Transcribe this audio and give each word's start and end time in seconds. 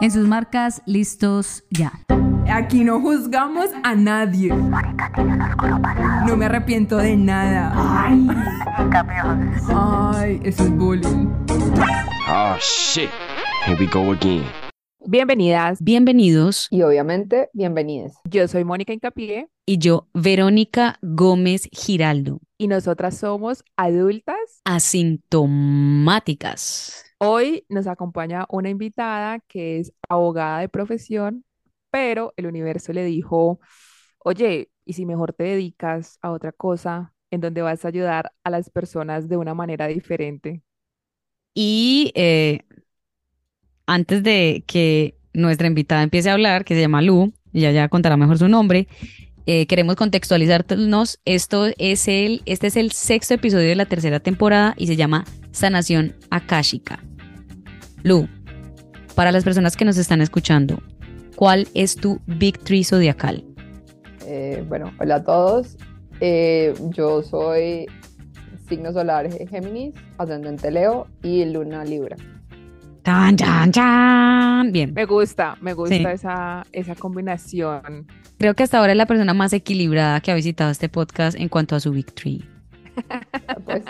En 0.00 0.10
sus 0.12 0.26
marcas, 0.28 0.80
listos 0.86 1.64
ya. 1.70 1.92
Aquí 2.50 2.82
no 2.84 3.00
juzgamos 3.00 3.66
a 3.82 3.94
nadie. 3.94 4.54
No 6.26 6.36
me 6.36 6.44
arrepiento 6.46 6.96
de 6.98 7.16
nada. 7.16 7.72
Ay, 7.74 8.26
Ay 9.74 10.40
eso 10.44 10.62
es 10.64 10.70
bullying. 10.76 11.28
Oh 12.28 12.56
shit. 12.60 13.10
Here 13.66 13.76
we 13.78 13.86
go 13.86 14.12
again. 14.12 14.44
Bienvenidas 15.06 15.82
Bienvenidos. 15.82 16.66
Y 16.70 16.82
obviamente, 16.82 17.48
bienvenidos. 17.54 18.12
Yo 18.24 18.46
soy 18.46 18.62
Mónica 18.64 18.92
Incapié 18.92 19.48
Y 19.66 19.78
yo, 19.78 20.06
Verónica 20.12 20.98
Gómez 21.02 21.68
Giraldo. 21.72 22.40
y 22.58 22.68
nosotras 22.68 23.16
somos 23.18 23.64
adultas. 23.76 24.36
Asintomáticas. 24.64 27.04
Hoy 27.18 27.64
nos 27.68 27.88
acompaña 27.88 28.46
una 28.48 28.70
invitada 28.70 29.40
que 29.48 29.80
es 29.80 29.92
abogada 30.08 30.60
de 30.60 30.68
profesión, 30.68 31.44
pero 31.90 32.32
el 32.36 32.46
universo 32.46 32.92
le 32.92 33.04
dijo, 33.04 33.60
oye, 34.18 34.70
¿y 34.84 34.92
si 34.92 35.04
mejor 35.04 35.32
te 35.32 35.44
dedicas 35.44 36.18
a 36.22 36.30
otra 36.30 36.52
cosa 36.52 37.12
en 37.30 37.40
donde 37.40 37.62
vas 37.62 37.84
a 37.84 37.88
ayudar 37.88 38.32
a 38.44 38.50
las 38.50 38.70
personas 38.70 39.28
de 39.28 39.36
una 39.36 39.52
manera 39.54 39.88
diferente? 39.88 40.62
Y 41.54 42.12
eh, 42.14 42.60
antes 43.86 44.22
de 44.22 44.62
que 44.66 45.16
nuestra 45.32 45.66
invitada 45.66 46.04
empiece 46.04 46.30
a 46.30 46.34
hablar, 46.34 46.64
que 46.64 46.74
se 46.74 46.80
llama 46.82 47.02
Lu, 47.02 47.32
ella 47.52 47.72
ya 47.72 47.88
contará 47.88 48.16
mejor 48.16 48.38
su 48.38 48.48
nombre, 48.48 48.86
eh, 49.46 49.66
queremos 49.66 49.96
contextualizarnos. 49.96 51.18
Esto 51.24 51.66
es 51.78 52.06
el, 52.06 52.42
este 52.46 52.68
es 52.68 52.76
el 52.76 52.92
sexto 52.92 53.34
episodio 53.34 53.68
de 53.68 53.76
la 53.76 53.86
tercera 53.86 54.20
temporada 54.20 54.74
y 54.76 54.86
se 54.86 54.94
llama 54.94 55.24
Sanación 55.50 56.14
Akashica. 56.30 57.07
Lu, 58.08 58.26
para 59.14 59.30
las 59.32 59.44
personas 59.44 59.76
que 59.76 59.84
nos 59.84 59.98
están 59.98 60.22
escuchando, 60.22 60.80
¿cuál 61.36 61.68
es 61.74 61.94
tu 61.94 62.20
Big 62.26 62.58
Tree 62.58 62.82
zodiacal? 62.82 63.44
Eh, 64.24 64.64
bueno, 64.66 64.92
hola 64.98 65.16
a 65.16 65.24
todos. 65.24 65.76
Eh, 66.20 66.72
yo 66.96 67.22
soy 67.22 67.84
signo 68.66 68.94
solar 68.94 69.28
Géminis, 69.50 69.94
ascendente 70.16 70.70
Leo 70.70 71.06
y 71.22 71.44
luna 71.44 71.84
Libra. 71.84 72.16
¡Tan, 73.02 73.36
tan, 73.36 73.72
tan! 73.72 74.72
Bien. 74.72 74.94
Me 74.94 75.04
gusta, 75.04 75.58
me 75.60 75.74
gusta 75.74 75.94
Sí. 75.94 76.04
esa, 76.10 76.64
esa 76.72 76.94
combinación. 76.94 78.06
Creo 78.38 78.54
que 78.54 78.62
hasta 78.62 78.78
ahora 78.78 78.92
es 78.92 78.96
la 78.98 79.04
persona 79.04 79.34
más 79.34 79.52
equilibrada 79.52 80.22
que 80.22 80.30
ha 80.32 80.34
visitado 80.34 80.70
este 80.70 80.88
podcast 80.88 81.38
en 81.38 81.50
cuanto 81.50 81.76
a 81.76 81.80
su 81.80 81.90
Big 81.90 82.10
Tree. 82.14 82.42
Pues, 83.64 83.84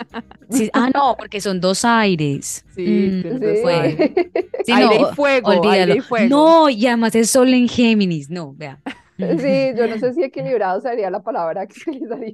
Sí, 0.49 0.69
ah, 0.73 0.89
no, 0.93 1.15
porque 1.17 1.41
son 1.41 1.59
dos 1.61 1.85
aires. 1.85 2.65
Sí, 2.75 2.85
Mm, 2.85 3.21
tienes 3.21 3.61
sí. 3.61 4.13
sí, 4.61 4.73
aire 4.73 4.79
no, 4.79 4.99
y 4.99 5.05
fuego, 5.05 5.51
aire 5.61 5.61
olvídalo. 5.61 5.95
y 5.95 6.01
fuego. 6.01 6.27
No, 6.27 6.69
y 6.69 6.85
además 6.87 7.15
es 7.15 7.29
sol 7.31 7.53
en 7.53 7.67
Géminis. 7.67 8.29
No, 8.29 8.53
vea. 8.55 8.79
sí, 9.37 9.73
yo 9.77 9.87
no 9.87 9.97
sé 9.99 10.13
si 10.13 10.23
equilibrado 10.23 10.81
sería 10.81 11.09
la 11.09 11.21
palabra 11.23 11.65
que 11.67 11.75
utilizaría. 11.89 12.33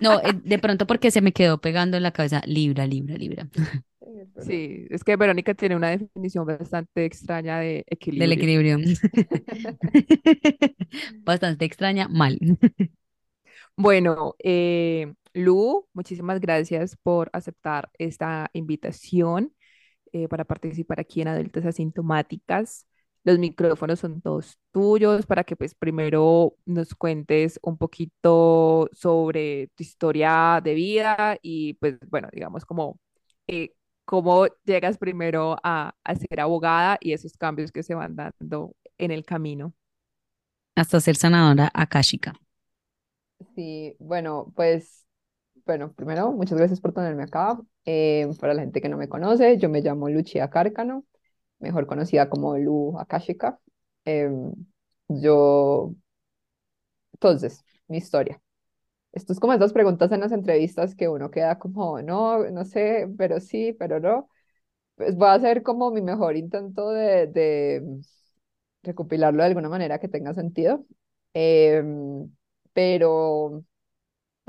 No, 0.00 0.20
eh, 0.20 0.32
de 0.44 0.58
pronto 0.58 0.86
porque 0.86 1.10
se 1.10 1.20
me 1.20 1.32
quedó 1.32 1.58
pegando 1.60 1.96
en 1.96 2.02
la 2.04 2.12
cabeza 2.12 2.42
Libra, 2.46 2.86
Libra, 2.86 3.16
Libra. 3.16 3.48
Sí, 4.40 4.86
es 4.90 5.04
que 5.04 5.16
Verónica 5.16 5.54
tiene 5.54 5.76
una 5.76 5.90
definición 5.90 6.46
bastante 6.46 7.04
extraña 7.04 7.58
de 7.60 7.84
Del 8.10 8.32
equilibrio. 8.32 8.32
equilibrio. 8.32 8.78
Bastante 11.24 11.64
extraña, 11.64 12.08
mal. 12.08 12.38
Bueno, 13.76 14.34
eh, 14.40 15.14
Lu, 15.38 15.86
muchísimas 15.92 16.40
gracias 16.40 16.96
por 16.96 17.30
aceptar 17.32 17.90
esta 17.98 18.50
invitación 18.54 19.54
eh, 20.12 20.28
para 20.28 20.44
participar 20.44 21.00
aquí 21.00 21.22
en 21.22 21.28
Adultas 21.28 21.66
Asintomáticas. 21.66 22.86
Los 23.24 23.38
micrófonos 23.38 24.00
son 24.00 24.22
todos 24.22 24.58
tuyos 24.72 25.26
para 25.26 25.44
que 25.44 25.56
pues 25.56 25.74
primero 25.76 26.56
nos 26.66 26.94
cuentes 26.94 27.60
un 27.62 27.78
poquito 27.78 28.88
sobre 28.92 29.68
tu 29.76 29.82
historia 29.84 30.60
de 30.64 30.74
vida 30.74 31.38
y 31.42 31.74
pues 31.74 31.98
bueno, 32.10 32.28
digamos 32.32 32.64
como 32.66 32.98
eh, 33.48 33.74
cómo 34.06 34.46
llegas 34.64 34.98
primero 34.98 35.56
a, 35.64 35.94
a 36.04 36.16
ser 36.16 36.40
abogada 36.40 36.98
y 37.00 37.12
esos 37.12 37.36
cambios 37.36 37.72
que 37.72 37.82
se 37.84 37.94
van 37.94 38.16
dando 38.16 38.74
en 38.98 39.10
el 39.12 39.24
camino. 39.26 39.74
Hasta 40.76 40.98
ser 41.00 41.16
sanadora 41.16 41.70
akáshica. 41.74 42.32
Sí, 43.54 43.96
bueno, 43.98 44.52
pues, 44.56 45.06
bueno, 45.68 45.92
primero, 45.94 46.32
muchas 46.32 46.58
gracias 46.58 46.80
por 46.80 46.94
tenerme 46.94 47.24
acá. 47.24 47.60
Eh, 47.84 48.26
para 48.40 48.54
la 48.54 48.62
gente 48.62 48.80
que 48.80 48.88
no 48.88 48.96
me 48.96 49.08
conoce, 49.08 49.58
yo 49.58 49.68
me 49.68 49.82
llamo 49.82 50.08
Lucia 50.08 50.48
Cárcano, 50.50 51.04
mejor 51.60 51.86
conocida 51.86 52.30
como 52.30 52.56
Lu 52.58 52.98
Akashika. 52.98 53.60
Em, 54.06 54.52
yo, 55.08 55.94
entonces, 57.12 57.64
mi 57.88 57.98
historia. 57.98 58.40
Esto 59.12 59.32
es 59.34 59.40
como 59.40 59.54
esas 59.54 59.72
preguntas 59.74 60.12
en 60.12 60.20
las 60.20 60.32
entrevistas 60.32 60.94
que 60.96 61.08
uno 61.08 61.30
queda 61.32 61.58
como, 61.58 62.02
no, 62.02 62.50
no 62.50 62.64
sé, 62.64 63.08
pero 63.18 63.40
sí, 63.40 63.74
pero 63.78 64.00
no. 64.00 64.28
Pues 64.96 65.16
voy 65.16 65.28
a 65.28 65.34
hacer 65.34 65.62
como 65.64 65.90
mi 65.92 66.02
mejor 66.02 66.36
intento 66.36 66.90
de, 66.90 67.26
de 67.28 67.82
recopilarlo 68.82 69.42
de 69.42 69.48
alguna 69.48 69.68
manera 69.68 69.98
que 70.00 70.08
tenga 70.08 70.34
sentido. 70.34 70.86
Em, 71.34 72.30
pero 72.72 73.64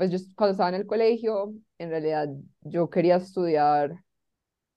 pues 0.00 0.10
yo 0.10 0.18
cuando 0.34 0.52
estaba 0.52 0.70
en 0.70 0.76
el 0.76 0.86
colegio, 0.86 1.52
en 1.78 1.90
realidad 1.90 2.26
yo 2.62 2.88
quería 2.88 3.16
estudiar, 3.16 3.92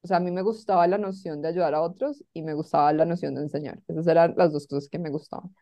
o 0.01 0.07
sea, 0.07 0.17
a 0.17 0.19
mí 0.21 0.31
me 0.31 0.41
gustaba 0.43 0.87
la 0.87 0.97
noción 0.99 1.41
de 1.41 1.49
ayudar 1.49 1.75
a 1.75 1.81
otros 1.81 2.23
y 2.33 2.43
me 2.43 2.53
gustaba 2.55 2.93
la 2.93 3.05
noción 3.05 3.35
de 3.35 3.41
enseñar. 3.43 3.79
Esas 3.87 4.07
eran 4.07 4.33
las 4.37 4.51
dos 4.53 4.67
cosas 4.67 4.89
que 4.89 4.99
me 4.99 5.09
gustaban. 5.11 5.55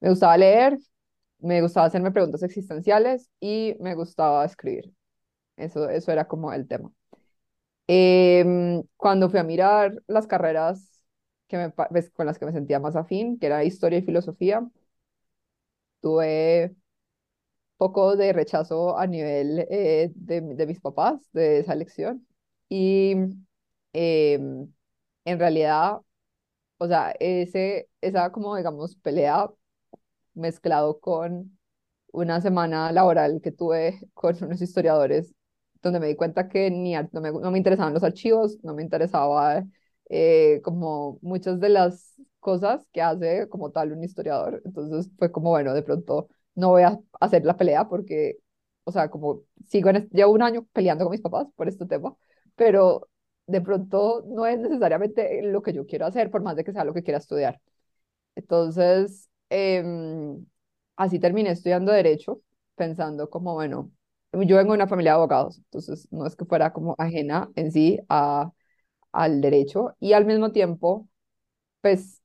Me 0.00 0.10
gustaba 0.10 0.36
leer, 0.38 0.78
me 1.40 1.62
gustaba 1.62 1.86
hacerme 1.86 2.12
preguntas 2.12 2.42
existenciales 2.44 3.30
y 3.40 3.76
me 3.80 3.94
gustaba 3.96 4.44
escribir. 4.44 4.92
Eso, 5.56 5.88
eso 5.90 6.12
era 6.12 6.28
como 6.28 6.52
el 6.52 6.68
tema. 6.68 6.92
Em, 7.88 8.82
cuando 8.96 9.28
fui 9.30 9.40
a 9.40 9.44
mirar 9.44 9.94
las 10.06 10.26
carreras 10.26 11.02
que 11.48 11.56
me, 11.58 11.70
pues, 11.70 12.10
con 12.10 12.26
las 12.26 12.38
que 12.38 12.46
me 12.46 12.52
sentía 12.52 12.78
más 12.80 12.96
afín, 12.96 13.38
que 13.38 13.46
era 13.46 13.64
historia 13.64 13.98
y 13.98 14.02
filosofía, 14.02 14.68
tuve 16.00 16.74
poco 17.80 18.16
de 18.16 18.32
rechazo 18.34 18.98
a 18.98 19.08
nivel 19.08 19.66
eh, 19.70 20.12
de, 20.16 20.42
de 20.42 20.66
mis 20.68 20.80
papás 20.80 21.20
de 21.32 21.60
esa 21.60 21.74
elección. 21.74 22.26
Y 22.70 23.16
em, 23.92 24.72
en 25.24 25.38
realidad, 25.38 26.00
o 26.78 26.88
sea, 26.88 27.12
ese, 27.20 27.88
esa 28.00 28.32
como 28.32 28.56
digamos 28.56 28.96
pelea 28.96 29.50
mezclado 30.34 31.00
con 31.00 31.58
una 32.12 32.40
semana 32.40 32.92
laboral 32.92 33.40
que 33.42 33.52
tuve 33.52 34.00
con 34.14 34.36
unos 34.44 34.62
historiadores, 34.62 35.34
donde 35.82 36.00
me 36.00 36.08
di 36.08 36.16
cuenta 36.16 36.48
que 36.48 36.70
ni 36.70 36.94
no 37.12 37.20
me, 37.20 37.32
no 37.32 37.50
me 37.50 37.58
interesaban 37.58 37.94
los 37.94 38.02
archivos, 38.04 38.58
no 38.64 38.74
me 38.74 38.82
interesaba 38.82 39.64
eh, 40.10 40.60
como 40.64 41.18
muchas 41.22 41.60
de 41.60 41.68
las 41.70 42.14
cosas 42.40 42.86
que 42.92 43.02
hace 43.02 43.48
como 43.48 43.70
tal 43.72 43.92
un 43.92 44.04
historiador. 44.04 44.62
Entonces 44.64 45.10
fue 45.18 45.30
como, 45.32 45.50
bueno, 45.50 45.74
de 45.74 45.82
pronto 45.82 46.28
no 46.60 46.70
voy 46.70 46.84
a 46.84 47.00
hacer 47.20 47.44
la 47.46 47.56
pelea 47.58 47.88
porque, 47.88 48.38
o 48.84 48.92
sea, 48.92 49.10
como 49.10 49.42
sigo 49.68 49.90
en, 49.90 49.96
este- 49.98 50.16
llevo 50.18 50.32
un 50.34 50.42
año 50.42 50.66
peleando 50.72 51.04
con 51.06 51.12
mis 51.12 51.22
papás 51.22 51.48
por 51.56 51.68
este 51.68 51.86
tema, 51.86 52.16
pero 52.56 53.08
de 53.46 53.60
pronto 53.62 54.24
no 54.28 54.46
es 54.46 54.58
necesariamente 54.60 55.42
lo 55.42 55.62
que 55.62 55.72
yo 55.74 55.86
quiero 55.86 56.06
hacer, 56.06 56.30
por 56.30 56.42
más 56.42 56.56
de 56.56 56.64
que 56.64 56.72
sea 56.72 56.84
lo 56.84 56.94
que 56.94 57.02
quiera 57.02 57.18
estudiar. 57.18 57.60
Entonces, 58.34 59.28
em, 59.50 60.46
así 60.96 61.18
terminé 61.18 61.50
estudiando 61.50 61.92
derecho, 61.92 62.42
pensando 62.76 63.28
como, 63.30 63.54
bueno, 63.54 63.90
yo 64.32 64.56
vengo 64.56 64.72
de 64.72 64.76
una 64.78 64.86
familia 64.88 65.12
de 65.12 65.16
abogados, 65.16 65.58
entonces 65.58 66.08
no 66.12 66.26
es 66.26 66.36
que 66.36 66.44
fuera 66.44 66.72
como 66.72 66.94
ajena 66.98 67.50
en 67.56 67.72
sí 67.72 67.98
a, 68.08 68.52
al 69.12 69.40
derecho 69.40 69.96
y 70.00 70.12
al 70.14 70.26
mismo 70.26 70.52
tiempo, 70.52 71.08
pues, 71.82 72.19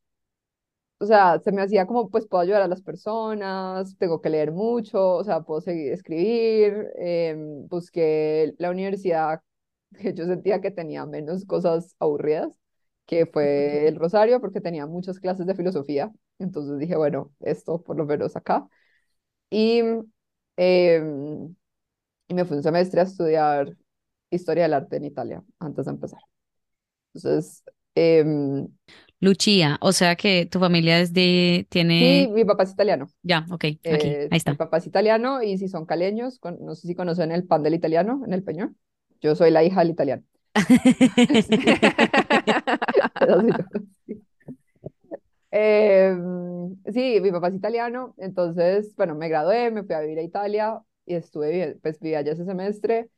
o 0.99 1.05
sea, 1.05 1.39
se 1.39 1.51
me 1.51 1.61
hacía 1.61 1.85
como, 1.87 2.09
pues 2.09 2.27
puedo 2.27 2.41
ayudar 2.43 2.61
a 2.61 2.67
las 2.67 2.81
personas, 2.81 3.97
tengo 3.97 4.21
que 4.21 4.29
leer 4.29 4.51
mucho, 4.51 5.15
o 5.15 5.23
sea, 5.23 5.41
puedo 5.41 5.61
seguir 5.61 5.91
escribir, 5.93 6.91
em, 6.97 7.67
busqué 7.67 8.53
la 8.57 8.69
universidad 8.71 9.41
que 9.99 10.13
yo 10.13 10.25
sentía 10.25 10.61
que 10.61 10.71
tenía 10.71 11.05
menos 11.05 11.45
cosas 11.45 11.95
aburridas, 11.99 12.57
que 13.05 13.25
fue 13.25 13.87
el 13.87 13.95
Rosario, 13.97 14.41
porque 14.41 14.61
tenía 14.61 14.85
muchas 14.87 15.19
clases 15.19 15.45
de 15.47 15.55
filosofía, 15.55 16.11
entonces 16.39 16.79
dije, 16.79 16.95
bueno, 16.97 17.31
esto 17.41 17.81
por 17.83 17.97
lo 17.97 18.05
menos 18.05 18.35
acá. 18.35 18.67
Y, 19.49 19.81
em, 20.57 21.55
y 22.29 22.33
me 22.33 22.45
fui 22.45 22.57
un 22.57 22.63
semestre 22.63 23.01
a 23.01 23.03
estudiar 23.03 23.75
historia 24.31 24.63
del 24.63 24.73
arte 24.75 24.97
en 24.97 25.05
Italia 25.05 25.43
antes 25.59 25.85
de 25.85 25.91
empezar. 25.91 26.19
Entonces, 27.13 27.63
em, 27.95 28.67
Lucia, 29.20 29.78
o 29.82 29.91
sea 29.91 30.16
que 30.16 30.46
tu 30.46 30.59
familia 30.59 31.00
es 31.00 31.14
de, 31.14 31.67
sí, 31.97 32.06
tiene, 32.09 32.34
mi 32.34 32.46
papá 32.46 32.64
es 32.64 32.72
italiano. 32.72 33.12
ya, 33.23 33.46
ok, 33.52 33.66
aquí, 33.91 34.20
eh, 34.23 34.32
ahí 34.32 34.38
mi 34.46 34.56
está. 34.56 34.58
papá 34.58 34.78
es 34.78 34.88
italiano 34.88 35.44
y 35.44 35.58
si 35.58 35.70
son 35.70 35.85
caleños, 35.88 36.40
con- 36.40 36.59
no 36.66 36.76
sé 36.76 36.88
si 36.88 36.96
conocen 36.96 37.32
el 37.32 37.46
pan 37.47 37.64
del 37.64 37.76
italiano 37.76 38.23
en 38.26 38.34
el 38.34 38.44
Peñón. 38.44 38.78
Yo 39.22 39.35
soy 39.35 39.52
la 39.52 39.64
hija 39.64 39.82
del 39.82 39.91
italiano. 39.91 40.23
Pedacito, 41.28 41.72
sí. 44.08 44.22
Sí, 46.94 47.20
mi 47.22 47.32
papá 47.32 47.47
es 47.50 47.56
italiano, 47.56 48.14
entonces, 48.17 48.96
bueno, 48.96 49.16
me 49.16 49.28
gradué, 49.29 49.72
me 49.72 49.84
fui 49.84 49.96
a 49.96 50.00
vivir 50.02 50.20
a 50.20 50.22
Italia 50.23 50.82
y 51.06 51.16
estuve, 51.16 51.78
pues 51.82 52.00
viví 52.00 52.16
allá 52.16 52.34
ese 52.34 52.46
semestre, 52.46 53.09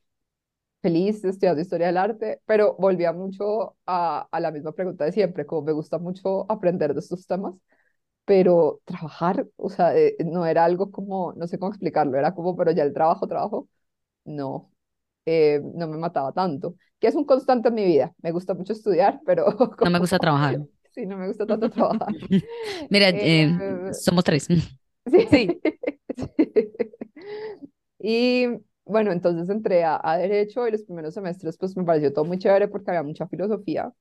feliz 0.81 1.23
estudiando 1.25 1.61
historia 1.61 1.87
del 1.87 1.97
arte, 1.97 2.41
pero 2.45 2.75
volvía 2.79 3.13
mucho 3.13 3.75
a, 3.85 4.27
a 4.31 4.39
la 4.39 4.51
misma 4.51 4.73
pregunta 4.73 5.05
de 5.05 5.11
siempre, 5.11 5.45
como 5.45 5.63
me 5.63 5.71
gusta 5.73 5.97
mucho 5.99 6.49
aprender 6.51 6.93
de 6.93 6.99
estos 7.01 7.27
temas, 7.27 7.55
pero 8.25 8.81
trabajar, 8.85 9.47
o 9.57 9.69
sea, 9.69 9.97
eh, 9.97 10.15
no 10.25 10.45
era 10.45 10.65
algo 10.65 10.91
como, 10.91 11.33
no 11.35 11.47
sé 11.47 11.59
cómo 11.59 11.71
explicarlo, 11.71 12.17
era 12.17 12.35
como, 12.35 12.55
pero 12.57 12.71
ya 12.71 12.83
el 12.83 12.93
trabajo, 12.93 13.27
trabajo, 13.27 13.69
no, 14.25 14.71
eh, 15.25 15.61
no 15.75 15.87
me 15.87 15.97
mataba 15.97 16.33
tanto, 16.33 16.75
que 16.99 17.07
es 17.07 17.15
un 17.15 17.25
constante 17.25 17.69
en 17.69 17.75
mi 17.75 17.85
vida, 17.85 18.15
me 18.23 18.31
gusta 18.31 18.53
mucho 18.55 18.73
estudiar, 18.73 19.21
pero 19.25 19.45
No 19.83 19.89
me 19.91 19.99
como, 19.99 20.03
gusta 20.03 20.19
trabajar. 20.19 20.61
sí, 20.93 21.05
no 21.05 21.17
me 21.17 21.27
gusta 21.27 21.47
tanto 21.47 21.69
trabajar. 21.71 22.15
Mira, 22.89 23.09
eh, 23.09 23.53
Eh, 23.59 23.91
somos 23.91 24.23
tres. 24.23 24.47
Sí. 24.47 24.63
Sí. 25.29 25.61
Y 27.99 28.47
bueno, 28.87 29.11
entonces 29.11 29.49
entré 29.49 29.83
a, 29.83 29.99
a 30.03 30.17
Derecho 30.17 30.67
y 30.67 30.71
los 30.71 30.83
primeros 30.83 31.13
semestres 31.13 31.57
pues 31.57 31.75
me 31.77 31.83
pareció 31.83 32.13
todo 32.13 32.25
muy 32.25 32.37
chévere 32.39 32.67
porque 32.67 32.91
había 32.91 33.03
mucha 33.03 33.27
filosofía 33.27 33.91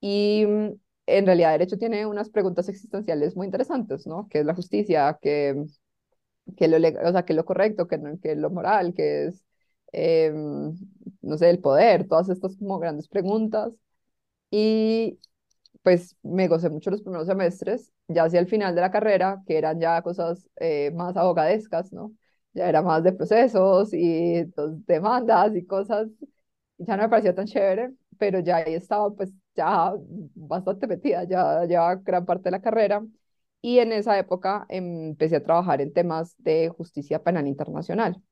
y 0.00 0.46
mm, 0.46 0.72
en 1.06 1.26
realidad 1.26 1.52
Derecho 1.52 1.78
tiene 1.78 2.06
unas 2.06 2.30
preguntas 2.30 2.68
existenciales 2.68 3.36
muy 3.36 3.46
interesantes, 3.46 4.06
¿no? 4.06 4.28
¿Qué 4.30 4.40
es 4.40 4.46
la 4.46 4.54
justicia? 4.54 5.18
¿Qué, 5.22 5.64
qué 6.56 6.68
lo, 6.68 6.76
o 6.78 7.12
sea, 7.12 7.24
qué 7.24 7.32
es 7.32 7.36
lo 7.36 7.44
correcto? 7.44 7.86
¿Qué, 7.88 8.00
qué 8.22 8.32
es 8.32 8.38
lo 8.38 8.50
moral? 8.50 8.94
¿Qué 8.94 9.26
es, 9.26 9.44
em, 9.92 10.74
no 11.22 11.38
sé, 11.38 11.50
el 11.50 11.60
poder? 11.60 12.06
Todas 12.08 12.28
estas 12.28 12.56
como 12.56 12.78
grandes 12.78 13.08
preguntas. 13.08 13.72
Y 14.50 15.18
pues 15.82 16.16
me 16.22 16.48
gocé 16.48 16.70
mucho 16.70 16.90
los 16.90 17.02
primeros 17.02 17.26
semestres, 17.28 17.92
ya 18.08 18.24
hacia 18.24 18.40
el 18.40 18.48
final 18.48 18.74
de 18.74 18.80
la 18.82 18.90
carrera, 18.90 19.42
que 19.46 19.58
eran 19.58 19.80
ya 19.80 20.02
cosas 20.02 20.48
eh, 20.60 20.92
más 20.94 21.16
abogadescas, 21.16 21.92
¿no? 21.92 22.12
Ya 22.56 22.68
era 22.70 22.82
más 22.82 23.04
de 23.04 23.12
procesos 23.12 23.90
y 23.92 24.44
pues, 24.54 24.86
demandas 24.86 25.54
y 25.56 25.66
cosas, 25.66 26.08
ya 26.78 26.96
no 26.96 27.04
me 27.04 27.08
parecía 27.10 27.34
tan 27.34 27.46
chévere, 27.46 27.92
pero 28.18 28.40
ya 28.40 28.56
ahí 28.58 28.74
estaba 28.74 29.10
pues 29.14 29.30
ya 29.54 29.92
bastante 30.34 30.86
metida, 30.86 31.24
ya 31.24 31.64
llevaba 31.66 31.96
gran 31.96 32.24
parte 32.26 32.44
de 32.44 32.50
la 32.52 32.62
carrera 32.62 33.04
y 33.62 33.78
en 33.80 33.92
esa 33.92 34.18
época 34.18 34.66
empecé 34.68 35.36
a 35.36 35.42
trabajar 35.44 35.80
en 35.82 35.92
temas 35.92 36.34
de 36.38 36.68
justicia 36.70 37.22
penal 37.22 37.46
internacional, 37.46 38.22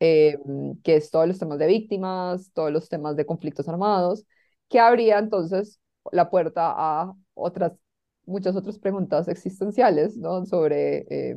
eh, 0.00 0.38
que 0.84 0.96
es 0.96 1.10
todos 1.10 1.28
los 1.28 1.38
temas 1.38 1.58
de 1.58 1.66
víctimas, 1.68 2.52
todos 2.54 2.72
los 2.72 2.88
temas 2.88 3.16
de 3.16 3.26
conflictos 3.26 3.68
armados, 3.68 4.26
que 4.68 4.80
abría 4.80 5.18
entonces 5.18 5.80
la 6.12 6.30
puerta 6.30 6.72
a 6.76 7.14
otras, 7.34 7.72
muchas 8.26 8.56
otras 8.56 8.78
preguntas 8.78 9.28
existenciales, 9.28 10.16
¿no? 10.16 10.44
Sobre 10.46 11.06
eh, 11.10 11.36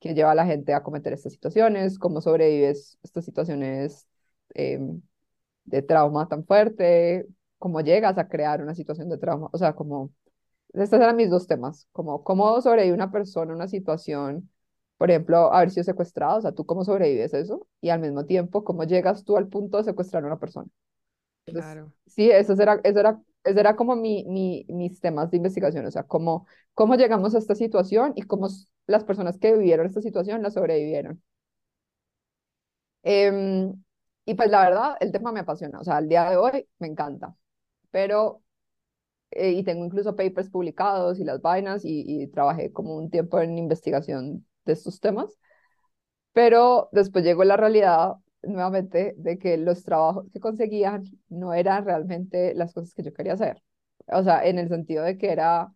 qué 0.00 0.14
lleva 0.14 0.32
a 0.32 0.34
la 0.34 0.46
gente 0.46 0.74
a 0.74 0.82
cometer 0.82 1.12
estas 1.12 1.32
situaciones, 1.32 1.98
cómo 1.98 2.20
sobrevives 2.20 2.98
estas 3.02 3.24
situaciones 3.24 4.06
eh, 4.54 4.78
de 5.64 5.82
trauma 5.82 6.28
tan 6.28 6.44
fuerte, 6.44 7.26
cómo 7.58 7.80
llegas 7.80 8.18
a 8.18 8.28
crear 8.28 8.62
una 8.62 8.74
situación 8.74 9.08
de 9.08 9.18
trauma, 9.18 9.48
o 9.52 9.58
sea, 9.58 9.74
como, 9.74 10.12
estos 10.74 11.00
eran 11.00 11.16
mis 11.16 11.30
dos 11.30 11.46
temas, 11.46 11.88
como 11.92 12.24
cómo 12.24 12.60
sobrevive 12.62 12.94
una 12.94 13.10
persona 13.12 13.52
a 13.52 13.56
una 13.56 13.68
situación, 13.68 14.50
por 14.98 15.10
ejemplo, 15.10 15.52
haber 15.52 15.70
sido 15.70 15.84
secuestrado, 15.84 16.38
o 16.38 16.42
sea, 16.42 16.52
tú 16.52 16.66
cómo 16.66 16.84
sobrevives 16.84 17.34
eso, 17.34 17.66
y 17.80 17.90
al 17.90 18.00
mismo 18.00 18.26
tiempo, 18.26 18.64
cómo 18.64 18.84
llegas 18.84 19.24
tú 19.24 19.36
al 19.36 19.48
punto 19.48 19.78
de 19.78 19.84
secuestrar 19.84 20.24
a 20.24 20.26
una 20.28 20.38
persona. 20.40 20.68
Entonces, 21.46 21.76
Claro. 21.76 21.92
sí, 22.06 22.30
eso 22.30 22.54
era, 22.54 22.80
eso 22.84 23.00
era, 23.00 23.20
eso 23.44 23.60
era 23.60 23.76
como 23.76 23.96
mi, 23.96 24.24
mi, 24.26 24.66
mis 24.68 25.00
temas 25.00 25.30
de 25.30 25.38
investigación, 25.38 25.86
o 25.86 25.90
sea, 25.90 26.02
cómo, 26.04 26.46
cómo 26.74 26.94
llegamos 26.96 27.34
a 27.34 27.38
esta 27.38 27.54
situación 27.54 28.12
y 28.16 28.22
cómo 28.22 28.48
las 28.88 29.04
personas 29.04 29.38
que 29.38 29.54
vivieron 29.56 29.86
esta 29.86 30.02
situación 30.02 30.42
la 30.42 30.50
sobrevivieron. 30.52 31.22
Em, 33.02 33.72
y 34.24 34.34
pues 34.34 34.50
la 34.50 34.62
verdad, 34.68 34.96
el 35.00 35.12
tema 35.12 35.32
me 35.32 35.40
apasiona, 35.40 35.80
o 35.80 35.84
sea, 35.84 35.96
al 35.98 36.08
día 36.08 36.28
de 36.30 36.36
hoy 36.36 36.68
me 36.78 36.88
encanta, 36.88 37.34
pero, 37.90 38.42
eh, 39.32 39.52
y 39.52 39.64
tengo 39.64 39.84
incluso 39.86 40.16
papers 40.16 40.50
publicados 40.50 41.20
y 41.20 41.24
las 41.24 41.42
vainas, 41.42 41.84
y, 41.84 42.04
y 42.06 42.28
trabajé 42.28 42.72
como 42.72 42.96
un 42.96 43.10
tiempo 43.10 43.40
en 43.40 43.58
investigación 43.58 44.46
de 44.66 44.72
estos 44.74 45.00
temas, 45.00 45.38
pero 46.32 46.88
después 46.92 47.24
llegó 47.24 47.44
la 47.44 47.56
realidad 47.56 48.14
nuevamente 48.42 49.14
de 49.18 49.38
que 49.38 49.56
los 49.58 49.82
trabajos 49.84 50.26
que 50.32 50.40
conseguían 50.40 51.04
no 51.28 51.54
eran 51.54 51.84
realmente 51.84 52.54
las 52.54 52.72
cosas 52.74 52.94
que 52.94 53.02
yo 53.02 53.12
quería 53.12 53.34
hacer. 53.34 53.62
O 54.08 54.22
sea, 54.22 54.46
en 54.46 54.58
el 54.58 54.68
sentido 54.68 55.04
de 55.04 55.18
que 55.18 55.30
era, 55.32 55.72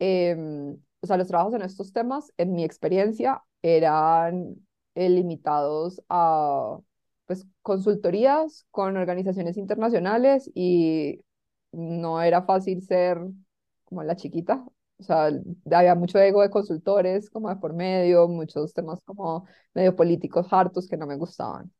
em, 0.00 0.78
o 1.06 1.08
sea, 1.08 1.16
los 1.16 1.28
trabajos 1.28 1.54
en 1.54 1.62
estos 1.62 1.92
temas, 1.92 2.32
en 2.36 2.52
mi 2.54 2.64
experiencia, 2.64 3.42
eran 3.62 4.56
eh, 4.94 5.08
limitados 5.08 6.02
a, 6.08 6.78
pues, 7.26 7.46
consultorías 7.62 8.66
con 8.70 8.96
organizaciones 8.96 9.56
internacionales 9.56 10.50
y 10.54 11.20
no 11.72 12.20
era 12.22 12.42
fácil 12.42 12.82
ser 12.82 13.18
como 13.84 14.02
la 14.02 14.16
chiquita. 14.16 14.64
O 14.98 15.02
sea, 15.02 15.30
había 15.72 15.94
mucho 15.94 16.18
ego 16.18 16.42
de 16.42 16.50
consultores 16.50 17.30
como 17.30 17.48
de 17.50 17.56
por 17.56 17.74
medio, 17.74 18.28
muchos 18.28 18.72
temas 18.74 19.00
como 19.04 19.46
medio 19.74 19.94
políticos 19.94 20.46
hartos 20.50 20.88
que 20.88 20.96
no 20.96 21.06
me 21.06 21.16
gustaban. 21.16 21.70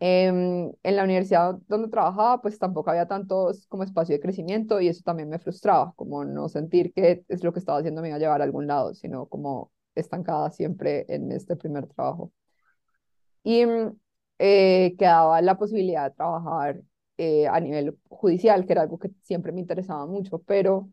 Em, 0.00 0.72
en 0.82 0.96
la 0.96 1.04
universidad 1.04 1.54
donde 1.68 1.88
trabajaba, 1.88 2.42
pues 2.42 2.58
tampoco 2.58 2.90
había 2.90 3.06
tanto 3.06 3.50
como 3.68 3.84
espacio 3.84 4.14
de 4.14 4.20
crecimiento 4.20 4.80
y 4.80 4.88
eso 4.88 5.02
también 5.04 5.28
me 5.30 5.38
frustraba, 5.38 5.92
como 5.96 6.24
no 6.24 6.48
sentir 6.48 6.92
que 6.92 7.24
es 7.28 7.42
lo 7.44 7.52
que 7.52 7.60
estaba 7.60 7.78
haciendo 7.78 8.02
me 8.02 8.08
iba 8.08 8.16
a 8.16 8.20
llevar 8.20 8.40
a 8.40 8.44
algún 8.44 8.66
lado, 8.66 8.94
sino 8.94 9.26
como 9.26 9.72
estancada 9.94 10.50
siempre 10.50 11.06
en 11.08 11.30
este 11.32 11.56
primer 11.56 11.86
trabajo. 11.86 12.32
Y 13.42 13.66
mm, 13.66 13.96
eh, 14.38 14.94
quedaba 14.98 15.40
la 15.42 15.56
posibilidad 15.58 16.10
de 16.10 16.16
trabajar 16.16 16.82
eh, 17.18 17.46
a 17.48 17.60
nivel 17.60 17.98
judicial, 18.08 18.66
que 18.66 18.72
era 18.72 18.82
algo 18.82 18.98
que 18.98 19.10
siempre 19.22 19.52
me 19.52 19.60
interesaba 19.60 20.06
mucho, 20.06 20.38
pero 20.40 20.90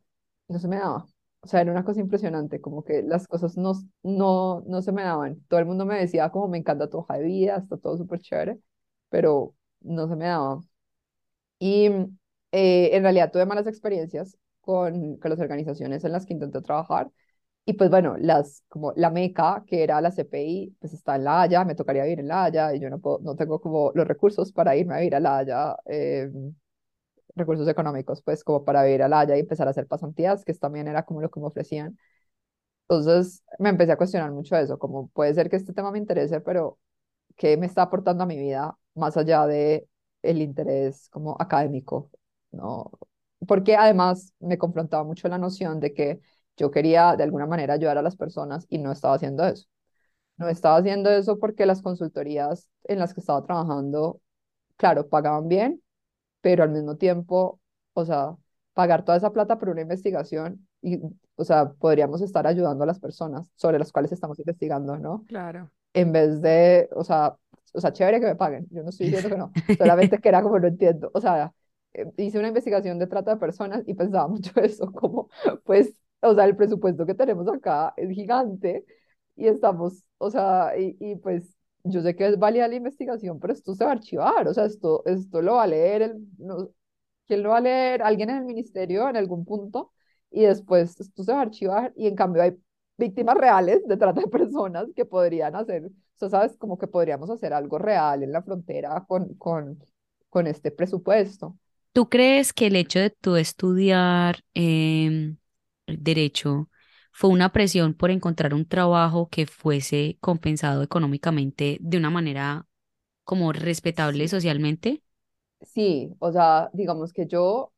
no 0.48 0.60
se 0.60 0.68
me 0.68 0.78
daba. 0.78 1.06
O 1.42 1.48
sea, 1.48 1.62
era 1.62 1.72
una 1.72 1.84
cosa 1.84 2.00
impresionante, 2.02 2.62
como 2.62 2.84
que 2.84 3.02
las 3.02 3.28
cosas 3.28 3.58
no, 3.58 3.74
no, 4.04 4.62
no 4.68 4.82
se 4.82 4.92
me 4.92 5.04
daban. 5.04 5.42
Todo 5.48 5.60
el 5.60 5.66
mundo 5.66 5.86
me 5.86 5.98
decía 6.00 6.30
como 6.30 6.48
me 6.48 6.58
encanta 6.60 6.90
tu 6.90 7.00
hoja 7.00 7.16
de 7.18 7.24
vida, 7.24 7.58
está 7.58 7.78
todo 7.78 7.98
súper 7.98 8.20
chévere, 8.20 8.60
pero 9.12 9.56
no 9.82 10.10
se 10.10 10.18
me 10.18 10.28
daba. 10.28 10.62
Y 11.60 11.88
eh, 12.52 12.90
en 12.96 13.04
realidad 13.04 13.32
tuve 13.32 13.46
malas 13.46 13.68
experiencias 13.68 14.38
con, 14.62 15.18
con 15.18 15.32
las 15.32 15.40
organizaciones 15.40 16.04
en 16.04 16.12
las 16.12 16.26
que 16.26 16.34
intenté 16.34 16.62
trabajar. 16.62 17.12
Y 17.66 17.74
pues 17.74 17.90
bueno, 17.92 18.18
las, 18.20 18.64
como 18.70 18.94
la 18.96 19.10
meca, 19.12 19.64
que 19.68 19.84
era 19.84 20.02
la 20.02 20.12
CPI, 20.12 20.78
pues 20.80 20.94
está 20.94 21.16
en 21.18 21.26
La 21.26 21.44
Haya, 21.44 21.66
me 21.66 21.76
tocaría 21.76 22.04
vivir 22.04 22.20
en 22.22 22.28
La 22.30 22.46
Haya 22.46 22.74
y 22.76 22.80
yo 22.82 22.90
no, 22.90 23.00
puedo, 23.00 23.20
no 23.22 23.36
tengo 23.38 23.62
como 23.62 23.92
los 23.96 24.08
recursos 24.08 24.52
para 24.54 24.76
irme 24.78 24.96
a 24.96 25.00
vivir 25.00 25.16
a 25.16 25.22
La 25.22 25.38
Haya, 25.40 25.78
eh, 25.88 26.32
recursos 27.36 27.68
económicos, 27.68 28.22
pues 28.22 28.44
como 28.44 28.64
para 28.66 28.84
vivir 28.84 29.04
a 29.04 29.08
La 29.10 29.22
Haya 29.22 29.38
y 29.38 29.40
empezar 29.42 29.68
a 29.68 29.72
hacer 29.72 29.88
pasantías, 29.88 30.44
que 30.46 30.54
también 30.54 30.88
era 30.88 31.04
como 31.06 31.22
lo 31.22 31.30
que 31.32 31.40
me 31.40 31.48
ofrecían. 31.48 31.98
Entonces 32.90 33.44
me 33.60 33.70
empecé 33.70 33.94
a 33.94 33.98
cuestionar 33.98 34.32
mucho 34.32 34.56
eso, 34.58 34.80
como 34.80 35.10
puede 35.10 35.34
ser 35.34 35.50
que 35.50 35.58
este 35.58 35.74
tema 35.74 35.92
me 35.92 36.00
interese, 36.00 36.42
pero 36.42 36.80
¿qué 37.38 37.58
me 37.58 37.68
está 37.68 37.84
aportando 37.84 38.24
a 38.26 38.28
mi 38.28 38.38
vida 38.38 38.78
más 38.96 39.18
allá 39.18 39.46
de 39.48 39.88
el 40.22 40.42
interés 40.42 41.10
como 41.10 41.36
académico? 41.40 42.10
¿no? 42.52 42.92
Porque 43.48 43.76
además 43.76 44.34
me 44.40 44.58
confrontaba 44.58 45.04
mucho 45.04 45.28
la 45.28 45.38
noción 45.38 45.80
de 45.80 45.94
que 45.94 46.20
yo 46.58 46.70
quería 46.72 47.16
de 47.16 47.24
alguna 47.24 47.48
manera 47.48 47.74
ayudar 47.74 47.98
a 47.98 48.02
las 48.02 48.16
personas 48.16 48.66
y 48.70 48.78
no 48.78 48.92
estaba 48.92 49.16
haciendo 49.16 49.46
eso. 49.46 49.68
No 50.38 50.48
estaba 50.50 50.78
haciendo 50.78 51.10
eso 51.10 51.40
porque 51.40 51.66
las 51.66 51.82
consultorías 51.82 52.70
en 52.86 53.00
las 53.00 53.14
que 53.14 53.20
estaba 53.20 53.44
trabajando, 53.44 54.22
claro, 54.78 55.08
pagaban 55.08 55.48
bien, 55.48 55.82
pero 56.42 56.64
al 56.64 56.72
mismo 56.72 56.98
tiempo, 56.98 57.60
o 57.94 58.06
sea, 58.06 58.36
pagar 58.74 59.06
toda 59.06 59.18
esa 59.18 59.32
plata 59.32 59.58
por 59.58 59.70
una 59.70 59.82
investigación 59.82 60.68
y, 60.82 61.00
o 61.36 61.44
sea, 61.44 61.72
podríamos 61.74 62.22
estar 62.22 62.48
ayudando 62.48 62.84
a 62.84 62.88
las 62.88 63.00
personas 63.00 63.52
sobre 63.56 63.80
las 63.80 63.92
cuales 63.92 64.12
estamos 64.12 64.40
investigando, 64.40 64.98
¿no? 64.98 65.26
Claro. 65.28 65.72
En 65.94 66.12
vez 66.12 66.42
de, 66.42 66.90
o 66.96 67.04
sea, 67.04 67.38
o 67.74 67.82
sea, 67.82 67.94
chévere 67.94 68.20
que 68.20 68.28
me 68.28 68.36
paguen, 68.36 68.68
yo 68.72 68.84
no 68.84 68.90
estoy 68.90 69.08
diciendo 69.08 69.30
que 69.30 69.38
no, 69.38 69.52
solamente 69.78 70.20
que 70.20 70.30
era 70.30 70.42
como 70.42 70.60
no 70.60 70.68
entiendo, 70.68 71.12
o 71.14 71.22
sea, 71.22 71.54
eh, 71.94 72.06
hice 72.18 72.40
una 72.40 72.48
investigación 72.50 73.00
de 73.00 73.08
trata 73.08 73.32
de 73.34 73.40
personas 73.40 73.84
y 73.88 73.94
pensaba 73.94 74.28
mucho 74.28 74.52
eso, 74.62 74.92
como, 74.92 75.30
pues, 75.66 75.94
o 76.22 76.34
sea, 76.36 76.46
el 76.46 76.56
presupuesto 76.56 77.06
que 77.06 77.16
tenemos 77.16 77.48
acá 77.48 77.94
es 77.98 78.10
gigante 78.12 78.86
y 79.36 79.48
estamos, 79.48 80.04
o 80.18 80.30
sea, 80.30 80.74
y, 80.78 80.96
y 81.00 81.16
pues 81.16 81.56
yo 81.84 82.02
sé 82.02 82.16
que 82.16 82.28
es 82.28 82.38
válida 82.40 82.68
la 82.68 82.76
investigación, 82.76 83.40
pero 83.40 83.54
esto 83.54 83.74
se 83.76 83.84
va 83.84 83.92
a 83.92 83.94
archivar, 83.94 84.48
o 84.48 84.54
sea, 84.54 84.66
esto, 84.66 85.04
esto 85.06 85.42
lo 85.42 85.56
va 85.56 85.64
a 85.64 85.68
leer, 85.68 86.02
el, 86.04 86.28
no, 86.38 86.70
¿quién 87.28 87.44
lo 87.44 87.50
va 87.50 87.58
a 87.58 87.62
leer? 87.62 88.02
Alguien 88.04 88.30
en 88.30 88.38
el 88.38 88.46
ministerio 88.46 89.10
en 89.10 89.18
algún 89.18 89.46
punto 89.46 89.92
y 90.30 90.44
después 90.44 91.00
esto 91.00 91.24
se 91.24 91.32
va 91.34 91.40
a 91.40 91.42
archivar 91.44 91.94
y 91.96 92.08
en 92.08 92.16
cambio 92.16 92.44
hay 92.44 92.58
víctimas 93.02 93.36
reales 93.38 93.88
de 93.88 93.98
trata 93.98 94.22
de 94.22 94.28
personas 94.28 94.88
que 94.96 95.06
podrían 95.06 95.56
hacer, 95.56 95.86
o 95.88 95.92
sea, 96.16 96.30
sabes, 96.30 96.58
como 96.58 96.78
que 96.78 96.88
podríamos 96.88 97.30
hacer 97.30 97.54
algo 97.54 97.78
real 97.80 98.24
en 98.24 98.32
la 98.32 98.44
frontera 98.44 99.06
con, 99.08 99.36
con, 99.36 99.80
con 100.30 100.48
este 100.48 100.72
presupuesto. 100.72 101.58
¿Tú 101.94 102.08
crees 102.10 102.54
que 102.54 102.68
el 102.68 102.76
hecho 102.78 103.00
de 103.00 103.10
tú 103.10 103.36
estudiar 103.36 104.40
em, 104.54 105.38
derecho 105.88 106.70
fue 107.12 107.30
una 107.30 107.52
presión 107.52 107.94
por 107.94 108.12
encontrar 108.12 108.54
un 108.54 108.66
trabajo 108.68 109.30
que 109.30 109.46
fuese 109.46 110.18
compensado 110.22 110.84
económicamente 110.84 111.78
de 111.82 111.98
una 111.98 112.10
manera 112.10 112.66
como 113.26 113.54
respetable 113.54 114.28
socialmente. 114.30 115.04
sí, 115.62 116.10
o 116.20 116.32
sea, 116.32 116.70
digamos 116.74 117.14
que 117.14 117.28
yo, 117.28 117.74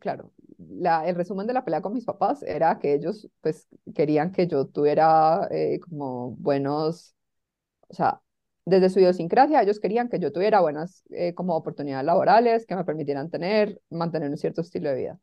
claro, 0.00 0.32
la, 0.70 1.06
el 1.08 1.14
resumen 1.16 1.46
de 1.46 1.52
la 1.54 1.64
pelea 1.64 1.82
con 1.82 1.92
mis 1.94 2.04
papás 2.04 2.42
era 2.42 2.78
que 2.78 2.94
ellos 2.94 3.28
pues 3.40 3.68
querían 3.94 4.32
que 4.32 4.46
yo 4.46 4.66
tuviera 4.66 5.48
eh, 5.50 5.80
como 5.80 6.32
buenos, 6.36 7.14
o 7.88 7.94
sea, 7.94 8.22
desde 8.66 8.90
su 8.90 9.00
idiosincrasia 9.00 9.62
ellos 9.62 9.80
querían 9.80 10.08
que 10.08 10.18
yo 10.20 10.32
tuviera 10.32 10.60
buenas 10.60 11.04
eh, 11.10 11.34
como 11.34 11.56
oportunidades 11.56 12.06
laborales 12.06 12.66
que 12.66 12.76
me 12.76 12.84
permitieran 12.84 13.30
tener, 13.30 13.80
mantener 13.90 14.30
un 14.30 14.38
cierto 14.38 14.62
estilo 14.62 14.90
de 14.90 14.96
vida. 14.96 15.20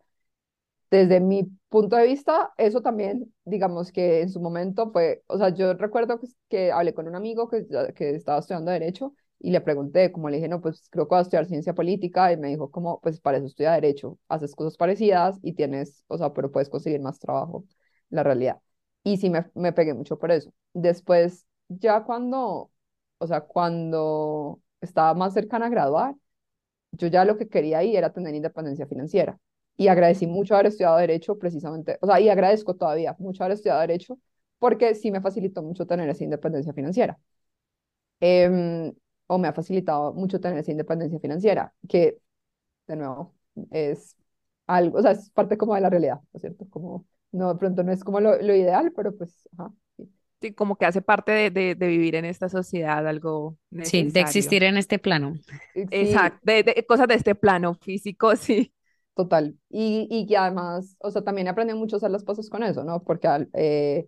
Desde 0.91 1.19
mi 1.19 1.43
punto 1.69 1.95
de 1.97 2.07
vista, 2.07 2.51
eso 2.57 2.81
también, 2.81 3.31
digamos 3.45 3.91
que 3.91 4.21
en 4.21 4.29
su 4.31 4.41
momento 4.41 4.91
fue, 4.91 5.23
o 5.27 5.37
sea, 5.37 5.49
yo 5.49 5.73
recuerdo 5.75 6.19
que, 6.19 6.27
que 6.49 6.71
hablé 6.71 6.93
con 6.95 7.07
un 7.07 7.15
amigo 7.15 7.47
que, 7.47 7.67
que 7.95 8.15
estaba 8.15 8.39
estudiando 8.39 8.71
Derecho 8.71 9.13
y 9.39 9.51
le 9.51 9.61
pregunté, 9.61 10.11
como 10.11 10.29
le 10.29 10.37
dije, 10.37 10.47
no, 10.49 10.61
pues 10.61 10.87
creo 10.89 11.07
que 11.07 11.15
vas 11.15 11.19
a 11.21 11.23
estudiar 11.23 11.45
Ciencia 11.45 11.73
Política 11.73 12.31
y 12.31 12.37
me 12.37 12.49
dijo, 12.49 12.71
como, 12.71 12.99
pues 13.01 13.19
para 13.21 13.37
eso 13.37 13.47
estudia 13.47 13.71
Derecho, 13.73 14.17
haces 14.27 14.55
cosas 14.55 14.77
parecidas 14.77 15.39
y 15.43 15.53
tienes, 15.53 16.03
o 16.07 16.17
sea, 16.17 16.33
pero 16.33 16.51
puedes 16.51 16.69
conseguir 16.69 17.01
más 17.01 17.19
trabajo, 17.19 17.65
la 18.09 18.23
realidad. 18.23 18.59
Y 19.03 19.17
sí 19.17 19.29
me, 19.29 19.45
me 19.55 19.71
pegué 19.73 19.93
mucho 19.93 20.19
por 20.19 20.31
eso. 20.31 20.53
Después, 20.73 21.45
ya 21.69 22.03
cuando, 22.03 22.71
o 23.17 23.27
sea, 23.27 23.41
cuando 23.41 24.61
estaba 24.81 25.13
más 25.13 25.33
cercana 25.33 25.67
a 25.67 25.69
graduar, 25.69 26.15
yo 26.91 27.07
ya 27.07 27.25
lo 27.25 27.37
que 27.37 27.47
quería 27.49 27.79
ahí 27.79 27.95
era 27.95 28.11
tener 28.13 28.35
independencia 28.35 28.87
financiera. 28.87 29.39
Y 29.77 29.87
agradecí 29.87 30.27
mucho 30.27 30.55
haber 30.55 30.67
estudiado 30.67 30.97
Derecho 30.97 31.37
precisamente, 31.39 31.97
o 32.01 32.07
sea, 32.07 32.19
y 32.19 32.29
agradezco 32.29 32.75
todavía 32.75 33.15
mucho 33.19 33.43
haber 33.43 33.55
estudiado 33.55 33.79
Derecho 33.81 34.19
porque 34.59 34.93
sí 34.95 35.09
me 35.11 35.21
facilitó 35.21 35.61
mucho 35.63 35.87
tener 35.87 36.09
esa 36.09 36.23
independencia 36.25 36.73
financiera. 36.73 37.17
Em, 38.19 38.93
o 39.29 39.39
me 39.39 39.49
ha 39.49 39.53
facilitado 39.53 40.13
mucho 40.13 40.41
tener 40.41 40.59
esa 40.59 40.71
independencia 40.71 41.19
financiera, 41.21 41.73
que 41.89 42.19
de 42.87 42.95
nuevo 42.97 43.35
es 43.71 44.17
algo, 44.67 44.99
o 44.99 45.01
sea, 45.03 45.11
es 45.11 45.29
parte 45.31 45.57
como 45.57 45.75
de 45.75 45.81
la 45.81 45.89
realidad, 45.91 46.17
¿no 46.17 46.27
es 46.37 46.41
cierto? 46.41 46.67
Como, 46.69 47.05
no, 47.31 47.53
de 47.53 47.59
pronto 47.59 47.83
no 47.83 47.91
es 47.93 48.03
como 48.03 48.19
lo, 48.21 48.37
lo 48.41 48.55
ideal, 48.55 48.91
pero 48.95 49.15
pues, 49.17 49.49
ajá, 49.57 49.73
sí. 49.97 50.11
Sí, 50.41 50.53
como 50.53 50.77
que 50.77 50.85
hace 50.85 51.01
parte 51.01 51.31
de, 51.33 51.51
de, 51.51 51.75
de 51.75 51.87
vivir 51.87 52.15
en 52.15 52.23
esta 52.25 52.47
sociedad 52.47 53.05
algo 53.07 53.57
Sí, 53.81 54.03
de 54.11 54.19
necesario. 54.19 54.21
existir 54.21 54.63
en 54.63 54.77
este 54.77 54.99
plano. 54.99 55.39
Y 55.73 55.85
Sí, 55.97 55.99
Exacto, 56.01 56.39
de, 56.43 56.63
de 56.63 56.85
cosas 56.85 57.07
de 57.07 57.15
este 57.15 57.35
plano 57.35 57.75
físico, 57.75 58.35
sí. 58.35 58.73
total. 59.15 59.57
Y, 59.69 60.07
y 60.09 60.25
que 60.27 60.37
además, 60.37 60.95
o 60.99 61.11
sea, 61.11 61.23
también 61.23 61.47
aprendí 61.47 61.73
mucho 61.73 61.95
a 61.95 61.97
hacer 61.97 62.11
las 62.11 62.23
cosas 62.23 62.49
con 62.49 62.63
eso, 62.63 62.83
¿no? 62.83 63.03
Porque 63.03 63.27
al- 63.27 63.49
eh, 63.53 64.07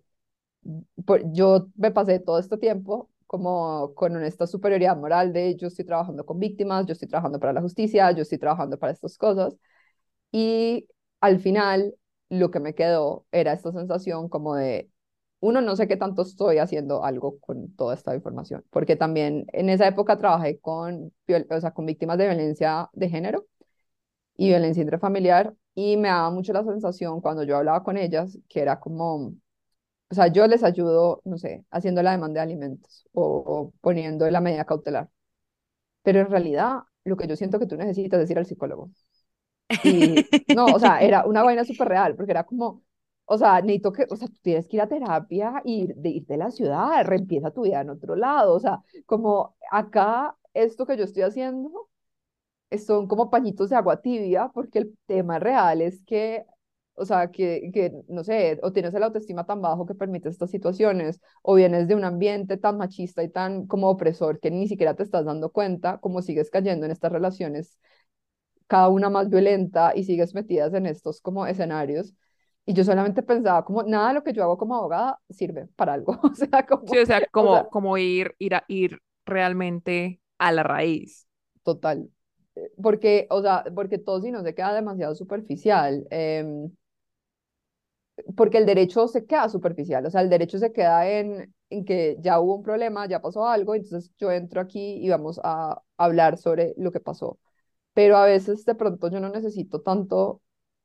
por- 1.04 1.22
yo 1.32 1.68
me 1.76 1.90
pasé 1.90 2.18
todo 2.20 2.38
este 2.38 2.58
tiempo 2.58 3.10
como 3.32 3.94
con 3.94 4.22
esta 4.22 4.46
superioridad 4.46 4.94
moral 4.94 5.32
de 5.32 5.56
yo 5.56 5.68
estoy 5.68 5.86
trabajando 5.86 6.26
con 6.26 6.38
víctimas, 6.38 6.84
yo 6.86 6.92
estoy 6.92 7.08
trabajando 7.08 7.40
para 7.40 7.54
la 7.54 7.62
justicia, 7.62 8.10
yo 8.12 8.22
estoy 8.22 8.36
trabajando 8.38 8.78
para 8.78 8.92
estas 8.92 9.16
cosas. 9.16 9.56
Y 10.32 10.88
al 11.20 11.40
final 11.40 11.94
lo 12.30 12.50
que 12.50 12.60
me 12.60 12.74
quedó 12.74 13.26
era 13.32 13.52
esta 13.54 13.72
sensación 13.72 14.28
como 14.28 14.56
de, 14.56 14.90
uno, 15.40 15.62
no 15.62 15.76
sé 15.76 15.88
qué 15.88 15.96
tanto 15.96 16.22
estoy 16.22 16.58
haciendo 16.58 17.04
algo 17.04 17.38
con 17.40 17.74
toda 17.76 17.94
esta 17.94 18.14
información, 18.14 18.64
porque 18.70 18.96
también 18.96 19.46
en 19.52 19.70
esa 19.70 19.88
época 19.88 20.18
trabajé 20.18 20.60
con, 20.60 21.12
o 21.50 21.60
sea, 21.60 21.72
con 21.72 21.86
víctimas 21.86 22.18
de 22.18 22.26
violencia 22.26 22.90
de 22.92 23.08
género 23.08 23.46
y 24.36 24.48
violencia 24.48 24.82
intrafamiliar 24.82 25.54
y 25.74 25.96
me 25.96 26.08
daba 26.08 26.30
mucho 26.30 26.52
la 26.52 26.64
sensación 26.64 27.20
cuando 27.22 27.44
yo 27.44 27.56
hablaba 27.56 27.82
con 27.84 27.96
ellas 27.96 28.38
que 28.48 28.60
era 28.60 28.80
como 28.80 29.34
o 30.12 30.14
sea, 30.14 30.28
yo 30.28 30.46
les 30.46 30.62
ayudo, 30.64 31.22
no 31.24 31.38
sé, 31.38 31.64
haciendo 31.70 32.02
la 32.02 32.12
demanda 32.12 32.40
de 32.40 32.44
alimentos 32.44 33.06
o, 33.12 33.22
o 33.24 33.72
poniendo 33.80 34.30
la 34.30 34.42
medida 34.42 34.66
cautelar. 34.66 35.08
Pero 36.02 36.20
en 36.20 36.30
realidad, 36.30 36.80
lo 37.04 37.16
que 37.16 37.26
yo 37.28 37.36
siento 37.36 37.58
que 37.58 37.66
tú 37.66 37.76
necesitas 37.76 38.20
es 38.22 38.30
ir 38.30 38.38
al 38.38 38.46
psicólogo. 38.46 38.90
Y 39.82 40.30
no, 40.48 40.72
o 40.72 40.78
sea, 40.78 41.00
era 41.02 41.26
una 41.26 41.42
vaina 41.42 41.64
súper 41.66 41.88
real, 41.88 42.16
porque 42.16 42.32
era 42.32 42.44
como, 42.44 42.82
o 43.26 43.38
sea, 43.38 43.60
necesito 43.62 43.92
que, 43.92 44.06
o 44.10 44.16
sea, 44.16 44.28
tú 44.28 44.36
tienes 44.42 44.68
que 44.68 44.76
ir 44.76 44.82
a 44.82 44.88
terapia 44.88 45.62
y 45.64 45.84
ir 45.84 45.94
de, 45.96 46.10
ir 46.10 46.26
de 46.26 46.36
la 46.38 46.50
ciudad, 46.50 47.04
reempieza 47.06 47.50
tu 47.52 47.62
vida 47.62 47.80
en 47.82 47.90
otro 47.90 48.16
lado. 48.16 48.54
O 48.54 48.60
sea, 48.60 48.82
como 49.06 49.56
acá, 49.70 50.36
esto 50.54 50.86
que 50.86 50.96
yo 50.96 51.04
estoy 51.04 51.22
haciendo 51.24 51.88
son 52.78 53.06
como 53.08 53.30
pañitos 53.30 53.70
de 53.70 53.76
agua 53.76 54.00
tibia, 54.00 54.48
porque 54.54 54.78
el 54.80 54.98
tema 55.06 55.38
real 55.38 55.80
es 55.82 56.02
que, 56.04 56.46
o 56.94 57.04
sea, 57.06 57.30
que, 57.30 57.70
que, 57.72 57.92
no 58.08 58.24
sé, 58.24 58.58
o 58.62 58.72
tienes 58.72 58.94
el 58.94 59.02
autoestima 59.02 59.46
tan 59.46 59.60
bajo 59.62 59.86
que 59.86 59.94
permite 59.94 60.28
estas 60.28 60.50
situaciones, 60.50 61.20
o 61.42 61.54
vienes 61.54 61.88
de 61.88 61.94
un 61.94 62.04
ambiente 62.04 62.56
tan 62.56 62.76
machista 62.78 63.22
y 63.22 63.28
tan 63.30 63.66
como 63.66 63.88
opresor 63.90 64.40
que 64.40 64.50
ni 64.50 64.68
siquiera 64.68 64.94
te 64.94 65.02
estás 65.02 65.24
dando 65.24 65.50
cuenta, 65.52 65.98
como 66.00 66.22
sigues 66.22 66.50
cayendo 66.50 66.86
en 66.86 66.92
estas 66.92 67.12
relaciones, 67.12 67.78
cada 68.66 68.88
una 68.88 69.10
más 69.10 69.28
violenta 69.30 69.92
y 69.96 70.04
sigues 70.04 70.34
metidas 70.34 70.74
en 70.74 70.86
estos 70.86 71.20
como 71.20 71.46
escenarios. 71.46 72.14
Y 72.66 72.74
yo 72.74 72.84
solamente 72.84 73.22
pensaba 73.22 73.64
como, 73.64 73.82
nada 73.84 74.08
de 74.08 74.14
lo 74.14 74.22
que 74.24 74.32
yo 74.32 74.42
hago 74.44 74.58
como 74.58 74.76
abogada 74.76 75.20
sirve 75.30 75.68
para 75.76 75.94
algo, 75.94 76.18
o 76.22 76.34
sea, 76.34 76.66
Sí, 76.84 76.98
como, 76.98 76.98
o 76.98 77.06
sea, 77.06 77.26
o 77.36 77.48
como, 77.48 77.48
sea, 77.48 77.68
como 77.68 77.96
ir, 77.98 78.34
ir 78.38 78.54
a, 78.54 78.64
ir 78.68 78.98
realmente 79.26 80.20
a 80.38 80.52
la 80.52 80.62
raíz. 80.62 81.26
total. 81.62 82.10
Eh, 82.56 82.70
Porque, 82.82 83.26
o 83.30 83.42
sea, 83.42 83.64
porque 83.74 83.98
todo 83.98 84.20
si 84.20 84.30
no 84.30 84.42
se 84.42 84.54
queda 84.54 84.74
demasiado 84.74 85.14
superficial. 85.14 86.06
em, 86.10 86.70
porque 88.36 88.58
el 88.58 88.66
derecho 88.66 89.08
se 89.08 89.24
queda 89.26 89.48
superficial, 89.48 90.04
o 90.06 90.10
sea, 90.10 90.20
el 90.20 90.30
derecho 90.30 90.58
se 90.58 90.72
queda 90.72 91.08
en, 91.08 91.54
en 91.70 91.84
que 91.84 92.16
ya 92.20 92.40
hubo 92.40 92.56
un 92.56 92.62
problema, 92.62 93.06
ya 93.08 93.20
pasó 93.22 93.46
algo, 93.48 93.74
entonces 93.74 94.10
yo 94.18 94.30
entro 94.32 94.60
aquí 94.60 94.96
y 95.04 95.08
vamos 95.10 95.40
a 95.42 95.82
hablar 95.96 96.36
sobre 96.38 96.74
lo 96.76 96.92
que 96.92 97.00
pasó. 97.00 97.38
Pero 97.94 98.16
a 98.16 98.26
veces 98.26 98.64
de 98.64 98.74
pronto 98.74 99.10
yo 99.10 99.20
no 99.20 99.30
necesito 99.30 99.80
tanto, 99.82 100.42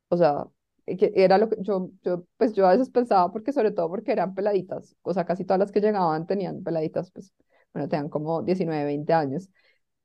o 0.09 0.17
sea, 0.17 0.47
que 0.85 1.11
era 1.15 1.37
lo 1.37 1.49
que 1.49 1.57
yo, 1.61 1.91
yo, 2.03 2.25
pues 2.37 2.53
yo 2.53 2.67
a 2.67 2.71
veces 2.71 2.89
pensaba, 2.89 3.31
porque 3.31 3.53
sobre 3.53 3.71
todo 3.71 3.89
porque 3.89 4.11
eran 4.13 4.33
peladitas, 4.35 4.95
o 5.03 5.13
sea, 5.13 5.25
casi 5.25 5.45
todas 5.45 5.59
las 5.59 5.71
que 5.71 5.81
llegaban 5.81 6.27
tenían 6.27 6.63
peladitas, 6.63 7.11
pues, 7.11 7.33
bueno, 7.73 7.89
tenían 7.89 8.09
como 8.09 8.41
19 8.43 8.85
20 8.85 9.13
años. 9.13 9.49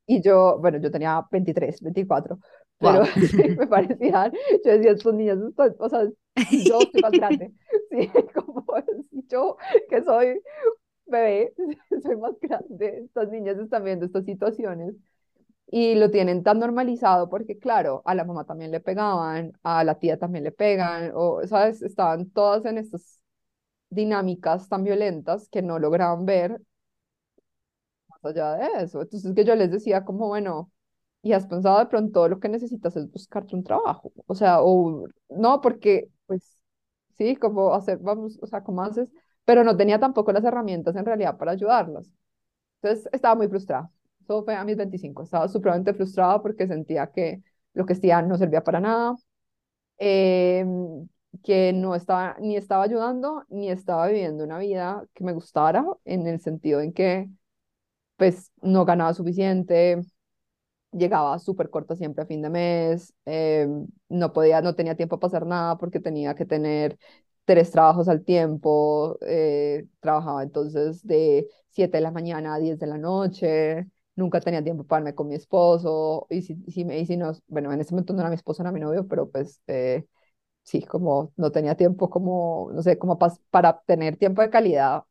Y 0.07 0.21
yo, 0.23 0.59
bueno, 0.61 0.79
yo 0.79 0.91
tenía 0.91 1.23
23 1.31 1.81
24 1.81 2.39
pero 2.83 3.03
Wow. 3.03 3.05
me 3.57 3.67
parecían, 3.69 4.33
yo 4.65 4.73
decía, 4.73 4.93
estos 4.93 5.15
niños, 5.15 5.39
están- 5.51 5.77
o 5.79 5.89
sea, 5.89 6.09
yo 6.51 6.85
estoy 6.85 7.01
más 7.01 7.15
grande, 7.15 7.53
sí, 7.91 8.11
como 8.35 8.67
yo 9.29 9.57
que 9.91 10.03
soy 10.05 10.41
bebé, 11.07 11.55
soy 12.03 12.17
más 12.17 12.35
grande, 12.41 13.03
estas 13.07 13.31
niñas 13.31 13.59
están 13.59 13.85
viendo 13.85 14.07
estas 14.07 14.25
situaciones 14.27 14.95
y 15.69 15.95
lo 15.95 16.11
tienen 16.11 16.43
tan 16.43 16.59
normalizado 16.61 17.29
porque, 17.31 17.59
claro, 17.59 18.03
a 18.05 18.15
la 18.15 18.25
mamá 18.25 18.45
también 18.45 18.71
le 18.73 18.81
pegaban, 18.81 19.53
a 19.63 19.85
la 19.85 19.99
tía 19.99 20.19
también 20.19 20.45
le 20.45 20.53
pegan, 20.53 21.13
o, 21.15 21.43
¿sabes? 21.47 21.83
Estaban 21.83 22.31
todas 22.31 22.65
en 22.67 22.79
estas 22.79 23.21
dinámicas 23.91 24.69
tan 24.71 24.85
violentas 24.85 25.49
que 25.51 25.63
no 25.63 25.79
lograban 25.81 26.27
ver 26.27 26.61
más 28.09 28.25
allá 28.25 28.55
de 28.57 28.85
eso. 28.85 29.03
Entonces 29.03 29.35
que 29.35 29.45
yo 29.45 29.55
les 29.57 29.71
decía 29.71 30.05
como, 30.05 30.29
bueno, 30.29 30.72
¿y 31.23 31.33
has 31.33 31.47
pensado 31.47 31.79
de 31.79 31.87
pronto 31.87 32.29
lo 32.29 32.41
que 32.41 32.49
necesitas 32.49 32.97
es 32.97 33.11
buscarte 33.11 33.55
un 33.57 33.65
trabajo? 33.65 34.13
O 34.27 34.35
sea, 34.35 34.61
o 34.63 35.07
no, 35.31 35.61
porque 35.61 36.11
pues 36.27 36.63
sí, 37.19 37.37
como 37.37 37.75
hacer, 37.75 37.99
vamos, 37.99 38.39
o 38.43 38.47
sea, 38.47 38.63
¿cómo 38.65 38.83
haces? 38.83 39.11
Pero 39.45 39.65
no 39.65 39.77
tenía 39.77 39.99
tampoco 40.01 40.33
las 40.33 40.45
herramientas 40.45 40.97
en 40.97 41.05
realidad 41.07 41.37
para 41.39 41.53
ayudarlas. 41.53 42.11
Entonces 42.83 43.09
estaba 43.13 43.35
muy 43.37 43.49
frustrada. 43.49 43.91
Eso 44.23 44.45
fue 44.45 44.55
a 44.57 44.65
mis 44.65 44.77
25. 44.77 45.23
Estaba 45.23 45.49
supremamente 45.49 45.95
frustrada 45.95 46.43
porque 46.43 46.67
sentía 46.67 47.09
que 47.09 47.43
lo 47.75 47.87
que 47.87 47.95
hacía 47.95 48.23
no 48.23 48.37
servía 48.39 48.63
para 48.65 48.81
nada, 48.81 49.17
em, 49.99 51.09
que 51.45 51.73
no 51.73 51.95
estaba, 51.95 52.37
ni 52.41 52.57
estaba 52.57 52.85
ayudando, 52.85 53.45
ni 53.49 53.71
estaba 53.71 54.07
viviendo 54.09 54.45
una 54.45 54.59
vida 54.59 55.05
que 55.15 55.25
me 55.25 55.33
gustara, 55.33 55.85
en 56.05 56.27
el 56.27 56.41
sentido 56.41 56.81
en 56.81 56.93
que 56.93 57.29
pues 58.17 58.53
no 58.63 58.85
ganaba 58.85 59.15
suficiente, 59.15 60.01
llegaba 60.93 61.39
súper 61.39 61.71
corta 61.71 61.97
siempre 61.97 62.23
a 62.25 62.27
fin 62.27 62.43
de 62.43 62.51
mes, 62.51 63.15
eh, 63.27 63.67
no 64.09 64.33
podía, 64.33 64.61
no 64.63 64.75
tenía 64.75 64.97
tiempo 64.97 65.19
para 65.19 65.29
hacer 65.29 65.47
nada 65.47 65.79
porque 65.79 66.01
tenía 66.01 66.35
que 66.35 66.45
tener 66.47 66.99
tres 67.45 67.71
trabajos 67.71 68.09
al 68.09 68.25
tiempo, 68.25 69.19
eh, 69.23 69.87
trabajaba 70.01 70.43
entonces 70.43 71.05
de 71.07 71.49
7 71.71 71.99
de 71.99 72.03
la 72.03 72.11
mañana 72.11 72.55
a 72.55 72.59
10 72.59 72.79
de 72.79 72.87
la 72.87 72.99
noche, 72.99 73.89
nunca 74.17 74.41
tenía 74.41 74.63
tiempo 74.63 74.85
para 74.85 75.01
irme 75.01 75.15
con 75.15 75.29
mi 75.29 75.35
esposo, 75.35 76.27
y 76.31 76.43
si, 76.43 76.57
si 76.71 76.85
me 76.85 76.99
y 77.01 77.07
si 77.07 77.17
no, 77.17 77.33
bueno, 77.49 77.73
en 77.73 77.81
ese 77.81 77.93
momento 77.93 78.13
no 78.13 78.21
era 78.21 78.29
mi 78.31 78.37
esposo, 78.37 78.63
era 78.63 78.73
mi 78.73 78.81
novio, 78.81 79.07
pero 79.09 79.31
pues 79.31 79.61
eh, 79.67 80.05
sí, 80.63 80.83
como 80.85 81.33
no 81.37 81.53
tenía 81.53 81.77
tiempo 81.77 82.11
como, 82.11 82.71
no 82.75 82.83
sé, 82.83 82.99
como 82.99 83.19
pas- 83.19 83.41
para 83.51 83.81
tener 83.87 84.17
tiempo 84.17 84.43
de 84.43 84.51
calidad 84.51 85.05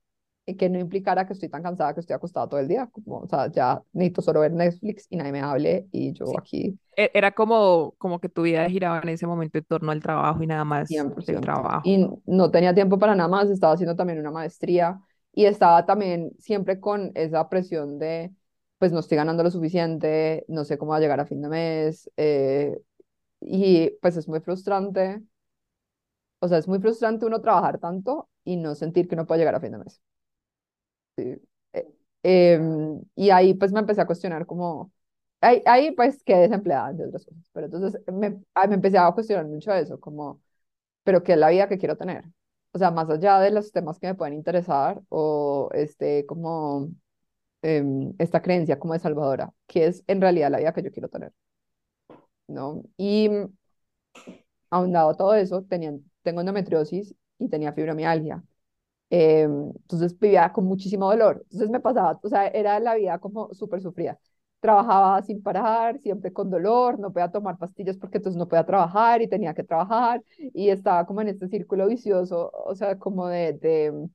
y 0.46 0.56
que 0.58 0.70
no 0.70 0.80
implicara 0.80 1.26
que 1.28 1.34
estoy 1.34 1.50
tan 1.50 1.64
cansada 1.64 1.94
que 1.94 2.00
estoy 2.02 2.16
acostada 2.16 2.48
todo 2.50 2.60
el 2.60 2.68
día, 2.68 2.88
como, 2.92 3.20
o 3.20 3.28
sea, 3.28 3.50
ya 3.52 3.82
necesito 3.94 4.22
solo 4.22 4.42
ver 4.42 4.54
Netflix 4.54 5.08
y 5.10 5.18
nadie 5.18 5.32
me 5.32 5.42
hable 5.42 5.88
y 5.92 6.14
yo 6.14 6.38
Sí. 6.38 6.38
aquí 6.38 6.80
E- 6.96 7.12
Era 7.14 7.32
como, 7.34 7.96
como 7.98 8.20
que 8.20 8.30
tu 8.30 8.44
vida 8.44 8.70
giraba 8.70 9.00
en 9.02 9.10
ese 9.10 9.28
momento 9.28 9.58
en 9.58 9.64
torno 9.66 9.92
al 9.92 10.02
trabajo 10.02 10.44
y 10.44 10.48
nada 10.48 10.66
más 10.66 11.08
del 11.26 11.40
100%. 11.40 11.42
trabajo. 11.42 11.90
Y 11.90 12.08
no 12.26 12.52
tenía 12.52 12.74
tiempo 12.74 13.00
para 13.00 13.16
nada 13.16 13.30
más, 13.30 13.50
estaba 13.50 13.74
haciendo 13.74 13.96
también 13.96 14.20
una 14.20 14.32
maestría 14.32 15.00
y 15.34 15.46
estaba 15.46 15.86
también 15.86 16.32
siempre 16.40 16.80
con 16.80 17.12
esa 17.16 17.50
presión 17.50 17.98
de, 18.00 18.32
pues 18.78 18.92
no 18.92 19.00
estoy 19.00 19.18
ganando 19.18 19.44
lo 19.44 19.52
suficiente, 19.52 20.46
no 20.48 20.66
sé 20.66 20.78
cómo 20.78 20.92
va 20.92 20.98
a 20.98 21.00
llegar 21.00 21.20
a 21.20 21.26
fin 21.26 21.42
de 21.42 21.50
mes, 21.50 22.12
eh, 22.18 22.80
y 23.42 23.92
pues 24.02 24.18
es 24.18 24.28
muy 24.30 24.42
frustrante, 24.42 25.24
o 26.40 26.48
sea, 26.48 26.58
es 26.58 26.68
muy 26.68 26.80
frustrante 26.80 27.26
uno 27.26 27.40
trabajar 27.42 27.80
tanto 27.80 28.30
y 28.44 28.58
no 28.58 28.76
sentir 28.76 29.08
que 29.08 29.16
uno 29.16 29.26
puede 29.26 29.40
llegar 29.40 29.56
a 29.56 29.60
fin 29.62 29.72
de 29.72 29.78
mes. 29.80 30.02
Sí. 31.22 31.36
Eh, 31.74 31.88
em, 32.24 33.02
y 33.16 33.30
ahí 33.30 33.54
pues 33.54 33.72
me 33.72 33.80
empecé 33.80 34.02
a 34.02 34.06
cuestionar 34.08 34.46
como, 34.46 34.92
ahí, 35.42 35.62
ahí 35.66 35.92
pues 35.92 36.24
quedé 36.24 36.42
desempleada, 36.44 36.90
entre 36.92 37.08
otras 37.08 37.26
cosas, 37.26 37.50
pero 37.54 37.66
entonces 37.68 38.02
me, 38.12 38.42
ah, 38.54 38.68
me 38.68 38.76
empecé 38.76 38.98
a 38.98 39.12
cuestionar 39.12 39.46
mucho 39.48 39.74
eso, 39.74 40.00
como 40.00 40.42
pero 41.04 41.24
¿qué 41.24 41.34
es 41.34 41.40
la 41.40 41.50
vida 41.50 41.70
que 41.70 41.78
quiero 41.80 41.98
tener? 41.98 42.26
O 42.74 42.80
sea, 42.80 42.92
más 42.92 43.10
allá 43.10 43.40
de 43.40 43.52
los 43.52 43.72
temas 43.72 44.00
que 44.00 44.08
me 44.08 44.16
pueden 44.16 44.36
interesar 44.36 45.02
o 45.10 45.70
este, 45.74 46.26
como 46.28 46.90
em, 47.64 48.14
esta 48.20 48.42
creencia 48.42 48.80
como 48.80 48.94
de 48.94 49.00
salvadora, 49.00 49.54
¿qué 49.68 49.88
es 49.88 50.04
en 50.08 50.22
realidad 50.22 50.52
la 50.52 50.60
vida 50.60 50.74
que 50.74 50.84
yo 50.84 50.92
quiero 50.92 51.10
tener? 51.10 51.34
¿No? 52.48 52.84
Y 52.98 53.30
mm, 53.30 53.48
ahondado 54.70 55.16
todo 55.16 55.34
eso, 55.36 55.64
tenía, 55.64 55.94
tengo 56.24 56.42
endometriosis 56.42 57.16
y 57.40 57.50
tenía 57.50 57.74
fibromialgia. 57.74 58.44
Em, 59.14 59.70
entonces 59.76 60.18
vivía 60.20 60.52
con 60.54 60.66
muchísimo 60.66 61.10
dolor. 61.10 61.42
Entonces 61.46 61.70
me 61.70 61.80
pasaba, 61.82 62.20
o 62.24 62.30
sea, 62.30 62.48
era 62.48 62.80
la 62.80 62.96
vida 62.96 63.20
como 63.20 63.54
súper 63.54 63.82
sufrida. 63.82 64.18
Trabajaba 64.62 65.22
sin 65.24 65.42
parar, 65.44 66.00
siempre 66.00 66.32
con 66.32 66.50
dolor, 66.50 67.00
no 67.00 67.12
podía 67.12 67.30
tomar 67.32 67.58
pastillas 67.58 67.98
porque 67.98 68.18
entonces 68.20 68.38
no 68.40 68.48
podía 68.48 68.66
trabajar 68.66 69.22
y 69.22 69.28
tenía 69.28 69.54
que 69.54 69.64
trabajar 69.64 70.24
y 70.54 70.70
estaba 70.70 71.06
como 71.06 71.22
en 71.22 71.30
este 71.30 71.48
círculo 71.50 71.88
vicioso, 71.88 72.52
o 72.54 72.76
sea, 72.76 72.98
como 73.00 73.28
de, 73.28 73.54
de 73.54 74.10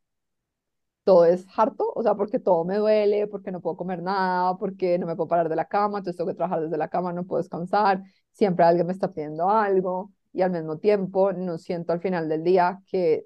todo 1.04 1.24
es 1.24 1.46
harto, 1.56 1.92
o 1.94 2.02
sea, 2.02 2.14
porque 2.16 2.38
todo 2.40 2.64
me 2.64 2.76
duele, 2.78 3.26
porque 3.28 3.52
no 3.52 3.60
puedo 3.60 3.76
comer 3.76 4.02
nada, 4.02 4.56
porque 4.58 4.98
no 4.98 5.06
me 5.06 5.14
puedo 5.16 5.28
parar 5.28 5.48
de 5.48 5.56
la 5.56 5.66
cama, 5.66 5.98
entonces 5.98 6.16
tengo 6.16 6.28
que 6.30 6.34
trabajar 6.36 6.62
desde 6.62 6.76
la 6.78 6.88
cama, 6.88 7.12
no 7.12 7.24
puedo 7.24 7.40
descansar, 7.42 8.02
siempre 8.32 8.64
alguien 8.64 8.86
me 8.86 8.92
está 8.92 9.10
pidiendo 9.12 9.48
algo 9.48 10.12
y 10.32 10.42
al 10.42 10.50
mismo 10.50 10.78
tiempo 10.78 11.32
no 11.32 11.58
siento 11.58 11.92
al 11.92 12.00
final 12.00 12.28
del 12.28 12.42
día 12.44 12.82
que 12.86 13.24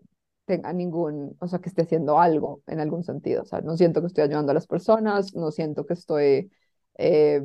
tenga 0.51 0.73
ningún, 0.73 1.37
o 1.41 1.47
sea, 1.49 1.61
que 1.61 1.69
esté 1.69 1.83
haciendo 1.83 2.19
algo 2.21 2.63
en 2.67 2.81
algún 2.81 3.05
sentido, 3.05 3.43
o 3.43 3.45
sea, 3.47 3.61
no 3.61 3.77
siento 3.77 4.01
que 4.01 4.09
estoy 4.09 4.25
ayudando 4.25 4.51
a 4.53 4.55
las 4.55 4.67
personas, 4.67 5.35
no 5.37 5.53
siento 5.53 5.87
que 5.87 5.95
estoy, 5.95 6.51
eh, 6.99 7.43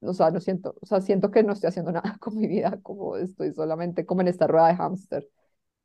o 0.00 0.14
sea, 0.14 0.30
no 0.30 0.40
siento, 0.40 0.76
o 0.80 0.86
sea, 0.86 1.00
siento 1.02 1.30
que 1.30 1.42
no 1.44 1.52
estoy 1.54 1.68
haciendo 1.68 1.92
nada 1.92 2.16
con 2.20 2.36
mi 2.38 2.46
vida, 2.48 2.80
como 2.82 3.16
estoy 3.16 3.52
solamente 3.52 4.06
como 4.06 4.22
en 4.22 4.28
esta 4.28 4.46
rueda 4.46 4.68
de 4.68 4.76
hámster. 4.76 5.28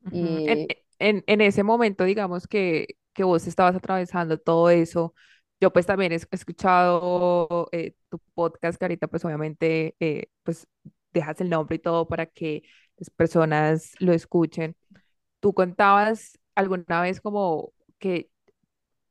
Ujú. 0.04 0.40
En, 0.44 0.58
Y 0.60 0.74
en, 0.98 1.24
en 1.26 1.40
ese 1.40 1.62
momento, 1.62 2.04
digamos 2.04 2.46
que, 2.46 2.96
que 3.12 3.24
vos 3.24 3.46
estabas 3.46 3.74
atravesando 3.76 4.38
todo 4.38 4.70
eso, 4.70 5.14
yo 5.60 5.72
pues 5.72 5.86
también 5.86 6.12
he 6.12 6.16
escuchado 6.30 7.68
eh, 7.72 7.94
tu 8.10 8.18
podcast, 8.34 8.78
que 8.78 8.84
ahorita 8.84 9.08
pues 9.08 9.24
obviamente 9.24 9.96
eh, 10.00 10.26
pues 10.42 10.66
dejas 11.12 11.40
el 11.40 11.48
nombre 11.50 11.76
y 11.76 11.78
todo 11.78 12.06
para 12.08 12.26
que 12.26 12.62
las 12.98 13.10
personas 13.10 13.92
lo 14.00 14.12
escuchen. 14.12 14.76
Tú 15.40 15.54
contabas 15.54 16.38
alguna 16.56 17.02
vez 17.02 17.20
como 17.22 17.74
que 18.00 18.30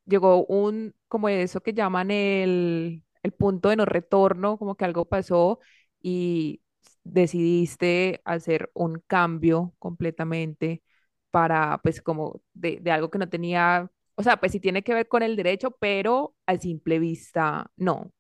llegó 0.05 0.45
un, 0.47 0.95
como 1.07 1.29
eso 1.29 1.61
que 1.61 1.73
llaman 1.73 2.11
el, 2.11 3.03
el 3.23 3.31
punto 3.33 3.69
de 3.69 3.75
no 3.77 3.85
retorno, 3.85 4.57
como 4.57 4.75
que 4.75 4.85
algo 4.85 5.05
pasó 5.05 5.59
y 6.01 6.61
decidiste 7.03 8.21
hacer 8.25 8.71
un 8.73 9.01
cambio 9.07 9.73
completamente 9.79 10.83
para, 11.31 11.79
pues, 11.83 12.01
como 12.01 12.41
de, 12.53 12.79
de 12.81 12.91
algo 12.91 13.09
que 13.11 13.17
no 13.19 13.29
tenía, 13.29 13.91
o 14.15 14.23
sea, 14.23 14.37
pues 14.39 14.51
sí 14.53 14.59
tiene 14.59 14.83
que 14.83 14.93
ver 14.93 15.07
con 15.07 15.23
el 15.23 15.35
derecho, 15.35 15.71
pero 15.79 16.35
a 16.45 16.57
simple 16.57 16.99
vista 16.99 17.71
no. 17.77 18.11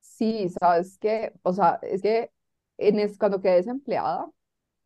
sí, 0.00 0.48
sabes 0.60 0.98
que, 0.98 1.32
o 1.42 1.52
sea, 1.52 1.78
es 1.82 2.02
que 2.02 2.30
en 2.78 2.98
es, 2.98 3.18
cuando 3.18 3.40
quedé 3.40 3.56
desempleada, 3.56 4.30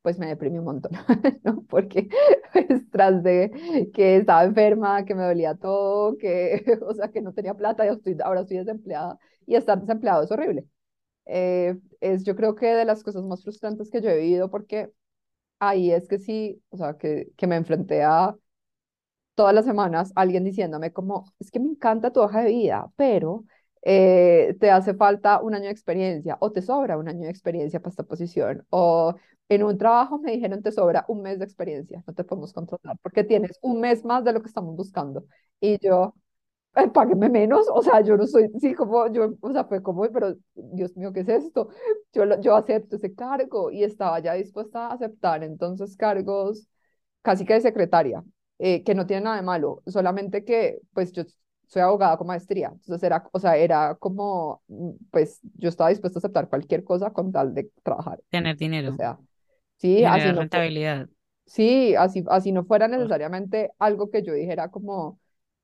pues 0.06 0.20
me 0.20 0.28
deprimí 0.28 0.58
un 0.60 0.66
montón, 0.66 0.92
¿no? 1.44 1.64
Porque 1.64 2.08
pues, 2.52 2.88
tras 2.92 3.24
de 3.24 3.90
que 3.92 4.18
estaba 4.18 4.44
enferma, 4.44 5.04
que 5.04 5.16
me 5.16 5.24
dolía 5.24 5.56
todo, 5.56 6.16
que, 6.16 6.64
o 6.82 6.94
sea, 6.94 7.08
que 7.10 7.20
no 7.22 7.32
tenía 7.34 7.54
plata, 7.54 7.84
y 7.84 7.88
estoy, 7.88 8.16
ahora 8.24 8.42
estoy 8.42 8.58
desempleada, 8.58 9.18
y 9.46 9.56
estar 9.56 9.80
desempleado 9.80 10.22
es 10.22 10.30
horrible. 10.30 10.64
Eh, 11.26 11.76
es 12.00 12.24
yo 12.24 12.36
creo 12.36 12.54
que 12.56 12.66
de 12.66 12.84
las 12.86 13.02
cosas 13.04 13.24
más 13.24 13.42
frustrantes 13.44 13.90
que 13.90 14.02
yo 14.02 14.10
he 14.10 14.18
vivido, 14.18 14.50
porque 14.50 14.92
ahí 15.60 15.92
es 15.92 16.08
que 16.08 16.18
sí, 16.18 16.62
o 16.70 16.78
sea, 16.78 16.98
que, 16.98 17.30
que 17.36 17.46
me 17.48 17.56
enfrenté 17.56 18.02
a 18.04 18.36
todas 19.34 19.54
las 19.54 19.64
semanas 19.64 20.12
alguien 20.16 20.44
diciéndome 20.44 20.92
como, 20.92 21.32
es 21.38 21.50
que 21.50 21.60
me 21.60 21.68
encanta 21.70 22.12
tu 22.12 22.20
hoja 22.20 22.42
de 22.42 22.50
vida, 22.50 22.90
pero 22.96 23.44
eh, 23.88 24.56
te 24.60 24.70
hace 24.72 24.94
falta 24.94 25.40
un 25.42 25.54
año 25.54 25.66
de 25.66 25.70
experiencia 25.72 26.36
o 26.40 26.52
te 26.52 26.62
sobra 26.62 26.98
un 26.98 27.08
año 27.08 27.22
de 27.24 27.30
experiencia 27.30 27.80
para 27.80 27.90
esta 27.90 28.02
posición 28.04 28.66
o 28.70 29.14
en 29.48 29.62
un 29.62 29.78
trabajo 29.78 30.18
me 30.18 30.32
dijeron 30.32 30.62
te 30.62 30.72
sobra 30.72 31.04
un 31.08 31.22
mes 31.22 31.38
de 31.38 31.44
experiencia, 31.44 32.02
no 32.06 32.14
te 32.14 32.24
podemos 32.24 32.52
contratar 32.52 32.98
porque 33.02 33.24
tienes 33.24 33.58
un 33.62 33.80
mes 33.80 34.04
más 34.04 34.24
de 34.24 34.32
lo 34.32 34.42
que 34.42 34.48
estamos 34.48 34.74
buscando. 34.76 35.24
Y 35.60 35.78
yo, 35.86 36.14
"Eh, 36.76 36.88
págueme 36.90 37.28
menos, 37.30 37.66
o 37.72 37.82
sea, 37.82 38.02
yo 38.02 38.16
no 38.18 38.26
soy, 38.26 38.50
sí, 38.60 38.74
como, 38.74 39.08
yo, 39.12 39.34
o 39.40 39.52
sea, 39.52 39.64
fue 39.64 39.82
como, 39.82 40.02
pero 40.12 40.36
Dios 40.54 40.96
mío, 40.96 41.12
¿qué 41.12 41.20
es 41.20 41.28
esto? 41.28 41.70
Yo, 42.12 42.24
yo 42.40 42.54
acepto 42.56 42.96
ese 42.96 43.14
cargo 43.14 43.70
y 43.70 43.82
estaba 43.84 44.20
ya 44.20 44.34
dispuesta 44.34 44.88
a 44.88 44.92
aceptar 44.94 45.42
entonces 45.44 45.96
cargos 45.96 46.68
casi 47.22 47.44
que 47.46 47.54
de 47.54 47.60
secretaria, 47.62 48.24
eh, 48.58 48.84
que 48.84 48.94
no 48.94 49.06
tiene 49.06 49.22
nada 49.24 49.36
de 49.36 49.42
malo, 49.42 49.82
solamente 49.86 50.44
que 50.44 50.80
pues 50.94 51.12
yo 51.12 51.24
soy 51.66 51.82
abogada 51.82 52.16
con 52.18 52.26
maestría, 52.28 52.68
entonces 52.72 53.02
era, 53.02 53.28
o 53.32 53.38
sea, 53.40 53.56
era 53.56 53.94
como, 53.96 54.62
mm, 54.68 54.90
pues 55.10 55.40
yo 55.54 55.68
estaba 55.68 55.90
dispuesta 55.90 56.18
a 56.18 56.20
aceptar 56.20 56.48
cualquier 56.48 56.84
cosa 56.84 57.12
con 57.12 57.32
tal 57.32 57.54
de 57.54 57.70
trabajar, 57.82 58.20
Tener 58.30 58.56
o 58.84 58.92
dinero, 58.96 58.98
sea, 58.98 59.18
sí, 59.78 60.04
así 60.06 60.32
no 60.32 60.46
fue, 60.48 60.62
rentabilidad. 60.62 61.08
sí, 61.46 61.94
así, 61.96 62.24
así 62.28 62.52
no 62.52 62.64
fuera 62.64 62.88
necesariamente 62.88 63.72
algo 63.78 64.10
que 64.10 64.22
yo 64.22 64.32
dijera 64.34 64.70
como, 64.70 65.20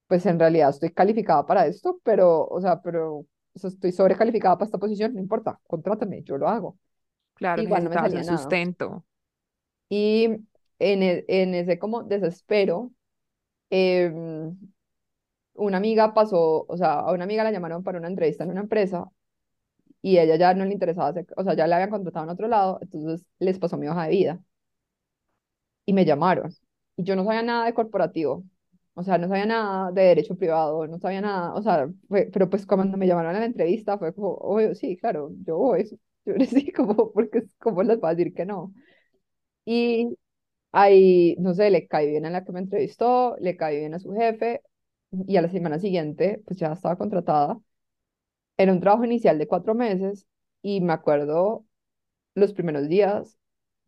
pues 0.08 0.26
en 0.26 0.38
realidad 0.38 0.70
estoy 0.70 0.90
calificada 0.92 1.46
para 1.46 1.66
esto, 1.66 2.00
pero, 2.04 2.46
o 2.48 2.60
sea, 2.60 2.82
pero, 2.82 3.18
o 3.54 3.58
sea, 3.58 3.70
estoy 3.70 3.92
sobrecalificada 3.92 4.56
para 4.56 4.66
esta 4.66 4.78
posición, 4.78 5.14
no 5.14 5.20
importa, 5.20 5.60
contrátame, 5.66 6.22
yo 6.24 6.38
lo 6.38 6.48
hago, 6.48 6.78
Claro, 7.34 7.62
igual 7.64 7.84
no 7.84 7.90
me 7.90 7.98
salía 7.98 8.24
nada. 8.24 8.58
sustento. 8.62 9.04
Y 9.88 10.24
en, 10.78 11.02
e- 11.02 11.24
en 11.28 11.54
ese 11.54 11.78
como 11.78 12.02
desespero, 12.04 12.92
em, 13.70 14.56
una 15.54 15.76
amiga 15.78 16.14
pasó, 16.14 16.64
o 16.68 16.76
sea, 16.76 17.00
a 17.00 17.12
una 17.12 17.24
amiga 17.24 17.44
la 17.44 17.52
llamaron 17.52 17.82
para 17.84 17.98
una 17.98 18.08
entrevista 18.08 18.44
en 18.44 18.50
una 18.50 18.60
empresa 18.62 19.10
y 20.02 20.18
ella 20.18 20.36
ya 20.36 20.54
no 20.54 20.64
le 20.64 20.72
interesaba, 20.74 21.08
hacer- 21.10 21.26
o 21.36 21.44
sea, 21.44 21.54
ya 21.54 21.66
la 21.66 21.76
habían 21.76 21.90
contratado 21.90 22.24
en 22.26 22.30
otro 22.32 22.48
lado, 22.48 22.78
entonces 22.82 23.26
les 23.40 23.58
pasó 23.58 23.76
mi 23.78 23.88
hoja 23.88 24.04
de 24.04 24.10
vida 24.10 24.44
y 25.86 25.92
me 25.92 26.04
llamaron. 26.04 26.52
Y 26.96 27.04
yo 27.04 27.16
no 27.16 27.24
sabía 27.24 27.42
nada 27.42 27.66
de 27.66 27.74
corporativo, 27.74 28.44
o 28.94 29.02
sea, 29.02 29.18
no 29.18 29.28
sabía 29.28 29.46
nada 29.46 29.90
de 29.92 30.02
derecho 30.02 30.36
privado, 30.36 30.86
no 30.86 30.98
sabía 30.98 31.20
nada, 31.20 31.54
o 31.54 31.62
sea, 31.62 31.88
pero 32.32 32.50
pues 32.50 32.66
cuando 32.66 32.96
me 32.98 33.06
llamaron 33.06 33.34
a 33.36 33.40
la 33.40 33.46
entrevista 33.46 33.98
fue 33.98 34.14
como, 34.14 34.34
obvio, 34.34 34.74
sí, 34.74 34.96
claro, 34.96 35.30
yo 35.46 35.56
voy, 35.58 35.84
yo 36.26 36.34
sí, 36.46 36.70
como, 36.72 37.12
porque, 37.12 37.44
¿cómo 37.58 37.82
les 37.82 37.98
va 38.00 38.10
a 38.10 38.14
decir 38.14 38.34
que 38.34 38.44
no? 38.46 38.72
Y 39.66 40.16
ahí, 40.72 41.36
no 41.40 41.54
sé, 41.54 41.70
le 41.70 41.88
caí 41.88 42.08
bien 42.10 42.26
a 42.26 42.30
la 42.30 42.44
que 42.44 42.52
me 42.52 42.60
entrevistó, 42.60 43.36
le 43.40 43.56
caí 43.56 43.78
bien 43.78 43.94
a 43.94 44.00
su 44.00 44.12
jefe 44.14 44.62
y 45.12 45.36
a 45.36 45.42
la 45.42 45.48
semana 45.50 45.78
siguiente, 45.78 46.42
pues 46.46 46.58
ya 46.58 46.72
estaba 46.72 46.96
contratada. 46.98 47.60
Era 48.56 48.72
un 48.72 48.80
trabajo 48.80 49.04
inicial 49.04 49.38
de 49.38 49.46
cuatro 49.48 49.74
meses 49.74 50.26
y 50.62 50.80
me 50.80 50.92
acuerdo 50.92 51.66
los 52.34 52.52
primeros 52.54 52.88
días, 52.88 53.38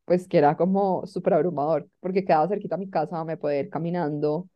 pues 0.06 0.28
que 0.28 0.38
era 0.38 0.56
como 0.58 1.06
súper 1.06 1.34
abrumador, 1.34 1.88
porque 2.00 2.24
quedaba 2.24 2.48
cerquita 2.48 2.76
a 2.76 2.78
mi 2.78 2.90
casa, 2.90 3.24
me 3.24 3.36
podía 3.38 3.60
ir 3.60 3.70
caminando, 3.70 4.48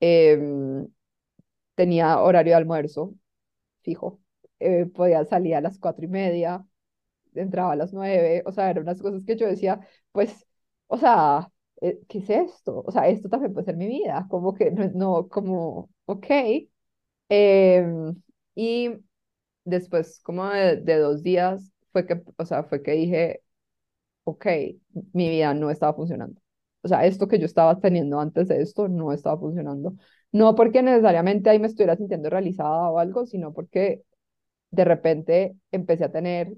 em, 0.00 0.88
tenía 1.74 2.20
horario 2.20 2.52
de 2.52 2.56
almuerzo 2.56 3.14
fijo, 3.82 4.20
eh, 4.60 4.86
podía 4.86 5.24
salir 5.26 5.54
a 5.56 5.60
las 5.62 5.78
cuatro 5.78 6.04
y 6.06 6.08
media, 6.08 6.66
entraba 7.34 7.72
a 7.72 7.76
las 7.76 7.92
nueve, 7.92 8.42
o 8.46 8.52
sea, 8.52 8.70
eran 8.70 8.84
unas 8.84 9.00
cosas 9.02 9.22
que 9.26 9.36
yo 9.36 9.46
decía, 9.48 9.80
pues, 10.12 10.46
o 10.88 10.98
sea, 10.98 11.50
eh, 11.80 12.00
¿qué 12.08 12.18
es 12.18 12.30
esto? 12.30 12.82
O 12.86 12.92
sea, 12.92 13.08
esto 13.08 13.28
también 13.28 13.52
puede 13.54 13.66
ser 13.66 13.76
mi 13.76 13.88
vida, 13.88 14.26
como 14.30 14.54
que 14.54 14.70
no, 14.72 14.88
no 14.94 15.28
como, 15.28 15.90
ok. 16.08 16.26
Em, 17.28 18.16
y 18.54 18.90
después, 19.64 20.20
como 20.22 20.46
de, 20.50 20.76
de 20.78 20.98
dos 20.98 21.22
días, 21.22 21.72
fue 21.92 22.06
que, 22.06 22.22
o 22.36 22.44
sea, 22.46 22.64
fue 22.64 22.82
que 22.82 22.92
dije, 22.92 23.42
ok, 24.24 24.46
mi 25.14 25.28
vida 25.30 25.54
no 25.54 25.70
estaba 25.70 25.94
funcionando. 25.94 26.40
O 26.82 26.88
sea, 26.88 27.06
esto 27.06 27.28
que 27.28 27.38
yo 27.38 27.46
estaba 27.46 27.80
teniendo 27.80 28.20
antes 28.20 28.48
de 28.48 28.62
esto 28.62 28.88
no 28.88 29.12
estaba 29.12 29.38
funcionando. 29.38 29.94
No 30.32 30.54
porque 30.56 30.82
necesariamente 30.82 31.50
ahí 31.50 31.58
me 31.60 31.66
estuviera 31.68 31.96
sintiendo 31.96 32.30
realizada 32.30 32.90
o 32.90 32.98
algo, 33.00 33.26
sino 33.26 33.54
porque 33.54 34.02
de 34.72 34.84
repente 34.86 35.56
empecé 35.72 36.04
a 36.06 36.12
tener 36.12 36.54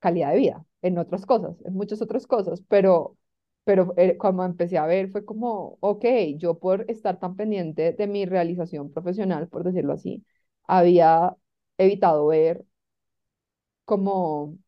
calidad 0.00 0.32
de 0.32 0.38
vida 0.38 0.66
en 0.82 0.98
otras 0.98 1.26
cosas, 1.26 1.56
en 1.64 1.74
muchas 1.74 2.02
otras 2.02 2.26
cosas, 2.26 2.62
pero, 2.68 3.16
pero 3.66 3.94
eh, 3.98 4.18
como 4.18 4.44
empecé 4.46 4.78
a 4.78 4.86
ver 4.86 5.10
fue 5.12 5.26
como, 5.26 5.78
ok, 5.82 6.06
yo 6.38 6.58
por 6.60 6.86
estar 6.90 7.20
tan 7.20 7.36
pendiente 7.36 7.92
de 7.94 8.08
mi 8.08 8.26
realización 8.26 8.92
profesional, 8.92 9.48
por 9.50 9.64
decirlo 9.64 9.94
así, 9.94 10.26
había 10.68 11.36
evitado 11.78 12.28
ver 12.28 12.64
como 13.84 14.58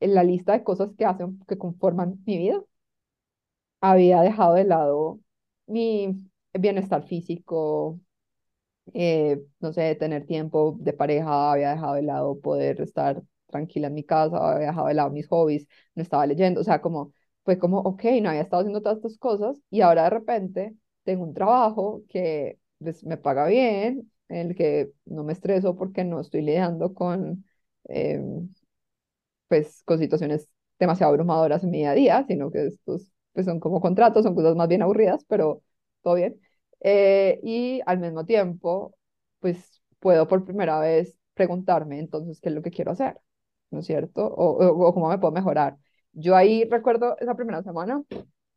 en 0.00 0.14
la 0.14 0.24
lista 0.24 0.52
de 0.54 0.64
cosas 0.64 0.90
que 0.98 1.04
hacen, 1.06 1.40
que 1.48 1.58
conforman 1.58 2.22
mi 2.26 2.38
vida, 2.38 2.62
había 3.80 4.22
dejado 4.22 4.54
de 4.54 4.64
lado 4.64 5.20
mi 5.66 6.28
bienestar 6.54 7.06
físico, 7.06 8.00
eh, 8.94 9.42
no 9.60 9.72
sé, 9.72 9.94
tener 9.96 10.26
tiempo 10.26 10.76
de 10.80 10.92
pareja, 10.92 11.52
había 11.52 11.70
dejado 11.72 11.94
de 11.96 12.02
lado 12.02 12.40
poder 12.40 12.80
estar 12.82 13.22
tranquila 13.48 13.88
en 13.88 13.94
mi 13.94 14.04
casa, 14.04 14.38
había 14.54 14.68
dejado 14.68 14.88
de 14.88 14.94
lado 14.94 15.10
mis 15.10 15.28
hobbies, 15.28 15.68
no 15.94 16.02
estaba 16.02 16.26
leyendo, 16.26 16.60
o 16.60 16.64
sea, 16.64 16.80
como 16.82 17.14
fue 17.46 17.58
como, 17.60 17.80
ok, 17.80 18.04
no 18.22 18.30
había 18.30 18.42
estado 18.42 18.62
haciendo 18.62 18.82
todas 18.82 18.98
estas 18.98 19.18
cosas 19.18 19.58
y 19.70 19.82
ahora 19.82 20.04
de 20.06 20.10
repente 20.12 20.76
tengo 21.04 21.24
un 21.24 21.34
trabajo 21.34 22.04
que 22.10 22.60
pues, 22.80 23.04
me 23.06 23.18
paga 23.18 23.46
bien, 23.48 24.12
en 24.30 24.48
el 24.50 24.56
que 24.56 24.92
no 25.06 25.24
me 25.24 25.34
estreso 25.34 25.76
porque 25.76 26.04
no 26.04 26.20
estoy 26.20 26.42
lidiando 26.42 26.94
con, 26.94 27.46
em, 27.86 28.50
pues, 29.48 29.82
con 29.84 29.98
situaciones 29.98 30.48
demasiado 30.78 31.12
abrumadoras 31.12 31.64
en 31.64 31.70
mi 31.70 31.78
día 31.78 31.90
a 31.92 31.94
día, 31.94 32.24
sino 32.28 32.50
que 32.50 32.66
estos 32.66 33.10
pues, 33.32 33.46
son 33.46 33.60
como 33.60 33.80
contratos, 33.80 34.24
son 34.24 34.34
cosas 34.34 34.56
más 34.56 34.68
bien 34.68 34.82
aburridas, 34.82 35.24
pero 35.28 35.62
todo 36.02 36.14
bien. 36.14 36.40
Eh, 36.80 37.40
y 37.42 37.80
al 37.86 37.98
mismo 37.98 38.24
tiempo, 38.26 38.96
pues 39.40 39.82
puedo 40.00 40.26
por 40.28 40.44
primera 40.44 40.78
vez 40.80 41.18
preguntarme 41.34 41.98
entonces 41.98 42.40
qué 42.40 42.48
es 42.50 42.54
lo 42.54 42.62
que 42.62 42.70
quiero 42.70 42.92
hacer, 42.92 43.18
¿no 43.70 43.80
es 43.80 43.86
cierto? 43.86 44.26
O, 44.26 44.52
o, 44.64 44.88
o 44.88 44.94
cómo 44.94 45.08
me 45.08 45.18
puedo 45.18 45.32
mejorar. 45.32 45.78
Yo 46.18 46.36
ahí 46.36 46.64
recuerdo 46.70 47.16
esa 47.20 47.34
primera 47.36 47.62
semana 47.62 48.02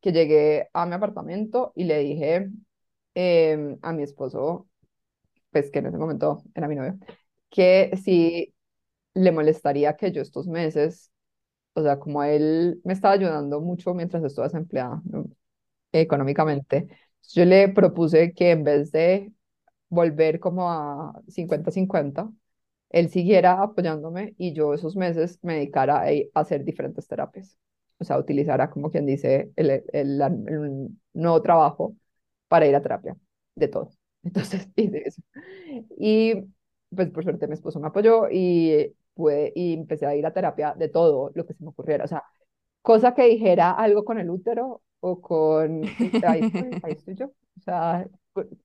que 0.01 0.11
llegué 0.13 0.69
a 0.73 0.85
mi 0.85 0.93
apartamento 0.95 1.73
y 1.75 1.85
le 1.85 1.99
dije 1.99 2.49
em, 3.15 3.77
a 3.81 3.93
mi 3.93 4.03
esposo, 4.03 4.67
pues 5.51 5.71
que 5.71 5.79
en 5.79 5.87
ese 5.87 5.97
momento 5.97 6.43
era 6.55 6.67
mi 6.69 6.75
novio, 6.75 6.99
que 7.49 7.91
si 8.03 8.53
le 9.15 9.31
molestaría 9.33 9.95
que 9.97 10.11
yo 10.13 10.21
estos 10.23 10.47
meses, 10.47 11.11
o 11.73 11.83
sea, 11.83 11.99
como 11.99 12.23
él 12.23 12.81
me 12.85 12.93
estaba 12.93 13.15
ayudando 13.15 13.61
mucho 13.61 13.93
mientras 13.95 14.23
estuve 14.23 14.45
desempleada, 14.47 15.01
económicamente, 15.91 16.87
yo 17.33 17.45
le 17.45 17.69
propuse 17.69 18.33
que 18.33 18.51
en 18.51 18.63
vez 18.63 18.91
de 18.91 19.31
volver 19.89 20.39
como 20.39 20.71
a 20.71 21.21
50-50, 21.29 22.31
él 22.89 23.09
siguiera 23.09 23.61
apoyándome 23.61 24.35
y 24.37 24.53
yo 24.53 24.73
esos 24.73 24.95
meses 24.95 25.39
me 25.43 25.55
dedicara 25.55 26.01
a, 26.03 26.07
a 26.07 26.39
hacer 26.41 26.63
diferentes 26.65 27.07
terapias. 27.07 27.57
O 27.99 28.03
sea, 28.05 28.17
utilizara, 28.17 28.69
como 28.69 28.89
quien 28.91 29.05
dice, 29.05 29.51
el, 29.55 29.69
el, 29.71 29.83
el, 29.93 30.21
el 30.21 30.89
nuevo 31.13 31.41
trabajo 31.41 31.95
para 32.47 32.67
ir 32.67 32.75
a 32.75 32.81
terapia, 32.81 33.15
de 33.55 33.67
todo. 33.67 33.91
Entonces 34.23 34.69
hice 34.75 35.03
eso. 35.07 35.21
Y 35.97 36.33
pues 36.95 37.09
por 37.11 37.23
suerte 37.23 37.47
mi 37.47 37.53
esposo 37.53 37.79
me 37.79 37.87
apoyó 37.87 38.27
y, 38.31 38.95
pude, 39.13 39.51
y 39.55 39.73
empecé 39.73 40.05
a 40.05 40.15
ir 40.15 40.25
a 40.25 40.33
terapia 40.33 40.73
de 40.77 40.89
todo 40.89 41.31
lo 41.35 41.45
que 41.45 41.53
se 41.53 41.63
me 41.63 41.69
ocurriera. 41.69 42.05
O 42.05 42.07
sea, 42.07 42.23
cosa 42.81 43.13
que 43.13 43.25
dijera 43.25 43.71
algo 43.71 44.05
con 44.05 44.19
el 44.19 44.29
útero 44.29 44.81
o 44.99 45.21
con... 45.21 45.95
Ahí 46.27 46.41
estoy, 46.41 46.77
ahí 46.83 46.93
estoy 46.93 47.15
yo. 47.15 47.27
O 47.27 47.61
sea, 47.61 48.07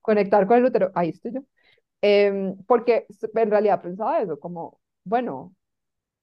conectar 0.01 0.47
con 0.47 0.57
el 0.57 0.65
útero, 0.65 0.91
ahí 0.95 1.09
estoy 1.09 1.33
yo. 1.33 1.41
Eh, 2.07 2.53
porque 2.67 3.07
en 3.35 3.49
realidad 3.51 3.81
pensaba 3.81 4.21
eso, 4.21 4.39
como, 4.39 4.79
bueno, 5.03 5.55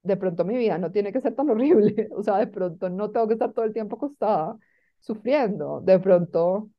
de 0.03 0.17
pronto 0.17 0.45
mi 0.45 0.57
vida 0.57 0.77
no 0.77 0.91
tiene 0.91 1.13
que 1.13 1.21
ser 1.21 1.35
tan 1.35 1.49
horrible, 1.51 2.09
o 2.15 2.23
sea, 2.23 2.37
de 2.39 2.47
pronto 2.47 2.89
no 2.89 3.11
tengo 3.11 3.27
que 3.27 3.33
estar 3.35 3.53
todo 3.53 3.65
el 3.65 3.73
tiempo 3.73 3.95
acostada 3.97 4.57
sufriendo, 4.99 5.81
de 5.81 5.99
pronto, 5.99 6.69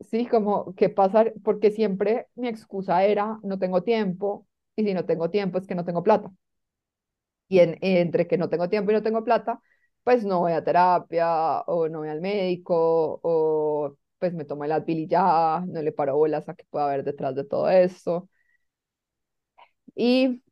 sí, 0.00 0.26
como, 0.26 0.74
¿qué 0.76 0.88
pasa? 0.90 1.26
Porque 1.44 1.70
siempre 1.72 2.28
mi 2.36 2.48
excusa 2.48 3.04
era, 3.04 3.38
no 3.44 3.58
tengo 3.58 3.82
tiempo, 3.84 4.46
y 4.76 4.84
si 4.84 4.94
no 4.94 5.06
tengo 5.06 5.30
tiempo 5.30 5.58
es 5.58 5.66
que 5.66 5.74
no 5.76 5.84
tengo 5.86 6.02
plata. 6.04 6.32
Y 7.48 7.58
en, 7.60 7.78
entre 7.80 8.26
que 8.28 8.38
no 8.38 8.48
tengo 8.48 8.68
tiempo 8.68 8.90
y 8.90 8.94
no 8.94 9.02
tengo 9.02 9.24
plata, 9.24 9.60
pues 10.04 10.24
no 10.24 10.40
voy 10.40 10.52
a 10.52 10.62
terapia, 10.64 11.60
o 11.62 11.88
no 11.88 11.98
voy 12.00 12.08
al 12.08 12.20
médico, 12.20 13.20
o 13.22 13.96
pues 14.18 14.34
me 14.34 14.44
tomo 14.44 14.64
el 14.64 14.72
Advil 14.72 15.00
y 15.00 15.06
ya, 15.08 15.64
no 15.66 15.82
le 15.82 15.92
paro 15.92 16.16
bolas 16.16 16.48
a 16.48 16.54
que 16.54 16.64
pueda 16.70 16.86
haber 16.86 17.04
detrás 17.04 17.34
de 17.34 17.44
todo 17.44 17.68
esto. 17.70 18.28
Y 19.94 20.42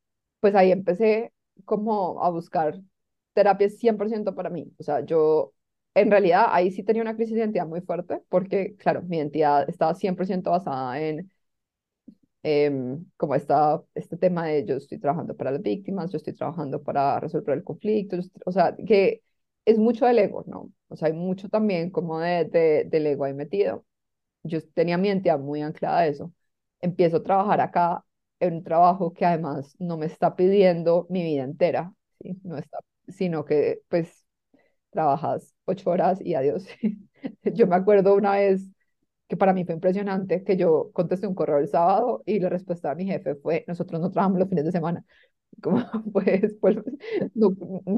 pues 0.41 0.55
ahí 0.55 0.73
empecé 0.73 1.33
como 1.65 2.23
a 2.25 2.31
buscar 2.31 2.81
terapias 3.35 3.77
100% 3.79 4.35
para 4.35 4.51
mí. 4.51 4.73
O 4.79 4.83
sea, 4.83 5.01
yo 5.05 5.53
en 5.95 6.11
realidad 6.11 6.47
ahí 6.51 6.71
sí 6.71 6.83
tenía 6.83 7.03
una 7.03 7.17
crisis 7.17 7.35
de 7.35 7.41
identidad 7.41 7.67
muy 7.67 7.81
fuerte 7.81 8.23
porque, 8.29 8.77
claro, 8.77 9.03
mi 9.03 9.19
identidad 9.19 9.69
estaba 9.69 9.95
100% 9.95 10.51
basada 10.53 11.01
en 11.01 11.31
eh, 12.43 12.71
como 13.17 13.35
esta, 13.35 13.83
este 13.95 14.17
tema 14.17 14.47
de 14.47 14.65
yo 14.65 14.77
estoy 14.77 14.99
trabajando 14.99 15.37
para 15.37 15.51
las 15.53 15.63
víctimas, 15.63 16.11
yo 16.13 16.17
estoy 16.19 16.35
trabajando 16.35 16.83
para 16.83 17.19
resolver 17.21 17.57
el 17.59 17.65
conflicto, 17.65 18.17
o 18.47 18.53
sea, 18.53 18.77
que 18.87 19.23
es 19.65 19.79
mucho 19.79 20.07
del 20.07 20.19
ego, 20.19 20.45
¿no? 20.47 20.73
O 20.89 20.97
sea, 20.97 21.09
hay 21.09 21.15
mucho 21.15 21.49
también 21.49 21.91
como 21.91 22.19
de, 22.21 22.45
de, 22.47 22.85
del 22.85 23.07
ego 23.07 23.25
ahí 23.25 23.35
metido. 23.35 23.85
Yo 24.45 24.61
tenía 24.75 24.99
mi 24.99 25.09
identidad 25.09 25.39
muy 25.41 25.63
anclada 25.63 26.01
a 26.01 26.09
eso. 26.09 26.33
Empiezo 26.81 27.19
a 27.19 27.25
trabajar 27.25 27.61
acá 27.63 28.05
en 28.41 28.55
un 28.57 28.65
trabajo 28.65 29.13
que 29.13 29.25
además 29.27 29.75
no 29.79 29.97
me 29.97 30.07
está 30.07 30.37
pidiendo 30.37 31.07
mi 31.11 31.23
vida 31.23 31.45
entera. 31.45 31.93
No 32.45 32.57
está, 32.59 32.79
sino 33.09 33.45
que 33.45 33.81
pues 33.89 34.27
trabajas 34.91 35.55
ocho 35.67 35.91
horas 35.91 36.21
y 36.23 36.35
adiós. 36.35 36.67
yo 37.45 37.67
me 37.67 37.77
acuerdo 37.77 38.15
una 38.15 38.33
vez 38.37 38.63
que 39.29 39.37
para 39.37 39.53
mí 39.55 39.65
fue 39.65 39.75
impresionante, 39.75 40.45
que 40.45 40.57
yo 40.57 40.91
contesté 40.93 41.27
un 41.27 41.35
correo 41.35 41.59
el 41.59 41.69
sábado 41.69 42.23
y 42.27 42.41
la 42.41 42.49
respuesta 42.51 42.91
de 42.91 42.97
mi 42.97 43.07
jefe 43.11 43.35
fue, 43.37 43.65
nosotros 43.69 44.01
no 44.01 44.11
trabajamos 44.11 44.41
los 44.41 44.49
fines 44.49 44.65
de 44.67 44.73
semana. 44.73 45.05
Como, 45.63 45.81
pues, 46.13 46.57
pues 46.61 46.77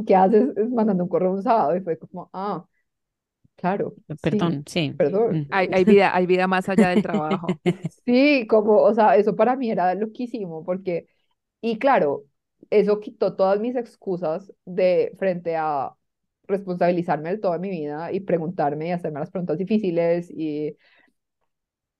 ¿qué 0.06 0.14
haces 0.16 0.56
es 0.56 0.70
mandando 0.70 1.04
un 1.04 1.08
correo 1.10 1.32
un 1.32 1.42
sábado? 1.42 1.76
Y 1.76 1.80
fue 1.80 1.98
como, 1.98 2.30
ah, 2.32 2.64
claro. 3.60 3.94
Perdón, 4.22 4.64
sí. 4.66 4.88
sí. 4.88 4.94
Perdón. 4.96 5.46
Hay, 5.50 5.68
hay, 5.72 5.84
vida, 5.84 6.14
hay 6.14 6.26
vida 6.26 6.46
más 6.46 6.68
allá 6.68 6.88
del 6.88 7.02
trabajo. 7.02 7.46
sí, 8.06 8.46
como, 8.48 8.78
o 8.78 8.94
sea, 8.94 9.16
eso 9.16 9.36
para 9.36 9.56
mí 9.56 9.70
era 9.70 9.94
loquísimo, 9.94 10.64
porque, 10.64 11.06
y 11.60 11.78
claro, 11.78 12.24
eso 12.70 13.00
quitó 13.00 13.36
todas 13.36 13.60
mis 13.60 13.76
excusas 13.76 14.52
de 14.64 15.14
frente 15.18 15.56
a 15.56 15.92
responsabilizarme 16.48 17.30
de 17.30 17.38
toda 17.38 17.58
mi 17.58 17.70
vida 17.70 18.12
y 18.12 18.20
preguntarme 18.20 18.88
y 18.88 18.90
hacerme 18.92 19.20
las 19.20 19.30
preguntas 19.30 19.58
difíciles 19.58 20.30
y 20.30 20.76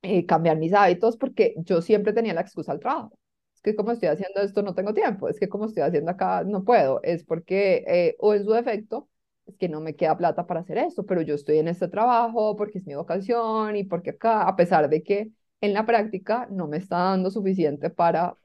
eh, 0.03 0.25
cambiar 0.25 0.57
mis 0.57 0.73
hábitos 0.73 1.17
porque 1.19 1.55
yo 1.59 1.83
siempre 1.83 2.13
tenía 2.15 2.35
la 2.35 2.41
excusa 2.41 2.73
al 2.73 2.81
trabajo. 2.81 3.19
Es 3.55 3.61
que 3.61 3.77
como 3.77 3.93
estoy 3.93 4.09
haciendo 4.09 4.41
esto 4.41 4.63
no 4.63 4.75
tengo 4.75 4.95
tiempo, 4.95 5.29
es 5.29 5.39
que 5.39 5.49
como 5.49 5.67
estoy 5.67 5.83
haciendo 5.83 6.11
acá 6.11 6.45
no 6.45 6.65
puedo, 6.65 7.01
es 7.03 7.25
porque, 7.25 7.85
eh, 7.87 8.17
o 8.19 8.33
en 8.35 8.45
su 8.45 8.53
defecto, 8.53 9.10
es 9.51 9.57
que 9.59 9.69
no 9.69 9.81
me 9.81 9.97
queda 9.97 10.17
plata 10.19 10.47
para 10.47 10.61
hacer 10.61 10.79
esto, 10.79 11.07
pero 11.07 11.23
yo 11.23 11.35
estoy 11.35 11.59
en 11.59 11.69
este 11.69 11.89
trabajo 11.89 12.57
porque 12.57 12.79
es 12.79 12.87
mi 12.87 12.95
vocación 12.95 13.77
y 13.77 13.85
porque 13.85 14.11
acá, 14.11 14.43
a 14.49 14.57
pesar 14.57 14.89
de 14.89 15.03
que 15.03 15.31
en 15.61 15.75
la 15.75 15.87
práctica 15.87 16.47
no 16.51 16.67
me 16.69 16.79
está 16.79 16.97
dando 16.99 17.31
suficiente 17.31 17.91
para, 17.91 18.37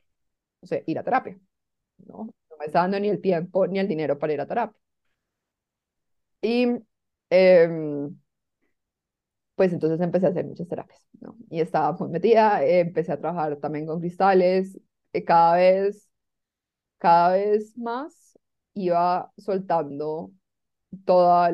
o 0.61 0.67
sea, 0.67 0.81
ir 0.87 0.99
a 0.99 1.03
terapia, 1.03 1.39
¿no? 1.99 2.25
No 2.49 2.57
me 2.59 2.65
está 2.67 2.81
dando 2.81 2.99
ni 2.99 3.09
el 3.09 3.21
tiempo 3.21 3.67
ni 3.67 3.79
el 3.79 3.87
dinero 3.87 4.19
para 4.19 4.33
ir 4.33 4.41
a 4.41 4.47
terapia. 4.47 4.77
Y 6.41 6.67
eh, 7.29 7.67
pues 9.55 9.71
entonces 9.73 9.99
empecé 10.01 10.25
a 10.27 10.29
hacer 10.29 10.45
muchas 10.45 10.67
terapias, 10.67 11.01
¿no? 11.21 11.37
Y 11.49 11.61
estaba 11.61 11.93
muy 11.97 12.09
metida, 12.09 12.63
eh, 12.63 12.79
empecé 12.81 13.11
a 13.13 13.19
trabajar 13.19 13.57
también 13.57 13.85
con 13.85 13.99
cristales, 13.99 14.77
eh, 15.13 15.23
cada 15.23 15.55
vez, 15.55 16.09
cada 16.99 17.33
vez 17.35 17.77
más 17.77 18.39
iba 18.73 19.31
soltando 19.37 20.31
toda, 21.05 21.51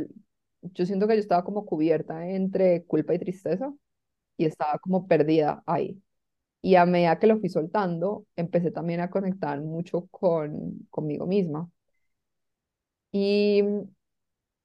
yo 0.61 0.85
siento 0.85 1.07
que 1.07 1.15
yo 1.15 1.19
estaba 1.21 1.43
como 1.43 1.65
cubierta 1.65 2.27
entre 2.29 2.85
culpa 2.85 3.13
y 3.15 3.19
tristeza 3.19 3.73
y 4.37 4.45
estaba 4.45 4.79
como 4.79 5.07
perdida 5.07 5.63
ahí. 5.67 6.01
Y 6.61 6.75
a 6.75 6.85
medida 6.85 7.19
que 7.19 7.27
lo 7.27 7.39
fui 7.39 7.49
soltando, 7.49 8.25
empecé 8.37 8.71
también 8.71 9.01
a 9.01 9.09
conectar 9.11 9.61
mucho 9.61 10.07
con 10.09 10.87
conmigo 10.91 11.27
misma. 11.27 11.69
Y 13.11 13.61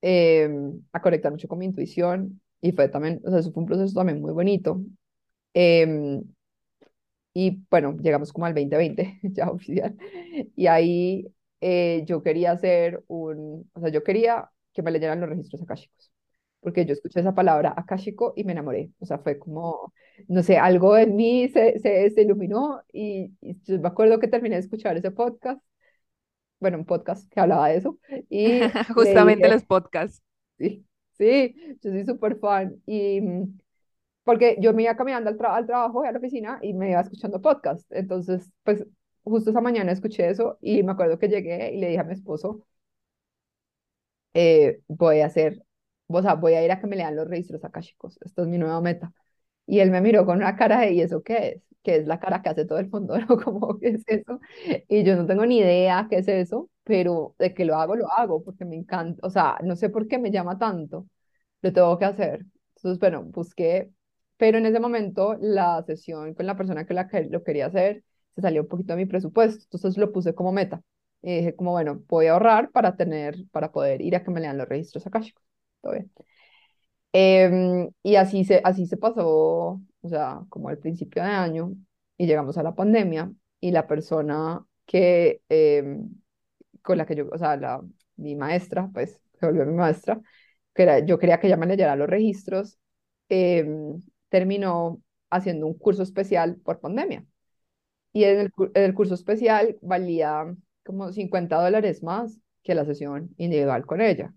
eh, 0.03 0.49
a 0.93 1.01
conectar 1.03 1.33
mucho 1.33 1.49
con 1.49 1.59
mi 1.59 1.67
intuición 1.67 2.41
y 2.61 2.73
fue 2.73 2.89
también, 2.89 3.21
o 3.25 3.31
sea, 3.31 3.41
eso 3.41 3.53
fue 3.53 3.63
un 3.63 3.67
proceso 3.69 3.95
también 3.95 4.21
muy 4.21 4.33
bonito. 4.33 4.81
Eh, 5.55 6.21
y 7.35 7.63
bueno, 7.71 7.97
llegamos 8.01 8.33
como 8.33 8.47
al 8.47 8.55
2020, 8.55 9.21
ya 9.23 9.51
oficial. 9.51 9.97
Y 10.57 10.67
ahí 10.69 11.33
eh, 11.61 12.05
yo 12.07 12.23
quería 12.23 12.53
hacer 12.53 13.05
un, 13.09 13.71
o 13.75 13.81
sea, 13.81 13.91
yo 13.91 14.03
quería 14.05 14.51
que 14.77 14.83
me 14.85 14.93
leyeran 14.93 15.21
los 15.23 15.31
registros 15.31 15.63
akáshicos. 15.63 16.13
porque 16.61 16.87
yo 16.87 16.95
escuché 16.95 17.21
esa 17.21 17.35
palabra 17.35 17.75
akashico 17.79 18.35
y 18.37 18.45
me 18.45 18.53
enamoré. 18.53 18.93
O 19.01 19.07
sea, 19.07 19.19
fue 19.21 19.39
como, 19.41 19.95
no 20.29 20.43
sé, 20.45 20.59
algo 20.59 20.99
en 20.99 21.17
mí 21.17 21.49
se, 21.49 21.79
se, 21.81 22.11
se 22.11 22.23
iluminó 22.23 22.83
y, 22.93 23.35
y 23.43 23.61
yo 23.65 23.81
me 23.81 23.89
acuerdo 23.89 24.21
que 24.21 24.29
terminé 24.29 24.57
de 24.57 24.63
escuchar 24.63 24.97
ese 24.99 25.13
podcast, 25.13 25.63
bueno, 26.61 26.79
un 26.79 26.87
podcast 26.87 27.31
que 27.33 27.41
hablaba 27.41 27.69
de 27.69 27.77
eso, 27.79 27.99
y 28.31 28.71
Justamente 28.95 29.49
los 29.49 29.63
dije, 29.63 29.65
podcasts. 29.65 30.23
sí, 30.59 30.87
sí, 31.19 31.57
yo 31.83 31.91
soy 31.93 32.05
súper 32.07 32.39
fan. 32.41 32.83
Y 32.87 33.21
porque 34.25 34.57
yo 34.61 34.73
me 34.75 34.83
iba 34.85 34.97
caminando 34.97 35.31
al, 35.31 35.39
tra- 35.39 35.55
al 35.57 35.67
trabajo 35.67 36.05
y 36.05 36.09
a 36.09 36.13
la 36.13 36.19
oficina 36.19 36.59
y 36.63 36.75
me 36.75 36.91
iba 36.91 37.01
escuchando 37.01 37.41
podcast. 37.41 37.91
Entonces, 37.93 38.51
pues 38.65 38.85
justo 39.25 39.51
esa 39.51 39.61
mañana 39.61 39.93
escuché 39.93 40.29
eso 40.31 40.59
y 40.61 40.83
me 40.83 40.93
acuerdo 40.93 41.19
que 41.19 41.29
llegué 41.29 41.73
y 41.75 41.79
le 41.81 41.89
dije 41.89 42.01
a 42.01 42.05
mi 42.05 42.15
esposo, 42.15 42.67
eh, 44.37 44.81
voy 44.89 45.21
a 45.21 45.27
hacer, 45.27 45.63
o 46.09 46.23
sea, 46.23 46.35
voy 46.35 46.55
a 46.55 46.65
ir 46.65 46.71
a 46.73 46.81
que 46.81 46.87
me 46.87 46.97
lean 46.97 47.17
los 47.17 47.29
registros 47.29 47.65
akáshicos. 47.65 48.19
Esto 48.23 48.43
es 48.43 48.49
mi 48.49 48.59
nueva 48.59 48.81
meta. 48.81 49.13
Y 49.67 49.81
él 49.81 49.91
me 49.91 50.01
miró 50.01 50.27
con 50.27 50.39
una 50.39 50.57
cara 50.57 50.81
de, 50.81 50.93
¿y 50.93 51.01
eso 51.03 51.23
qué 51.23 51.49
es? 51.57 51.63
Que 51.83 51.97
es 51.97 52.07
la 52.07 52.21
cara 52.21 52.43
que 52.43 52.49
hace 52.51 52.65
todo 52.67 52.79
el 52.79 52.91
mundo, 52.91 53.19
¿no? 53.21 53.27
Como, 53.39 53.79
¿qué 53.81 53.89
es 53.91 54.05
eso? 54.07 54.41
Y 54.89 55.05
yo 55.05 55.17
no 55.17 55.27
tengo 55.27 55.47
ni 55.47 55.59
idea 55.59 56.07
qué 56.11 56.19
es 56.19 56.29
eso, 56.29 56.71
pero 56.85 57.35
de 57.39 57.55
que 57.55 57.65
lo 57.65 57.77
hago, 57.77 57.97
lo 57.97 58.11
hago, 58.13 58.43
porque 58.45 58.65
me 58.65 58.77
encanta, 58.77 59.27
o 59.27 59.31
sea, 59.31 59.59
no 59.65 59.77
sé 59.77 59.91
por 59.91 60.09
qué 60.09 60.19
me 60.19 60.31
llama 60.31 60.59
tanto, 60.59 61.07
lo 61.63 61.73
tengo 61.73 61.99
que 61.99 62.05
hacer. 62.05 62.47
Entonces, 62.77 62.99
bueno, 63.01 63.23
busqué, 63.25 63.91
pero 64.37 64.59
en 64.59 64.67
ese 64.67 64.81
momento 64.81 65.37
la 65.41 65.83
sesión 65.87 66.35
con 66.35 66.47
la 66.47 66.57
persona 66.57 66.87
que, 66.87 66.95
la 66.95 67.09
que 67.09 67.25
lo 67.25 67.43
quería 67.43 67.67
hacer 67.67 68.05
se 68.35 68.43
salió 68.43 68.63
un 68.63 68.69
poquito 68.69 68.93
de 68.93 68.99
mi 68.99 69.07
presupuesto, 69.07 69.65
entonces 69.65 69.97
lo 69.99 70.13
puse 70.13 70.35
como 70.35 70.53
meta. 70.53 70.83
Y 71.23 71.37
dije 71.39 71.57
como, 71.57 71.73
bueno, 71.73 72.03
voy 72.09 72.27
a 72.27 72.33
ahorrar 72.33 72.71
para 72.73 72.97
tener, 72.97 73.37
para 73.51 73.73
poder 73.73 74.01
ir 74.03 74.17
a 74.17 74.23
que 74.25 74.31
me 74.31 74.41
lean 74.41 74.59
los 74.59 74.69
registros 74.69 75.07
akáshicos. 75.07 75.45
Todo 75.83 75.93
bien. 75.95 76.11
Em, 77.13 77.91
y 78.03 78.17
así 78.17 78.45
se, 78.45 78.61
así 78.65 78.87
se 78.87 78.97
pasó, 78.99 79.25
o 80.03 80.09
sea, 80.09 80.43
como 80.51 80.69
al 80.69 80.79
principio 80.79 81.23
de 81.23 81.29
año, 81.31 81.73
y 82.19 82.27
llegamos 82.27 82.59
a 82.59 82.63
la 82.63 82.75
pandemia, 82.75 83.33
y 83.61 83.71
la 83.71 83.87
persona 83.87 84.65
que, 84.87 85.41
em, 85.49 86.11
con 86.83 86.99
la 86.99 87.07
que 87.07 87.17
yo, 87.17 87.29
o 87.33 87.39
sea, 87.39 87.57
la, 87.57 87.83
mi 88.17 88.37
maestra, 88.37 88.91
pues, 88.93 89.21
se 89.41 89.47
volvió 89.47 89.67
mi 89.67 89.75
maestra, 89.75 90.21
que 90.75 90.83
era, 90.85 90.99
yo 91.01 91.19
quería 91.19 91.41
que 91.41 91.47
ella 91.49 91.57
me 91.57 91.67
leyera 91.67 91.97
los 91.97 92.09
registros, 92.09 92.79
em, 93.29 94.01
terminó 94.29 95.03
haciendo 95.31 95.67
un 95.67 95.75
curso 95.75 96.03
especial 96.03 96.57
por 96.59 96.81
pandemia. 96.81 97.25
Y 98.13 98.25
en 98.25 98.41
el, 98.41 98.53
cu- 98.53 98.71
el 98.75 98.95
curso 98.95 99.15
especial 99.15 99.79
valía 99.83 100.55
como 100.87 101.13
50 101.13 101.61
dólares 101.61 102.03
más 102.03 102.41
que 102.63 102.75
la 102.75 102.87
sesión 102.87 103.31
individual 103.37 103.87
con 103.87 104.01
ella. 104.01 104.33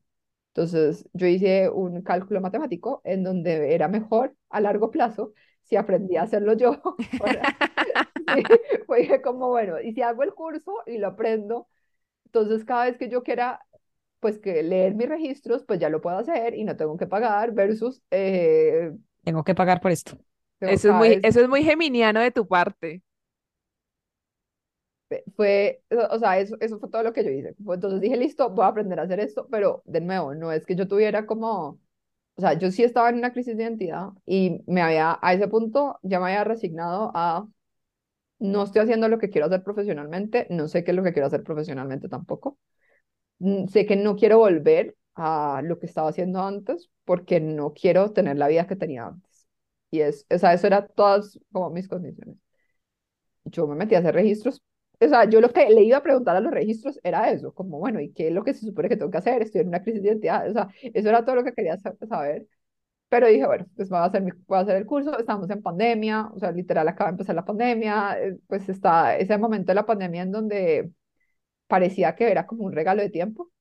Entonces, 0.53 1.07
yo 1.13 1.27
hice 1.27 1.69
un 1.69 2.01
cálculo 2.01 2.41
matemático 2.41 3.01
en 3.05 3.23
donde 3.23 3.73
era 3.73 3.88
mejor 3.88 4.35
a 4.49 4.59
largo 4.59 4.91
plazo 4.91 5.33
si 5.63 5.75
aprendía 5.77 6.21
a 6.21 6.23
hacerlo 6.25 6.53
yo. 6.53 6.81
Sí, 8.35 8.43
fue 8.85 9.21
como, 9.23 9.49
bueno, 9.49 9.79
y 9.81 9.93
si 9.93 10.03
hago 10.03 10.23
el 10.23 10.33
curso 10.35 10.71
y 10.85 10.99
lo 10.99 11.07
aprendo, 11.07 11.67
entonces 12.25 12.63
cada 12.63 12.85
vez 12.85 12.97
que 12.97 13.09
yo 13.09 13.23
quiera, 13.23 13.65
pues 14.19 14.38
que 14.38 14.62
leer 14.62 14.93
mis 14.93 15.09
registros, 15.09 15.63
pues 15.63 15.79
ya 15.79 15.89
lo 15.89 16.01
puedo 16.01 16.17
hacer 16.17 16.53
y 16.53 16.63
no 16.63 16.77
tengo 16.77 16.97
que 16.97 17.07
pagar 17.07 17.53
versus 17.53 18.03
eh, 18.12 18.91
Tengo 19.23 19.43
que 19.43 19.55
pagar 19.55 19.81
por 19.81 19.91
esto. 19.91 20.17
Eso 20.59 20.89
es 20.89 20.95
muy, 20.95 21.19
eso 21.23 21.41
es 21.41 21.49
muy 21.49 21.63
geminiano 21.63 22.19
de 22.19 22.31
tu 22.31 22.47
parte. 22.47 23.01
Fue, 25.36 25.84
o 26.12 26.19
sea, 26.19 26.39
eso, 26.39 26.56
eso 26.62 26.80
fue 26.80 26.89
todo 26.89 27.04
lo 27.04 27.13
que 27.13 27.24
yo 27.24 27.32
hice. 27.32 27.56
Entonces 27.60 28.02
dije, 28.02 28.17
listo, 28.17 28.50
voy 28.50 28.65
a 28.65 28.67
aprender 28.69 29.00
a 29.00 29.04
hacer 29.04 29.19
esto, 29.19 29.48
pero 29.50 29.82
de 29.86 30.02
nuevo, 30.02 30.36
no 30.36 30.52
es 30.52 30.65
que 30.65 30.76
yo 30.76 30.88
tuviera 30.88 31.26
como, 31.26 31.80
o 32.36 32.41
sea, 32.41 32.54
yo 32.54 32.72
sí 32.72 32.84
estaba 32.84 33.10
en 33.10 33.17
una 33.17 33.34
crisis 33.34 33.58
de 33.58 33.63
identidad 33.63 34.10
y 34.26 34.62
me 34.67 34.82
había, 34.82 35.19
a 35.22 35.34
ese 35.34 35.48
punto 35.48 36.00
ya 36.04 36.19
me 36.19 36.28
había 36.28 36.43
resignado 36.45 37.12
a, 37.15 37.48
no 38.39 38.63
estoy 38.63 38.82
haciendo 38.84 39.08
lo 39.10 39.19
que 39.19 39.30
quiero 39.30 39.48
hacer 39.48 39.63
profesionalmente, 39.63 40.48
no 40.50 40.67
sé 40.67 40.84
qué 40.84 40.91
es 40.91 40.98
lo 40.98 41.04
que 41.04 41.13
quiero 41.13 41.28
hacer 41.28 41.43
profesionalmente 41.43 42.10
tampoco. 42.10 42.58
Mm, 43.39 43.67
Sé 43.67 43.86
que 43.86 43.95
no 43.98 44.15
quiero 44.15 44.39
volver 44.39 44.98
a 45.15 45.62
lo 45.63 45.80
que 45.80 45.86
estaba 45.88 46.10
haciendo 46.10 46.41
antes 46.43 46.89
porque 47.06 47.39
no 47.41 47.74
quiero 47.74 48.12
tener 48.13 48.38
la 48.38 48.48
vida 48.50 48.67
que 48.67 48.76
tenía 48.78 49.08
antes. 49.08 49.48
Y 49.91 50.02
es, 50.02 50.26
o 50.32 50.38
sea, 50.39 50.54
eso 50.54 50.67
era 50.67 50.88
todas 50.88 51.39
como 51.52 51.69
mis 51.72 51.88
condiciones 51.88 52.38
yo 53.45 53.67
me 53.67 53.76
metí 53.76 53.95
a 53.95 54.00
hacer 54.00 54.15
registros. 54.15 54.62
O 55.01 55.07
sea, 55.07 55.25
yo 55.29 55.39
lo 55.41 55.49
que 55.51 55.69
le 55.69 55.83
iba 55.83 55.97
a 55.97 56.03
preguntar 56.03 56.35
a 56.35 56.41
los 56.41 56.51
registros 56.53 56.99
era 57.03 57.31
eso, 57.31 57.53
como, 57.53 57.79
bueno, 57.79 58.01
¿y 58.01 58.12
qué 58.13 58.27
es 58.27 58.33
lo 58.33 58.43
que 58.43 58.53
se 58.53 58.65
supone 58.65 58.89
que 58.89 58.97
tengo 58.97 59.12
que 59.12 59.17
hacer? 59.17 59.41
Estoy 59.41 59.62
en 59.62 59.69
una 59.69 59.81
crisis 59.81 60.01
de 60.03 60.09
identidad. 60.09 60.49
O 60.49 60.53
sea, 60.53 60.67
eso 60.93 61.09
era 61.09 61.23
todo 61.25 61.35
lo 61.38 61.43
que 61.43 61.53
quería 61.53 61.77
sa- 61.77 61.95
saber. 62.07 62.47
Pero 63.09 63.27
dije, 63.27 63.45
bueno, 63.47 63.65
pues 63.75 63.89
voy 63.89 63.99
a 63.99 64.05
hacer, 64.05 64.21
mi, 64.23 64.31
voy 64.47 64.57
a 64.59 64.62
hacer 64.62 64.75
el 64.77 64.85
curso. 64.88 65.17
Estamos 65.19 65.49
en 65.49 65.62
pandemia, 65.63 66.29
o 66.33 66.39
sea, 66.39 66.51
literal 66.51 66.88
acaba 66.88 67.09
de 67.12 67.13
empezar 67.15 67.35
la 67.35 67.45
pandemia. 67.45 68.17
eh, 68.21 68.39
Pues 68.47 68.69
está 68.69 69.17
ese 69.17 69.38
momento 69.38 69.67
de 69.71 69.75
la 69.75 69.85
pandemia 69.88 70.23
en 70.23 70.31
donde 70.31 70.91
parecía 71.67 72.15
que 72.15 72.31
era 72.31 72.47
como 72.47 72.65
un 72.65 72.73
regalo 72.73 73.01
de 73.01 73.09
tiempo, 73.09 73.51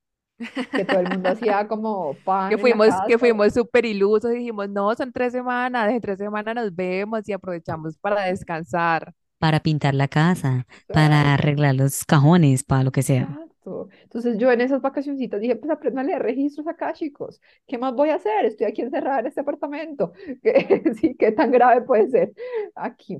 que 0.74 0.84
todo 0.86 1.00
el 1.00 1.08
mundo 1.08 1.30
hacía 1.30 1.68
como 1.68 2.22
pan 2.22 2.48
Que 2.48 2.58
fuimos, 2.58 3.02
que 3.02 3.18
fuimos 3.18 3.52
súper 3.54 3.84
ilusos 3.84 4.30
dijimos, 4.32 4.68
no, 4.70 4.94
son 4.94 5.12
tres 5.12 5.32
semanas, 5.32 5.90
en 5.92 6.00
tres 6.00 6.18
semanas 6.18 6.54
nos 6.54 6.74
vemos 6.74 7.28
y 7.28 7.32
aprovechamos 7.32 7.96
para 7.98 8.24
descansar. 8.26 9.14
Para 9.38 9.60
pintar 9.60 9.94
la 9.94 10.08
casa, 10.08 10.66
para 10.92 11.34
arreglar 11.34 11.74
los 11.74 12.04
cajones, 12.04 12.64
para 12.64 12.82
lo 12.82 12.90
que 12.90 13.02
sea. 13.02 13.22
Exacto. 13.22 13.88
Entonces 14.02 14.38
yo 14.38 14.50
en 14.50 14.60
esas 14.60 14.80
vacacioncitas 14.80 15.40
dije, 15.40 15.56
pues 15.56 15.70
aprendo 15.70 16.00
a 16.00 16.04
leer 16.04 16.22
registros 16.22 16.66
acá, 16.66 16.92
chicos. 16.92 17.40
¿Qué 17.66 17.78
más 17.78 17.94
voy 17.94 18.10
a 18.10 18.16
hacer? 18.16 18.44
Estoy 18.46 18.66
aquí 18.66 18.82
encerrada 18.82 19.20
en 19.20 19.26
este 19.26 19.40
apartamento. 19.40 20.12
¿Qué, 20.42 20.82
sí, 21.00 21.16
qué 21.16 21.32
tan 21.32 21.50
grave 21.50 21.82
puede 21.82 22.08
ser 22.08 22.32
aquí? 22.74 23.18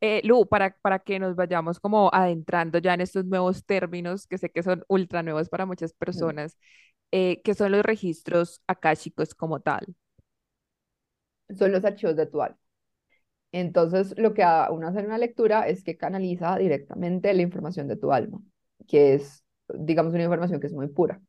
Eh, 0.00 0.22
Lu, 0.24 0.46
para, 0.48 0.76
para 0.80 0.98
que 0.98 1.18
nos 1.18 1.36
vayamos 1.36 1.78
como 1.78 2.10
adentrando 2.12 2.78
ya 2.78 2.94
en 2.94 3.02
estos 3.02 3.26
nuevos 3.26 3.64
términos 3.66 4.26
que 4.26 4.38
sé 4.38 4.50
que 4.50 4.62
son 4.62 4.82
ultra 4.88 5.22
nuevos 5.22 5.48
para 5.50 5.66
muchas 5.66 5.92
personas, 5.92 6.56
eh, 7.12 7.42
que 7.42 7.54
son 7.54 7.72
los 7.72 7.82
registros 7.84 8.62
akáshicos 8.66 9.34
como 9.34 9.60
tal. 9.60 9.94
Son 11.56 11.70
los 11.72 11.84
archivos 11.84 12.16
de 12.16 12.26
tu 12.26 12.40
alma. 12.42 12.58
Entonces 13.52 14.14
lo 14.18 14.34
que 14.34 14.42
a- 14.42 14.70
uno 14.70 14.88
hace 14.88 15.00
una 15.04 15.18
lectura 15.18 15.68
es 15.68 15.82
que 15.84 15.96
canaliza 15.96 16.56
directamente 16.58 17.34
la 17.34 17.42
información 17.42 17.88
de 17.88 17.96
tu 17.96 18.12
alma, 18.12 18.40
que 18.88 19.14
es, 19.14 19.44
digamos, 19.74 20.14
una 20.14 20.22
información 20.24 20.60
que 20.60 20.66
es 20.68 20.72
muy 20.72 20.88
pura. 20.88 21.20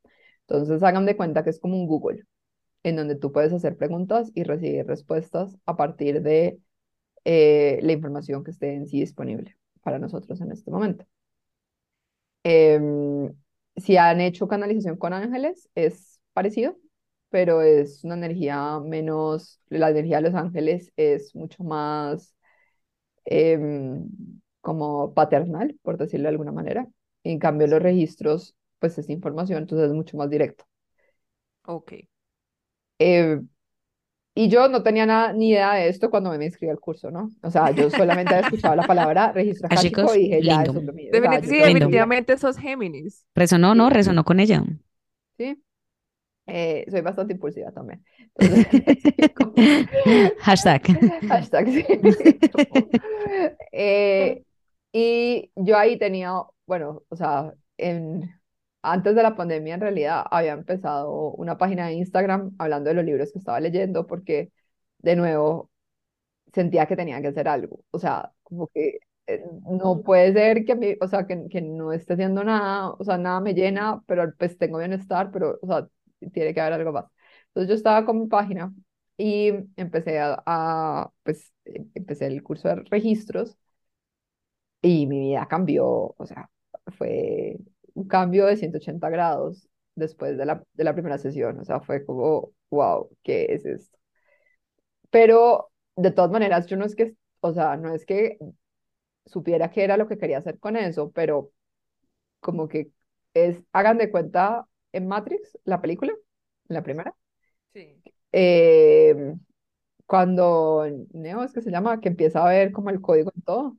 Entonces 0.41 0.84
hagan 0.84 1.05
de 1.05 1.17
cuenta 1.17 1.43
que 1.43 1.49
es 1.49 1.60
como 1.60 1.75
un 1.77 1.88
Google, 1.88 2.23
en 2.84 2.95
donde 2.97 3.15
tú 3.17 3.31
puedes 3.34 3.53
hacer 3.53 3.77
preguntas 3.77 4.31
y 4.36 4.43
recibir 4.43 4.88
respuestas 4.88 5.57
a 5.65 5.77
partir 5.77 6.21
de 6.23 6.60
eh, 7.25 7.79
la 7.84 7.93
información 7.93 8.43
que 8.43 8.51
esté 8.51 8.75
en 8.75 8.88
sí 8.88 8.99
disponible 9.01 9.57
para 9.84 9.99
nosotros 9.99 10.41
en 10.41 10.51
este 10.51 10.71
momento. 10.71 11.05
Em, 12.43 13.34
si 13.75 13.97
han 13.97 14.21
hecho 14.21 14.47
canalización 14.47 14.97
con 14.97 15.13
ángeles, 15.13 15.69
es 15.75 16.21
parecido, 16.34 16.77
pero 17.31 17.63
es 17.63 18.03
una 18.05 18.15
energía 18.15 18.79
menos, 18.81 19.61
la 19.69 19.91
energía 19.91 20.17
de 20.17 20.23
los 20.31 20.35
ángeles 20.35 20.93
es 20.97 21.35
mucho 21.35 21.63
más 21.65 22.35
em, 23.25 24.09
como 24.61 25.13
paternal, 25.13 25.77
por 25.83 25.97
decirlo 25.97 26.25
de 26.25 26.29
alguna 26.31 26.51
manera. 26.53 26.87
En 27.23 27.39
cambio, 27.39 27.67
los 27.67 27.81
registros, 27.81 28.55
pues 28.79 28.97
es 28.99 29.09
información, 29.09 29.59
entonces 29.59 29.89
es 29.89 29.95
mucho 29.95 30.17
más 30.17 30.29
directo. 30.29 30.65
Ok. 31.65 31.93
Eh, 32.99 33.41
Y 34.35 34.49
yo 34.49 34.69
no 34.69 34.83
tenía 34.83 35.05
nada, 35.05 35.33
ni 35.33 35.49
idea 35.51 35.73
de 35.75 35.89
esto 35.89 36.09
cuando 36.09 36.31
me 36.37 36.45
inscribí 36.45 36.71
al 36.71 36.79
curso, 36.79 37.11
¿no? 37.11 37.29
O 37.43 37.51
sea, 37.51 37.71
yo 37.71 37.89
solamente 37.91 38.33
había 38.33 38.43
escuchado 38.45 38.75
la 38.75 38.85
palabra 38.87 39.31
registro 39.33 39.67
Ah, 39.69 39.75
akáshico 39.75 40.01
chicos, 40.01 40.15
y 40.15 40.19
dije, 40.23 40.43
ya, 40.43 40.63
lindo. 40.63 40.71
eso 40.71 40.79
es 40.79 40.85
lo 40.85 40.93
mío. 40.93 41.15
O 41.17 41.21
sea, 41.21 41.41
sí, 41.43 41.57
definitivamente 41.57 42.37
sos 42.37 42.57
Géminis. 42.57 43.25
Resonó, 43.35 43.75
¿no? 43.75 43.89
Resonó 43.89 44.23
con 44.23 44.39
ella. 44.39 44.63
sí. 45.37 45.61
Eh, 46.53 46.85
soy 46.91 46.99
bastante 46.99 47.33
impulsiva 47.33 47.71
también. 47.71 48.03
Entonces, 48.35 49.31
como- 49.35 49.53
Hashtag. 50.41 50.81
hashtag, 51.29 51.67
sí. 51.69 51.83
como, 52.51 52.89
eh, 53.71 54.43
y 54.91 55.49
yo 55.55 55.77
ahí 55.77 55.97
tenía, 55.97 56.33
bueno, 56.65 57.03
o 57.07 57.15
sea, 57.15 57.53
en, 57.77 58.29
antes 58.81 59.15
de 59.15 59.23
la 59.23 59.35
pandemia 59.37 59.75
en 59.75 59.81
realidad 59.81 60.25
había 60.29 60.51
empezado 60.53 61.31
una 61.31 61.57
página 61.57 61.87
de 61.87 61.93
Instagram 61.93 62.53
hablando 62.59 62.89
de 62.89 62.95
los 62.95 63.05
libros 63.05 63.31
que 63.31 63.39
estaba 63.39 63.59
leyendo 63.61 64.05
porque, 64.05 64.51
de 64.99 65.15
nuevo, 65.15 65.69
sentía 66.53 66.85
que 66.85 66.95
tenía 66.95 67.21
que 67.21 67.27
hacer 67.29 67.47
algo. 67.47 67.79
O 67.91 67.99
sea, 67.99 68.31
como 68.43 68.67
que 68.67 68.99
eh, 69.27 69.43
no 69.69 70.01
puede 70.03 70.33
ser 70.33 70.65
que, 70.65 70.75
mi, 70.75 70.95
o 70.99 71.07
sea, 71.07 71.25
que, 71.27 71.47
que 71.49 71.61
no 71.61 71.93
esté 71.93 72.13
haciendo 72.13 72.43
nada, 72.43 72.91
o 72.91 73.03
sea, 73.03 73.17
nada 73.17 73.39
me 73.39 73.53
llena, 73.53 74.01
pero 74.07 74.33
pues 74.37 74.57
tengo 74.57 74.79
bienestar, 74.79 75.31
pero, 75.31 75.57
o 75.61 75.67
sea, 75.67 75.87
tiene 76.34 76.53
que 76.53 76.62
haber 76.62 76.73
algo 76.73 76.91
más. 76.91 77.05
Entonces 77.47 77.69
yo 77.69 77.75
estaba 77.75 78.05
con 78.05 78.19
mi 78.19 78.27
página 78.27 78.73
y 79.17 79.49
empecé 79.77 80.19
a, 80.19 80.41
a, 80.45 81.12
pues, 81.23 81.53
em- 81.65 81.91
empecé 81.95 82.27
el 82.27 82.43
curso 82.43 82.67
de 82.69 82.75
registros 82.89 83.57
y 84.81 85.07
mi 85.07 85.19
vida 85.19 85.47
cambió, 85.47 85.88
o 86.17 86.25
sea, 86.25 86.49
fue 86.97 87.57
un 87.93 88.07
cambio 88.07 88.45
de 88.45 88.57
180 88.57 89.10
grados 89.10 89.67
después 89.95 90.38
de 90.38 90.45
la, 90.45 90.63
de 90.73 90.84
la 90.84 90.93
primera 90.93 91.17
sesión, 91.17 91.60
o 91.60 91.65
sea, 91.65 91.81
fue 91.81 92.05
como, 92.05 92.51
wow, 92.69 93.10
¿qué 93.23 93.45
es 93.49 93.65
esto? 93.65 93.97
Pero 95.10 95.71
de 95.95 96.12
todas 96.12 96.31
maneras, 96.31 96.67
yo 96.67 96.77
no 96.77 96.86
es 96.86 96.95
que, 96.95 97.15
o 97.41 97.53
sea, 97.53 97.75
no 97.77 97.93
es 97.93 98.05
que 98.05 98.38
supiera 99.25 99.71
qué 99.71 99.84
era 99.84 99.97
lo 99.97 100.07
que 100.10 100.17
quería 100.17 100.39
hacer 100.39 100.60
con 100.60 100.77
eso, 100.77 101.12
pero 101.13 101.51
como 102.41 102.67
que 102.67 102.91
es, 103.36 103.63
hagan 103.73 103.99
de 103.99 104.12
cuenta 104.12 104.67
en 104.93 105.08
Matrix, 105.08 105.58
la 105.65 105.82
película, 105.82 106.13
la 106.67 106.84
primera, 106.84 107.15
Sí. 107.73 108.01
eh, 108.32 109.36
cuando 110.06 110.86
Neo 111.13 111.43
es 111.43 111.54
que 111.54 111.62
se 111.62 111.71
llama, 111.71 112.01
que 112.01 112.10
empieza 112.10 112.45
a 112.45 112.49
ver 112.49 112.71
como 112.71 112.89
el 112.89 113.01
código 113.01 113.32
en 113.36 113.41
todo, 113.43 113.77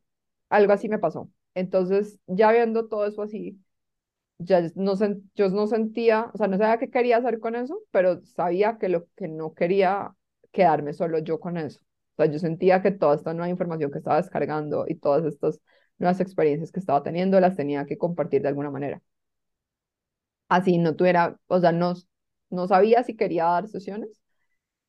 algo 0.50 0.72
así 0.72 0.88
me 0.88 0.98
pasó. 0.98 1.30
Entonces, 1.54 2.18
ya 2.26 2.52
viendo 2.52 2.88
todo 2.88 3.06
eso 3.06 3.22
así, 3.22 3.60
ya 4.38 4.62
no 4.76 4.94
yo 5.36 5.50
no 5.50 5.66
sentía, 5.68 6.30
o 6.34 6.38
sea, 6.38 6.48
no 6.48 6.58
sabía 6.58 6.78
qué 6.78 6.90
quería 6.90 7.18
hacer 7.18 7.40
con 7.40 7.56
eso, 7.56 7.80
pero 7.92 8.22
sabía 8.24 8.78
que 8.78 8.88
lo 8.88 9.06
que 9.16 9.28
no 9.28 9.54
quería 9.54 10.14
quedarme 10.52 10.94
solo 10.94 11.18
yo 11.20 11.40
con 11.40 11.58
eso. 11.58 11.80
O 12.16 12.24
sea, 12.24 12.26
yo 12.32 12.38
sentía 12.38 12.82
que 12.82 12.90
toda 12.92 13.16
esta 13.16 13.34
nueva 13.34 13.50
información 13.50 13.90
que 13.90 13.98
estaba 13.98 14.18
descargando 14.18 14.86
y 14.88 14.96
todas 14.96 15.24
estas 15.26 15.60
nuevas 15.98 16.20
experiencias 16.20 16.72
que 16.72 16.80
estaba 16.80 17.02
teniendo 17.02 17.40
las 17.40 17.56
tenía 17.56 17.86
que 17.86 17.98
compartir 17.98 18.42
de 18.42 18.48
alguna 18.48 18.70
manera. 18.70 19.02
Así 20.52 20.76
no 20.76 20.94
tuviera, 20.96 21.38
o 21.46 21.60
sea, 21.60 21.72
no, 21.72 21.94
no 22.50 22.68
sabía 22.68 23.02
si 23.04 23.16
quería 23.16 23.44
dar 23.44 23.68
sesiones 23.68 24.10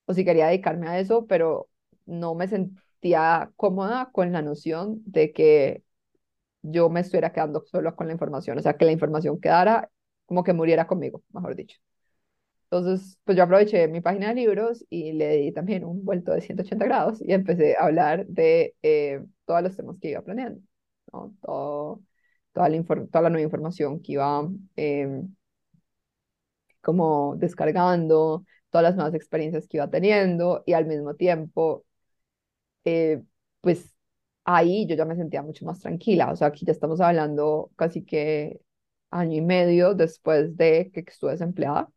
o 0.06 0.13
si 0.13 0.26
quería 0.26 0.47
dedicarme 0.47 0.89
a 0.89 0.99
eso, 0.99 1.26
pero 1.28 1.69
no 2.06 2.36
me 2.36 2.47
sentía 2.49 3.52
cómoda 3.56 4.10
con 4.12 4.34
la 4.34 4.41
noción 4.41 5.02
de 5.06 5.32
que 5.34 5.84
yo 6.63 6.89
me 6.89 7.02
estuviera 7.02 7.34
quedando 7.34 7.63
solo 7.65 7.95
con 7.95 8.08
la 8.08 8.13
información, 8.13 8.58
o 8.60 8.62
sea, 8.62 8.76
que 8.78 8.86
la 8.86 8.91
información 8.91 9.39
quedara 9.39 9.89
como 10.26 10.43
que 10.43 10.54
muriera 10.54 10.88
conmigo, 10.88 11.23
mejor 11.34 11.56
dicho. 11.56 11.80
Entonces, 12.71 13.19
pues 13.23 13.38
yo 13.38 13.43
aproveché 13.43 13.88
mi 13.88 14.02
página 14.02 14.30
de 14.30 14.36
libros 14.36 14.86
y 14.89 15.13
le 15.13 15.38
di 15.38 15.52
también 15.54 15.86
un 15.86 16.04
vuelto 16.06 16.34
de 16.34 16.41
180 16.41 16.86
grados 16.86 17.21
y 17.21 17.34
empecé 17.34 17.78
a 17.78 17.86
hablar 17.86 18.28
de 18.28 18.76
eh, 18.84 19.23
todos 19.45 19.63
los 19.63 19.78
temas 19.78 19.97
que 20.02 20.10
iba 20.12 20.19
aprendiendo, 20.19 20.62
¿no? 21.13 21.36
Todo, 21.41 22.02
toda 22.54 22.69
la, 22.69 22.84
toda 22.84 23.21
la 23.23 23.30
nueva 23.30 23.43
información 23.43 24.02
que 24.02 24.13
iba 24.13 24.49
em, 24.76 25.36
como 26.84 27.36
descargando, 27.38 28.46
todas 28.72 28.84
las 28.86 28.96
nuevas 28.96 29.15
experiencias 29.15 29.67
que 29.67 29.78
iba 29.78 29.89
teniendo 29.89 30.63
y 30.67 30.74
al 30.74 30.86
mismo 30.88 31.15
tiempo, 31.15 31.86
eh, 32.86 33.22
pues 33.62 33.93
ahí 34.46 34.86
yo 34.88 34.96
ya 34.96 35.06
me 35.06 35.15
sentía 35.15 35.41
mucho 35.41 35.65
más 35.65 35.80
tranquila. 35.80 36.32
O 36.32 36.36
sea, 36.36 36.48
aquí 36.48 36.65
ya 36.65 36.72
estamos 36.72 37.02
hablando 37.02 37.72
casi 37.76 38.04
que 38.06 38.60
año 39.12 39.38
y 39.38 39.41
medio 39.41 39.93
después 39.96 40.58
de 40.58 40.91
que 40.93 41.02
estuve 41.08 41.32
desempleada 41.32 41.89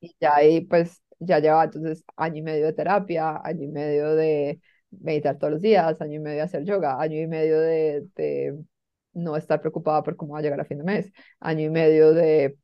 y 0.00 0.16
ya 0.20 0.36
ahí 0.36 0.62
pues 0.62 1.02
ya 1.18 1.38
llevaba 1.40 1.64
entonces 1.64 2.04
año 2.16 2.38
y 2.38 2.42
medio 2.42 2.66
de 2.66 2.72
terapia, 2.72 3.40
año 3.44 3.64
y 3.64 3.68
medio 3.68 4.14
de 4.14 4.60
meditar 4.90 5.38
todos 5.38 5.52
los 5.54 5.62
días, 5.62 6.00
año 6.00 6.14
y 6.16 6.18
medio 6.20 6.38
de 6.38 6.42
hacer 6.42 6.64
yoga, 6.64 7.00
año 7.00 7.18
y 7.20 7.26
medio 7.26 7.60
de, 7.60 8.06
de 8.16 8.58
no 9.12 9.36
estar 9.36 9.60
preocupada 9.60 10.02
por 10.02 10.16
cómo 10.16 10.34
va 10.34 10.40
a 10.40 10.42
llegar 10.42 10.60
a 10.60 10.64
fin 10.64 10.78
de 10.78 10.84
mes, 10.84 11.12
año 11.40 11.66
y 11.66 11.70
medio 11.70 12.12
de 12.12 12.58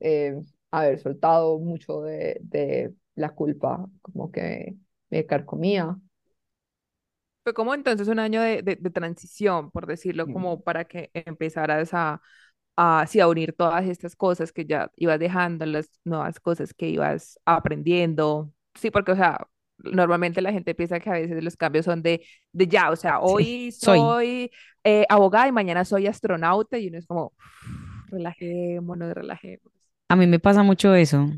eh, 0.00 0.36
haber 0.70 0.98
soltado 1.00 1.58
mucho 1.58 2.02
de, 2.02 2.38
de 2.42 2.94
la 3.14 3.30
culpa, 3.34 3.86
como 4.02 4.30
que 4.32 4.76
me 5.10 5.26
carcomía. 5.26 5.98
Fue 7.44 7.54
como 7.54 7.74
entonces 7.74 8.08
un 8.08 8.18
año 8.18 8.42
de, 8.42 8.62
de- 8.62 8.76
de 8.76 8.90
transición, 8.90 9.70
por 9.70 9.86
decirlo, 9.86 10.28
Mm. 10.28 10.30
como 10.30 10.62
para 10.62 10.84
que 10.84 11.10
empezaras 11.14 11.94
a, 11.94 12.20
a, 12.76 13.06
sí, 13.08 13.20
a 13.20 13.28
unir 13.28 13.54
todas 13.56 13.86
estas 13.86 14.16
cosas 14.16 14.52
que 14.52 14.66
ya 14.66 14.90
ibas 14.96 15.18
dejando, 15.20 15.64
las 15.66 15.90
nuevas 16.04 16.40
cosas 16.40 16.74
que 16.74 16.88
ibas 16.88 17.38
aprendiendo. 17.46 18.52
Sí, 18.74 18.90
porque, 18.90 19.12
o 19.12 19.16
sea, 19.16 19.38
normalmente 19.78 20.42
la 20.42 20.52
gente 20.52 20.74
piensa 20.74 21.00
que 21.00 21.10
a 21.10 21.14
veces 21.14 21.42
los 21.42 21.56
cambios 21.56 21.84
son 21.86 22.02
de, 22.02 22.24
de 22.52 22.66
ya, 22.68 22.90
o 22.90 22.96
sea, 22.96 23.20
Sí, 23.24 23.44
hoy 23.44 23.72
soy. 23.78 24.16
soy 24.16 24.50
eh, 24.84 25.06
abogada 25.08 25.48
y 25.48 25.52
mañana 25.52 25.84
soy 25.84 26.06
astronauta 26.06 26.78
y 26.78 26.88
uno 26.88 26.98
es 26.98 27.06
como, 27.06 27.34
relajémonos, 28.08 29.14
relajémonos. 29.14 29.77
A 30.08 30.16
mí 30.16 30.26
me 30.26 30.38
pasa 30.40 30.62
mucho 30.62 30.94
eso. 30.94 31.30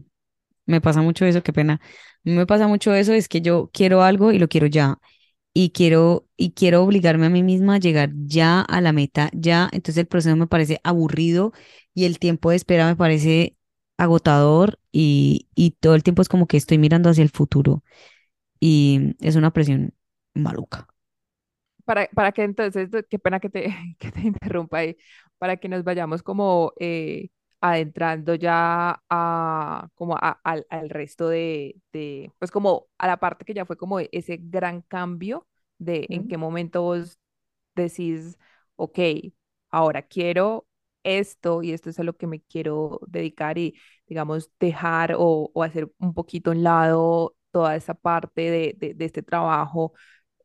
Me 0.67 0.81
pasa 0.81 1.03
mucho 1.03 1.27
eso, 1.27 1.43
qué 1.43 1.53
pena. 1.55 1.75
A 1.85 2.21
mí 2.25 2.33
me 2.35 2.47
pasa 2.47 2.69
mucho 2.69 2.95
eso, 2.95 3.13
es 3.15 3.29
que 3.29 3.41
yo 3.43 3.71
quiero 3.73 4.03
algo 4.03 4.33
y 4.33 4.39
lo 4.39 4.49
quiero 4.49 4.67
ya. 4.69 4.99
Y 5.55 5.71
quiero, 5.73 6.29
y 6.37 6.53
quiero 6.53 6.83
obligarme 6.85 7.27
a 7.27 7.31
mí 7.31 7.43
misma 7.45 7.77
a 7.77 7.79
llegar 7.79 8.11
ya 8.15 8.63
a 8.63 8.81
la 8.83 8.93
meta, 8.93 9.31
ya. 9.35 9.69
Entonces 9.73 9.99
el 10.03 10.09
proceso 10.09 10.37
me 10.37 10.47
parece 10.49 10.81
aburrido 10.85 11.53
y 11.95 12.07
el 12.07 12.19
tiempo 12.21 12.51
de 12.51 12.57
espera 12.57 12.87
me 12.89 12.97
parece 12.97 13.57
agotador 13.99 14.79
y, 14.93 15.49
y 15.55 15.73
todo 15.73 15.95
el 15.97 16.03
tiempo 16.05 16.23
es 16.23 16.29
como 16.31 16.47
que 16.49 16.57
estoy 16.59 16.79
mirando 16.79 17.11
hacia 17.11 17.23
el 17.25 17.31
futuro 17.31 17.85
y 18.61 19.17
es 19.21 19.37
una 19.37 19.53
presión 19.53 19.95
maluca. 20.35 20.89
para, 21.85 22.09
para 22.15 22.33
que 22.33 22.43
entonces, 22.45 22.91
qué 23.09 23.19
pena 23.19 23.41
que 23.41 23.51
te, 23.51 23.65
que 23.99 24.13
te 24.13 24.21
interrumpa 24.21 24.79
ahí, 24.79 24.97
para 25.39 25.57
que 25.57 25.69
nos 25.69 25.85
vayamos 25.85 26.23
como 26.23 26.73
eh, 26.81 27.31
adentrando 27.61 28.35
ya 28.35 29.03
a, 29.11 29.89
como 29.95 30.17
a- 30.17 30.41
al, 30.45 30.67
al 30.71 30.91
resto 30.91 31.29
de, 31.29 31.77
de, 31.93 32.33
pues 32.39 32.51
como 32.51 32.89
a 32.99 33.07
la 33.07 33.19
parte 33.19 33.45
que 33.45 33.55
ya 33.55 33.67
fue 33.67 33.77
como 33.77 34.01
ese 34.01 34.39
gran 34.43 34.83
cambio 34.83 35.47
de 35.79 36.09
en 36.11 36.25
qué 36.25 36.37
momento 36.39 36.83
vos 36.83 37.19
decís, 37.75 38.39
ok, 38.77 38.99
ahora 39.71 40.03
quiero 40.03 40.67
esto 41.03 41.63
y 41.63 41.73
esto 41.73 41.91
es 41.91 41.99
a 41.99 42.03
lo 42.05 42.17
que 42.17 42.27
me 42.27 42.41
quiero 42.43 43.01
dedicar 43.07 43.59
y, 43.59 43.75
digamos, 44.07 44.51
dejar 44.61 45.15
o, 45.19 45.51
o 45.55 45.63
hacer 45.63 45.91
un 45.99 46.13
poquito 46.15 46.51
a 46.51 46.55
un 46.55 46.63
lado 46.63 47.37
toda 47.51 47.77
esa 47.77 47.95
parte 47.95 48.43
de, 48.51 48.75
de 48.79 48.95
de 48.95 49.05
este 49.05 49.23
trabajo 49.23 49.93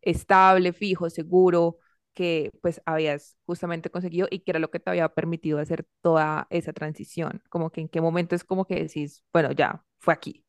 estable, 0.02 0.74
fijo, 0.74 1.10
seguro, 1.10 1.80
que 2.16 2.52
pues 2.62 2.82
habías 2.86 3.38
justamente 3.46 3.92
conseguido 3.92 4.28
y 4.32 4.40
que 4.40 4.52
era 4.54 4.60
lo 4.60 4.72
que 4.72 4.80
te 4.80 4.90
había 4.90 5.10
permitido 5.10 5.60
hacer 5.60 5.88
toda 6.02 6.48
esa 6.50 6.74
transición. 6.74 7.44
Como 7.50 7.72
que 7.72 7.82
en 7.82 7.90
qué 7.90 8.02
momento 8.02 8.36
es 8.36 8.44
como 8.46 8.66
que 8.66 8.76
decís, 8.76 9.24
bueno, 9.34 9.52
ya, 9.54 9.86
fue 10.00 10.14
aquí. 10.16 10.46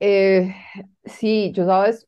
Eh, 0.00 0.54
sí, 1.04 1.52
yo 1.52 1.64
sabes, 1.66 2.06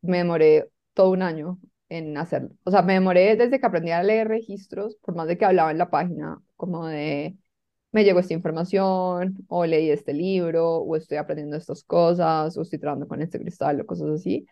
me 0.00 0.18
demoré 0.18 0.70
todo 0.94 1.10
un 1.10 1.22
año 1.22 1.58
en 1.88 2.16
hacerlo. 2.16 2.50
O 2.64 2.70
sea, 2.70 2.82
me 2.82 2.94
demoré 2.94 3.36
desde 3.36 3.60
que 3.60 3.66
aprendí 3.66 3.90
a 3.90 4.02
leer 4.02 4.28
registros, 4.28 4.96
por 4.96 5.14
más 5.14 5.26
de 5.28 5.36
que 5.38 5.44
hablaba 5.44 5.70
en 5.70 5.78
la 5.78 5.90
página, 5.90 6.40
como 6.56 6.86
de, 6.86 7.36
me 7.92 8.04
llegó 8.04 8.20
esta 8.20 8.34
información, 8.34 9.44
o 9.48 9.66
leí 9.66 9.90
este 9.90 10.14
libro, 10.14 10.78
o 10.78 10.96
estoy 10.96 11.18
aprendiendo 11.18 11.56
estas 11.56 11.84
cosas, 11.84 12.56
o 12.56 12.62
estoy 12.62 12.78
trabajando 12.78 13.08
con 13.08 13.22
este 13.22 13.40
cristal, 13.40 13.80
o 13.80 13.86
cosas 13.86 14.10
así. 14.10 14.46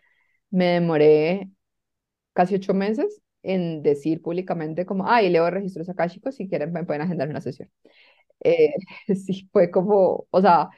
Me 0.51 0.67
demoré 0.67 1.51
casi 2.35 2.57
ocho 2.57 2.75
meses 2.75 3.21
en 3.43 3.83
decir 3.83 4.23
públicamente 4.23 4.87
como, 4.87 5.09
ay, 5.09 5.31
leo 5.31 5.51
registros 5.51 5.89
akáshicos, 5.89 6.37
si 6.37 6.49
quieren 6.49 6.73
me 6.73 6.85
pueden 6.85 7.03
agendar 7.03 7.29
una 7.29 7.41
sesión. 7.41 7.71
Eh, 8.45 8.75
sí, 9.17 9.49
fue 9.53 9.71
como, 9.71 10.27
o 10.31 10.41
sea, 10.41 10.71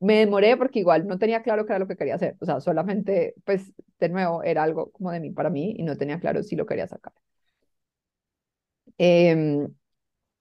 me 0.00 0.18
demoré 0.20 0.56
porque 0.56 0.80
igual 0.80 1.06
no 1.06 1.18
tenía 1.18 1.42
claro 1.42 1.66
qué 1.66 1.72
era 1.72 1.78
lo 1.80 1.88
que 1.88 1.96
quería 1.96 2.16
hacer. 2.16 2.36
O 2.40 2.46
sea, 2.46 2.60
solamente, 2.60 3.34
pues, 3.44 3.72
de 4.00 4.08
nuevo, 4.10 4.42
era 4.44 4.62
algo 4.64 4.90
como 4.92 5.10
de 5.12 5.20
mí 5.20 5.30
para 5.30 5.50
mí 5.50 5.74
y 5.78 5.82
no 5.84 5.96
tenía 5.96 6.20
claro 6.20 6.42
si 6.42 6.56
lo 6.56 6.66
quería 6.66 6.86
sacar. 6.88 7.12
Em, 8.98 9.68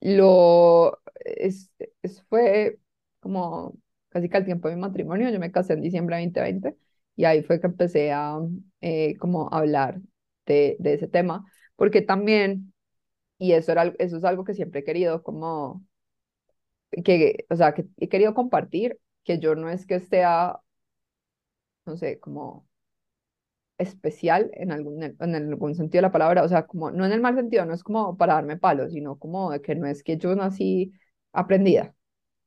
lo, 0.01 1.01
es, 1.25 1.71
es- 2.03 2.23
fue 2.29 2.79
como 3.19 3.75
casi 4.09 4.29
que 4.29 4.37
al 4.37 4.45
tiempo 4.45 4.69
de 4.69 4.75
mi 4.75 4.81
matrimonio. 4.81 5.29
Yo 5.31 5.39
me 5.39 5.51
casé 5.51 5.73
en 5.75 5.81
diciembre 5.81 6.17
de 6.17 6.23
2020 6.23 6.77
y 7.15 7.25
ahí 7.25 7.43
fue 7.43 7.59
que 7.61 7.67
empecé 7.67 8.11
a 8.13 8.39
eh, 8.81 9.17
como 9.17 9.49
hablar 9.53 10.01
de, 10.45 10.77
de 10.79 10.93
ese 10.95 11.07
tema, 11.07 11.45
porque 11.75 12.01
también, 12.01 12.73
y 13.39 13.53
eso 13.53 13.71
era, 13.73 13.93
eso 13.99 14.17
es 14.17 14.25
algo 14.25 14.45
que 14.45 14.53
siempre 14.55 14.81
he 14.81 14.83
querido 14.85 15.23
como 15.23 15.85
que, 17.03 17.45
o 17.49 17.55
sea, 17.55 17.73
que 17.73 17.85
he 17.97 18.09
querido 18.09 18.33
compartir, 18.33 18.99
que 19.23 19.39
yo 19.39 19.55
no 19.55 19.69
es 19.69 19.85
que 19.85 19.95
esté, 19.95 20.23
a, 20.23 20.59
no 21.85 21.97
sé, 21.97 22.19
como 22.19 22.67
especial 23.77 24.49
en 24.53 24.71
algún, 24.71 25.03
en 25.03 25.35
algún 25.35 25.75
sentido 25.75 25.99
de 25.99 26.03
la 26.03 26.11
palabra, 26.11 26.43
o 26.43 26.47
sea, 26.47 26.65
como, 26.65 26.91
no 26.91 27.05
en 27.05 27.11
el 27.11 27.21
mal 27.21 27.35
sentido, 27.35 27.65
no 27.65 27.73
es 27.73 27.83
como 27.83 28.15
para 28.17 28.35
darme 28.35 28.57
palos, 28.57 28.93
sino 28.93 29.17
como 29.19 29.51
de 29.51 29.61
que 29.61 29.75
no 29.75 29.85
es 29.87 30.01
que 30.03 30.17
yo 30.17 30.33
nací 30.35 30.93
aprendida, 31.33 31.93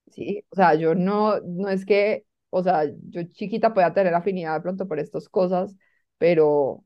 ¿sí? 0.09 0.45
O 0.51 0.57
sea, 0.57 0.75
yo 0.75 0.95
no, 0.95 1.41
no 1.43 1.69
es 1.71 1.87
que, 1.87 2.27
o 2.51 2.63
sea, 2.63 2.85
yo 3.11 3.25
chiquita 3.25 3.75
podía 3.75 3.95
tener 3.95 4.15
afinidad 4.15 4.55
de 4.57 4.63
pronto 4.63 4.89
por 4.89 4.99
estas 5.01 5.29
cosas, 5.29 5.77
pero 6.19 6.85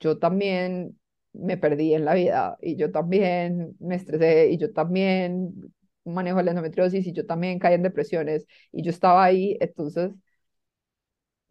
yo 0.00 0.18
también 0.18 0.98
me 1.38 1.56
perdí 1.56 1.94
en 1.94 2.04
la 2.04 2.14
vida 2.14 2.56
y 2.60 2.76
yo 2.76 2.90
también 2.92 3.76
me 3.80 3.96
estresé 3.96 4.48
y 4.50 4.58
yo 4.58 4.72
también 4.72 5.52
manejo 6.04 6.42
la 6.42 6.50
endometriosis 6.52 7.06
y 7.06 7.12
yo 7.12 7.26
también 7.26 7.58
caí 7.58 7.74
en 7.74 7.82
depresiones 7.82 8.46
y 8.72 8.82
yo 8.82 8.90
estaba 8.90 9.24
ahí, 9.24 9.56
entonces 9.60 10.12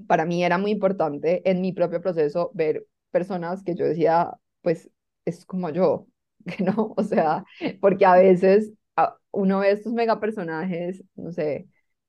para 0.07 0.25
mí 0.25 0.43
era 0.43 0.57
muy 0.57 0.71
importante 0.71 1.41
en 1.49 1.61
mi 1.61 1.73
propio 1.73 2.01
proceso 2.01 2.51
ver 2.53 2.85
personas 3.11 3.63
que 3.63 3.75
yo 3.75 3.85
decía, 3.85 4.31
pues 4.61 4.89
es 5.25 5.45
como 5.45 5.69
yo, 5.69 6.07
que 6.57 6.63
no, 6.63 6.93
o 6.97 7.03
sea, 7.03 7.43
porque 7.81 8.05
a 8.05 8.15
veces 8.15 8.71
a- 8.95 9.17
uno 9.31 9.59
ve 9.59 9.71
estos 9.71 9.93
mega 9.93 10.19
personajes, 10.19 11.03
no 11.15 11.31
sé, 11.31 11.67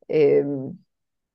em, 0.09 0.79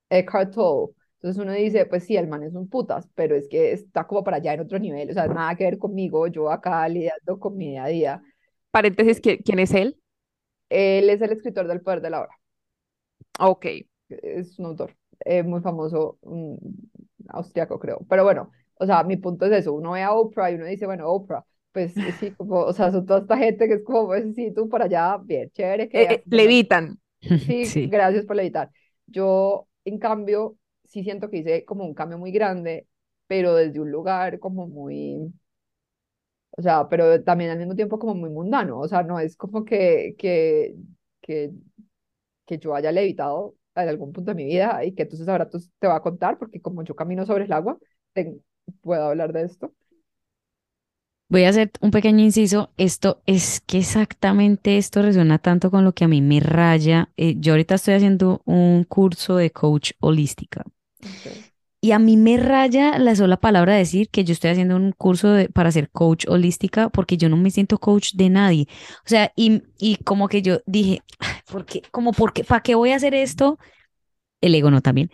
Eckhart 0.10 0.54
Tolle. 0.56 0.94
Entonces 1.22 1.42
uno 1.44 1.54
dice, 1.54 1.86
pues 1.86 2.04
sí, 2.06 2.18
el 2.18 2.28
man 2.28 2.44
es 2.44 2.54
un 2.56 2.68
putas, 2.70 3.08
pero 3.16 3.36
es 3.36 3.48
que 3.48 3.74
está 3.74 4.08
como 4.08 4.24
para 4.24 4.38
allá 4.38 4.54
en 4.54 4.62
otro 4.62 4.80
nivel, 4.80 5.10
o 5.12 5.14
sea, 5.14 5.28
nada 5.28 5.56
que 5.56 5.66
ver 5.66 5.78
conmigo, 5.78 6.28
yo 6.28 6.50
acá 6.52 6.88
lidiando 6.90 7.40
con 7.40 7.58
mi 7.58 7.70
día 7.72 7.84
a 7.86 7.88
día. 7.88 8.24
Paréntesis, 8.72 9.22
¿qui- 9.22 9.42
¿quién 9.46 9.60
es 9.60 9.74
él? 9.74 9.98
Él 10.70 11.10
es 11.12 11.22
el 11.22 11.32
escritor 11.34 11.68
del 11.68 11.82
Poder 11.82 12.02
de 12.02 12.10
la 12.10 12.22
Hora, 12.22 12.36
Ok. 13.40 13.66
es 14.10 14.58
un 14.60 14.66
autor 14.68 14.96
eh, 15.26 15.44
muy 15.44 15.62
famoso, 15.62 16.18
un 16.22 16.58
austriaco 17.30 17.80
creo, 17.80 18.00
pero 18.10 18.24
bueno, 18.24 18.52
o 18.76 18.86
sea, 18.86 19.04
mi 19.04 19.18
punto 19.18 19.46
es 19.46 19.52
eso, 19.54 19.74
uno 19.74 19.92
ve 19.92 20.02
a 20.04 20.14
Oprah 20.14 20.52
y 20.52 20.56
uno 20.56 20.66
dice, 20.66 20.86
bueno, 20.86 21.08
Oprah, 21.10 21.46
pues 21.72 21.94
sí, 22.18 22.34
como, 22.36 22.62
o 22.62 22.74
sea, 22.74 22.92
son 22.92 23.06
toda 23.06 23.20
esta 23.22 23.38
gente 23.38 23.68
que 23.68 23.76
es 23.76 23.84
como, 23.84 24.08
pues 24.08 24.34
sí, 24.36 24.52
tú 24.54 24.68
por 24.70 24.82
allá, 24.82 25.18
bien, 25.18 25.50
chévere, 25.52 25.88
que 25.90 26.04
Eh, 26.04 26.08
eh, 26.12 26.24
levitan. 26.30 27.00
Sí, 27.48 27.74
Sí. 27.74 27.84
gracias 27.84 28.26
por 28.26 28.40
evitar. 28.40 28.72
Yo, 29.08 29.68
en 29.86 30.00
cambio, 30.00 30.58
sí 30.92 31.04
siento 31.04 31.30
que 31.32 31.40
hice 31.40 31.66
como 31.66 31.86
un 31.86 31.96
cambio 31.96 32.20
muy 32.20 32.32
grande, 32.34 32.88
pero 33.28 33.56
desde 33.56 33.80
un 33.82 33.92
lugar 33.92 34.40
como 34.40 34.68
muy, 34.68 35.34
o 36.52 36.62
sea, 36.62 36.88
pero 36.90 37.24
también 37.24 37.52
al 37.52 37.58
mismo 37.60 37.76
tiempo 37.76 37.98
como 38.00 38.16
muy 38.16 38.30
mundano. 38.30 38.80
O 38.80 38.88
sea, 38.88 39.04
no 39.04 39.20
es 39.20 39.36
como 39.38 39.64
que, 39.66 40.16
que, 40.18 40.76
que, 41.22 41.52
que 42.46 42.58
yo 42.60 42.76
haya 42.76 42.92
levitado 42.92 43.56
en 43.76 43.90
algún 43.90 44.14
punto 44.14 44.32
de 44.32 44.36
mi 44.36 44.46
vida 44.46 44.84
y 44.86 44.94
que 44.96 45.04
entonces 45.04 45.28
ahora 45.30 45.50
tú 45.50 45.60
te 45.80 45.88
va 45.88 45.98
a 45.98 46.02
contar, 46.04 46.38
porque 46.40 46.62
como 46.62 46.84
yo 46.84 46.96
camino 46.96 47.26
sobre 47.26 47.46
el 47.46 47.54
agua, 47.54 47.78
puedo 48.82 49.06
hablar 49.06 49.34
de 49.34 49.44
esto. 49.44 49.74
Voy 51.30 51.46
a 51.46 51.50
hacer 51.50 51.72
un 51.82 51.92
pequeño 51.92 52.24
inciso. 52.24 52.72
Esto 52.78 53.22
es 53.26 53.62
que 53.62 53.80
exactamente 53.80 54.78
esto 54.78 55.02
resuena 55.02 55.40
tanto 55.40 55.72
con 55.72 55.86
lo 55.86 55.94
que 55.94 56.04
a 56.04 56.08
mí 56.08 56.22
me 56.22 56.40
raya. 56.42 57.10
Eh, 57.18 57.36
yo 57.40 57.54
ahorita 57.54 57.76
estoy 57.76 57.94
haciendo 57.96 58.42
un 58.46 58.84
curso 58.84 59.38
de 59.38 59.52
coach 59.52 59.94
holística 60.00 60.64
Ok. 61.04 61.52
y 61.84 61.94
a 61.94 62.00
mí 62.00 62.16
me 62.16 62.38
raya 62.38 63.00
la 63.00 63.16
sola 63.16 63.38
palabra 63.38 63.76
decir 63.76 64.10
que 64.10 64.24
yo 64.24 64.34
estoy 64.34 64.52
haciendo 64.52 64.76
un 64.76 64.92
curso 64.92 65.30
de- 65.32 65.50
para 65.50 65.72
ser 65.72 65.90
coach 65.90 66.26
holística 66.28 66.90
porque 66.90 67.18
yo 67.18 67.28
no 67.30 67.38
me 67.38 67.50
siento 67.52 67.80
coach 67.80 68.14
de 68.14 68.30
nadie. 68.30 68.68
O 69.06 69.10
sea, 69.10 69.32
y, 69.36 69.64
y 69.80 69.98
como 70.04 70.28
que 70.28 70.42
yo 70.44 70.60
dije, 70.68 71.02
¿por 71.52 71.66
qué? 71.66 71.82
Como, 71.92 72.14
¿por 72.14 72.34
qué? 72.34 72.44
¿Para 72.44 72.62
qué 72.62 72.76
voy 72.76 72.92
a 72.92 72.98
hacer 72.98 73.16
esto? 73.16 73.58
El 74.42 74.56
ego 74.56 74.72
no 74.72 74.82
también. 74.82 75.12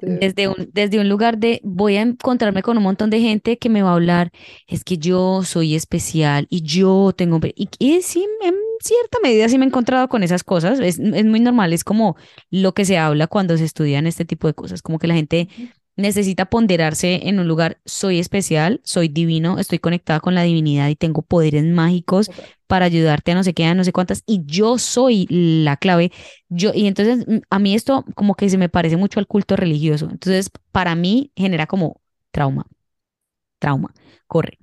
Sí. 0.00 0.06
Desde 0.20 0.48
un, 0.48 0.70
desde 0.72 1.00
un 1.00 1.08
lugar 1.08 1.38
de 1.38 1.60
voy 1.64 1.96
a 1.96 2.02
encontrarme 2.02 2.62
con 2.62 2.76
un 2.78 2.84
montón 2.84 3.10
de 3.10 3.20
gente 3.20 3.58
que 3.58 3.68
me 3.70 3.82
va 3.82 3.90
a 3.90 3.94
hablar, 3.94 4.32
es 4.68 4.84
que 4.84 4.98
yo 4.98 5.42
soy 5.44 5.74
especial 5.76 6.46
y 6.50 6.62
yo 6.62 7.12
tengo... 7.16 7.40
Y, 7.56 7.68
y 7.78 8.02
sí, 8.02 8.26
en 8.42 8.54
cierta 8.80 9.18
medida 9.22 9.48
sí 9.48 9.58
me 9.58 9.64
he 9.64 9.68
encontrado 9.68 10.08
con 10.08 10.22
esas 10.22 10.42
cosas, 10.42 10.80
es, 10.80 10.98
es 10.98 11.24
muy 11.24 11.40
normal, 11.40 11.72
es 11.72 11.84
como 11.84 12.16
lo 12.50 12.74
que 12.74 12.84
se 12.84 12.98
habla 12.98 13.26
cuando 13.26 13.56
se 13.56 13.64
estudian 13.64 14.06
este 14.06 14.24
tipo 14.24 14.46
de 14.46 14.54
cosas, 14.54 14.82
como 14.82 14.98
que 14.98 15.06
la 15.06 15.14
gente 15.14 15.48
necesita 15.96 16.46
ponderarse 16.46 17.28
en 17.28 17.38
un 17.38 17.46
lugar, 17.46 17.78
soy 17.84 18.18
especial, 18.18 18.80
soy 18.84 19.08
divino, 19.08 19.58
estoy 19.58 19.78
conectada 19.78 20.20
con 20.20 20.34
la 20.34 20.42
divinidad 20.42 20.88
y 20.88 20.96
tengo 20.96 21.22
poderes 21.22 21.64
mágicos 21.64 22.30
para 22.66 22.86
ayudarte 22.86 23.32
a 23.32 23.34
no 23.34 23.44
sé 23.44 23.52
qué, 23.54 23.64
a 23.64 23.74
no 23.74 23.84
sé 23.84 23.92
cuántas, 23.92 24.22
y 24.26 24.42
yo 24.46 24.78
soy 24.78 25.26
la 25.28 25.76
clave. 25.76 26.12
Yo, 26.48 26.72
y 26.74 26.86
entonces 26.86 27.26
mm, 27.26 27.38
a 27.50 27.58
mí 27.58 27.74
esto 27.74 28.04
como 28.14 28.34
que 28.34 28.48
se 28.48 28.58
me 28.58 28.68
parece 28.68 28.96
mucho 28.96 29.20
al 29.20 29.26
culto 29.26 29.56
religioso. 29.56 30.08
Entonces, 30.10 30.50
para 30.72 30.94
mí 30.94 31.32
genera 31.36 31.66
como 31.66 32.00
trauma, 32.30 32.66
trauma, 33.60 33.94
corre. 34.26 34.58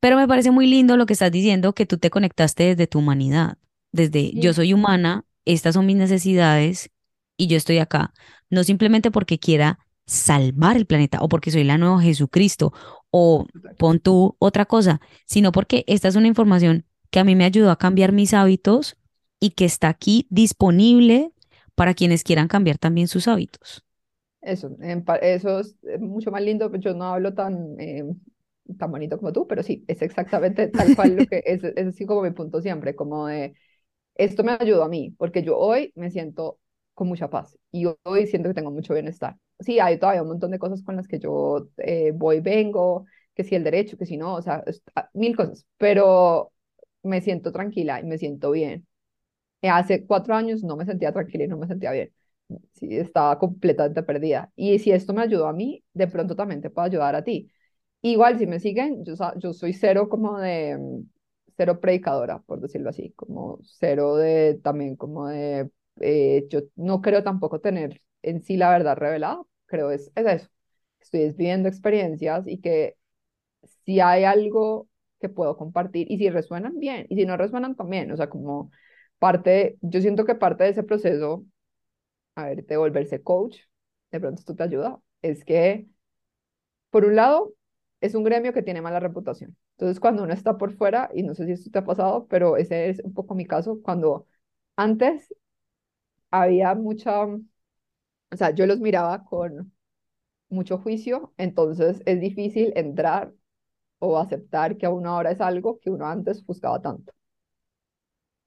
Pero 0.00 0.16
me 0.16 0.26
parece 0.26 0.50
muy 0.50 0.66
lindo 0.66 0.96
lo 0.96 1.06
que 1.06 1.12
estás 1.12 1.30
diciendo, 1.30 1.72
que 1.74 1.86
tú 1.86 1.98
te 1.98 2.10
conectaste 2.10 2.64
desde 2.64 2.88
tu 2.88 2.98
humanidad, 2.98 3.58
desde 3.92 4.32
yo 4.32 4.52
soy 4.52 4.72
humana, 4.72 5.24
estas 5.44 5.74
son 5.74 5.86
mis 5.86 5.96
necesidades 5.96 6.90
y 7.36 7.46
yo 7.46 7.56
estoy 7.56 7.78
acá, 7.78 8.12
no 8.50 8.64
simplemente 8.64 9.10
porque 9.12 9.38
quiera 9.38 9.78
salvar 10.06 10.76
el 10.76 10.86
planeta 10.86 11.18
o 11.20 11.28
porque 11.28 11.52
soy 11.52 11.62
la 11.62 11.78
nueva 11.78 12.02
Jesucristo 12.02 12.72
o 13.10 13.46
pon 13.78 14.00
tú 14.00 14.36
otra 14.40 14.66
cosa, 14.66 15.00
sino 15.26 15.52
porque 15.52 15.84
esta 15.86 16.08
es 16.08 16.16
una 16.16 16.26
información 16.26 16.84
que 17.10 17.20
a 17.20 17.24
mí 17.24 17.36
me 17.36 17.44
ayudó 17.44 17.70
a 17.70 17.78
cambiar 17.78 18.12
mis 18.12 18.34
hábitos 18.34 18.96
y 19.38 19.50
que 19.50 19.64
está 19.64 19.88
aquí 19.88 20.26
disponible 20.30 21.32
para 21.74 21.94
quienes 21.94 22.24
quieran 22.24 22.48
cambiar 22.48 22.78
también 22.78 23.08
sus 23.08 23.28
hábitos. 23.28 23.84
Eso, 24.42 24.74
en 24.80 25.04
eso 25.22 25.60
es 25.60 25.76
eh, 25.84 25.98
mucho 25.98 26.30
más 26.30 26.42
lindo. 26.42 26.74
Yo 26.76 26.94
no 26.94 27.04
hablo 27.04 27.34
tan, 27.34 27.78
eh, 27.78 28.04
tan 28.78 28.90
bonito 28.90 29.18
como 29.18 29.32
tú, 29.32 29.46
pero 29.46 29.62
sí, 29.62 29.84
es 29.86 30.00
exactamente 30.02 30.68
tal 30.68 30.94
cual 30.94 31.16
lo 31.16 31.26
que 31.26 31.42
es, 31.46 31.62
es 31.64 31.86
así 31.88 32.06
como 32.06 32.22
mi 32.22 32.30
punto 32.30 32.60
siempre, 32.62 32.94
como 32.96 33.26
de 33.26 33.54
esto 34.16 34.44
me 34.44 34.52
ayudó 34.60 34.84
a 34.84 34.88
mí, 34.88 35.14
porque 35.18 35.42
yo 35.42 35.58
hoy 35.58 35.92
me 35.96 36.10
siento 36.10 36.58
con 36.94 37.08
mucha 37.08 37.30
paz 37.30 37.58
y 37.72 37.86
hoy 38.04 38.26
siento 38.26 38.48
que 38.50 38.54
tengo 38.54 38.70
mucho 38.70 38.94
bienestar. 38.94 39.36
Sí, 39.60 39.80
hay 39.80 39.98
todavía 39.98 40.22
un 40.22 40.28
montón 40.28 40.50
de 40.52 40.58
cosas 40.58 40.82
con 40.82 40.96
las 40.96 41.08
que 41.08 41.18
yo 41.20 41.68
eh, 41.78 42.12
voy, 42.14 42.40
vengo, 42.40 43.06
que 43.34 43.44
si 43.44 43.54
el 43.56 43.64
derecho, 43.64 43.96
que 43.98 44.06
si 44.06 44.16
no, 44.18 44.34
o 44.36 44.42
sea, 44.42 44.62
es- 44.66 44.82
ah, 44.96 45.10
mil 45.14 45.36
cosas, 45.36 45.66
pero 45.78 46.52
me 47.02 47.20
siento 47.22 47.52
tranquila 47.52 48.00
y 48.00 48.04
me 48.04 48.18
siento 48.18 48.50
bien. 48.52 48.86
Eh, 49.62 49.68
Hace 49.70 50.06
cuatro 50.06 50.34
años 50.34 50.62
no 50.64 50.76
me 50.76 50.86
sentía 50.86 51.12
tranquila 51.12 51.44
y 51.44 51.48
no 51.48 51.58
me 51.58 51.66
sentía 51.68 51.92
bien. 51.92 52.12
Sí, 52.74 52.96
estaba 52.96 53.38
completamente 53.38 54.02
perdida. 54.02 54.52
Y 54.56 54.78
si 54.78 54.90
esto 54.92 55.12
me 55.14 55.22
ayudó 55.22 55.46
a 55.48 55.52
mí, 55.52 55.84
de 55.94 56.06
pronto 56.08 56.34
también 56.36 56.60
te 56.60 56.70
puede 56.70 56.88
ayudar 56.88 57.14
a 57.14 57.24
ti. 57.24 57.50
Igual, 58.02 58.38
si 58.38 58.46
me 58.46 58.60
siguen, 58.60 59.04
yo, 59.04 59.14
yo 59.38 59.52
soy 59.52 59.72
cero 59.74 60.08
como 60.08 60.38
de, 60.38 60.76
mm, 60.78 61.10
cero 61.56 61.80
predicadora, 61.80 62.40
por 62.42 62.60
decirlo 62.60 62.90
así, 62.90 63.12
como 63.12 63.58
cero 63.64 64.16
de, 64.16 64.58
también 64.62 64.96
como 64.96 65.28
de, 65.28 65.70
eh, 66.00 66.46
yo 66.50 66.60
no 66.76 67.00
creo 67.02 67.22
tampoco 67.22 67.60
tener 67.60 68.00
en 68.22 68.42
sí 68.42 68.56
la 68.56 68.70
verdad 68.70 68.96
revelada, 68.96 69.42
creo 69.66 69.90
es, 69.90 70.10
es 70.14 70.26
eso. 70.26 70.48
Estoy 71.00 71.22
es 71.22 71.36
viviendo 71.36 71.68
experiencias 71.68 72.46
y 72.46 72.58
que 72.60 72.96
si 73.84 74.00
hay 74.00 74.24
algo 74.24 74.88
que 75.20 75.28
puedo 75.28 75.56
compartir 75.56 76.06
y 76.10 76.18
si 76.18 76.30
resuenan 76.30 76.78
bien 76.78 77.06
y 77.08 77.16
si 77.16 77.26
no 77.26 77.36
resuenan 77.36 77.76
también, 77.76 78.10
o 78.12 78.16
sea, 78.16 78.28
como 78.30 78.70
parte, 79.18 79.76
yo 79.82 80.00
siento 80.00 80.24
que 80.24 80.34
parte 80.34 80.64
de 80.64 80.70
ese 80.70 80.82
proceso, 80.82 81.44
a 82.34 82.44
ver, 82.46 82.66
de 82.66 82.76
volverse 82.76 83.22
coach, 83.22 83.58
de 84.10 84.20
pronto 84.20 84.40
esto 84.40 84.54
te 84.56 84.62
ayuda, 84.64 85.00
es 85.22 85.44
que, 85.44 85.88
por 86.90 87.04
un 87.04 87.16
lado, 87.16 87.54
es 88.00 88.14
un 88.14 88.24
gremio 88.24 88.52
que 88.52 88.62
tiene 88.62 88.82
mala 88.82 89.00
reputación. 89.00 89.56
Entonces, 89.76 90.00
cuando 90.00 90.22
uno 90.24 90.32
está 90.34 90.58
por 90.58 90.72
fuera, 90.76 91.10
y 91.14 91.22
no 91.22 91.34
sé 91.34 91.46
si 91.46 91.52
esto 91.52 91.70
te 91.70 91.78
ha 91.78 91.84
pasado, 91.84 92.26
pero 92.28 92.56
ese 92.56 92.88
es 92.90 93.00
un 93.04 93.14
poco 93.14 93.34
mi 93.34 93.46
caso, 93.46 93.80
cuando 93.82 94.26
antes 94.76 95.32
había 96.30 96.74
mucha, 96.74 97.24
o 97.26 97.40
sea, 98.36 98.50
yo 98.50 98.66
los 98.66 98.80
miraba 98.80 99.24
con 99.24 99.72
mucho 100.50 100.78
juicio, 100.78 101.32
entonces 101.38 102.02
es 102.06 102.20
difícil 102.20 102.72
entrar 102.76 103.32
o 104.00 104.18
aceptar 104.18 104.76
que 104.78 104.88
uno 104.88 105.10
ahora 105.12 105.32
es 105.32 105.40
algo 105.42 105.80
que 105.80 105.90
uno 105.90 106.06
antes 106.08 106.44
juzgaba 106.46 106.82
tanto, 106.82 107.12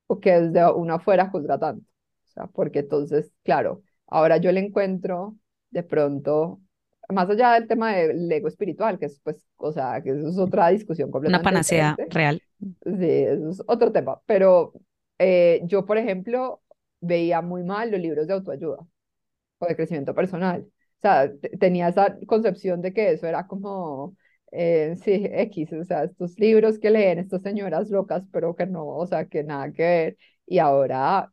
o 0.07 0.19
que 0.21 0.31
desde 0.41 0.61
uno 0.81 0.93
afuera 0.95 1.29
juzga 1.29 1.57
tanto. 1.59 1.85
Sea, 2.33 2.47
porque 2.47 2.79
entonces, 2.79 3.31
claro, 3.43 3.83
ahora 4.07 4.37
yo 4.37 4.51
le 4.51 4.59
encuentro 4.61 5.37
de 5.71 5.83
pronto, 5.83 6.61
más 7.09 7.29
allá 7.29 7.53
del 7.53 7.67
tema 7.67 7.93
del 7.95 8.31
ego 8.31 8.47
espiritual, 8.47 8.99
que 8.99 9.05
es 9.07 9.19
pues, 9.21 9.45
o 9.57 9.71
sea, 9.71 10.01
que 10.03 10.11
eso 10.11 10.27
es 10.29 10.37
otra 10.37 10.69
discusión 10.69 11.11
Una 11.25 11.41
completamente 11.41 11.41
panacea 11.41 12.01
diferente. 12.01 12.07
real. 12.09 12.41
Sí, 12.85 12.95
eso 13.07 13.49
es 13.51 13.63
otro 13.67 13.91
tema, 13.91 14.21
pero 14.25 14.73
eh, 15.19 15.61
yo, 15.65 15.85
por 15.85 15.97
ejemplo, 15.97 16.61
veía 17.01 17.41
muy 17.41 17.63
mal 17.63 17.91
los 17.91 17.99
libros 17.99 18.27
de 18.27 18.33
autoayuda 18.33 18.77
o 19.59 19.67
de 19.67 19.75
crecimiento 19.75 20.15
personal. 20.15 20.63
O 20.99 21.01
sea, 21.01 21.31
te- 21.39 21.57
tenía 21.57 21.89
esa 21.89 22.17
concepción 22.27 22.81
de 22.81 22.93
que 22.93 23.11
eso 23.13 23.27
era 23.27 23.47
como, 23.47 24.17
eh, 24.51 24.95
sí, 25.03 25.23
X, 25.31 25.73
o 25.73 25.83
sea, 25.85 26.05
estos 26.05 26.39
libros 26.39 26.79
que 26.79 26.91
leen 26.91 27.19
estas 27.19 27.41
señoras 27.43 27.89
locas, 27.89 28.23
pero 28.31 28.55
que 28.55 28.65
no, 28.67 28.87
o 28.87 29.07
sea, 29.07 29.27
que 29.27 29.43
nada 29.43 29.71
que 29.73 29.83
ver. 29.83 30.17
Y 30.45 30.59
ahora 30.59 31.32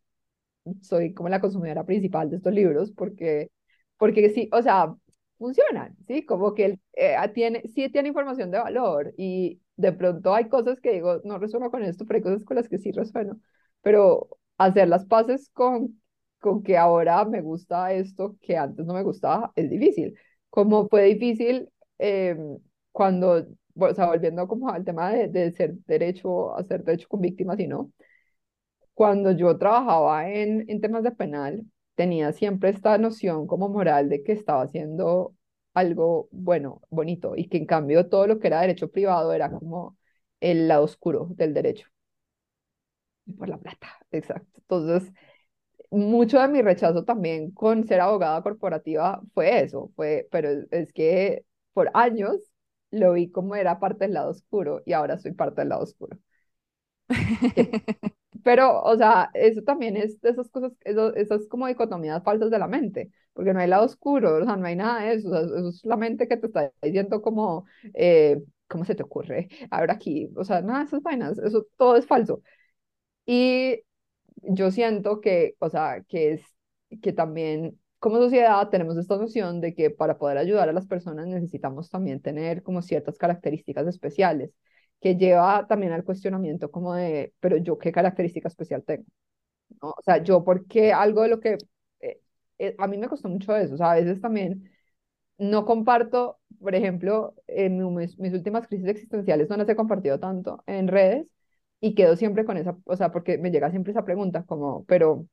soy 0.82 1.14
como 1.14 1.28
la 1.28 1.40
consumidora 1.40 1.84
principal 1.84 2.30
de 2.30 2.36
estos 2.36 2.52
libros 2.54 2.92
porque, 2.92 3.50
porque 3.98 4.30
sí, 4.30 4.48
o 4.52 4.62
sea, 4.62 4.94
funcionan, 5.38 5.96
¿sí? 6.06 6.24
Como 6.24 6.54
que 6.54 6.78
eh, 6.94 7.16
ah, 7.16 7.32
tiene, 7.32 7.62
sí 7.74 7.88
tiene 7.90 8.08
información 8.08 8.50
de 8.50 8.58
valor 8.58 9.14
y 9.16 9.60
de 9.76 9.92
pronto 9.92 10.34
hay 10.34 10.48
cosas 10.48 10.80
que 10.80 10.92
digo, 10.92 11.20
no 11.24 11.38
resueno 11.38 11.70
con 11.70 11.82
esto, 11.82 12.04
pero 12.06 12.18
hay 12.18 12.22
cosas 12.22 12.44
con 12.44 12.56
las 12.56 12.68
que 12.68 12.78
sí 12.78 12.92
resueno. 12.92 13.38
Pero 13.82 14.28
hacer 14.58 14.88
las 14.88 15.06
paces 15.06 15.50
con, 15.50 16.00
con 16.38 16.62
que 16.62 16.76
ahora 16.76 17.24
me 17.24 17.40
gusta 17.40 17.92
esto 17.92 18.36
que 18.42 18.56
antes 18.56 18.84
no 18.86 18.94
me 18.94 19.02
gustaba 19.02 19.52
es 19.56 19.70
difícil. 19.70 20.14
Como 20.50 20.88
fue 20.88 21.04
difícil 21.04 21.70
eh, 21.98 22.36
cuando, 22.92 23.46
o 23.76 23.94
sea, 23.94 24.06
volviendo 24.06 24.46
como 24.48 24.68
al 24.70 24.84
tema 24.84 25.10
de, 25.12 25.28
de 25.28 25.52
ser 25.52 25.74
derecho, 25.86 26.56
hacer 26.56 26.84
derecho 26.84 27.08
con 27.08 27.20
víctimas 27.20 27.58
y 27.60 27.66
no 27.68 27.90
cuando 29.01 29.32
yo 29.32 29.57
trabajaba 29.59 30.28
en, 30.30 30.66
en 30.68 30.80
temas 30.82 31.03
de 31.03 31.11
penal, 31.12 31.64
tenía 31.94 32.32
siempre 32.34 32.68
esta 32.70 32.98
noción 32.98 33.46
como 33.46 33.68
moral 33.70 34.11
de 34.11 34.22
que 34.22 34.32
estaba 34.32 34.62
haciendo 34.62 35.34
algo 35.74 36.28
bueno, 36.32 36.82
bonito, 36.90 37.34
y 37.36 37.48
que 37.48 37.57
en 37.59 37.64
cambio 37.66 38.09
todo 38.11 38.26
lo 38.26 38.38
que 38.38 38.48
era 38.48 38.61
derecho 38.61 38.90
privado 38.90 39.32
era 39.32 39.51
como 39.51 39.96
el 40.40 40.68
lado 40.68 40.84
oscuro 40.84 41.28
del 41.36 41.55
derecho. 41.55 41.86
Y 43.26 43.32
por 43.32 43.48
la 43.48 43.59
plata, 43.59 43.88
exacto. 44.11 44.61
Entonces, 44.61 45.12
mucho 45.90 46.40
de 46.40 46.48
mi 46.48 46.62
rechazo 46.62 47.05
también 47.05 47.53
con 47.53 47.86
ser 47.86 48.01
abogada 48.01 48.42
corporativa 48.42 49.22
fue 49.34 49.62
eso, 49.64 49.92
fue, 49.96 50.28
pero 50.32 50.51
es, 50.51 50.68
es 50.72 50.92
que 50.94 51.44
por 51.74 51.90
años 51.94 52.53
lo 52.92 53.14
vi 53.14 53.30
como 53.30 53.57
era 53.57 53.80
parte 53.80 54.05
del 54.07 54.14
lado 54.14 54.30
oscuro 54.32 54.82
y 54.86 54.94
ahora 54.94 55.18
soy 55.18 55.32
parte 55.34 55.62
del 55.62 55.70
lado 55.70 55.84
oscuro. 55.84 56.18
Pero, 58.45 58.82
o 58.82 58.97
sea, 58.97 59.30
eso 59.34 59.62
también 59.62 59.97
es 59.97 60.20
de 60.20 60.30
esas 60.30 60.49
cosas, 60.51 60.72
eso, 60.84 61.14
esas 61.14 61.47
como 61.49 61.66
dicotomías 61.66 62.22
falsas 62.22 62.51
de 62.51 62.59
la 62.59 62.68
mente, 62.68 63.11
porque 63.32 63.53
no 63.53 63.61
hay 63.61 63.68
lado 63.68 63.84
oscuro, 63.86 64.36
o 64.43 64.45
sea, 64.45 64.57
no 64.57 64.66
hay 64.66 64.76
nada 64.76 65.03
de 65.03 65.14
eso, 65.14 65.28
o 65.28 65.32
sea, 65.32 65.41
eso 65.43 65.68
es 65.68 65.84
la 65.84 65.97
mente 65.97 66.28
que 66.28 66.36
te 66.36 66.47
está 66.47 66.72
diciendo 66.82 67.20
como, 67.22 67.66
eh, 67.95 68.43
¿cómo 68.68 68.84
se 68.84 68.95
te 68.95 69.03
ocurre? 69.03 69.49
Ahora 69.70 69.95
aquí, 69.95 70.30
o 70.36 70.45
sea, 70.45 70.62
nada 70.62 70.84
esas 70.84 71.03
vainas, 71.03 71.38
eso 71.38 71.66
todo 71.76 71.97
es 71.97 72.07
falso. 72.07 72.43
Y 73.26 73.82
yo 74.43 74.70
siento 74.70 75.20
que, 75.20 75.55
o 75.61 75.70
sea, 75.70 76.03
que 76.09 76.32
es 76.34 76.43
que 77.03 77.12
también 77.12 77.78
como 77.99 78.18
sociedad 78.18 78.68
tenemos 78.70 78.97
esta 78.97 79.16
noción 79.16 79.61
de 79.61 79.74
que 79.74 79.91
para 79.91 80.18
poder 80.18 80.38
ayudar 80.38 80.68
a 80.68 80.72
las 80.72 80.86
personas 80.86 81.26
necesitamos 81.26 81.91
también 81.91 82.20
tener 82.22 82.62
como 82.62 82.82
ciertas 82.82 83.18
características 83.18 83.86
especiales, 83.86 84.51
que 85.01 85.16
lleva 85.16 85.66
también 85.66 85.92
al 85.92 86.05
cuestionamiento 86.05 86.70
como 86.70 86.94
de, 86.94 87.34
pero 87.40 87.57
yo 87.57 87.78
qué 87.78 87.92
característica 87.92 88.48
especial 88.48 88.84
tengo, 88.84 89.05
¿no? 89.82 89.90
O 89.90 90.03
sea, 90.05 90.22
yo 90.22 90.44
por 90.44 90.66
qué 90.66 90.92
algo 90.92 91.22
de 91.22 91.28
lo 91.30 91.40
que 91.40 91.59
eh, 92.01 92.20
eh, 92.59 92.74
a 92.78 92.86
mí 92.88 92.98
me 92.98 93.09
costó 93.09 93.28
mucho 93.28 93.57
eso, 93.57 93.74
o 93.74 93.78
sea, 93.78 93.92
a 93.92 93.94
veces 93.96 94.20
también 94.20 94.70
no 95.38 95.64
comparto, 95.66 96.38
por 96.61 96.74
ejemplo, 96.74 97.34
en 97.48 97.78
mi- 97.78 97.90
mis, 97.90 98.18
mis 98.18 98.34
últimas 98.34 98.66
crisis 98.68 98.88
existenciales 98.88 99.48
no 99.51 99.57
las 99.57 99.68
he 99.68 99.76
compartido 99.76 100.20
tanto 100.20 100.62
en 100.66 100.88
redes 100.88 101.32
y 101.80 101.94
quedo 101.94 102.16
siempre 102.16 102.44
con 102.44 102.57
esa, 102.59 102.76
o 102.84 102.96
sea, 102.96 103.12
porque 103.12 103.38
me 103.38 103.51
llega 103.51 103.70
siempre 103.70 103.92
esa 103.92 104.05
pregunta 104.05 104.44
como, 104.44 104.84
pero 104.86 105.26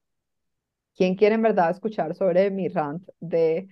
¿quién 0.95 1.15
quiere 1.15 1.35
en 1.35 1.41
verdad 1.41 1.71
escuchar 1.71 2.15
sobre 2.15 2.51
mi 2.51 2.67
rant 2.69 3.07
de 3.19 3.67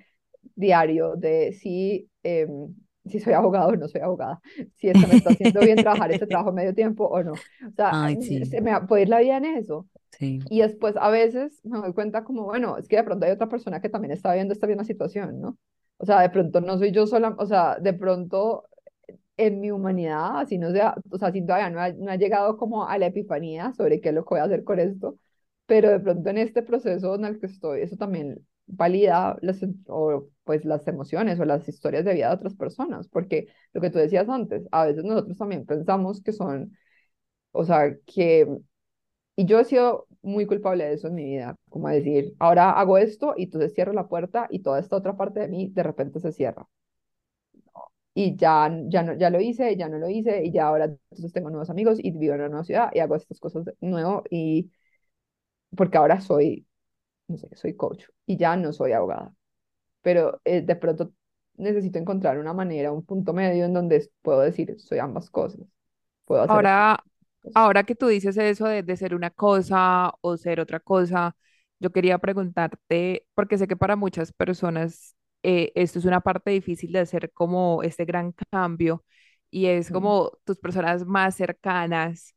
diario 0.55 1.15
de 1.15 1.53
si, 1.53 2.09
em, 2.23 2.75
si 3.05 3.19
soy 3.19 3.33
abogado 3.33 3.69
o 3.69 3.75
no 3.75 3.87
soy 3.87 4.01
abogada? 4.01 4.41
Si 4.75 4.89
es 4.89 4.97
que 4.99 5.07
me 5.07 5.15
está 5.15 5.31
haciendo 5.31 5.61
bien 5.63 5.81
trabajar 5.81 6.11
este 6.11 6.27
trabajo 6.27 6.51
medio 6.53 6.73
tiempo 6.73 7.05
o 7.05 7.23
no. 7.23 7.33
O 7.33 7.71
sea, 7.75 7.97
Ay, 8.03 8.17
mm, 8.17 8.21
sí, 8.21 8.45
se 8.45 8.61
me 8.61 8.79
puede 8.81 9.03
ir 9.03 9.09
la 9.09 9.19
vida 9.19 9.37
en 9.37 9.45
eso. 9.45 9.87
sí. 10.11 10.39
Y 10.49 10.61
después 10.61 10.95
a 10.97 11.09
veces 11.09 11.59
me 11.65 11.79
doy 11.79 11.93
cuenta 11.93 12.23
como, 12.23 12.43
bueno, 12.45 12.77
es 12.77 12.87
que 12.87 12.97
de 12.97 13.03
pronto 13.03 13.25
hay 13.25 13.31
otra 13.31 13.49
persona 13.49 13.81
que 13.81 13.89
también 13.89 14.11
está 14.11 14.33
viendo 14.33 14.53
esta 14.53 14.67
misma 14.67 14.83
situación, 14.83 15.41
¿no? 15.41 15.57
O 15.97 16.05
sea, 16.05 16.21
de 16.21 16.29
pronto 16.29 16.61
no 16.61 16.77
soy 16.77 16.91
yo 16.91 17.07
sola, 17.07 17.35
o 17.37 17.45
sea, 17.47 17.79
de 17.79 17.93
pronto 17.93 18.65
en 19.37 19.59
mi 19.61 19.71
humanidad, 19.71 20.39
así 20.39 20.57
no 20.57 20.71
sea, 20.71 20.95
o 21.11 21.17
sea, 21.17 21.31
si 21.31 21.41
todavía 21.41 21.69
no 21.69 21.79
ha, 21.81 21.91
no 21.91 22.11
ha 22.11 22.15
llegado 22.15 22.57
como 22.57 22.87
a 22.87 22.97
la 22.97 23.07
epifanía 23.07 23.73
sobre 23.73 23.99
qué 24.01 24.09
es 24.09 24.15
lo 24.15 24.23
que 24.23 24.29
voy 24.35 24.39
a 24.39 24.43
hacer 24.45 24.63
con 24.63 24.79
esto, 24.79 25.17
pero 25.65 25.89
de 25.89 25.99
pronto 25.99 26.29
en 26.29 26.37
este 26.37 26.63
proceso 26.63 27.15
en 27.15 27.25
el 27.25 27.39
que 27.39 27.47
estoy, 27.47 27.81
eso 27.81 27.97
también 27.97 28.45
valida 28.67 29.37
las, 29.41 29.61
o, 29.87 30.27
pues, 30.43 30.65
las 30.65 30.87
emociones 30.87 31.39
o 31.39 31.45
las 31.45 31.67
historias 31.69 32.05
de 32.05 32.13
vida 32.13 32.29
de 32.29 32.35
otras 32.35 32.55
personas, 32.55 33.07
porque 33.09 33.47
lo 33.73 33.81
que 33.81 33.89
tú 33.89 33.99
decías 33.99 34.29
antes, 34.29 34.63
a 34.71 34.85
veces 34.85 35.03
nosotros 35.03 35.37
también 35.37 35.65
pensamos 35.65 36.21
que 36.23 36.33
son, 36.33 36.77
o 37.53 37.65
sea, 37.65 37.95
que 38.07 38.47
y 39.37 39.45
yo 39.45 39.59
he 39.59 39.65
sido 39.65 40.07
muy 40.21 40.45
culpable 40.45 40.85
de 40.85 40.93
eso 40.93 41.07
en 41.07 41.15
mi 41.15 41.23
vida, 41.25 41.55
como 41.69 41.89
decir, 41.89 42.35
ahora 42.39 42.71
hago 42.71 42.97
esto 42.97 43.33
y 43.37 43.43
entonces 43.45 43.73
cierro 43.73 43.93
la 43.93 44.07
puerta 44.07 44.47
y 44.49 44.59
toda 44.61 44.79
esta 44.79 44.95
otra 44.97 45.17
parte 45.17 45.41
de 45.41 45.47
mí 45.49 45.69
de 45.69 45.83
repente 45.83 46.19
se 46.19 46.31
cierra. 46.33 46.67
Y 48.13 48.35
ya, 48.37 48.71
ya, 48.87 49.03
no, 49.03 49.13
ya 49.17 49.29
lo 49.29 49.41
hice, 49.41 49.75
ya 49.75 49.89
no 49.89 49.97
lo 49.97 50.09
hice 50.09 50.45
y 50.45 50.51
ya 50.53 50.67
ahora 50.67 50.85
entonces 50.85 51.33
tengo 51.33 51.49
nuevos 51.49 51.69
amigos 51.69 51.97
y 52.01 52.11
vivo 52.11 52.33
en 52.33 52.39
una 52.41 52.49
nueva 52.49 52.63
ciudad 52.63 52.89
y 52.93 52.99
hago 52.99 53.15
estas 53.15 53.39
cosas 53.41 53.65
de 53.65 53.75
nuevo 53.81 54.23
y 54.29 54.71
porque 55.75 55.97
ahora 55.97 56.21
soy, 56.21 56.65
no 57.27 57.37
sé, 57.37 57.49
soy 57.55 57.75
coach 57.75 58.05
y 58.25 58.37
ya 58.37 58.55
no 58.57 58.73
soy 58.73 58.93
abogada. 58.93 59.33
Pero 60.01 60.41
eh, 60.45 60.61
de 60.63 60.75
pronto 60.77 61.13
necesito 61.55 61.99
encontrar 61.99 62.39
una 62.39 62.53
manera, 62.53 62.91
un 62.91 63.05
punto 63.05 63.33
medio 63.33 63.65
en 63.65 63.73
donde 63.73 64.09
puedo 64.21 64.41
decir, 64.41 64.75
soy 64.79 64.99
ambas 64.99 65.29
cosas. 65.31 65.61
Puedo 66.25 66.41
hacer 66.43 66.63
estas 66.63 66.83
Ahora, 66.83 67.03
cosas. 67.41 67.53
ahora 67.53 67.83
que 67.83 67.95
tú 67.95 68.07
dices 68.07 68.37
eso 68.37 68.65
de, 68.67 68.83
de 68.83 68.97
ser 68.97 69.15
una 69.15 69.29
cosa 69.31 70.13
o 70.21 70.37
ser 70.37 70.59
otra 70.59 70.79
cosa, 70.79 71.35
yo 71.79 71.91
quería 71.91 72.17
preguntarte, 72.19 73.25
porque 73.33 73.57
sé 73.57 73.67
que 73.67 73.75
para 73.77 73.95
muchas 73.95 74.31
personas 74.33 75.15
eh, 75.43 75.71
esto 75.75 75.99
es 75.99 76.05
una 76.05 76.21
parte 76.21 76.51
difícil 76.51 76.91
de 76.91 76.99
hacer 76.99 77.31
como 77.33 77.83
este 77.83 78.05
gran 78.05 78.31
cambio 78.51 79.03
y 79.51 79.67
es 79.67 79.91
como 79.91 80.31
tus 80.45 80.57
personas 80.59 81.05
más 81.05 81.35
cercanas, 81.35 82.34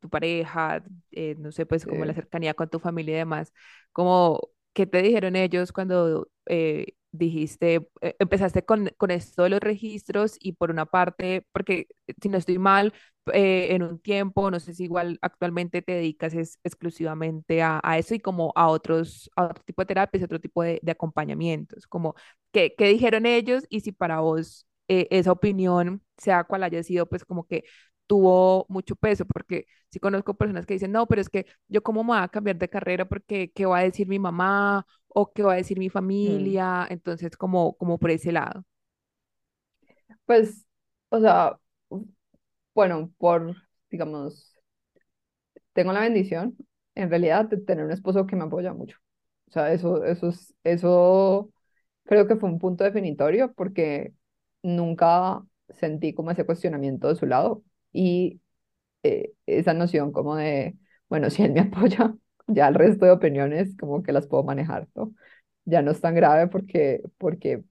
tu 0.00 0.08
pareja, 0.08 0.82
eh, 1.12 1.34
no 1.38 1.52
sé, 1.52 1.66
pues 1.66 1.86
como 1.86 2.04
la 2.04 2.14
sí. 2.14 2.14
cercanía 2.14 2.54
con 2.54 2.68
tu 2.70 2.78
familia 2.78 3.14
y 3.16 3.18
demás, 3.18 3.52
como, 3.92 4.40
¿qué 4.72 4.86
te 4.86 5.02
dijeron 5.02 5.36
ellos 5.36 5.72
cuando 5.72 6.28
eh, 6.46 6.94
dijiste, 7.12 7.88
eh, 8.00 8.14
empezaste 8.18 8.64
con, 8.64 8.90
con 8.96 9.10
esto 9.10 9.42
de 9.44 9.50
los 9.50 9.60
registros 9.60 10.36
y 10.40 10.52
por 10.52 10.70
una 10.70 10.86
parte, 10.86 11.46
porque 11.52 11.88
si 12.22 12.28
no 12.28 12.38
estoy 12.38 12.58
mal, 12.58 12.92
eh, 13.32 13.68
en 13.74 13.82
un 13.82 13.98
tiempo, 14.00 14.50
no 14.50 14.58
sé 14.60 14.72
si 14.74 14.84
igual 14.84 15.18
actualmente 15.22 15.82
te 15.82 15.92
dedicas 15.92 16.32
es, 16.34 16.58
exclusivamente 16.64 17.62
a, 17.62 17.80
a 17.82 17.98
eso 17.98 18.14
y 18.14 18.20
como 18.20 18.52
a 18.56 18.68
otros, 18.68 19.30
a 19.36 19.44
otro 19.46 19.62
tipo 19.64 19.82
de 19.82 19.86
terapias, 19.86 20.24
otro 20.24 20.40
tipo 20.40 20.62
de, 20.62 20.78
de 20.82 20.92
acompañamientos, 20.92 21.86
como 21.86 22.14
qué, 22.52 22.74
qué 22.76 22.88
dijeron 22.88 23.26
ellos 23.26 23.64
y 23.68 23.80
si 23.80 23.92
para 23.92 24.20
vos 24.20 24.66
eh, 24.88 25.06
esa 25.10 25.32
opinión, 25.32 26.02
sea 26.16 26.44
cual 26.44 26.62
haya 26.62 26.82
sido, 26.82 27.06
pues 27.06 27.24
como 27.24 27.46
que 27.46 27.64
tuvo 28.08 28.66
mucho 28.70 28.96
peso, 28.96 29.26
porque 29.26 29.66
sí 29.90 30.00
conozco 30.00 30.34
personas 30.36 30.66
que 30.66 30.74
dicen, 30.74 30.92
no, 30.92 31.06
pero 31.08 31.22
es 31.22 31.30
que 31.30 31.46
yo 31.68 31.82
cómo 31.84 32.04
me 32.04 32.10
voy 32.14 32.18
a 32.24 32.28
cambiar 32.30 32.58
de 32.58 32.70
carrera 32.70 33.06
porque 33.08 33.52
qué 33.52 33.66
va 33.66 33.80
a 33.80 33.82
decir 33.84 34.08
mi 34.08 34.18
mamá 34.20 34.86
o 35.08 35.32
qué 35.32 35.44
va 35.44 35.54
a 35.54 35.56
decir 35.56 35.78
mi 35.80 35.90
Mm. 36.22 36.52
familia, 36.52 36.86
entonces 36.90 37.36
como, 37.38 37.74
como 37.78 37.98
por 37.98 38.10
ese 38.12 38.32
lado. 38.32 38.64
Pues, 40.26 40.66
o 41.10 41.20
sea, 41.20 41.58
bueno, 42.74 43.12
por, 43.18 43.56
digamos, 43.90 44.54
tengo 45.72 45.92
la 45.92 46.00
bendición, 46.00 46.56
en 46.94 47.10
realidad, 47.10 47.46
de 47.46 47.58
tener 47.58 47.84
un 47.84 47.92
esposo 47.92 48.26
que 48.26 48.36
me 48.36 48.44
apoya 48.44 48.72
mucho. 48.74 48.98
O 49.48 49.52
sea, 49.52 49.72
eso, 49.72 50.04
eso 50.04 50.28
es, 50.28 50.54
eso 50.64 51.50
creo 52.04 52.26
que 52.28 52.36
fue 52.36 52.48
un 52.50 52.58
punto 52.58 52.84
definitorio 52.84 53.52
porque 53.54 54.14
nunca 54.62 55.42
sentí 55.70 56.14
como 56.14 56.30
ese 56.30 56.46
cuestionamiento 56.46 57.08
de 57.08 57.16
su 57.16 57.26
lado 57.26 57.64
y 57.92 58.40
eh, 59.02 59.32
esa 59.46 59.74
noción 59.74 60.12
como 60.12 60.36
de, 60.36 60.76
bueno, 61.08 61.30
si 61.30 61.42
él 61.44 61.52
me 61.52 61.60
apoya, 61.62 62.14
ya 62.48 62.68
el 62.68 62.74
resto 62.74 63.04
de 63.06 63.12
opiniones 63.12 63.76
como 63.78 64.02
que 64.02 64.12
las 64.12 64.26
puedo 64.28 64.44
manejar, 64.44 64.88
¿no? 64.94 65.14
Ya 65.64 65.82
no 65.82 65.92
es 65.92 66.00
tan 66.00 66.14
grave 66.14 66.48
porque, 66.48 67.02
porque 67.18 67.64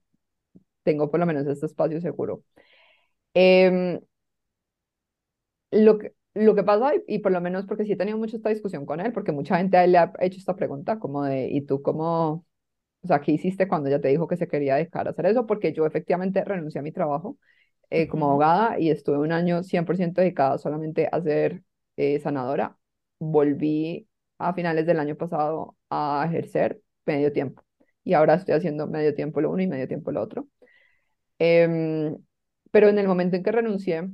tengo 0.84 1.10
por 1.10 1.20
lo 1.20 1.26
menos 1.26 1.46
este 1.46 1.66
espacio 1.66 2.00
seguro. 2.00 2.44
Em, 3.34 4.00
Lo 5.70 5.98
que, 5.98 6.14
lo 6.34 6.54
que 6.54 6.62
pasa, 6.64 6.92
y, 7.06 7.18
por 7.18 7.32
lo 7.32 7.40
menos 7.40 7.66
porque 7.66 7.84
sí 7.84 7.92
he 7.92 7.96
tenido 7.96 8.16
mucho 8.18 8.36
esta 8.36 8.48
discusión 8.50 8.86
con 8.86 9.00
él, 9.00 9.12
porque 9.12 9.32
mucha 9.32 9.58
gente 9.58 9.76
a 9.76 9.84
él 9.84 9.92
le 9.92 9.98
ha 9.98 10.12
hecho 10.20 10.38
esta 10.38 10.56
pregunta, 10.56 10.98
como 10.98 11.24
de, 11.24 11.48
¿y 11.50 11.60
tú 11.62 11.82
cómo, 11.82 12.46
o 13.02 13.06
sea, 13.08 13.20
qué 13.20 13.32
hiciste 13.32 13.68
cuando 13.68 13.88
ella 13.88 14.00
te 14.00 14.08
dijo 14.08 14.28
que 14.28 14.36
se 14.38 14.48
quería 14.48 14.76
dedicar 14.76 15.06
a 15.08 15.10
hacer 15.12 15.26
eso? 15.26 15.46
Porque 15.46 15.72
yo 15.74 15.86
efectivamente 15.86 16.44
renuncié 16.44 16.80
a 16.80 16.82
mi 16.82 16.92
trabajo 16.92 17.38
eh, 17.90 18.08
como 18.08 18.26
abogada 18.30 18.78
y 18.78 18.90
estuve 18.90 19.18
un 19.18 19.32
año 19.32 19.62
100% 19.62 20.20
dedicada 20.20 20.58
solamente 20.58 21.08
a 21.10 21.20
ser 21.22 21.62
eh, 21.96 22.20
sanadora. 22.20 22.76
Volví 23.18 24.08
a 24.38 24.54
finales 24.54 24.86
del 24.86 25.00
año 25.00 25.16
pasado 25.16 25.76
a 25.90 26.24
ejercer 26.28 26.80
medio 27.06 27.32
tiempo 27.32 27.62
y 28.04 28.14
ahora 28.14 28.34
estoy 28.34 28.54
haciendo 28.54 28.86
medio 28.86 29.14
tiempo 29.14 29.40
lo 29.40 29.50
uno 29.50 29.62
y 29.62 29.66
medio 29.66 29.88
tiempo 29.88 30.12
lo 30.12 30.22
otro. 30.22 30.48
Em, 31.38 32.16
pero 32.70 32.88
en 32.88 32.98
el 32.98 33.08
momento 33.08 33.36
en 33.36 33.42
que 33.42 33.52
renuncié, 33.52 34.08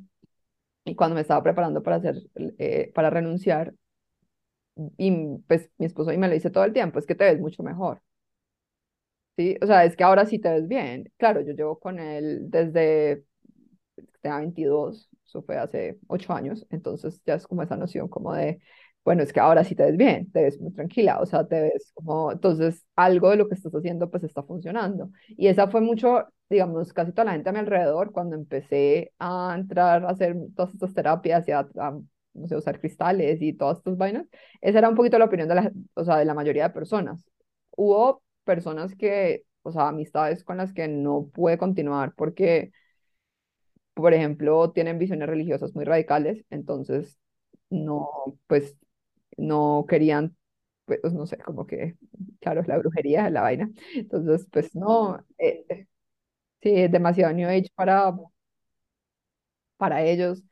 y 0.85 0.95
cuando 0.97 1.15
me 1.17 1.23
estaba 1.23 1.43
preparando 1.43 1.83
para 1.83 1.97
hacer, 1.97 2.17
eh, 2.59 2.93
para 2.95 3.11
renunciar, 3.11 3.75
y 4.99 5.39
pues 5.49 5.71
mi 5.79 5.87
esposo 5.87 6.13
y 6.13 6.19
me 6.19 6.29
lo 6.29 6.35
dice 6.35 6.51
todo 6.51 6.65
el 6.65 6.73
tiempo, 6.73 6.99
es 6.99 7.07
que 7.07 7.15
te 7.15 7.25
ves 7.25 7.41
mucho 7.41 7.63
mejor, 7.63 8.03
¿sí? 9.37 9.57
O 9.63 9.67
sea, 9.67 9.85
es 9.85 9.97
que 9.97 10.05
ahora 10.05 10.27
sí 10.27 10.39
te 10.39 10.51
ves 10.51 10.69
bien. 10.69 11.13
Claro, 11.17 11.41
yo 11.41 11.53
llevo 11.53 11.79
con 11.79 11.99
él 11.99 12.51
desde 12.51 13.25
tenía 14.25 14.39
22, 14.39 15.09
eso 15.27 15.43
fue 15.43 15.57
hace 15.59 15.99
8 16.09 16.33
años, 16.33 16.67
entonces 16.71 17.23
ya 17.27 17.35
es 17.35 17.47
como 17.47 17.63
esa 17.63 17.77
noción 17.77 18.09
como 18.09 18.35
de, 18.35 18.61
bueno, 19.05 19.23
es 19.23 19.33
que 19.33 19.41
ahora 19.41 19.65
sí 19.65 19.75
te 19.75 19.85
ves 19.85 19.97
bien, 19.97 20.31
te 20.33 20.43
ves 20.43 20.61
muy 20.61 20.73
tranquila, 20.73 21.21
o 21.21 21.27
sea, 21.27 21.47
te 21.47 21.61
ves 21.61 21.93
como, 21.95 22.33
entonces 22.33 22.85
algo 22.97 23.31
de 23.31 23.37
lo 23.37 23.49
que 23.49 23.55
estás 23.55 23.75
haciendo 23.75 24.11
pues 24.11 24.25
está 24.25 24.43
funcionando. 24.43 25.11
Y 25.29 25.49
esa 25.49 25.69
fue 25.69 25.81
mucho, 25.83 26.25
digamos, 26.49 26.93
casi 26.93 27.13
toda 27.13 27.27
la 27.27 27.33
gente 27.33 27.51
a 27.51 27.53
mi 27.53 27.59
alrededor 27.59 28.13
cuando 28.13 28.35
empecé 28.37 29.13
a 29.19 29.55
entrar 29.59 30.05
a 30.05 30.09
hacer 30.11 30.35
todas 30.57 30.73
estas 30.75 30.95
terapias 30.95 31.47
y 31.49 31.53
a, 31.53 31.61
a, 31.79 31.99
no 32.35 32.49
sé, 32.49 32.57
usar 32.57 32.81
cristales 32.81 33.43
y 33.43 33.53
todas 33.53 33.79
estas 33.79 33.97
vainas, 33.99 34.27
esa 34.63 34.79
era 34.79 34.89
un 34.89 34.95
poquito 34.97 35.19
la 35.19 35.27
opinión 35.27 35.49
de 35.49 35.55
la, 35.57 35.73
o 35.95 36.05
sea, 36.05 36.17
de 36.19 36.25
la 36.25 36.35
mayoría 36.35 36.65
de 36.69 36.75
personas. 36.75 37.25
Hubo 37.77 38.23
personas 38.45 38.95
que, 38.95 39.45
o 39.63 39.73
sea, 39.73 39.89
amistades 39.89 40.45
con 40.45 40.57
las 40.59 40.73
que 40.73 40.89
no 40.89 41.29
pude 41.33 41.59
continuar 41.59 42.15
porque 42.17 42.73
por 43.95 44.15
ejemplo, 44.15 44.73
tienen 44.73 44.99
visiones 44.99 45.29
religiosas 45.29 45.75
muy 45.75 45.85
radicales, 45.85 46.45
entonces 46.51 47.19
no, 47.71 48.11
pues 48.47 48.77
no 49.37 49.87
querían 49.89 50.37
pues 50.87 51.01
no 51.15 51.27
sé, 51.27 51.39
como 51.39 51.67
que, 51.67 51.97
claro, 52.41 52.63
la 52.67 52.79
brujería, 52.79 53.31
la 53.31 53.43
vaina. 53.43 53.71
Entonces, 53.95 54.47
pues 54.53 54.75
no, 54.77 55.19
eh, 55.39 55.87
sí, 56.63 56.71
es 56.75 56.93
demasiado 56.93 57.33
New 57.35 57.49
Age 57.49 57.69
para, 57.75 58.13
para 59.77 60.03
ellos. 60.03 60.43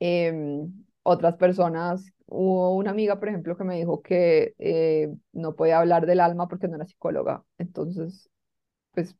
Em, 0.00 0.84
otras 1.02 1.36
personas, 1.36 2.06
hubo 2.26 2.74
una 2.76 2.90
amiga, 2.90 3.18
por 3.20 3.28
ejemplo, 3.28 3.56
que 3.56 3.64
me 3.64 3.76
dijo 3.76 4.02
que 4.02 4.54
eh, 4.58 5.14
no 5.32 5.56
podía 5.56 5.78
hablar 5.80 6.06
del 6.06 6.20
alma 6.20 6.48
porque 6.48 6.68
no 6.68 6.76
era 6.76 6.86
psicóloga. 6.86 7.44
Entonces, 7.58 8.30
pues, 8.92 9.16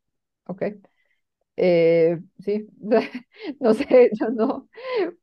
ok. 0.47 0.65
Eh, 1.57 2.19
sí, 2.41 2.67
no 3.61 3.75
sé, 3.75 4.11
yo 4.21 4.31
no, 4.31 4.69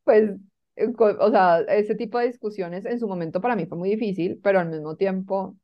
pues, 0.04 0.30
eh, 0.76 0.88
o 0.98 1.30
sea, 1.30 1.60
ese 1.62 1.94
tipo 1.94 2.18
de 2.18 2.28
discusiones 2.28 2.84
en 2.86 2.98
su 3.00 3.08
momento 3.08 3.40
para 3.40 3.56
mí 3.56 3.66
fue 3.66 3.78
muy 3.78 3.90
difícil, 3.90 4.40
pero 4.42 4.60
al 4.60 4.70
mismo 4.70 4.96
tiempo 4.96 5.56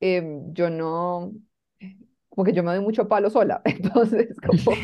em, 0.00 0.52
yo 0.54 0.70
no, 0.70 1.32
como 2.30 2.44
que 2.44 2.52
yo 2.52 2.62
me 2.62 2.72
doy 2.74 2.80
mucho 2.84 3.08
palo 3.08 3.30
sola, 3.30 3.62
entonces 3.66 4.36
como 4.40 4.80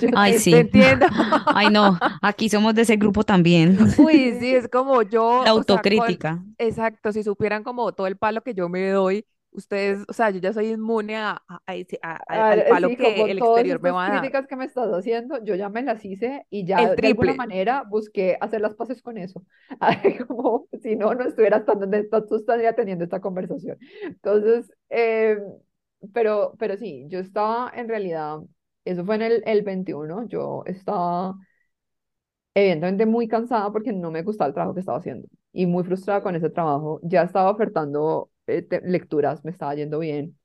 yo 0.00 0.08
Ay, 0.14 0.34
Te 0.48 0.60
sí. 0.60 0.60
entiendo. 0.60 1.06
Ay, 1.52 1.70
no, 1.70 2.00
aquí 2.20 2.48
somos 2.48 2.74
de 2.74 2.82
ese 2.82 2.96
grupo 2.96 3.24
también. 3.24 3.78
Uy, 3.96 4.34
sí, 4.38 4.54
es 4.54 4.68
como 4.68 5.02
yo, 5.02 5.44
La 5.44 5.50
o 5.54 5.62
sea, 5.62 5.84
con- 5.94 6.24
autocrítica. 6.24 6.42
exacto, 6.58 7.12
si 7.12 7.22
supieran 7.22 7.64
como 7.64 7.92
todo 7.92 8.06
el 8.06 8.16
palo 8.16 8.42
que 8.42 8.54
yo 8.54 8.68
me 8.68 8.88
doy, 8.90 9.26
ustedes, 9.52 10.04
o 10.08 10.12
sea, 10.12 10.30
yo 10.30 10.40
ya 10.40 10.52
soy 10.52 10.68
inmune 10.70 11.16
a, 11.16 11.42
a- 11.48 11.62
a 12.02 12.16
Ah, 12.28 12.52
al 12.52 12.64
palo 12.64 12.92
sí, 12.94 12.96
que 12.96 13.30
el 13.30 13.38
exterior 13.38 13.80
me 13.80 13.90
va 13.90 14.06
a 14.06 14.10
dar. 14.22 14.32
críticas 14.32 14.46
que 14.46 14.56
me 14.56 14.64
estás 14.64 14.88
haciendo, 14.90 15.42
yo 15.44 15.54
ya 15.54 15.68
me 15.68 15.82
las 15.82 16.04
hice 16.04 16.46
y 16.50 16.64
ya 16.66 16.88
El 16.88 16.96
de 16.96 17.06
alguna 17.08 17.34
manera 17.34 17.84
busqué 17.88 18.38
hacer 18.40 18.60
las 18.62 18.74
paces 18.74 19.02
con 19.02 19.18
eso. 19.18 19.44
Ay, 19.80 20.18
Como 20.26 20.68
si 20.82 20.96
no, 20.96 21.14
no 21.14 21.24
estuvieras 21.24 21.66
tan 21.66 21.80
donde 21.80 21.98
estás, 22.00 22.26
tú 22.28 22.36
estarías 22.36 22.74
teniendo 22.76 23.04
esta 23.04 23.20
conversación. 23.20 23.78
Entonces, 24.02 24.72
eh, 24.90 25.36
pero, 26.14 26.54
pero 26.58 26.76
sí, 26.76 27.04
yo 27.08 27.18
estaba 27.20 27.70
en 27.74 27.88
realidad, 27.88 28.40
eso 28.84 29.04
fue 29.04 29.16
en 29.16 29.22
el, 29.22 29.42
el 29.46 29.62
21, 29.62 30.26
yo 30.28 30.62
estaba 30.66 31.36
evidentemente 32.54 33.06
muy 33.06 33.28
cansada 33.28 33.72
porque 33.72 33.92
no 33.92 34.10
me 34.10 34.22
gustaba 34.22 34.48
el 34.48 34.54
trabajo 34.54 34.74
que 34.74 34.80
estaba 34.80 34.98
haciendo 34.98 35.28
y 35.52 35.66
muy 35.66 35.84
frustrada 35.84 36.22
con 36.22 36.34
ese 36.36 36.50
trabajo. 36.50 37.00
Ya 37.02 37.22
estaba 37.22 37.50
ofertando 37.50 38.30
eh, 38.46 38.66
lecturas, 38.84 39.44
me 39.44 39.50
estaba 39.50 39.74
yendo 39.74 39.98
bien. 39.98 40.38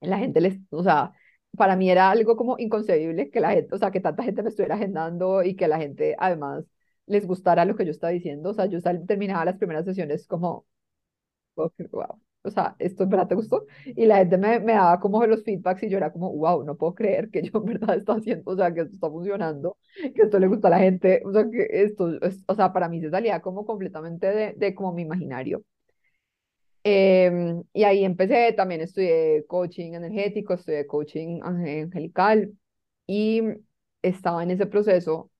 La 0.00 0.18
gente 0.18 0.40
les, 0.40 0.58
o 0.70 0.82
sea, 0.82 1.12
para 1.56 1.76
mí 1.76 1.90
era 1.90 2.10
algo 2.10 2.36
como 2.36 2.56
inconcebible 2.58 3.30
que 3.30 3.40
la 3.40 3.52
gente, 3.52 3.74
o 3.74 3.78
sea, 3.78 3.90
que 3.90 4.00
tanta 4.00 4.22
gente 4.24 4.42
me 4.42 4.48
estuviera 4.50 4.76
agendando 4.76 5.42
y 5.42 5.56
que 5.56 5.68
la 5.68 5.78
gente 5.78 6.16
además 6.18 6.64
les 7.06 7.26
gustara 7.26 7.64
lo 7.64 7.76
que 7.76 7.84
yo 7.84 7.90
estaba 7.92 8.12
diciendo, 8.12 8.50
o 8.50 8.54
sea, 8.54 8.66
yo 8.66 8.80
sal- 8.80 9.04
terminaba 9.06 9.44
las 9.44 9.58
primeras 9.58 9.84
sesiones 9.84 10.26
como, 10.26 10.66
wow, 11.56 12.20
o 12.42 12.50
sea, 12.50 12.74
esto 12.78 13.02
en 13.04 13.10
verdad 13.10 13.28
te 13.28 13.34
gustó, 13.34 13.66
y 13.84 14.06
la 14.06 14.18
gente 14.18 14.38
me, 14.38 14.60
me 14.60 14.72
daba 14.74 14.98
como 15.00 15.24
los 15.26 15.42
feedbacks 15.44 15.82
y 15.82 15.90
yo 15.90 15.98
era 15.98 16.12
como, 16.12 16.32
wow, 16.36 16.64
no 16.64 16.76
puedo 16.76 16.94
creer 16.94 17.30
que 17.30 17.42
yo 17.42 17.50
en 17.58 17.64
verdad 17.66 17.96
está 17.96 18.14
haciendo, 18.14 18.50
o 18.50 18.56
sea, 18.56 18.72
que 18.72 18.80
esto 18.82 18.94
está 18.94 19.10
funcionando, 19.10 19.76
que 20.14 20.22
esto 20.22 20.38
le 20.38 20.46
gusta 20.48 20.68
a 20.68 20.70
la 20.72 20.78
gente, 20.78 21.22
o 21.24 21.32
sea, 21.32 21.44
que 21.50 21.66
esto, 21.70 22.08
es- 22.22 22.42
o 22.46 22.54
sea, 22.54 22.72
para 22.72 22.88
mí 22.88 23.00
se 23.00 23.10
salía 23.10 23.40
como 23.40 23.64
completamente 23.66 24.26
de, 24.28 24.52
de 24.56 24.74
como 24.74 24.92
mi 24.92 25.02
imaginario. 25.02 25.62
Em, 26.82 27.62
y 27.74 27.84
ahí 27.84 28.04
empecé, 28.04 28.52
también 28.54 28.80
estudié 28.80 29.44
coaching 29.46 29.92
energético, 29.94 30.54
estudié 30.54 30.86
coaching 30.86 31.40
ange- 31.42 31.82
angelical 31.84 32.52
y 33.06 33.42
estaba 34.02 34.42
en 34.42 34.50
ese 34.52 34.66
proceso 34.66 35.30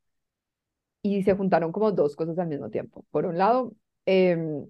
y 1.02 1.22
se 1.22 1.34
juntaron 1.34 1.72
como 1.72 1.92
dos 1.92 2.16
cosas 2.16 2.38
al 2.38 2.48
mismo 2.48 2.70
tiempo. 2.70 3.04
Por 3.10 3.26
un 3.26 3.38
lado, 3.38 3.74
em, 4.06 4.66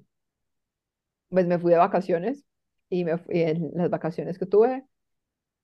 pues 1.29 1.47
me 1.47 1.59
fui 1.59 1.71
de 1.73 1.79
vacaciones 1.79 2.45
y 2.89 3.05
me 3.05 3.19
fui 3.19 3.41
en 3.43 3.71
las 3.75 3.91
vacaciones 3.91 4.39
que 4.39 4.47
tuve, 4.47 4.85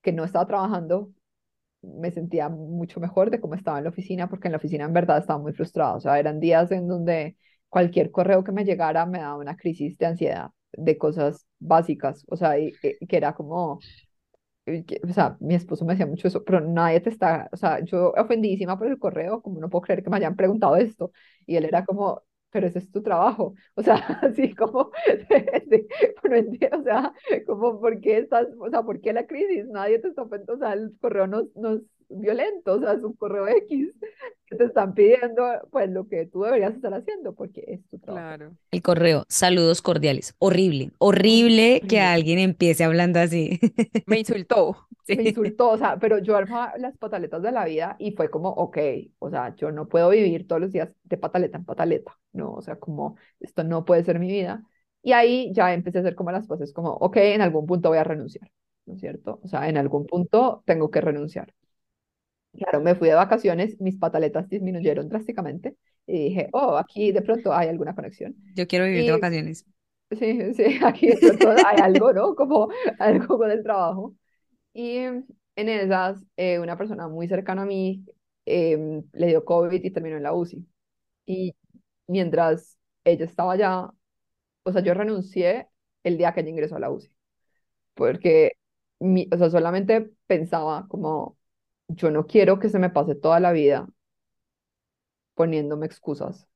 que 0.03 0.13
no 0.13 0.25
estaba 0.25 0.47
trabajando, 0.47 1.13
me 1.81 2.11
sentía 2.11 2.49
mucho 2.49 2.99
mejor 3.01 3.31
de 3.31 3.41
cómo 3.41 3.55
estaba 3.55 3.79
en 3.79 3.85
la 3.85 3.91
oficina, 3.91 4.29
porque 4.29 4.47
en 4.49 4.53
la 4.53 4.57
oficina 4.59 4.85
en 4.85 4.93
verdad 4.93 5.19
estaba 5.19 5.39
muy 5.39 5.53
frustrada. 5.53 5.95
O 5.95 6.01
sea, 6.01 6.19
eran 6.19 6.39
días 6.39 6.71
en 6.71 6.87
donde 6.87 7.37
cualquier 7.69 8.11
correo 8.11 8.43
que 8.43 8.53
me 8.53 8.65
llegara 8.65 9.05
me 9.07 9.19
daba 9.19 9.37
una 9.37 9.57
crisis 9.57 9.97
de 9.99 10.07
ansiedad 10.07 10.51
de 10.77 10.97
cosas 10.99 11.47
básicas. 11.59 12.25
O 12.29 12.37
sea, 12.37 12.59
y, 12.59 12.79
y 12.83 13.07
que 13.07 13.17
era 13.17 13.35
como, 13.35 13.79
que- 14.65 14.99
o 15.03 15.13
sea, 15.13 15.37
mi 15.39 15.55
esposo 15.55 15.85
me 15.85 15.93
decía 15.93 16.05
mucho 16.05 16.27
eso, 16.27 16.43
pero 16.43 16.59
nadie 16.61 16.99
te 17.01 17.09
está, 17.09 17.49
o 17.53 17.57
sea, 17.57 17.79
yo 17.83 18.11
ofendidísima 18.17 18.77
por 18.77 18.87
el 18.87 18.99
correo, 18.99 19.41
como 19.41 19.59
no 19.59 19.69
puedo 19.69 19.81
creer 19.83 20.03
que 20.03 20.09
me 20.09 20.17
hayan 20.17 20.35
preguntado 20.35 20.75
esto. 20.75 21.11
Y 21.45 21.55
él 21.55 21.65
era 21.65 21.85
como, 21.85 22.23
pero 22.51 22.67
ese 22.67 22.79
es 22.79 22.91
tu 22.91 23.01
trabajo. 23.01 23.53
O 23.75 23.81
sea, 23.83 23.95
así 24.23 24.53
como, 24.55 24.91
no 26.23 26.35
entiendo, 26.35 26.79
o 26.79 26.83
sea, 26.83 27.13
como, 27.45 27.79
¿por 27.79 27.99
qué 28.01 28.17
estás, 28.19 28.47
o 28.59 28.69
sea, 28.69 28.83
por 28.83 28.99
qué 29.01 29.13
la 29.13 29.25
crisis? 29.27 29.65
Nadie 29.67 29.99
te 29.99 30.09
está 30.09 30.23
ofendiendo, 30.23 30.53
o 30.55 30.57
sea, 30.57 30.73
el 30.73 30.93
correo 30.99 31.27
no, 31.27 31.47
no 31.55 31.79
es 32.09 32.19
violento, 32.19 32.73
o 32.75 32.79
sea, 32.79 32.93
es 32.93 33.03
un 33.03 33.13
correo 33.13 33.47
X 33.47 33.93
que 34.45 34.55
te 34.55 34.65
están 34.65 34.93
pidiendo, 34.93 35.43
pues, 35.71 35.89
lo 35.89 36.07
que 36.07 36.25
tú 36.27 36.41
deberías 36.43 36.73
estar 36.75 36.93
haciendo, 36.93 37.33
porque 37.35 37.63
es 37.67 37.85
tu 37.87 37.99
trabajo. 37.99 38.27
Claro. 38.27 38.55
El 38.71 38.81
correo, 38.81 39.25
saludos 39.27 39.81
cordiales. 39.81 40.33
Horrible, 40.39 40.91
horrible 40.97 41.81
que 41.87 41.99
alguien 41.99 42.39
empiece 42.39 42.83
hablando 42.85 43.19
así. 43.19 43.59
Me 44.05 44.17
insultó. 44.19 44.87
me 45.13 45.23
Sí. 45.23 45.23
insultó, 45.23 45.69
o 45.71 45.77
sea, 45.77 45.97
pero 45.99 46.19
yo 46.19 46.35
armaba 46.35 46.73
las 46.77 46.97
pataletas 46.97 47.41
de 47.41 47.51
la 47.51 47.65
vida 47.65 47.95
y 47.99 48.11
fue 48.11 48.29
como, 48.29 48.49
ok, 48.49 48.77
o 49.19 49.29
sea, 49.29 49.55
yo 49.55 49.71
no 49.71 49.87
puedo 49.87 50.09
vivir 50.09 50.47
todos 50.47 50.61
los 50.61 50.71
días 50.71 50.89
de 51.03 51.17
pataleta 51.17 51.57
en 51.57 51.65
pataleta, 51.65 52.17
¿no? 52.33 52.53
O 52.53 52.61
sea, 52.61 52.77
como, 52.79 53.17
esto 53.39 53.63
no 53.63 53.85
puede 53.85 54.03
ser 54.03 54.19
mi 54.19 54.27
vida. 54.27 54.63
Y 55.01 55.13
ahí 55.13 55.51
ya 55.53 55.73
empecé 55.73 55.99
a 55.99 56.01
hacer 56.01 56.15
como 56.15 56.31
las 56.31 56.47
cosas, 56.47 56.73
como, 56.73 56.91
ok, 56.91 57.17
en 57.17 57.41
algún 57.41 57.65
punto 57.65 57.89
voy 57.89 57.97
a 57.99 58.03
renunciar, 58.03 58.51
¿no 58.85 58.93
es 58.95 58.99
cierto? 58.99 59.39
O 59.43 59.47
sea, 59.47 59.69
en 59.69 59.77
algún 59.77 60.05
punto 60.07 60.63
tengo 60.65 60.91
que 60.91 61.01
renunciar. 61.01 61.53
Claro, 62.57 62.81
me 62.81 62.95
fui 62.95 63.09
de 63.09 63.15
vacaciones, 63.15 63.79
mis 63.79 63.97
pataletas 63.97 64.49
disminuyeron 64.49 65.09
drásticamente 65.09 65.77
y 66.07 66.29
dije, 66.29 66.49
oh, 66.53 66.77
aquí 66.77 67.11
de 67.11 67.21
pronto 67.21 67.53
hay 67.53 67.67
alguna 67.69 67.93
conexión. 67.95 68.35
Yo 68.55 68.67
quiero 68.67 68.85
vivir 68.85 69.05
de 69.05 69.11
Y 69.11 69.13
vacaciones. 69.13 69.65
sí, 70.11 70.53
sí, 70.55 70.79
aquí 70.85 71.07
de 71.09 71.17
pronto 71.17 71.49
hay 71.65 71.77
algo, 71.81 72.13
¿no? 72.13 72.35
Como 72.35 72.69
algo 72.99 73.37
con 73.37 73.51
el 73.51 73.63
trabajo. 73.63 74.15
Y 74.73 74.97
en 74.99 75.25
esas, 75.69 76.23
eh, 76.37 76.59
una 76.59 76.77
persona 76.77 77.07
muy 77.07 77.27
cercana 77.27 77.63
a 77.63 77.65
mí 77.65 78.05
em, 78.45 79.03
le 79.13 79.27
dio 79.27 79.45
COVID 79.45 79.83
y 79.83 79.91
terminó 79.91 80.17
en 80.17 80.23
la 80.23 80.33
UCI. 80.33 80.67
Y 81.25 81.55
mientras 82.07 82.77
ella 83.05 83.25
estaba 83.25 83.53
allá, 83.53 83.89
o 84.63 84.71
sea, 84.71 84.81
yo 84.83 84.93
renuncié 84.93 85.69
el 86.03 86.17
día 86.17 86.33
que 86.33 86.41
ella 86.41 86.49
ingresó 86.49 86.75
a 86.77 86.79
la 86.79 86.91
UCI, 86.91 87.13
porque 87.95 88.53
mi, 88.99 89.27
o 89.33 89.37
sea, 89.37 89.49
solamente 89.49 90.11
pensaba 90.27 90.87
como, 90.89 91.37
yo 91.89 92.11
no 92.11 92.25
quiero 92.27 92.59
que 92.59 92.69
se 92.69 92.79
me 92.79 92.89
pase 92.89 93.15
toda 93.15 93.39
la 93.39 93.51
vida 93.51 93.87
poniéndome 95.35 95.85
excusas, 95.85 96.49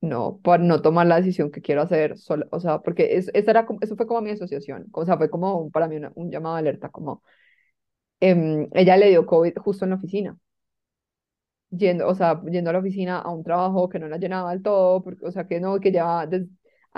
no, 0.00 0.40
por 0.42 0.60
no 0.60 0.80
tomar 0.82 1.06
la 1.06 1.16
decisión 1.16 1.50
que 1.50 1.60
quiero 1.62 1.82
hacer, 1.82 2.16
sola, 2.18 2.46
o 2.52 2.60
sea, 2.60 2.80
porque 2.80 3.16
es, 3.16 3.30
esa 3.34 3.50
era 3.50 3.66
eso 3.80 3.96
fue 3.96 4.06
como 4.06 4.20
mi 4.22 4.30
asociación, 4.30 4.86
o 4.92 5.04
sea, 5.04 5.16
fue 5.18 5.28
como 5.30 5.70
para 5.70 5.88
mí 5.88 5.96
una- 5.96 6.12
un 6.14 6.30
llamado 6.30 6.54
de 6.56 6.60
alerta, 6.60 6.88
como 6.90 7.22
em, 8.20 8.68
ella 8.74 8.96
le 8.96 9.08
dio 9.10 9.26
COVID 9.26 9.54
justo 9.58 9.84
en 9.84 9.90
la 9.90 9.96
oficina, 9.96 10.38
yendo, 11.70 12.06
o 12.08 12.14
sea, 12.14 12.40
yendo 12.50 12.70
a 12.70 12.72
la 12.72 12.78
oficina 12.80 13.18
a 13.20 13.30
un 13.30 13.42
trabajo 13.44 13.88
que 13.88 13.98
no 13.98 14.08
la 14.08 14.18
llenaba 14.18 14.50
del 14.52 14.62
todo, 14.62 15.02
porque, 15.02 15.26
o 15.26 15.30
sea, 15.32 15.46
que 15.46 15.60
no, 15.60 15.78
que 15.80 15.90
des- 16.26 16.48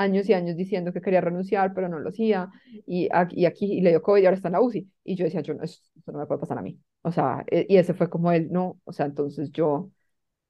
años 0.01 0.28
y 0.28 0.34
años 0.34 0.57
diciendo 0.57 0.92
que 0.92 1.01
quería 1.01 1.20
renunciar, 1.20 1.74
pero 1.74 1.88
no 1.88 1.98
lo 1.98 2.09
hacía, 2.11 2.48
y 2.86 3.09
aquí, 3.44 3.66
y 3.72 3.80
le 3.80 3.90
dio 3.90 4.03
COVID 4.03 4.22
y 4.22 4.26
ahora 4.26 4.36
está 4.36 4.48
en 4.48 4.53
la 4.53 4.61
UCI, 4.62 4.90
y 5.05 5.14
yo 5.16 5.24
decía, 5.24 5.40
yo 5.42 5.55
no, 5.55 5.62
eso 5.64 5.80
no 6.07 6.18
me 6.18 6.26
puede 6.26 6.40
pasar 6.40 6.59
a 6.59 6.62
mí, 6.62 6.78
o 7.03 7.12
sea, 7.12 7.44
e- 7.51 7.66
y 7.68 7.76
ese 7.76 7.94
fue 7.94 8.09
como 8.11 8.32
él, 8.32 8.48
no, 8.51 8.80
o 8.84 8.92
sea, 8.92 9.07
entonces 9.07 9.51
yo, 9.53 9.90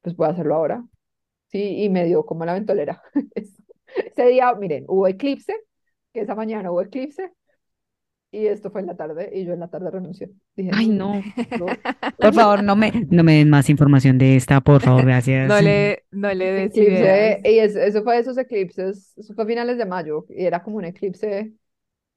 pues 0.02 0.16
voy 0.16 0.28
a 0.28 0.30
hacerlo 0.30 0.56
ahora, 0.56 0.84
sí, 1.48 1.84
y 1.84 1.88
me 1.90 2.04
dio 2.06 2.26
como 2.26 2.44
la 2.44 2.54
ventolera. 2.54 3.02
Ese 3.96 4.26
día, 4.26 4.54
miren, 4.54 4.84
hubo 4.88 5.06
eclipse, 5.08 5.54
que 6.12 6.20
esa 6.22 6.34
mañana 6.36 6.70
hubo 6.72 6.82
eclipse, 6.82 7.32
y 8.30 8.46
esto 8.46 8.70
fue 8.70 8.80
en 8.82 8.86
la 8.88 8.96
tarde, 8.96 9.30
y 9.34 9.44
yo 9.44 9.52
en 9.52 9.60
la 9.60 9.68
tarde 9.68 9.90
renuncié. 9.90 10.30
Dije, 10.56 10.72
Ay, 10.72 10.88
no, 10.88 11.04
no. 11.48 11.56
no, 11.56 11.82
Por 12.18 12.34
favor, 12.34 12.62
no 12.62 12.76
me, 12.76 12.92
no 13.10 13.22
me 13.24 13.34
den 13.36 13.50
más 13.50 13.68
información 13.70 14.18
de 14.18 14.36
esta, 14.36 14.60
por 14.60 14.82
favor, 14.82 15.06
gracias. 15.06 15.40
No 15.42 15.60
le, 15.62 16.04
no 16.10 16.32
le 16.34 16.52
des 16.52 16.70
eclipse, 16.70 17.40
y 17.44 17.58
es- 17.58 17.76
eso 17.76 18.02
fue 18.02 18.14
de 18.16 18.20
esos 18.22 18.36
eclipses, 18.38 19.16
eso 19.16 19.34
fue 19.34 19.44
a 19.44 19.46
finales 19.46 19.78
de 19.78 19.86
mayo, 19.86 20.26
y 20.28 20.44
era 20.44 20.62
como 20.62 20.76
un 20.76 20.84
eclipse 20.84 21.54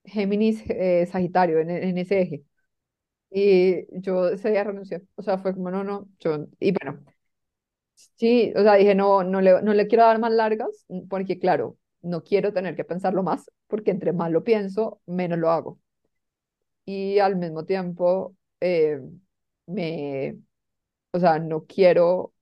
Géminis, 0.05 0.63
eh, 0.69 1.07
Sagitario, 1.11 1.59
en, 1.59 1.69
en 1.71 1.97
ese 1.99 2.21
eje. 2.21 2.45
Y 3.31 3.85
yo 4.01 4.29
ese 4.29 4.51
día 4.51 4.63
renuncié, 4.65 5.03
o 5.15 5.23
sea, 5.23 5.37
fue 5.39 5.53
como, 5.55 5.71
no, 5.71 5.83
no, 5.83 6.09
yo, 6.19 6.47
y 6.59 6.73
bueno, 6.73 7.03
sí, 7.95 8.53
o 8.55 8.61
sea, 8.63 8.75
dije, 8.75 8.95
no, 8.95 9.23
no 9.23 9.41
le, 9.41 9.61
no 9.61 9.73
le 9.73 9.87
quiero 9.87 10.05
dar 10.05 10.19
más 10.19 10.31
largas, 10.31 10.85
mm, 10.89 11.07
porque 11.07 11.39
claro, 11.39 11.77
no 12.01 12.23
quiero 12.23 12.53
tener 12.53 12.75
que 12.75 12.83
pensarlo 12.85 13.23
más, 13.23 13.49
porque 13.67 13.91
entre 13.91 14.13
más 14.13 14.31
lo 14.31 14.43
pienso, 14.43 15.01
menos 15.05 15.39
lo 15.39 15.51
hago. 15.51 15.79
Y 16.85 17.19
al 17.19 17.35
mismo 17.37 17.65
tiempo, 17.65 18.35
eh, 18.59 18.99
me, 19.67 20.37
o 21.11 21.19
sea, 21.19 21.39
no 21.39 21.65
quiero, 21.65 22.33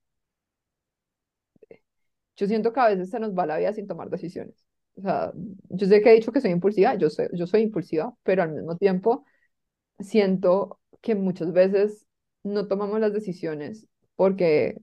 yo 2.36 2.46
siento 2.46 2.72
que 2.72 2.80
a 2.80 2.88
veces 2.88 3.10
se 3.10 3.20
nos 3.20 3.32
va 3.36 3.46
la 3.46 3.58
vida 3.58 3.72
sin 3.72 3.86
tomar 3.86 4.10
decisiones. 4.10 4.54
O 4.96 5.02
sea, 5.02 5.32
yo 5.70 5.86
sé 5.86 6.02
que 6.02 6.10
he 6.10 6.14
dicho 6.14 6.32
que 6.32 6.40
soy 6.40 6.50
impulsiva, 6.50 6.94
yo 6.96 7.08
soy, 7.10 7.28
yo 7.32 7.46
soy 7.46 7.62
impulsiva, 7.62 8.14
pero 8.22 8.42
al 8.42 8.52
mismo 8.52 8.76
tiempo 8.76 9.24
siento 10.00 10.80
que 11.02 11.14
muchas 11.16 11.52
veces 11.52 12.06
no 12.44 12.68
tomamos 12.68 13.00
las 13.00 13.12
decisiones 13.14 13.86
porque, 14.16 14.78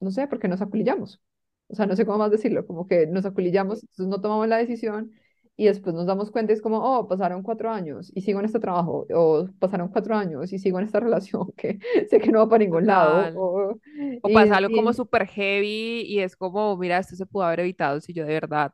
no 0.00 0.10
sé, 0.10 0.26
porque 0.28 0.48
nos 0.48 0.60
aculillamos. 0.62 1.20
O 1.68 1.74
sea, 1.74 1.86
no 1.86 1.96
sé 1.96 2.06
cómo 2.06 2.18
más 2.18 2.30
decirlo, 2.30 2.66
como 2.66 2.86
que 2.86 3.06
nos 3.06 3.26
aculillamos, 3.26 3.82
entonces 3.82 4.06
no 4.08 4.20
tomamos 4.20 4.48
la 4.48 4.56
decisión 4.58 5.12
y 5.60 5.66
después 5.66 5.92
nos 5.92 6.06
damos 6.06 6.30
cuenta, 6.30 6.52
es 6.52 6.62
como, 6.62 6.78
oh, 6.78 7.08
pasaron 7.08 7.42
cuatro 7.42 7.68
años 7.68 8.12
y 8.14 8.20
sigo 8.20 8.38
en 8.38 8.46
este 8.46 8.60
trabajo, 8.60 9.08
o 9.12 9.48
pasaron 9.58 9.88
cuatro 9.88 10.14
años 10.14 10.52
y 10.52 10.58
sigo 10.60 10.78
en 10.78 10.84
esta 10.84 11.00
relación 11.00 11.50
que 11.56 11.80
sé 12.08 12.20
que 12.20 12.30
no 12.30 12.38
va 12.38 12.48
para 12.48 12.64
ningún 12.64 12.86
lado. 12.86 13.36
O, 13.36 13.80
O 14.22 14.32
pasa 14.32 14.56
algo 14.56 14.72
como 14.72 14.90
y 14.90 14.94
súper 14.94 15.26
heavy 15.26 16.02
y 16.06 16.20
es 16.20 16.36
como, 16.36 16.76
mira, 16.76 16.98
esto 16.98 17.16
se 17.16 17.26
pudo 17.26 17.42
haber 17.42 17.60
evitado 17.60 18.00
si 18.00 18.12
yo 18.12 18.24
de 18.24 18.34
verdad 18.34 18.72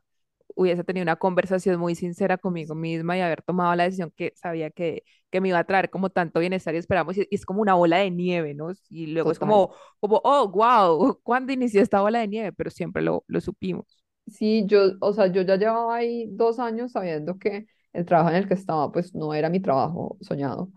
hubiese 0.53 0.83
tenido 0.83 1.01
una 1.01 1.15
conversación 1.15 1.79
muy 1.79 1.95
sincera 1.95 2.37
conmigo 2.37 2.75
misma 2.75 3.17
y 3.17 3.21
haber 3.21 3.41
tomado 3.41 3.75
la 3.75 3.85
decisión 3.85 4.11
que 4.15 4.33
sabía 4.35 4.69
que, 4.69 5.03
que 5.31 5.41
me 5.41 5.49
iba 5.49 5.57
a 5.57 5.63
traer 5.63 5.89
como 5.89 6.11
tanto 6.11 6.39
bienestar 6.39 6.75
y 6.75 6.77
esperamos. 6.77 7.17
Y, 7.17 7.27
es 7.31 7.47
como 7.47 7.63
una 7.63 7.73
bola 7.73 7.97
de 7.97 8.11
nieve, 8.11 8.53
¿no? 8.53 8.71
Y 8.91 9.07
luego 9.07 9.31
es 9.31 9.39
total. 9.39 9.49
como, 9.49 9.75
como, 9.99 10.21
oh, 10.23 10.47
wow, 10.49 11.19
¿cuándo 11.23 11.51
inició 11.51 11.81
esta 11.81 12.01
bola 12.01 12.19
de 12.19 12.27
nieve? 12.27 12.53
Pero 12.53 12.69
siempre 12.69 13.01
lo, 13.01 13.23
lo 13.27 13.41
supimos. 13.41 14.04
Sí, 14.27 14.65
yo, 14.65 14.93
o 15.01 15.13
sea, 15.13 15.27
yo 15.27 15.43
ya 15.43 15.55
llevaba 15.55 15.95
ahí 15.97 16.27
dos 16.31 16.57
años 16.59 16.91
sabiendo 16.93 17.37
que 17.37 17.67
el 17.93 18.05
trabajo 18.05 18.29
en 18.31 18.35
el 18.37 18.47
que 18.47 18.55
estaba, 18.55 18.91
pues 18.91 19.13
no 19.13 19.33
era 19.33 19.49
mi 19.49 19.59
trabajo 19.61 20.17
soñado. 20.21 20.71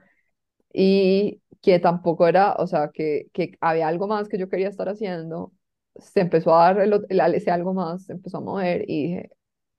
y 0.73 1.43
que 1.63 1.79
tampoco 1.81 2.29
era, 2.29 2.55
o 2.57 2.67
sea, 2.69 2.91
que, 2.93 3.29
que 3.35 3.57
había 3.61 3.89
algo 3.89 4.09
más 4.09 4.29
que 4.29 4.39
yo 4.39 4.49
quería 4.51 4.69
estar 4.69 4.89
haciendo, 4.89 5.53
se 5.97 6.21
empezó 6.21 6.55
a 6.57 6.65
dar 6.75 6.81
el, 6.83 7.07
el- 7.11 7.35
ese 7.37 7.51
algo 7.53 7.75
más, 7.75 8.05
se 8.07 8.13
empezó 8.15 8.39
a 8.39 8.41
mover 8.43 8.85
y 8.89 9.05
dije, 9.09 9.31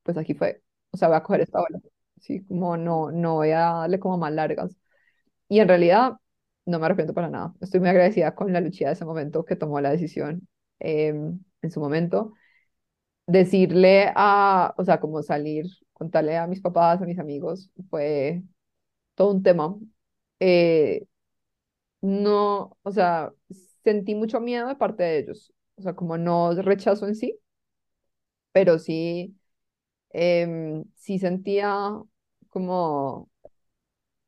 pues 0.03 0.17
aquí 0.17 0.33
fue, 0.35 0.63
o 0.91 0.97
sea, 0.97 1.07
voy 1.09 1.17
a 1.17 1.23
coger 1.23 1.41
esta 1.41 1.61
ola, 1.61 1.79
sí, 2.21 2.45
como 2.47 2.77
no, 2.77 3.11
no 3.11 3.35
voy 3.35 3.51
a 3.51 3.59
darle 3.61 3.99
como 3.99 4.17
más 4.19 4.33
largas. 4.33 4.75
Y 5.47 5.59
en 5.59 5.67
realidad 5.67 6.13
no 6.65 6.79
me 6.79 6.85
arrepiento 6.85 7.13
para 7.13 7.29
nada, 7.29 7.53
estoy 7.61 7.79
muy 7.79 7.89
agradecida 7.89 8.35
con 8.35 8.53
la 8.53 8.61
Lucía 8.61 8.87
de 8.87 8.93
ese 8.93 9.05
momento 9.05 9.45
que 9.45 9.55
tomó 9.55 9.81
la 9.81 9.89
decisión 9.91 10.47
em, 10.79 11.39
en 11.61 11.71
su 11.71 11.79
momento, 11.79 12.33
decirle 13.29 14.11
a, 14.15 14.73
o 14.77 14.83
sea, 14.85 14.99
como 14.99 15.23
salir, 15.23 15.65
contarle 15.93 16.37
a 16.37 16.47
mis 16.47 16.61
papás, 16.61 17.01
a 17.01 17.05
mis 17.05 17.19
amigos, 17.19 17.71
fue 17.89 18.43
todo 19.15 19.31
un 19.33 19.43
tema. 19.43 19.75
Eh, 20.39 21.07
no, 22.01 22.77
o 22.83 22.91
sea, 22.91 23.33
sentí 23.83 24.15
mucho 24.15 24.39
miedo 24.41 24.67
de 24.67 24.75
parte 24.75 25.03
de 25.03 25.19
ellos, 25.19 25.53
o 25.77 25.81
sea, 25.81 25.95
como 25.95 26.17
no 26.17 26.53
rechazo 26.53 27.07
en 27.07 27.15
sí, 27.15 27.39
pero 28.51 28.79
sí, 28.79 29.37
em, 30.11 30.85
sí 30.95 31.19
sentía 31.19 31.79
como 32.49 33.28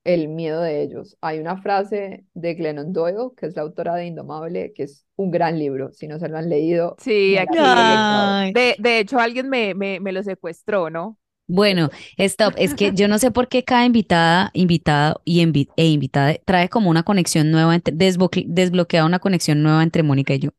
el 0.04 0.28
miedo 0.30 0.62
de 0.62 0.82
ellos. 0.84 1.18
Hay 1.22 1.40
una 1.40 1.62
frase 1.62 2.26
de 2.34 2.54
Glennon 2.56 2.94
Doyle, 2.94 3.32
que 3.38 3.48
es 3.48 3.56
la 3.56 3.64
autora 3.64 3.96
de 3.96 4.06
Indomable, 4.08 4.74
que 4.74 4.84
es 4.84 5.06
un 5.16 5.32
gran 5.32 5.60
libro, 5.60 5.92
si 5.94 6.08
no 6.08 6.20
se 6.20 6.30
lo 6.30 6.38
han 6.38 6.50
leído, 6.50 6.96
Sí, 6.98 7.38
aquí, 7.38 8.08
de, 8.54 8.76
de 8.80 9.00
hecho, 9.00 9.20
alguien 9.20 9.50
me, 9.50 9.74
me, 9.74 10.00
me 10.00 10.12
lo 10.12 10.22
secuestró, 10.24 10.90
¿no? 10.90 11.18
Bueno, 11.48 11.90
stop. 12.18 12.54
Es 12.58 12.74
que 12.74 12.94
yo 12.94 13.08
no 13.10 13.20
sé 13.20 13.30
por 13.32 13.50
qué 13.50 13.64
cada 13.66 13.86
invitada, 13.86 14.52
invitado 14.54 15.22
y 15.26 15.44
invi- 15.46 15.70
e 15.76 15.88
invitada 15.90 16.36
trae 16.46 16.70
como 16.70 16.90
una 16.90 17.04
conexión 17.04 17.52
nueva, 17.52 17.76
entre, 17.76 17.94
desbloque- 17.94 18.46
desbloquea 18.48 19.04
una 19.06 19.20
conexión 19.20 19.62
nueva 19.62 19.84
entre 19.84 20.02
Mónica 20.04 20.34
y 20.34 20.40
yo. 20.40 20.52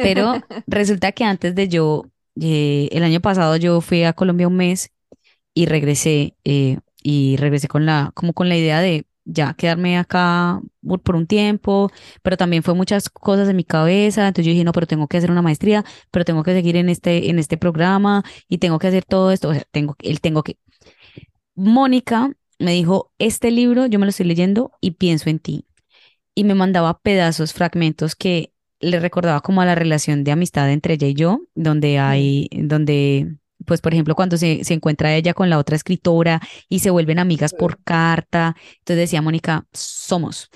Pero 0.00 0.42
resulta 0.66 1.12
que 1.12 1.24
antes 1.24 1.54
de 1.54 1.68
yo, 1.68 2.04
eh, 2.40 2.88
el 2.92 3.04
año 3.04 3.20
pasado 3.20 3.56
yo 3.56 3.80
fui 3.82 4.04
a 4.04 4.14
Colombia 4.14 4.48
un 4.48 4.56
mes 4.56 4.90
y 5.54 5.66
regresé, 5.66 6.36
eh, 6.44 6.78
y 7.02 7.36
regresé 7.36 7.68
con 7.68 7.86
la, 7.86 8.12
como 8.14 8.32
con 8.32 8.48
la 8.48 8.56
idea 8.56 8.80
de 8.80 9.06
ya 9.24 9.54
quedarme 9.54 9.98
acá 9.98 10.60
por, 11.04 11.16
un 11.16 11.26
tiempo, 11.26 11.90
pero 12.22 12.36
también 12.36 12.62
fue 12.62 12.74
muchas 12.74 13.08
cosas 13.08 13.48
en 13.48 13.56
mi 13.56 13.64
cabeza, 13.64 14.26
entonces 14.26 14.46
yo 14.46 14.52
dije, 14.52 14.64
no, 14.64 14.72
pero 14.72 14.86
tengo 14.86 15.06
que 15.08 15.16
hacer 15.18 15.30
una 15.30 15.42
maestría, 15.42 15.84
pero 16.10 16.24
tengo 16.24 16.42
que 16.42 16.52
seguir 16.52 16.76
en 16.76 16.88
este, 16.88 17.30
en 17.30 17.38
este 17.38 17.56
programa 17.56 18.24
y 18.48 18.58
tengo 18.58 18.78
que 18.78 18.88
hacer 18.88 19.04
todo 19.04 19.30
esto, 19.30 19.50
o 19.50 19.54
sea, 19.54 19.64
tengo, 19.70 19.96
él 20.00 20.20
tengo 20.20 20.42
que. 20.42 20.58
Mónica 21.54 22.32
me 22.58 22.72
dijo, 22.72 23.12
este 23.18 23.50
libro 23.50 23.86
yo 23.86 23.98
me 23.98 24.06
lo 24.06 24.10
estoy 24.10 24.26
leyendo 24.26 24.72
y 24.80 24.92
pienso 24.92 25.30
en 25.30 25.38
ti, 25.38 25.66
y 26.34 26.44
me 26.44 26.54
mandaba 26.54 26.98
pedazos, 27.00 27.52
fragmentos 27.52 28.16
que 28.16 28.52
le 28.80 28.98
recordaba 29.00 29.40
como 29.40 29.60
a 29.62 29.66
la 29.66 29.74
relación 29.74 30.24
de 30.24 30.32
amistad 30.32 30.70
entre 30.70 30.94
ella 30.94 31.06
y 31.06 31.14
yo, 31.14 31.40
donde 31.54 31.98
hay, 31.98 32.48
donde, 32.52 33.36
pues 33.66 33.80
por 33.80 33.92
ejemplo, 33.94 34.14
cuando 34.14 34.36
se, 34.36 34.64
se 34.64 34.74
encuentra 34.74 35.14
ella 35.14 35.34
con 35.34 35.50
la 35.50 35.58
otra 35.58 35.76
escritora 35.76 36.40
y 36.68 36.80
se 36.80 36.90
vuelven 36.90 37.18
amigas 37.18 37.54
por 37.54 37.82
carta, 37.82 38.56
entonces 38.78 38.96
decía 38.98 39.22
Mónica, 39.22 39.66
somos. 39.72 40.48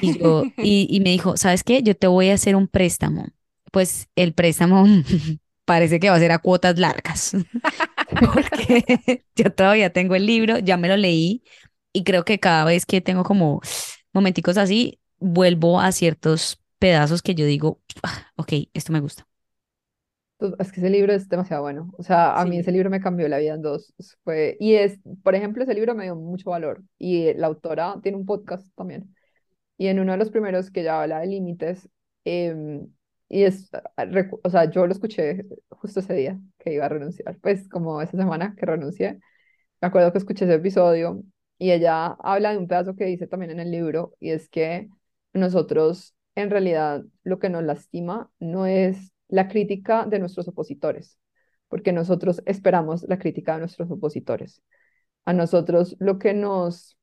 Y 0.00 0.18
yo, 0.18 0.44
y, 0.62 0.86
y 0.90 1.00
me 1.00 1.10
dijo, 1.10 1.36
¿sabes 1.36 1.64
qué? 1.64 1.82
Yo 1.82 1.96
te 1.96 2.06
voy 2.06 2.30
a 2.30 2.34
hacer 2.34 2.56
un 2.56 2.68
préstamo. 2.68 3.26
Pues 3.72 4.08
el 4.16 4.32
préstamo 4.34 4.84
parece 5.64 6.00
que 6.00 6.10
va 6.10 6.16
a 6.16 6.20
ser 6.20 6.32
a 6.32 6.38
cuotas 6.38 6.78
largas, 6.78 7.32
porque 8.20 9.24
yo 9.34 9.52
todavía 9.52 9.92
tengo 9.92 10.14
el 10.14 10.26
libro, 10.26 10.58
ya 10.58 10.76
me 10.76 10.88
lo 10.88 10.96
leí 10.96 11.42
y 11.92 12.04
creo 12.04 12.24
que 12.24 12.38
cada 12.38 12.64
vez 12.64 12.86
que 12.86 13.00
tengo 13.00 13.24
como 13.24 13.60
momenticos 14.12 14.56
así, 14.58 15.00
vuelvo 15.18 15.80
a 15.80 15.92
ciertos 15.92 16.62
pedazos 16.78 17.22
que 17.22 17.34
yo 17.34 17.46
digo, 17.46 17.80
"Ah, 18.02 18.32
ok, 18.36 18.52
esto 18.74 18.92
me 18.92 19.00
gusta. 19.00 19.26
Pues, 20.38 20.52
Es 20.58 20.72
que 20.72 20.80
ese 20.80 20.90
libro 20.90 21.12
es 21.12 21.28
demasiado 21.28 21.62
bueno. 21.62 21.90
O 21.98 22.02
sea, 22.02 22.38
a 22.38 22.44
mí 22.44 22.58
ese 22.58 22.72
libro 22.72 22.90
me 22.90 23.00
cambió 23.00 23.28
la 23.28 23.38
vida 23.38 23.54
en 23.54 23.62
dos. 23.62 23.94
Fue, 24.24 24.56
y 24.60 24.74
es, 24.74 24.98
por 25.22 25.34
ejemplo, 25.34 25.62
ese 25.62 25.74
libro 25.74 25.94
me 25.94 26.04
dio 26.04 26.16
mucho 26.16 26.50
valor. 26.50 26.82
Y 26.98 27.34
la 27.34 27.46
autora 27.48 27.96
tiene 28.02 28.18
un 28.18 28.26
podcast 28.26 28.68
también. 28.76 29.14
Y 29.78 29.88
en 29.88 30.00
uno 30.00 30.12
de 30.12 30.18
los 30.18 30.30
primeros 30.30 30.70
que 30.70 30.82
ya 30.82 31.02
habla 31.02 31.20
de 31.20 31.26
límites, 31.28 31.88
em, 32.24 32.88
y 33.28 33.44
es, 33.44 33.70
ah, 33.96 34.06
o 34.42 34.50
sea, 34.50 34.70
yo 34.70 34.86
lo 34.86 34.92
escuché 34.92 35.44
justo 35.70 36.00
ese 36.00 36.14
día 36.14 36.40
que 36.58 36.72
iba 36.74 36.86
a 36.86 36.88
renunciar, 36.88 37.38
pues 37.40 37.68
como 37.68 38.00
esa 38.02 38.16
semana 38.16 38.54
que 38.56 38.66
renuncié, 38.66 39.20
me 39.80 39.88
acuerdo 39.88 40.12
que 40.12 40.18
escuché 40.18 40.44
ese 40.46 40.54
episodio 40.54 41.22
y 41.58 41.72
ella 41.72 42.06
habla 42.20 42.52
de 42.52 42.58
un 42.58 42.68
pedazo 42.68 42.96
que 42.96 43.04
dice 43.06 43.26
también 43.26 43.52
en 43.52 43.60
el 43.60 43.70
libro, 43.70 44.14
y 44.20 44.30
es 44.30 44.48
que 44.48 44.88
nosotros, 45.32 46.14
en 46.34 46.50
realidad, 46.50 47.04
lo 47.24 47.38
que 47.38 47.50
nos 47.50 47.64
lastima 47.64 48.30
no 48.40 48.66
es 48.66 49.12
la 49.28 49.48
crítica 49.48 50.06
de 50.06 50.18
nuestros 50.18 50.48
opositores, 50.48 51.18
porque 51.68 51.92
nosotros 51.92 52.42
esperamos 52.46 53.04
la 53.08 53.18
crítica 53.18 53.54
de 53.54 53.60
nuestros 53.60 53.90
opositores. 53.90 54.62
A 55.24 55.32
nosotros 55.32 55.96
lo 56.00 56.18
que 56.18 56.34
nos 56.34 56.96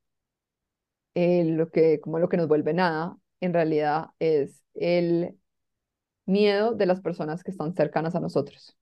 eh, 1.16 1.44
lo 1.46 1.70
que, 1.70 2.00
como 2.02 2.20
lo 2.20 2.30
que 2.30 2.38
nos 2.38 2.48
vuelve 2.48 2.74
nada, 2.74 3.18
en 3.40 3.54
realidad 3.54 4.08
es 4.20 4.64
el 4.74 5.38
miedo 6.26 6.74
de 6.76 6.86
las 6.88 7.02
personas 7.02 7.44
que 7.44 7.52
están 7.52 7.76
cercanas 7.76 8.16
a 8.16 8.20
nosotros. 8.20 8.78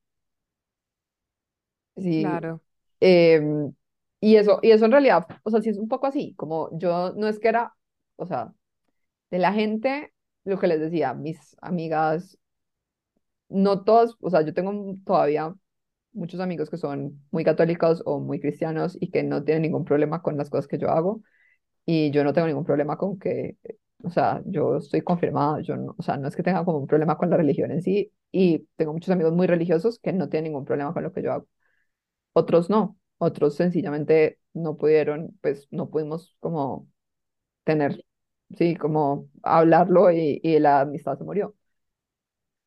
Sí, 1.98 2.22
claro. 2.22 2.62
em, 3.00 3.74
y 4.22 4.36
eso, 4.38 4.60
y 4.62 4.72
eso 4.72 4.86
en 4.86 4.92
realidad, 4.92 5.28
o 5.44 5.50
sea, 5.52 5.62
sí 5.62 5.70
es 5.70 5.78
un 5.78 5.88
poco 5.88 6.08
así, 6.08 6.34
como 6.36 6.70
yo 6.78 7.14
no 7.16 7.28
es 7.28 7.39
que 7.39 7.50
era, 7.50 7.76
o 8.16 8.26
sea, 8.26 8.54
de 9.32 9.39
la 9.39 9.54
gente, 9.54 10.14
lo 10.46 10.60
que 10.60 10.68
les 10.68 10.80
decía, 10.82 11.14
mis 11.16 11.58
amigas, 11.62 12.39
no 13.52 13.84
todas, 13.84 14.16
o 14.22 14.30
sea, 14.30 14.41
yo 14.43 14.54
tengo 14.54 14.74
todavía 15.06 15.54
muchos 16.14 16.39
amigos 16.41 16.70
que 16.70 16.78
son 16.78 17.24
muy 17.32 17.43
católicos 17.45 18.04
o 18.06 18.20
muy 18.20 18.39
cristianos 18.39 18.97
y 19.02 19.12
que 19.12 19.24
no 19.24 19.43
tienen 19.43 19.64
ningún 19.64 19.86
problema 19.86 20.22
con 20.22 20.38
las 20.38 20.49
cosas 20.49 20.68
que 20.68 20.78
yo 20.78 20.89
hago. 20.91 21.22
Y 21.86 22.12
yo 22.12 22.24
no 22.24 22.34
tengo 22.34 22.47
ningún 22.47 22.66
problema 22.66 22.97
con 22.97 23.20
que, 23.20 23.58
o 24.04 24.10
sea, 24.12 24.41
yo 24.45 24.78
estoy 24.78 25.02
confirmada, 25.02 25.62
yo 25.62 25.78
no, 25.78 25.95
o 25.97 26.04
sea, 26.04 26.18
no 26.18 26.28
es 26.28 26.36
que 26.36 26.43
tenga 26.43 26.66
como 26.66 26.80
un 26.80 26.88
problema 26.88 27.18
con 27.18 27.30
la 27.30 27.38
religión 27.38 27.72
en 27.72 27.82
sí, 27.82 28.14
y 28.32 28.68
tengo 28.78 28.93
muchos 28.93 29.10
amigos 29.12 29.34
muy 29.34 29.47
religiosos 29.47 29.99
que 29.99 30.14
no 30.14 30.30
tienen 30.30 30.52
ningún 30.52 30.66
problema 30.66 30.93
con 30.93 31.04
lo 31.04 31.14
que 31.14 31.24
yo 31.24 31.34
hago. 31.34 31.47
Otros 32.34 32.70
no, 32.70 32.97
otros 33.18 33.56
sencillamente 33.56 34.39
no 34.54 34.78
pudieron, 34.78 35.38
pues 35.41 35.68
no 35.72 35.89
pudimos 35.89 36.36
como 36.39 36.89
tener, 37.66 38.06
sí, 38.58 38.76
como 38.78 39.30
hablarlo 39.43 40.12
y, 40.12 40.39
y 40.43 40.60
la 40.60 40.82
amistad 40.82 41.18
se 41.18 41.26
murió. 41.26 41.56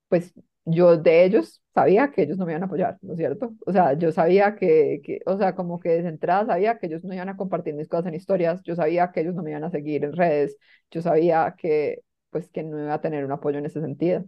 Pues 0.08 0.32
yo 0.64 0.96
de 0.96 1.24
ellos 1.24 1.62
sabía 1.74 2.10
que 2.12 2.22
ellos 2.22 2.38
no 2.38 2.46
me 2.46 2.52
iban 2.52 2.62
a 2.62 2.66
apoyar, 2.66 2.98
¿no 3.02 3.12
es 3.14 3.18
cierto? 3.18 3.54
O 3.66 3.72
sea, 3.72 3.94
yo 3.98 4.12
sabía 4.12 4.54
que, 4.56 5.00
que, 5.04 5.20
o 5.26 5.36
sea, 5.38 5.54
como 5.54 5.80
que 5.80 5.90
desde 5.90 6.08
entrada 6.08 6.46
sabía 6.46 6.78
que 6.78 6.86
ellos 6.86 7.04
no 7.04 7.14
iban 7.14 7.28
a 7.28 7.36
compartir 7.36 7.74
mis 7.74 7.88
cosas 7.88 8.06
en 8.06 8.14
historias, 8.14 8.62
yo 8.64 8.74
sabía 8.76 9.12
que 9.12 9.20
ellos 9.20 9.34
no 9.34 9.42
me 9.42 9.50
iban 9.50 9.64
a 9.64 9.70
seguir 9.70 10.04
en 10.04 10.12
redes, 10.14 10.56
yo 10.90 11.02
sabía 11.02 11.54
que, 11.58 12.00
pues, 12.30 12.48
que 12.50 12.62
no 12.62 12.78
iba 12.82 12.94
a 12.94 13.00
tener 13.00 13.24
un 13.24 13.32
apoyo 13.32 13.58
en 13.58 13.66
ese 13.66 13.80
sentido. 13.80 14.24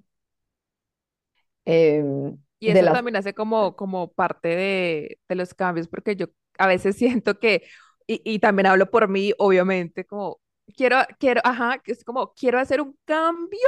Em, 1.65 2.39
Y 2.59 2.73
eso 2.73 2.83
las, 2.83 2.91
también 2.91 3.17
hace 3.17 3.35
como, 3.35 3.77
como 3.77 4.13
parte 4.13 4.49
de, 4.49 5.21
de 5.29 5.35
los 5.35 5.55
cambios, 5.55 5.89
porque 5.89 6.17
yo 6.17 6.27
a 6.59 6.67
veces 6.67 6.97
siento 6.99 7.39
que, 7.39 7.63
y, 8.07 8.23
y 8.25 8.39
también 8.39 8.67
hablo 8.67 8.91
por 8.91 9.09
mí, 9.09 9.33
obviamente, 9.39 10.05
como 10.07 10.41
quiero, 10.77 10.99
quiero, 11.19 11.41
ajá, 11.45 11.79
que 11.79 11.93
es 11.93 12.05
como 12.05 12.33
quiero 12.35 12.59
hacer 12.59 12.81
un 12.81 12.97
cambio, 13.05 13.59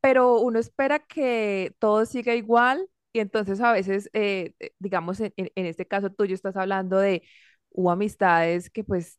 pero 0.00 0.40
uno 0.40 0.58
espera 0.58 0.98
que 1.00 1.74
todo 1.78 2.06
siga 2.06 2.34
igual 2.34 2.88
Y 3.12 3.20
entonces 3.20 3.60
a 3.60 3.72
veces, 3.72 4.10
eh, 4.12 4.54
eh, 4.60 4.72
digamos, 4.78 5.20
en, 5.20 5.32
en- 5.36 5.66
este 5.66 5.86
caso 5.86 6.10
tuyo 6.10 6.34
estás 6.34 6.56
hablando 6.56 6.98
de, 6.98 7.22
hubo 7.70 7.90
amistades 7.90 8.70
que 8.70 8.84
pues 8.84 9.18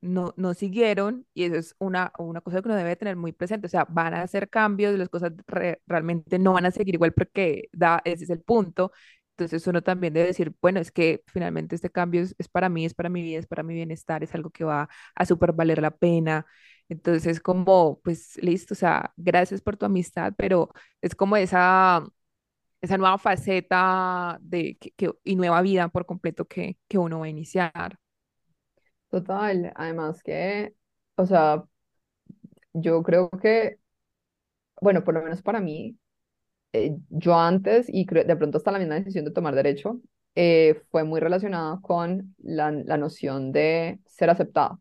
no, 0.00 0.34
no 0.36 0.54
siguieron 0.54 1.26
y 1.34 1.44
eso 1.44 1.56
es 1.56 1.74
una, 1.78 2.12
una 2.18 2.40
cosa 2.40 2.60
que 2.62 2.68
uno 2.68 2.76
debe 2.76 2.96
tener 2.96 3.16
muy 3.16 3.32
presente. 3.32 3.66
O 3.66 3.70
sea, 3.70 3.84
van 3.88 4.14
a 4.14 4.22
hacer 4.22 4.48
cambios, 4.50 4.98
las 4.98 5.08
cosas 5.08 5.32
re- 5.46 5.80
realmente 5.86 6.38
no 6.38 6.52
van 6.54 6.66
a 6.66 6.70
seguir 6.70 6.94
igual 6.94 7.12
porque 7.12 7.68
da, 7.72 8.00
ese 8.04 8.24
es 8.24 8.30
el 8.30 8.40
punto. 8.42 8.92
Entonces 9.36 9.66
uno 9.66 9.82
también 9.82 10.12
debe 10.12 10.26
decir, 10.28 10.52
bueno, 10.60 10.80
es 10.80 10.90
que 10.92 11.22
finalmente 11.26 11.74
este 11.74 11.90
cambio 11.90 12.20
es, 12.22 12.34
es 12.38 12.48
para 12.48 12.68
mí, 12.68 12.84
es 12.84 12.94
para 12.94 13.08
mi 13.08 13.22
vida, 13.22 13.38
es 13.38 13.46
para 13.46 13.62
mi 13.62 13.74
bienestar, 13.74 14.22
es 14.22 14.34
algo 14.34 14.50
que 14.50 14.64
va 14.64 14.88
a 15.14 15.26
super 15.26 15.52
valer 15.52 15.80
la 15.80 15.90
pena. 15.96 16.46
Entonces, 16.90 17.40
como, 17.40 18.00
pues 18.02 18.36
listo, 18.42 18.74
o 18.74 18.76
sea, 18.76 19.14
gracias 19.16 19.62
por 19.62 19.78
tu 19.78 19.86
amistad, 19.86 20.34
pero 20.36 20.70
es 21.00 21.14
como 21.14 21.36
esa 21.36 22.04
esa 22.80 22.98
nueva 22.98 23.18
faceta 23.18 24.38
de, 24.40 24.76
que, 24.78 25.10
y 25.24 25.36
nueva 25.36 25.62
vida 25.62 25.88
por 25.88 26.06
completo 26.06 26.46
que, 26.46 26.78
que 26.88 26.98
uno 26.98 27.20
va 27.20 27.26
a 27.26 27.28
iniciar. 27.28 27.98
Total, 29.10 29.72
además 29.74 30.22
que, 30.22 30.74
o 31.16 31.26
sea, 31.26 31.64
yo 32.72 33.02
creo 33.02 33.30
que, 33.30 33.78
bueno, 34.80 35.04
por 35.04 35.14
lo 35.14 35.22
menos 35.22 35.42
para 35.42 35.60
mí, 35.60 35.98
eh, 36.72 36.96
yo 37.10 37.36
antes, 37.38 37.86
y 37.88 38.06
de 38.06 38.36
pronto 38.36 38.58
hasta 38.58 38.72
la 38.72 38.78
misma 38.78 38.96
decisión 38.96 39.24
de 39.24 39.32
tomar 39.32 39.54
derecho, 39.54 40.00
eh, 40.36 40.82
fue 40.90 41.04
muy 41.04 41.20
relacionada 41.20 41.80
con 41.82 42.34
la, 42.38 42.72
la 42.72 42.96
noción 42.98 43.52
de 43.52 44.00
ser 44.06 44.30
aceptada, 44.30 44.78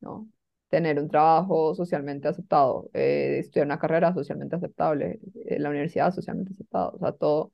¿no? 0.00 0.28
Tener 0.70 1.00
un 1.00 1.08
trabajo 1.10 1.74
socialmente 1.74 2.28
aceptado, 2.28 2.90
eh, 2.94 3.38
estudiar 3.40 3.66
una 3.66 3.78
carrera 3.80 4.14
socialmente 4.14 4.56
aceptable, 4.56 5.20
eh, 5.46 5.58
la 5.58 5.70
universidad 5.70 6.14
socialmente 6.14 6.52
aceptada, 6.54 6.88
o 6.90 6.98
sea, 6.98 7.12
todo 7.12 7.52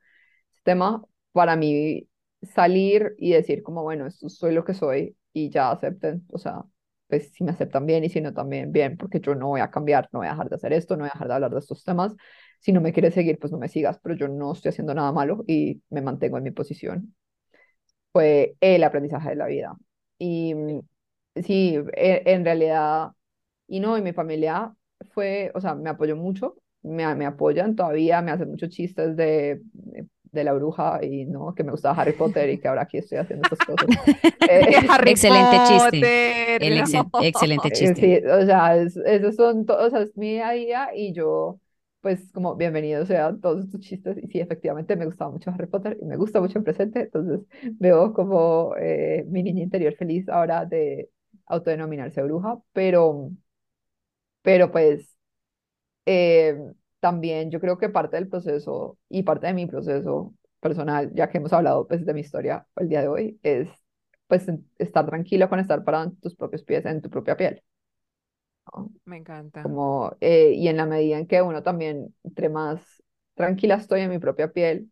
ese 0.53 0.62
tema, 0.64 1.03
para 1.33 1.57
mí, 1.57 2.09
salir 2.43 3.14
y 3.19 3.33
decir 3.33 3.62
como, 3.62 3.83
bueno, 3.83 4.07
esto 4.07 4.29
soy 4.29 4.55
lo 4.55 4.64
que 4.64 4.75
soy 4.75 5.17
y 5.33 5.51
ya 5.51 5.71
acepten, 5.71 6.27
o 6.33 6.39
sea, 6.39 6.62
pues 7.09 7.33
si 7.33 7.45
me 7.45 7.53
aceptan 7.53 7.87
bien 7.87 8.05
y 8.05 8.11
si 8.11 8.21
no 8.21 8.35
también 8.35 8.73
bien, 8.73 8.97
porque 8.97 9.21
yo 9.21 9.35
no 9.35 9.49
voy 9.49 9.61
a 9.61 9.71
cambiar, 9.71 10.09
no 10.12 10.21
voy 10.21 10.29
a 10.29 10.33
dejar 10.33 10.49
de 10.51 10.57
hacer 10.57 10.73
esto, 10.75 10.97
no 10.97 11.03
voy 11.05 11.11
a 11.11 11.14
dejar 11.14 11.29
de 11.29 11.35
hablar 11.35 11.53
de 11.53 11.59
estos 11.61 11.85
temas, 11.85 12.14
si 12.61 12.73
no 12.73 12.81
me 12.81 12.93
quieres 12.93 13.14
seguir, 13.14 13.39
pues 13.39 13.53
no 13.53 13.59
me 13.59 13.69
sigas, 13.69 13.99
pero 14.03 14.14
yo 14.17 14.29
no 14.29 14.53
estoy 14.53 14.71
haciendo 14.71 14.95
nada 14.95 15.12
malo 15.12 15.45
y 15.47 15.83
me 15.91 16.03
mantengo 16.03 16.39
en 16.39 16.45
mi 16.45 16.51
posición. 16.51 17.14
Fue 18.12 18.57
el 18.61 18.83
aprendizaje 18.85 19.31
de 19.31 19.37
la 19.37 19.47
vida. 19.47 19.77
Y 20.19 20.55
sí, 21.45 21.76
e- 21.95 22.22
en 22.26 22.45
realidad, 22.45 23.12
y 23.68 23.80
no, 23.80 23.99
y 23.99 24.03
mi 24.03 24.12
familia 24.12 24.74
fue, 25.12 25.53
o 25.55 25.61
sea, 25.61 25.74
me 25.74 25.91
apoyó 25.91 26.16
mucho, 26.16 26.57
me, 26.82 27.14
me 27.14 27.26
apoyan 27.26 27.76
todavía, 27.76 28.22
me 28.22 28.30
hacen 28.32 28.51
muchos 28.51 28.70
chistes 28.70 29.16
de, 29.16 29.62
de 30.32 30.45
la 30.45 30.53
bruja 30.53 31.01
y 31.05 31.24
no, 31.26 31.55
que 31.55 31.64
me 31.64 31.72
gustaba 31.72 32.01
Harry 32.01 32.14
Potter 32.14 32.51
y 32.51 32.61
que 32.61 32.68
ahora 32.68 32.82
aquí 32.82 32.99
estoy 32.99 33.18
haciendo 33.18 33.45
estas 33.45 33.62
cosas. 33.62 33.91
Eh, 34.49 34.70
Harry 34.89 35.16
Excelente 35.16 35.61
chiste. 35.61 36.14
Potter, 36.16 36.64
El 36.66 36.76
exe- 36.78 37.09
no. 37.09 37.12
excelente 37.18 37.70
chiste. 37.72 38.01
Sí, 38.01 38.16
o 38.26 38.45
sea, 38.47 38.76
es- 38.76 38.97
esos 38.99 39.37
son 39.37 39.66
todos, 39.66 39.89
o 39.89 39.91
sea, 39.91 40.03
es 40.03 40.16
mi 40.16 40.30
día 40.34 40.49
a 40.49 40.53
día 40.53 40.89
y 40.95 41.12
yo, 41.12 41.61
pues, 42.01 42.30
como 42.32 42.55
bienvenido 42.57 43.05
sean 43.07 43.41
todos 43.41 43.64
estos 43.64 43.80
chistes. 43.80 44.16
Y 44.22 44.28
sí, 44.28 44.41
efectivamente 44.41 44.97
me 44.97 45.07
gustaba 45.07 45.30
mucho 45.32 45.51
Harry 45.51 45.66
Potter 45.66 45.99
y 46.01 46.05
me 46.07 46.16
gusta 46.16 46.41
mucho 46.41 46.59
el 46.59 46.64
presente, 46.64 47.01
entonces 47.03 47.41
veo 47.78 48.12
como 48.12 48.74
eh, 48.78 49.24
mi 49.28 49.43
niña 49.43 49.62
interior 49.64 49.95
feliz 49.97 50.28
ahora 50.28 50.64
de 50.64 51.11
autodenominarse 51.47 52.23
bruja, 52.23 52.59
pero, 52.73 53.31
pero 54.43 54.71
pues 54.71 55.17
eh, 56.07 56.57
también 57.01 57.51
yo 57.51 57.61
creo 57.61 57.79
que 57.79 57.89
parte 57.89 58.17
del 58.17 58.29
proceso 58.29 58.99
y 59.09 59.23
parte 59.23 59.49
de 59.49 59.55
mi 59.55 59.67
proceso 59.67 60.35
personal, 60.61 61.13
ya 61.15 61.31
que 61.31 61.39
hemos 61.39 61.53
hablado 61.53 61.87
pues 61.87 62.05
de 62.07 62.15
mi 62.15 62.21
historia 62.21 62.67
el 62.77 62.89
día 62.89 63.03
de 63.03 63.09
hoy, 63.09 63.41
es 63.43 63.69
pues 64.27 64.47
estar 64.79 65.07
tranquilo 65.07 65.49
con 65.49 65.61
estar 65.61 65.85
parado 65.85 66.05
en 66.05 66.17
tus 66.17 66.35
propios 66.35 66.65
pies, 66.65 66.85
en 66.85 67.01
tu 67.03 67.11
propia 67.11 67.37
piel. 67.37 67.63
¿no? 68.75 68.91
Me 69.05 69.19
encanta. 69.19 69.63
Como, 69.63 70.17
eh, 70.21 70.53
y 70.55 70.69
en 70.69 70.77
la 70.77 70.87
medida 70.87 71.19
en 71.19 71.27
que 71.27 71.43
uno 71.43 71.63
también, 71.63 72.15
entre 72.25 72.49
más 72.49 72.81
tranquila 73.35 73.77
estoy 73.77 74.01
en 74.01 74.11
mi 74.11 74.19
propia 74.19 74.53
piel, 74.53 74.91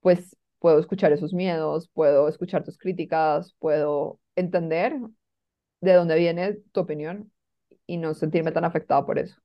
pues 0.00 0.36
puedo 0.58 0.78
escuchar 0.78 1.12
esos 1.12 1.32
miedos, 1.32 1.88
puedo 1.88 2.28
escuchar 2.28 2.64
tus 2.64 2.78
críticas, 2.78 3.54
puedo 3.58 4.20
entender 4.36 4.94
de 5.82 5.94
dónde 5.94 6.16
viene 6.18 6.54
tu 6.72 6.80
opinión 6.82 7.32
y 7.86 7.98
no 7.98 8.14
sentirme 8.14 8.52
tan 8.52 8.64
afectado 8.66 9.06
por 9.06 9.18
eso. 9.20 9.36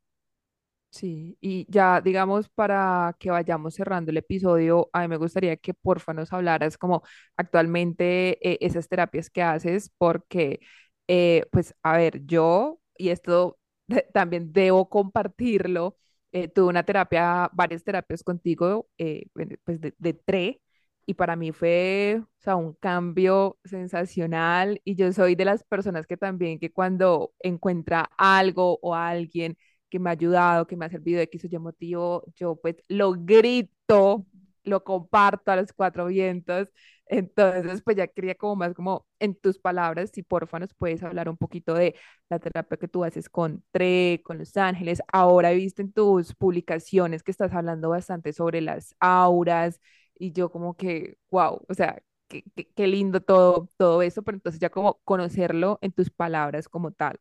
Sí, 0.90 1.38
y 1.42 1.66
ya 1.70 2.02
digamos 2.02 2.50
para 2.50 3.16
que 3.20 3.30
vayamos 3.30 3.76
cerrando 3.76 4.10
el 4.10 4.18
episodio, 4.18 4.90
a 4.94 5.02
mí 5.02 5.08
me 5.10 5.18
gustaría 5.18 5.56
que 5.58 5.74
porfa 5.74 6.14
nos 6.14 6.34
hablaras 6.34 6.78
como 6.78 7.04
actualmente 7.36 8.40
eh, 8.48 8.58
esas 8.62 8.88
terapias 8.88 9.30
que 9.30 9.44
haces, 9.44 9.92
porque 9.98 10.60
eh, 11.08 11.46
pues 11.52 11.76
a 11.84 11.98
ver, 11.98 12.26
yo, 12.26 12.80
y 12.98 13.10
esto 13.10 13.60
también 14.14 14.52
debo 14.54 14.90
compartirlo, 14.90 15.98
eh, 16.32 16.48
tuve 16.48 16.70
una 16.70 16.84
terapia, 16.84 17.50
varias 17.54 17.84
terapias 17.84 18.24
contigo, 18.24 18.90
eh, 18.98 19.28
pues 19.66 19.80
de, 19.82 19.94
de 19.98 20.14
TRE, 20.14 20.62
y 21.08 21.14
para 21.16 21.36
mí 21.38 21.54
fue, 21.54 22.22
o 22.22 22.28
sea, 22.42 22.58
un 22.58 22.74
cambio 22.74 23.58
sensacional, 23.64 24.82
y 24.84 24.96
yo 24.96 25.12
soy 25.14 25.36
de 25.36 25.46
las 25.46 25.64
personas 25.64 26.06
que 26.06 26.18
también 26.18 26.60
que 26.60 26.72
cuando 26.72 27.34
encuentra 27.40 28.10
algo 28.18 28.78
o 28.82 28.94
alguien, 28.94 29.58
que 29.90 30.00
me 30.00 30.10
ha 30.10 30.14
ayudado, 30.14 30.68
que 30.68 30.76
me 30.76 30.86
ha 30.86 30.90
servido 30.90 31.18
de 31.20 31.24
X 31.26 31.46
o 31.46 31.48
Y 31.50 31.58
motivo, 31.60 32.24
yo 32.36 32.58
pues 32.58 32.76
lo 32.90 33.14
grito, 33.14 34.26
lo 34.64 34.84
comparto 34.84 35.52
a 35.52 35.56
los 35.56 35.72
cuatro 35.74 36.08
vientos. 36.08 36.70
Entonces, 37.10 37.82
pues 37.84 37.96
ya 37.96 38.08
quería 38.08 38.36
como 38.36 38.58
más 38.58 38.74
como 38.74 39.06
en 39.20 39.34
tus 39.36 39.60
palabras, 39.60 40.12
si 40.14 40.24
porfa 40.24 40.60
nos 40.60 40.74
puedes 40.74 41.02
hablar 41.04 41.30
un 41.30 41.38
poquito 41.38 41.74
de 41.74 41.96
la 42.30 42.40
terapia 42.40 42.78
que 42.78 42.90
tú 42.90 43.04
haces 43.06 43.30
con 43.30 43.64
TRE, 43.72 44.22
con 44.24 44.38
Los 44.40 44.58
Ángeles. 44.58 45.02
Ahora 45.14 45.52
he 45.54 45.56
visto 45.56 45.82
en 45.82 45.94
tus 45.94 46.36
publicaciones 46.36 47.24
que 47.24 47.32
estás 47.32 47.54
hablando 47.54 47.90
bastante 47.90 48.34
sobre 48.34 48.60
las 48.62 48.94
auras 49.00 49.80
y 50.20 50.32
yo 50.34 50.50
como 50.52 50.76
que, 50.76 51.18
wow, 51.32 51.62
o 51.68 51.74
sea, 51.74 52.02
qué, 52.28 52.44
qué, 52.56 52.68
qué 52.76 52.88
lindo 52.88 53.22
todo, 53.22 53.70
todo 53.78 54.02
eso, 54.02 54.24
pero 54.24 54.38
entonces 54.38 54.60
ya 54.62 54.70
como 54.70 55.00
conocerlo 55.04 55.80
en 55.82 55.92
tus 55.94 56.10
palabras 56.10 56.68
como 56.70 56.92
tal. 56.92 57.20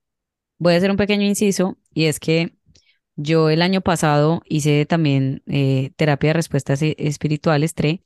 Voy 0.58 0.74
a 0.74 0.76
hacer 0.78 0.90
un 0.90 0.96
pequeño 0.96 1.24
inciso 1.26 1.76
y 1.92 2.06
es 2.06 2.18
que 2.20 2.54
yo 3.16 3.50
el 3.50 3.62
año 3.62 3.80
pasado 3.82 4.42
hice 4.46 4.86
también 4.86 5.42
eh, 5.46 5.92
terapia 5.96 6.30
de 6.30 6.34
respuestas 6.34 6.82
e- 6.82 6.96
espirituales, 6.98 7.74
TRE, 7.74 8.04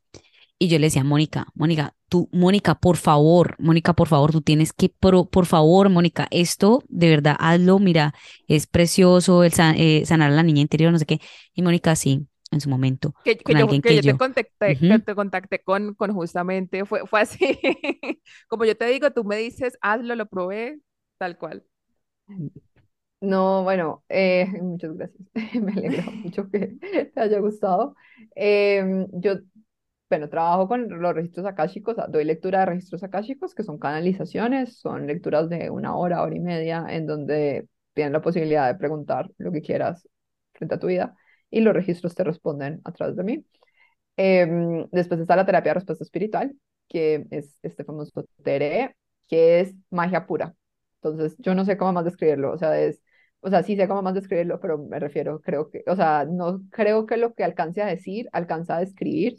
y 0.59 0.68
yo 0.68 0.78
le 0.78 0.86
decía, 0.88 1.05
Mónica, 1.05 1.47
Mónica, 1.55 1.95
tú, 2.09 2.28
Mónica, 2.32 2.76
por 2.76 2.97
favor, 2.99 3.57
Mónica, 3.61 3.95
por 3.95 4.09
favor, 4.09 4.32
tú 4.32 4.43
tienes 4.43 4.72
que, 4.74 4.88
pro- 4.91 5.26
por 5.30 5.47
favor, 5.47 5.88
Mónica, 5.91 6.28
esto 6.30 6.82
de 6.88 7.11
verdad, 7.11 7.36
hazlo, 7.41 7.78
mira, 7.80 8.14
es 8.49 8.66
precioso 8.68 9.45
el 9.45 9.53
sa- 9.55 9.74
eh, 9.76 10.05
sanar 10.07 10.32
a 10.32 10.34
la 10.36 10.43
niña 10.45 10.62
interior, 10.62 10.93
no 10.93 10.99
sé 11.01 11.07
qué. 11.07 11.20
Y 11.55 11.62
Mónica, 11.62 11.97
sí, 11.97 12.26
en 12.51 12.61
su 12.61 12.68
momento, 12.68 13.14
que, 13.22 13.36
que 13.38 13.55
yo, 13.55 13.68
que 13.68 13.80
que 13.80 13.94
yo 13.96 14.03
te 14.05 14.12
yo. 14.12 14.16
contacté, 14.16 14.82
que 14.86 14.98
te 14.98 15.14
contacté 15.14 15.62
con, 15.62 15.94
con 15.94 16.12
justamente, 16.14 16.84
fue, 16.86 17.07
fue 17.07 17.20
así. 17.20 17.59
Como 18.48 18.64
yo 18.64 18.76
te 18.76 18.86
digo, 18.86 19.11
tú 19.12 19.24
me 19.24 19.36
dices, 19.36 19.78
hazlo, 19.82 20.14
lo 20.16 20.26
probé, 20.26 20.80
tal 21.18 21.36
cual. 21.38 21.64
No, 23.20 23.62
bueno, 23.64 24.03
eh, 24.09 24.46
muchas 24.62 24.94
gracias. 24.96 25.20
Me 25.62 25.72
alegra 25.72 26.05
mucho 26.11 26.48
que 26.51 26.68
te 27.14 27.20
haya 27.20 27.38
gustado. 27.40 27.94
Em, 28.34 29.07
yo, 29.12 29.34
bueno, 30.11 30.28
trabajo 30.30 30.68
con 30.68 30.88
los 31.03 31.14
registros 31.14 31.46
akáshicos, 31.46 31.96
doy 32.11 32.24
lectura 32.24 32.61
de 32.61 32.66
registros 32.66 33.03
akáshicos, 33.05 33.55
que 33.55 33.62
son 33.64 33.78
canalizaciones, 33.78 34.78
son 34.80 35.07
lecturas 35.07 35.48
de 35.51 35.70
una 35.70 35.96
hora, 35.96 36.22
hora 36.22 36.36
y 36.36 36.40
media, 36.40 36.86
en 36.88 37.07
donde 37.07 37.68
tienes 37.94 38.12
la 38.12 38.22
posibilidad 38.22 38.68
de 38.72 38.78
preguntar 38.78 39.30
lo 39.38 39.53
que 39.53 39.62
quieras 39.62 40.09
frente 40.55 40.74
a 40.76 40.78
tu 40.78 40.86
vida 40.88 41.14
y 41.51 41.61
los 41.61 41.74
registros 41.74 42.14
te 42.14 42.24
responden 42.24 42.80
a 42.84 42.92
través 42.92 43.16
de 43.16 43.24
mí. 43.24 43.44
Em, 44.16 44.86
después 44.92 45.20
está 45.20 45.36
la 45.36 45.46
terapia 45.46 45.70
de 45.70 45.74
respuesta 45.74 46.05
espiritual, 46.05 46.55
que 46.88 47.26
es 47.30 47.59
este 47.62 47.84
famoso 47.84 48.24
TRE, 48.42 48.96
que 49.28 49.61
es 49.61 49.74
magia 49.90 50.26
pura. 50.26 50.55
Entonces, 50.96 51.36
yo 51.38 51.55
no 51.55 51.64
sé 51.64 51.76
cómo 51.78 51.92
más 51.94 52.05
describirlo, 52.05 52.53
o 52.53 52.59
sea, 52.59 52.78
es, 52.80 53.03
o 53.40 53.48
sea, 53.51 53.62
sí 53.62 53.76
sé 53.76 53.88
cómo 53.88 54.03
más 54.03 54.14
describirlo, 54.14 54.61
pero 54.61 54.78
me 54.78 54.98
refiero, 55.01 55.40
creo 55.40 55.70
que, 55.70 55.82
o 55.86 55.96
sea, 55.96 56.26
no 56.30 56.62
creo 56.70 57.07
que 57.07 57.16
lo 57.16 57.34
que 57.34 57.44
alcance 57.44 57.80
a 57.82 57.86
decir, 57.86 58.28
alcanza 58.32 58.76
a 58.76 58.80
describir 58.80 59.38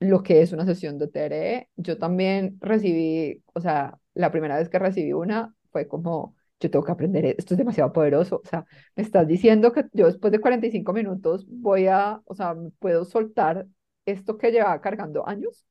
lo 0.00 0.22
que 0.22 0.42
es 0.42 0.52
una 0.52 0.66
sesión 0.66 0.98
de 0.98 1.08
TRE. 1.08 1.70
Yo 1.76 1.98
también 1.98 2.58
recibí, 2.60 3.42
o 3.54 3.60
sea, 3.60 3.98
la 4.14 4.30
primera 4.30 4.58
vez 4.58 4.68
que 4.68 4.78
recibí 4.78 5.12
una 5.12 5.54
fue 5.72 5.88
como, 5.88 6.35
yo 6.60 6.70
tengo 6.70 6.84
que 6.84 6.92
aprender, 6.92 7.24
esto 7.38 7.54
es 7.54 7.58
demasiado 7.58 7.92
poderoso, 7.92 8.40
o 8.44 8.48
sea, 8.48 8.64
me 8.96 9.02
estás 9.02 9.26
diciendo 9.28 9.72
que 9.72 9.84
yo 9.92 10.06
después 10.06 10.32
de 10.32 10.40
45 10.40 10.92
minutos 10.92 11.46
voy 11.48 11.86
a, 11.88 12.20
o 12.24 12.34
sea, 12.34 12.54
puedo 12.78 13.04
soltar 13.04 13.66
esto 14.06 14.38
que 14.38 14.50
lleva 14.52 14.80
cargando 14.80 15.26
años, 15.28 15.66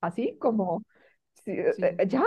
así 0.00 0.36
como, 0.38 0.84
sí, 1.44 1.52
eh, 1.52 1.74
eh, 1.98 2.06
ya, 2.08 2.24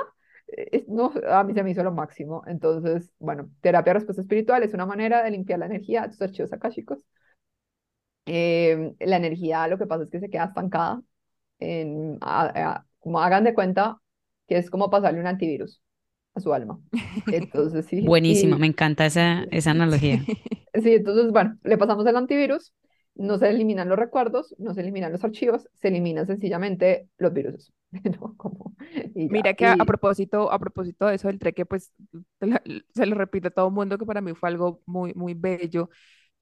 Eh, 0.58 0.86
no, 0.90 1.12
a 1.30 1.44
mí 1.44 1.54
se 1.54 1.64
me 1.64 1.72
hizo 1.72 1.84
lo 1.84 1.92
máximo. 1.94 2.44
Entonces, 2.48 3.12
bueno, 3.20 3.50
terapia 3.62 3.92
de 3.94 4.00
respuesta 4.00 4.22
espiritual 4.22 4.64
es 4.64 4.74
una 4.74 4.86
manera 4.86 5.24
de 5.24 5.32
limpiar 5.32 5.60
la 5.60 5.66
energía 5.68 6.04
de 6.04 6.10
tus 6.10 6.22
archivos 6.22 6.54
akáshicos 6.54 7.06
Em, 8.26 8.96
la 9.00 9.18
energía 9.18 9.68
lo 9.68 9.78
que 9.78 9.86
pasa 9.86 10.04
es 10.04 10.10
que 10.10 10.20
se 10.20 10.30
queda 10.30 10.46
estancada. 10.46 11.02
En, 11.60 12.18
a- 12.22 12.74
a- 12.76 12.88
como 13.00 13.20
hagan 13.22 13.44
de 13.46 13.54
cuenta 13.54 14.02
que 14.48 14.58
es 14.58 14.70
como 14.70 14.90
pasarle 14.90 15.20
un 15.22 15.28
antivirus 15.28 15.82
a 16.36 16.40
su 16.40 16.54
alma. 16.54 16.80
Entonces, 17.30 17.86
sí, 17.88 18.02
Buenísima, 18.06 18.58
me 18.58 18.68
encanta 18.68 19.06
esa, 19.06 19.48
esa 19.52 19.72
analogía. 19.72 20.28
sí, 20.74 20.94
entonces, 20.96 21.32
bueno, 21.32 21.58
le 21.64 21.78
pasamos 21.78 22.06
el 22.06 22.16
antivirus, 22.18 22.74
no 23.16 23.38
se 23.38 23.50
eliminan 23.50 23.90
los 23.90 24.00
recuerdos, 24.00 24.56
no 24.58 24.74
se 24.74 24.82
eliminan 24.82 25.12
los 25.12 25.24
archivos, 25.24 25.70
se 25.74 25.90
eliminan 25.90 26.28
sencillamente 26.28 27.10
los 27.18 27.34
virus, 27.34 27.74
¿no? 28.20 28.36
Como. 28.38 28.76
Mira 29.30 29.54
que 29.56 29.66
a, 29.66 29.78
propósito, 29.86 30.52
a 30.52 30.60
propósito 30.60 31.08
de 31.08 31.16
eso 31.16 31.28
del 31.28 31.40
treque, 31.40 31.66
pues 31.66 31.92
te 32.40 32.48
la- 32.48 32.62
se 32.94 33.06
lo 33.06 33.16
repito 33.16 33.48
a 33.48 33.52
todo 33.52 33.68
el 33.68 33.74
mundo 33.74 33.98
que 33.98 34.06
para 34.06 34.22
mí 34.22 34.34
fue 34.36 34.50
algo 34.50 34.82
muy, 34.86 35.14
muy 35.16 35.34
bello. 35.34 35.90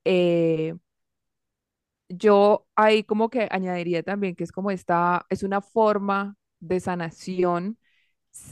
Eh, 0.06 0.76
yo 2.10 2.68
ahí 2.76 3.04
como 3.04 3.30
que 3.30 3.48
añadiría 3.52 4.04
también 4.04 4.36
que 4.36 4.44
es 4.44 4.52
como 4.52 4.72
esta, 4.72 5.26
es 5.30 5.44
una 5.44 5.62
forma 5.62 6.36
de 6.60 6.80
sanación 6.80 7.78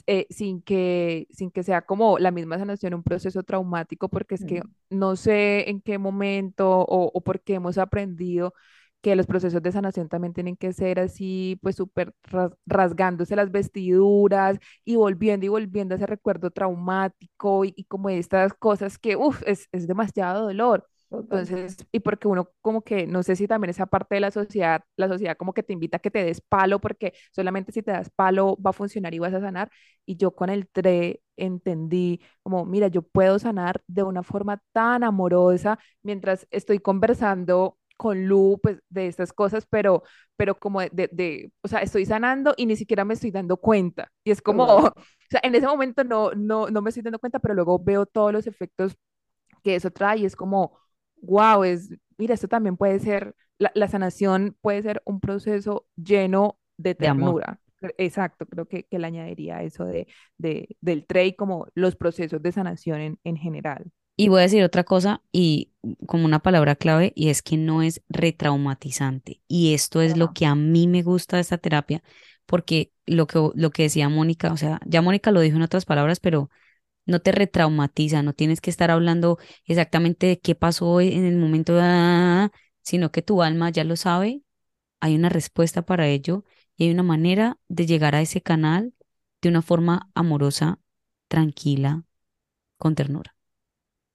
eh, 0.08 0.28
sin 0.30 0.62
que, 0.62 1.28
sin 1.32 1.52
que 1.52 1.64
sea 1.64 1.82
como 1.84 2.20
la 2.20 2.32
misma 2.32 2.58
sanación, 2.58 2.94
un 2.94 3.04
proceso 3.04 3.44
traumático, 3.44 4.10
porque 4.10 4.36
es 4.36 4.46
que 4.46 4.64
no 4.90 5.16
sé 5.16 5.70
en 5.70 5.82
qué 5.82 5.98
momento 5.98 6.70
o, 6.82 7.12
o 7.14 7.22
por 7.22 7.42
qué 7.42 7.56
hemos 7.56 7.78
aprendido 7.78 8.54
que 9.02 9.16
los 9.16 9.28
procesos 9.28 9.62
de 9.64 9.72
sanación 9.72 10.10
también 10.10 10.34
tienen 10.34 10.58
que 10.58 10.74
ser 10.74 11.00
así, 11.00 11.58
pues 11.62 11.78
súper 11.78 12.14
ras- 12.24 12.52
rasgándose 12.66 13.36
las 13.36 13.50
vestiduras 13.52 14.58
y 14.84 14.96
volviendo 14.98 15.46
y 15.46 15.50
volviendo 15.50 15.96
a 15.96 15.98
ese 15.98 16.06
recuerdo 16.06 16.52
traumático 16.52 17.64
y, 17.66 17.74
y 17.78 17.86
como 17.86 18.10
estas 18.10 18.54
cosas 18.54 18.98
que, 19.00 19.16
uff, 19.16 19.42
es, 19.46 19.68
es 19.72 19.88
demasiado 19.88 20.44
dolor. 20.46 20.86
Entonces, 21.12 21.78
y 21.92 22.00
porque 22.02 22.28
uno 22.28 22.50
como 22.62 22.82
que, 22.84 23.06
no 23.08 23.24
sé 23.24 23.36
si 23.36 23.48
también 23.48 23.70
esa 23.70 23.86
parte 23.88 24.16
de 24.16 24.22
la 24.22 24.32
sociedad, 24.32 24.84
la 24.96 25.08
sociedad 25.08 25.38
como 25.38 25.54
que 25.54 25.64
te 25.64 25.74
invita 25.74 25.98
a 25.98 26.00
que 26.00 26.12
te 26.12 26.24
des 26.24 26.42
palo, 26.42 26.80
porque 26.80 27.14
solamente 27.32 27.72
si 27.72 27.84
te 27.84 27.92
das 27.92 28.10
palo 28.10 28.58
va 28.66 28.72
a 28.72 28.74
funcionar 28.74 29.14
y 29.14 29.20
vas 29.20 29.34
a 29.34 29.40
sanar. 29.42 29.72
Y 30.06 30.18
yo 30.18 30.32
con 30.36 30.50
el 30.50 30.68
TRE 30.68 31.22
entendí 31.38 32.22
como, 32.44 32.66
mira, 32.66 32.88
yo 32.88 33.02
puedo 33.04 33.40
sanar 33.40 33.82
de 33.88 34.04
una 34.04 34.24
forma 34.24 34.62
tan 34.72 35.04
amorosa 35.04 35.80
mientras 36.04 36.48
estoy 36.52 36.80
conversando 36.80 37.78
con 37.98 38.26
Lu, 38.28 38.60
pues 38.64 38.80
de 38.90 39.08
estas 39.08 39.34
cosas, 39.34 39.66
pero, 39.70 40.04
pero 40.38 40.56
como 40.60 40.80
de, 40.82 40.90
de, 40.94 41.10
de- 41.12 41.52
o 41.62 41.68
sea, 41.68 41.80
estoy 41.82 42.06
sanando 42.06 42.54
y 42.58 42.66
ni 42.66 42.76
siquiera 42.78 43.04
me 43.06 43.14
estoy 43.14 43.32
dando 43.32 43.58
cuenta. 43.58 44.12
Y 44.24 44.32
es 44.32 44.42
como, 44.42 44.66
o 44.78 44.94
sea, 45.30 45.42
en 45.44 45.54
ese 45.56 45.68
momento 45.68 46.04
no, 46.04 46.32
no, 46.34 46.70
no 46.70 46.82
me 46.82 46.90
estoy 46.90 47.04
dando 47.04 47.20
cuenta, 47.20 47.40
pero 47.40 47.54
luego 47.56 47.78
veo 47.80 48.06
todos 48.06 48.32
los 48.34 48.48
efectos 48.48 48.96
que 49.64 49.76
eso 49.76 49.92
trae 49.92 50.20
y 50.20 50.26
es 50.26 50.36
como, 50.36 50.78
wow, 51.22 51.64
es, 51.64 51.90
mira, 52.18 52.34
esto 52.34 52.48
también 52.48 52.78
puede 52.78 53.00
ser, 53.00 53.36
la, 53.58 53.72
la 53.76 53.88
sanación 53.88 54.56
puede 54.62 54.82
ser 54.82 55.02
un 55.06 55.20
proceso 55.20 55.86
lleno 55.96 56.60
de 56.78 56.96
ternura. 56.96 57.60
Exacto, 57.98 58.46
creo 58.46 58.68
que, 58.68 58.84
que 58.84 59.00
le 59.00 59.08
añadiría 59.08 59.64
eso 59.64 59.86
de, 59.86 60.08
de, 60.38 60.76
del 60.82 61.06
TREI 61.06 61.36
como 61.36 61.68
los 61.76 61.96
procesos 61.96 62.42
de 62.42 62.52
sanación 62.52 63.00
en, 63.00 63.20
en 63.24 63.38
general. 63.38 63.92
Y 64.18 64.28
voy 64.28 64.40
a 64.40 64.44
decir 64.44 64.64
otra 64.64 64.84
cosa 64.84 65.22
y 65.32 65.72
como 66.06 66.26
una 66.26 66.40
palabra 66.40 66.76
clave 66.76 67.14
y 67.16 67.30
es 67.30 67.42
que 67.42 67.56
no 67.56 67.82
es 67.82 68.02
retraumatizante. 68.10 69.42
Y 69.48 69.74
esto 69.74 70.02
es 70.02 70.18
lo 70.18 70.34
que 70.34 70.46
a 70.46 70.56
mí 70.56 70.88
me 70.88 71.04
gusta 71.04 71.38
de 71.38 71.42
esta 71.42 71.58
terapia 71.58 72.04
porque 72.46 72.92
lo 73.06 73.28
que, 73.28 73.40
lo 73.56 73.72
que 73.72 73.84
decía 73.84 74.10
Mónica, 74.10 74.52
o 74.52 74.58
sea, 74.58 74.80
ya 74.86 75.02
Mónica 75.02 75.32
lo 75.32 75.40
dijo 75.42 75.56
en 75.56 75.62
otras 75.64 75.86
palabras, 75.86 76.20
pero 76.20 76.50
no 77.06 77.20
te 77.22 77.32
retraumatiza, 77.32 78.24
no 78.24 78.34
tienes 78.34 78.62
que 78.62 78.70
estar 78.70 78.92
hablando 78.92 79.38
exactamente 79.66 80.28
de 80.28 80.40
qué 80.40 80.56
pasó 80.56 81.02
en 81.02 81.26
el 81.26 81.38
momento, 81.38 81.78
ah, 81.80 82.52
sino 82.82 83.12
que 83.12 83.22
tu 83.22 83.42
alma 83.44 83.70
ya 83.72 83.84
lo 83.84 83.96
sabe, 83.96 84.44
hay 85.02 85.16
una 85.16 85.30
respuesta 85.30 85.84
para 85.84 86.08
ello 86.08 86.46
y 86.78 86.86
hay 86.86 86.92
una 86.92 87.04
manera 87.04 87.60
de 87.70 87.86
llegar 87.88 88.16
a 88.16 88.22
ese 88.22 88.42
canal 88.42 88.94
de 89.42 89.50
una 89.50 89.62
forma 89.62 90.10
amorosa, 90.16 90.80
tranquila, 91.30 92.04
con 92.78 92.96
ternura. 92.96 93.36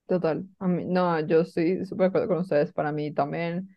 total, 0.06 0.48
a 0.58 0.68
mí, 0.68 0.84
no, 0.86 1.20
yo 1.26 1.40
estoy 1.40 1.84
súper 1.86 2.04
de 2.04 2.08
acuerdo 2.08 2.28
con 2.28 2.38
ustedes, 2.38 2.72
para 2.72 2.92
mí 2.92 3.12
también, 3.12 3.76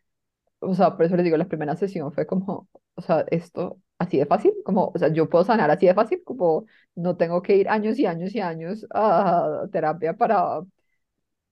o 0.60 0.76
sea, 0.76 0.95
por 0.97 1.05
eso 1.05 1.16
les 1.18 1.26
digo, 1.26 1.38
la 1.38 1.47
primera 1.49 1.76
sesión 1.76 2.14
fue 2.14 2.28
como, 2.28 2.70
o 2.95 3.01
sea, 3.01 3.26
esto 3.32 3.80
así 4.00 4.18
de 4.18 4.26
fácil, 4.26 4.54
como, 4.66 4.91
o 4.93 5.00
sea, 5.00 5.10
yo 5.14 5.30
puedo 5.30 5.43
sanar 5.45 5.72
así 5.72 5.88
de 5.88 5.93
fácil, 5.93 6.24
como 6.24 6.66
no 6.95 7.18
tengo 7.18 7.41
que 7.41 7.56
ir 7.58 7.70
años 7.70 8.00
y 8.00 8.06
años 8.06 8.36
y 8.36 8.39
años 8.41 8.86
a 8.93 9.68
terapia 9.72 10.16
para, 10.18 10.62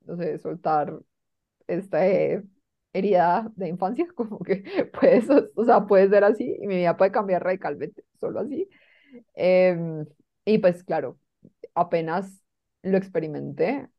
no 0.05 0.17
sé, 0.17 0.37
soltar 0.39 0.97
esta 1.67 1.99
herida 2.93 3.51
de 3.55 3.69
infancia, 3.69 4.07
como 4.15 4.39
que 4.39 4.63
puede, 4.99 5.21
so- 5.21 5.49
o 5.55 5.65
sea, 5.65 5.85
puede 5.87 6.09
ser 6.09 6.23
así 6.23 6.57
y 6.61 6.67
mi 6.67 6.77
vida 6.77 6.97
puede 6.97 7.11
cambiar 7.11 7.43
radicalmente, 7.43 8.03
solo 8.19 8.39
así. 8.41 8.69
Em, 9.35 10.05
y 10.45 10.59
pues 10.59 10.83
claro, 10.83 11.19
apenas 11.75 12.43
lo 12.83 12.97
experimenté, 12.97 13.89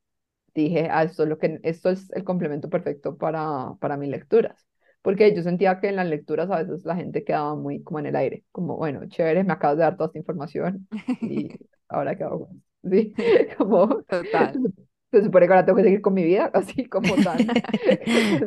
dije, 0.55 0.89
ah, 0.91 1.05
esto 1.05 1.25
es 1.25 1.29
lo 1.31 1.39
que, 1.39 1.61
esto 1.65 1.91
es 1.91 2.11
el 2.13 2.25
complemento 2.25 2.71
perfecto 2.71 3.17
para, 3.19 3.75
para 3.81 3.97
mis 3.99 4.11
lecturas. 4.11 4.67
Porque 5.07 5.35
yo 5.37 5.43
sentía 5.43 5.81
que 5.81 5.89
en 5.89 5.97
las 5.97 6.09
lecturas 6.09 6.51
a 6.51 6.63
veces 6.63 6.85
la 6.85 6.97
gente 6.97 7.25
quedaba 7.25 7.55
muy 7.55 7.83
como 7.83 8.01
en 8.01 8.07
el 8.07 8.17
aire, 8.17 8.45
como, 8.53 8.77
bueno, 8.77 9.07
chévere, 9.09 9.45
me 9.45 9.53
acabas 9.55 9.77
de 9.79 9.83
dar 9.85 9.97
toda 9.97 10.09
esta 10.09 10.19
información 10.19 10.89
y 11.23 11.49
ahora 11.89 12.17
qué 12.17 12.25
hago 12.25 12.49
con 12.49 12.57
esto?". 12.57 12.67
Sí, 12.91 13.15
como 13.59 14.05
Total. 14.09 14.61
se 15.13 15.23
supone 15.25 15.47
que 15.47 15.53
ahora 15.53 15.65
tengo 15.67 15.77
que 15.79 15.85
seguir 15.85 16.01
con 16.03 16.15
mi 16.15 16.25
vida, 16.25 16.51
así 16.55 16.87
como 16.89 17.21
tan, 17.21 17.61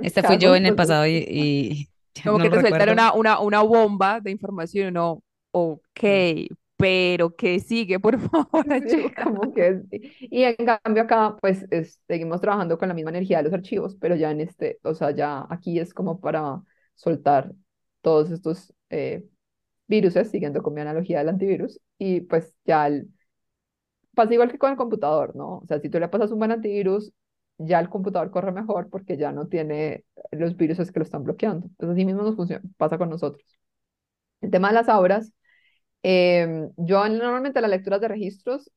Este 0.02 0.22
¿qué 0.22 0.28
fui 0.28 0.38
yo 0.38 0.56
en 0.56 0.66
el 0.66 0.76
pasado 0.76 1.06
y, 1.08 1.18
y 1.28 1.90
Como 2.24 2.40
no 2.40 2.50
que 2.50 2.50
te 2.50 2.60
sueltan 2.60 2.90
recuerdo. 2.90 2.90
una, 2.90 3.14
una, 3.14 3.40
una 3.40 3.62
bomba 3.62 4.20
de 4.22 4.32
información 4.32 4.86
y 4.88 4.90
uno, 4.90 5.24
ok. 5.52 6.00
Pero 6.80 7.36
¿qué 7.36 7.60
sigue? 7.62 8.00
Por 8.00 8.20
favor, 8.32 8.66
Sí, 8.88 9.14
como 9.22 9.54
que. 9.54 9.82
Y 10.22 10.44
en 10.44 10.56
cambio 10.84 11.04
acá, 11.04 11.36
pues 11.42 11.66
es- 11.72 12.02
seguimos 12.08 12.42
trabajando 12.42 12.78
con 12.78 12.90
la 12.90 12.94
misma 12.94 13.12
energía 13.12 13.38
de 13.38 13.44
los 13.44 13.54
archivos, 13.54 13.96
pero 14.00 14.16
ya 14.16 14.32
en 14.32 14.42
este, 14.42 14.80
o 14.84 14.94
sea, 14.94 15.12
ya 15.12 15.46
aquí 15.50 15.80
es 15.80 15.94
como 15.94 16.20
para 16.20 16.62
soltar 16.96 17.54
todos 18.02 18.32
estos 18.32 18.74
eh, 18.90 19.26
viruses, 19.88 20.32
siguiendo 20.32 20.64
con 20.64 20.74
mi 20.76 20.82
analogía 20.82 21.20
del 21.20 21.30
antivirus, 21.30 21.80
y 22.00 22.22
pues 22.22 22.56
ya 22.66 22.88
el- 22.88 23.10
pasa 24.16 24.34
igual 24.34 24.52
que 24.52 24.58
con 24.60 24.72
el 24.72 24.78
computador, 24.78 25.36
¿no? 25.36 25.60
O 25.60 25.66
sea, 25.68 25.80
si 25.80 25.90
tú 25.90 26.00
le 26.00 26.08
pasas 26.10 26.32
un 26.32 26.40
buen 26.40 26.52
antivirus, 26.52 27.12
ya 27.58 27.80
el 27.80 27.90
computador 27.90 28.32
corre 28.32 28.52
mejor 28.52 28.90
porque 28.90 29.18
ya 29.18 29.32
no 29.32 29.48
tiene 29.48 30.06
los 30.32 30.56
viruses 30.58 30.92
que 30.92 31.00
lo 31.00 31.04
están 31.06 31.24
bloqueando. 31.24 31.70
Pues 31.78 31.92
así 31.92 32.06
mismo 32.06 32.24
nos 32.24 32.36
funciona, 32.36 32.64
pasa 32.78 32.98
con 32.98 33.10
nosotros. 33.10 33.44
El 34.42 34.52
tema 34.52 34.70
de 34.70 34.76
las 34.76 34.90
auras, 34.90 35.34
em, 36.04 36.72
yo 36.78 37.08
normalmente 37.10 37.62
las 37.62 37.70
lecturas 37.72 38.02
de 38.02 38.08
registros 38.08 38.72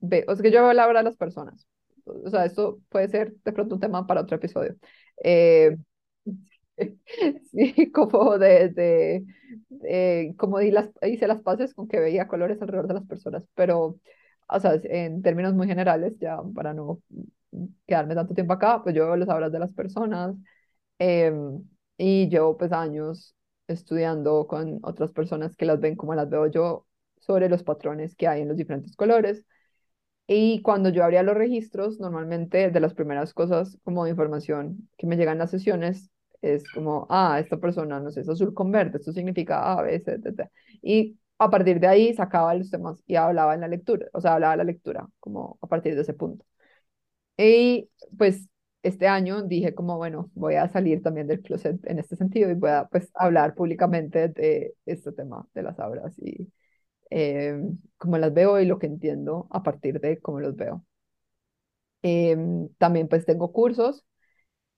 ve, 0.00 0.24
o 0.28 0.34
sea, 0.36 0.42
que 0.44 0.50
yo 0.52 0.62
veo 0.62 0.72
la 0.72 0.86
obra 0.88 1.00
de 1.00 1.04
las 1.06 1.16
personas. 1.16 1.66
O 2.06 2.30
sea, 2.30 2.44
esto 2.46 2.80
puede 2.90 3.08
ser 3.08 3.34
de 3.44 3.52
pronto 3.52 3.76
un 3.76 3.80
tema 3.80 4.06
para 4.06 4.22
otro 4.22 4.36
episodio. 4.36 4.76
Eh, 5.24 5.76
sí, 7.52 7.90
como 7.92 8.38
de, 8.38 8.68
de, 8.70 9.24
de- 9.68 10.34
como 10.38 10.58
di 10.58 10.70
las, 10.70 10.90
hice 11.02 11.26
las 11.26 11.42
paces 11.42 11.74
con 11.74 11.88
que 11.88 12.00
veía 12.00 12.28
colores 12.28 12.60
alrededor 12.62 12.88
de 12.88 12.94
las 12.94 13.06
personas, 13.06 13.44
pero, 13.54 13.98
o 14.48 14.60
sea, 14.60 14.74
en 14.84 15.22
términos 15.22 15.54
muy 15.54 15.66
generales, 15.66 16.14
ya 16.18 16.38
para 16.54 16.74
no 16.74 17.00
quedarme 17.86 18.14
tanto 18.14 18.34
tiempo 18.34 18.52
acá, 18.54 18.82
pues 18.82 18.94
yo 18.94 19.06
veo 19.06 19.16
las 19.16 19.28
obras 19.28 19.52
de 19.52 19.58
las 19.58 19.72
personas 19.72 20.34
em, 20.98 21.62
y 21.98 22.28
llevo 22.28 22.56
pues 22.56 22.72
años 22.72 23.34
estudiando 23.68 24.46
con 24.46 24.80
otras 24.82 25.12
personas 25.12 25.56
que 25.56 25.64
las 25.66 25.80
ven 25.80 25.96
como 25.96 26.14
las 26.14 26.28
veo 26.30 26.46
yo 26.48 26.86
sobre 27.20 27.48
los 27.48 27.62
patrones 27.62 28.16
que 28.16 28.28
hay 28.28 28.42
en 28.42 28.48
los 28.48 28.56
diferentes 28.56 28.96
colores. 28.96 29.46
Y 30.26 30.62
cuando 30.62 30.88
yo 30.88 31.04
abría 31.04 31.22
los 31.22 31.36
registros, 31.36 31.98
normalmente 32.00 32.70
de 32.70 32.80
las 32.80 32.94
primeras 32.94 33.34
cosas 33.34 33.78
como 33.84 34.06
información 34.06 34.88
que 34.96 35.06
me 35.06 35.16
llegan 35.16 35.38
las 35.38 35.50
sesiones 35.50 36.10
es 36.40 36.68
como, 36.72 37.06
ah, 37.10 37.38
esta 37.40 37.58
persona, 37.58 38.00
no 38.00 38.10
sé, 38.10 38.20
es 38.22 38.28
azul 38.28 38.54
con 38.54 38.70
verde, 38.72 38.98
esto 38.98 39.12
significa 39.12 39.72
A, 39.78 39.82
B, 39.82 40.00
C, 40.00 40.18
D, 40.18 40.32
D. 40.32 40.50
Y 40.82 41.18
a 41.38 41.50
partir 41.50 41.78
de 41.80 41.86
ahí 41.86 42.14
sacaba 42.14 42.54
los 42.54 42.70
temas 42.70 43.02
y 43.06 43.16
hablaba 43.16 43.54
en 43.54 43.60
la 43.60 43.68
lectura, 43.68 44.06
o 44.12 44.20
sea, 44.20 44.34
hablaba 44.34 44.56
la 44.56 44.64
lectura, 44.64 45.08
como 45.20 45.58
a 45.60 45.66
partir 45.68 45.94
de 45.94 46.02
ese 46.02 46.14
punto. 46.14 46.44
Y 47.36 47.90
pues 48.18 48.48
este 48.82 49.08
año 49.08 49.42
dije 49.42 49.74
como, 49.74 49.96
bueno, 49.96 50.30
voy 50.34 50.56
a 50.56 50.68
salir 50.68 51.02
también 51.02 51.26
del 51.28 51.42
closet 51.42 51.80
en 51.86 51.98
este 51.98 52.16
sentido 52.16 52.50
y 52.50 52.54
voy 52.54 52.70
a 52.70 52.86
pues 52.90 53.10
hablar 53.14 53.54
públicamente 53.54 54.28
de 54.28 54.74
este 54.86 55.12
tema 55.12 55.46
de 55.54 55.62
las 55.62 55.78
obras 55.78 56.14
y 56.18 56.52
em, 57.10 57.78
cómo 57.98 58.18
las 58.18 58.34
veo 58.34 58.60
y 58.60 58.66
lo 58.66 58.78
que 58.78 58.86
entiendo 58.86 59.48
a 59.50 59.62
partir 59.62 60.00
de 60.00 60.20
cómo 60.20 60.40
los 60.40 60.56
veo. 60.56 60.84
Em, 62.02 62.68
también 62.78 63.06
pues 63.08 63.24
tengo 63.24 63.52
cursos, 63.52 64.04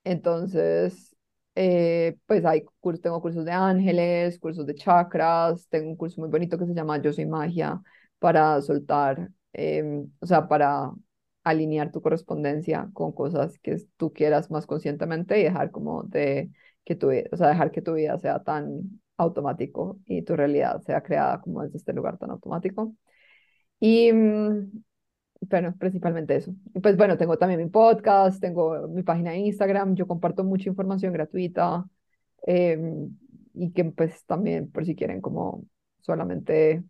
entonces 0.05 1.17
eh, 1.57 2.17
pues 2.27 2.45
hay 2.45 2.65
tengo 3.03 3.23
cursos 3.23 3.45
de 3.47 3.53
ángeles, 3.53 4.39
cursos 4.41 4.67
de 4.67 4.75
chakras, 4.77 5.69
tengo 5.71 5.91
un 5.91 5.97
curso 5.97 6.21
muy 6.21 6.31
bonito 6.31 6.59
que 6.59 6.67
se 6.67 6.75
llama 6.75 7.01
Yo 7.03 7.13
soy 7.13 7.27
magia 7.27 7.81
para 8.21 8.61
soltar, 8.63 9.31
em, 9.55 10.11
o 10.21 10.27
sea, 10.27 10.49
para 10.49 10.93
alinear 11.45 11.93
tu 11.93 12.03
correspondencia 12.03 12.91
con 12.95 13.13
cosas 13.13 13.59
que 13.61 13.77
tú 13.97 14.13
quieras 14.13 14.51
más 14.51 14.67
conscientemente 14.67 15.39
y 15.41 15.45
dejar 15.45 15.71
como 15.71 16.03
de 16.05 16.51
que 16.85 16.97
tu, 16.97 17.11
o 17.11 17.37
sea, 17.37 17.49
dejar 17.49 17.71
que 17.71 17.83
tu 17.83 17.95
vida 17.95 18.19
sea 18.19 18.43
tan 18.43 19.01
automático 19.17 19.99
y 20.07 20.23
tu 20.23 20.37
realidad 20.37 20.81
sea 20.83 21.03
creada 21.03 21.41
como 21.41 21.63
desde 21.63 21.79
este 21.79 21.93
lugar 21.93 22.19
tan 22.19 22.31
automático. 22.31 22.95
Y, 23.81 24.13
mm, 24.13 24.73
bueno, 25.51 25.75
principalmente 25.79 26.37
eso. 26.37 26.55
Pues 26.83 26.97
bueno, 26.97 27.17
tengo 27.19 27.39
también 27.39 27.61
mi 27.61 27.69
podcast, 27.69 28.41
tengo 28.41 28.89
mi 28.89 29.03
página 29.03 29.33
de 29.33 29.39
Instagram, 29.39 29.95
yo 29.95 30.07
comparto 30.07 30.45
mucha 30.45 30.69
información 30.71 31.13
gratuita 31.13 31.85
em, 32.47 33.17
y 33.55 33.73
que 33.73 33.85
pues 33.85 34.25
también 34.27 34.71
por 34.71 34.85
si 34.87 34.95
quieren 34.97 35.21
como 35.21 35.65
solamente 36.01 36.85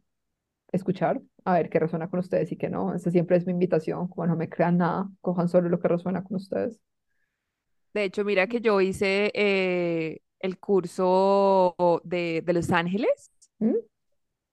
escuchar, 0.73 1.21
a 1.45 1.55
ver 1.55 1.71
qué 1.71 1.79
resuena 1.79 2.09
con 2.11 2.21
ustedes 2.21 2.53
y 2.53 2.57
qué 2.57 2.69
no. 2.71 2.95
Esa 2.95 3.11
siempre 3.11 3.37
es 3.37 3.47
mi 3.47 3.53
invitación, 3.53 4.09
como 4.09 4.27
no 4.27 4.37
me 4.37 4.49
crean 4.49 4.79
nada, 4.79 5.11
cojan 5.21 5.49
solo 5.49 5.69
lo 5.69 5.81
que 5.81 5.89
resuena 5.89 6.23
con 6.25 6.37
ustedes. 6.37 6.81
De 7.95 8.05
hecho, 8.05 8.25
mira 8.25 8.47
que 8.49 8.61
yo 8.61 8.81
hice 8.81 9.31
eh, 9.35 10.21
el 10.41 10.59
curso 10.59 11.77
de, 12.05 12.43
de 12.45 12.53
Los 12.53 12.71
Ángeles. 12.73 13.31
¿Mm? 13.59 13.75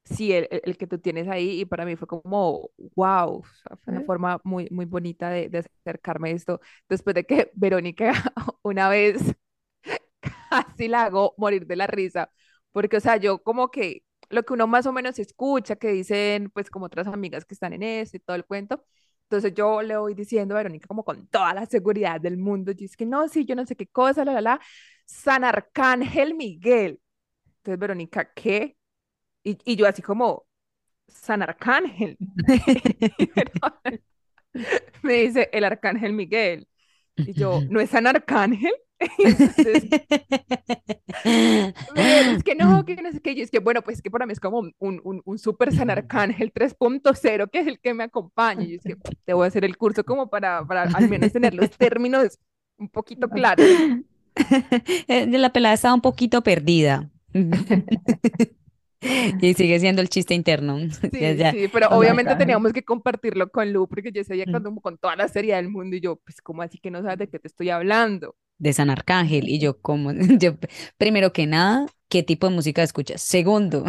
Sí, 0.04 0.34
el, 0.34 0.48
el- 0.52 0.78
que 0.78 0.88
tú 0.88 0.98
tienes 1.00 1.28
ahí 1.28 1.62
y 1.62 1.66
para 1.66 1.86
mí 1.86 1.96
fue 1.96 2.08
como, 2.08 2.72
wow, 2.96 3.40
o 3.40 3.44
sea, 3.64 3.78
fue 3.78 3.92
una 3.92 4.02
¿Eh? 4.02 4.02
forma 4.02 4.42
muy, 4.44 4.68
muy 4.72 4.86
bonita 4.86 5.30
de, 5.30 5.48
de 5.50 5.60
acercarme 5.60 6.30
a 6.32 6.34
esto 6.34 6.60
después 6.90 7.14
de 7.16 7.24
que 7.26 7.52
Verónica 7.56 8.12
una 8.64 8.90
vez 8.90 9.22
casi 10.50 10.88
la 10.88 11.04
hago 11.06 11.34
morir 11.38 11.66
de 11.68 11.76
la 11.76 11.88
risa, 11.88 12.32
porque, 12.72 12.98
o 12.98 13.00
sea, 13.00 13.18
yo 13.18 13.42
como 13.44 13.72
que 13.72 14.04
lo 14.32 14.44
que 14.44 14.54
uno 14.54 14.68
más 14.68 14.86
o 14.86 14.94
menos 14.94 15.20
escucha, 15.20 15.76
que 15.76 15.90
dicen, 15.90 16.50
pues, 16.52 16.70
como 16.70 16.86
otras 16.86 17.08
amigas 17.08 17.46
que 17.46 17.54
están 17.54 17.74
en 17.74 17.84
eso 17.84 18.18
y 18.18 18.20
todo 18.20 18.36
el 18.36 18.46
cuento, 18.46 18.86
entonces 19.24 19.54
yo 19.54 19.82
le 19.82 19.98
voy 19.98 20.14
diciendo 20.14 20.56
a 20.56 20.58
Verónica 20.58 20.88
como 20.88 21.04
con 21.06 21.28
toda 21.28 21.54
la 21.54 21.66
seguridad 21.66 22.20
del 22.22 22.38
mundo, 22.38 22.72
yo 22.74 22.86
es 22.86 22.98
que 22.98 23.06
no, 23.06 23.28
sí, 23.30 23.46
yo 23.46 23.56
no 23.56 23.66
sé 23.66 23.76
qué 23.76 23.88
cosa, 23.88 24.26
la, 24.26 24.34
la, 24.34 24.42
la, 24.42 24.62
San 25.06 25.44
Arcángel 25.44 26.36
Miguel. 26.36 27.00
Entonces, 27.58 27.80
Verónica, 27.80 28.32
¿qué? 28.34 28.78
Y, 29.44 29.58
y 29.66 29.76
yo 29.76 29.88
así 29.88 30.02
como, 30.02 30.46
San 31.08 31.42
Arcángel. 31.42 32.18
Y 32.20 33.32
me 35.04 35.14
dice, 35.14 35.50
el 35.52 35.64
Arcángel 35.64 36.14
Miguel. 36.14 36.68
Y 37.16 37.34
yo, 37.34 37.62
¿no 37.70 37.80
es 37.80 37.90
San 37.90 38.08
Arcángel? 38.08 38.74
Entonces 39.18 39.84
es 41.24 42.44
que 42.44 42.56
no, 42.56 42.86
que 42.86 42.96
no 42.96 43.12
sé 43.12 43.20
qué. 43.22 43.32
Es 43.42 43.52
que, 43.52 43.60
bueno, 43.60 43.82
pues 43.82 43.98
es 43.98 44.02
que 44.04 44.12
para 44.12 44.26
mí 44.26 44.34
es 44.34 44.40
como 44.40 44.60
un, 44.60 44.74
un, 44.80 45.22
un 45.24 45.40
super 45.40 45.74
San 45.74 45.90
Arcángel 45.90 46.54
3.0, 46.54 47.50
que 47.50 47.60
es 47.60 47.68
el 47.68 47.80
que 47.80 47.94
me 47.94 48.04
acompaña. 48.04 48.64
Y 48.64 48.76
es 48.76 48.84
que 48.84 48.96
te 49.26 49.34
voy 49.34 49.46
a 49.46 49.48
hacer 49.48 49.66
el 49.66 49.78
curso 49.78 50.04
como 50.04 50.30
para, 50.30 50.66
para 50.66 50.84
al 50.84 51.10
menos 51.10 51.32
tener 51.32 51.54
los 51.54 51.70
términos 51.72 52.40
un 52.78 52.90
poquito 52.90 53.30
claros. 53.30 53.66
Eh, 55.08 55.28
La 55.38 55.52
pelada 55.54 55.76
estaba 55.76 55.94
un 55.94 56.02
poquito 56.02 56.42
perdida. 56.42 57.10
Y 59.42 59.54
sigue 59.56 59.80
siendo 59.80 60.02
el 60.02 60.10
chiste 60.10 60.36
interno. 60.36 60.78
Sí, 60.80 61.36
ya. 61.36 61.52
sí, 61.52 61.68
pero 61.74 61.88
obviamente 61.90 62.36
teníamos 62.36 62.72
que 62.72 62.84
compartirlo 62.84 63.50
con 63.50 63.74
Lu, 63.74 63.88
porque 63.88 64.12
yo 64.12 64.24
sabía 64.24 64.46
Mm. 64.46 64.52
con, 64.52 64.76
con 64.78 64.98
toda 65.00 65.16
la 65.16 65.28
seriedad 65.28 65.58
del 65.58 65.70
mundo. 65.70 65.96
Y 65.96 66.02
yo, 66.02 66.18
pues, 66.18 66.40
¿cómo 66.42 66.62
así 66.62 66.78
que 66.78 66.92
no 66.92 67.02
sabes 67.02 67.18
de 67.18 67.28
qué 67.28 67.40
te 67.40 67.48
estoy 67.48 67.70
hablando? 67.72 68.36
De 68.62 68.74
San 68.74 68.92
Arcángel. 68.92 69.50
Y 69.50 69.60
yo, 69.60 69.80
como, 69.82 70.12
yo, 70.40 70.56
primero 70.98 71.34
que 71.34 71.48
nada, 71.48 71.88
¿qué 72.10 72.22
tipo 72.22 72.48
de 72.48 72.56
música 72.56 72.84
escuchas? 72.84 73.22
Segundo. 73.22 73.84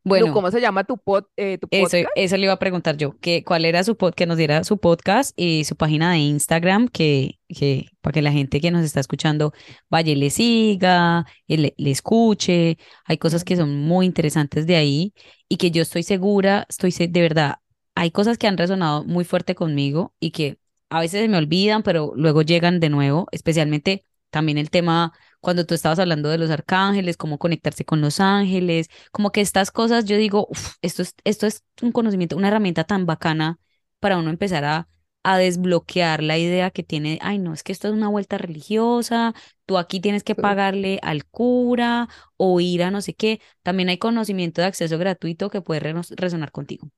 Bueno, 0.03 0.33
¿cómo 0.33 0.49
se 0.49 0.59
llama 0.59 0.83
tu, 0.83 0.97
pod, 0.97 1.25
eh, 1.37 1.59
tu 1.59 1.67
eso, 1.69 1.83
podcast? 1.83 2.07
eso 2.15 2.37
le 2.37 2.43
iba 2.43 2.53
a 2.53 2.59
preguntar 2.59 2.97
yo, 2.97 3.19
que 3.19 3.43
cuál 3.43 3.65
era 3.65 3.83
su 3.83 3.95
pod, 3.97 4.15
que 4.15 4.25
nos 4.25 4.37
diera 4.37 4.63
su 4.63 4.79
podcast 4.79 5.31
y 5.39 5.63
su 5.63 5.75
página 5.75 6.13
de 6.13 6.17
Instagram, 6.17 6.87
que, 6.87 7.39
que 7.47 7.85
para 8.01 8.13
que 8.13 8.23
la 8.23 8.31
gente 8.31 8.59
que 8.59 8.71
nos 8.71 8.83
está 8.83 8.99
escuchando 8.99 9.53
vaya 9.89 10.11
y 10.11 10.15
le 10.15 10.31
siga, 10.31 11.25
y 11.45 11.57
le, 11.57 11.75
le 11.77 11.91
escuche. 11.91 12.79
Hay 13.05 13.17
cosas 13.17 13.43
que 13.43 13.55
son 13.55 13.81
muy 13.81 14.07
interesantes 14.07 14.65
de 14.65 14.75
ahí 14.75 15.13
y 15.47 15.57
que 15.57 15.69
yo 15.69 15.83
estoy 15.83 16.01
segura, 16.01 16.65
estoy 16.67 16.91
de 16.91 17.21
verdad, 17.21 17.55
hay 17.95 18.11
cosas 18.11 18.37
que 18.37 18.47
han 18.47 18.57
resonado 18.57 19.03
muy 19.05 19.23
fuerte 19.25 19.55
conmigo 19.55 20.13
y 20.19 20.31
que 20.31 20.59
a 20.89 20.99
veces 20.99 21.21
se 21.21 21.27
me 21.29 21.37
olvidan, 21.37 21.83
pero 21.83 22.13
luego 22.15 22.41
llegan 22.41 22.79
de 22.79 22.89
nuevo, 22.89 23.27
especialmente 23.31 24.05
también 24.29 24.57
el 24.57 24.69
tema 24.69 25.13
cuando 25.41 25.65
tú 25.65 25.73
estabas 25.73 25.99
hablando 25.99 26.29
de 26.29 26.37
los 26.37 26.49
arcángeles, 26.51 27.17
cómo 27.17 27.37
conectarse 27.39 27.85
con 27.85 28.01
los 28.01 28.19
ángeles 28.19 28.89
como 29.11 29.31
que 29.31 29.41
estas 29.41 29.71
cosas, 29.71 30.05
yo 30.05 30.17
digo, 30.17 30.47
"Uf, 30.49 30.75
esto 30.81 31.01
es, 31.01 31.15
esto 31.23 31.47
es 31.47 31.63
un 31.81 31.91
conocimiento, 31.91 32.35
una 32.37 32.47
herramienta 32.49 32.83
tan 32.83 33.05
bacana 33.05 33.59
para 33.99 34.17
uno 34.17 34.29
empezar 34.29 34.63
a, 34.65 34.87
a 35.23 35.37
desbloquear 35.37 36.23
la 36.23 36.37
idea 36.37 36.71
que 36.71 36.83
tiene, 36.83 37.19
ay, 37.21 37.37
no, 37.39 37.53
es 37.53 37.63
que 37.63 37.71
esto 37.71 37.87
es 37.87 37.93
una 37.93 38.07
vuelta 38.07 38.37
religiosa, 38.37 39.33
tú 39.65 39.77
aquí 39.77 39.99
tienes 39.99 40.23
que 40.23 40.35
pagarle 40.35 40.99
al 41.03 41.25
cura 41.25 42.09
o 42.37 42.59
ir 42.59 42.83
a 42.83 42.91
no 42.91 43.01
sé 43.01 43.13
qué. 43.13 43.39
También 43.63 43.89
hay 43.89 43.97
conocimiento 43.97 44.61
de 44.61 44.67
acceso 44.67 44.97
gratuito 44.97 45.49
que 45.49 45.61
puede 45.61 45.93
resonar 46.15 46.51
contigo. 46.51 46.89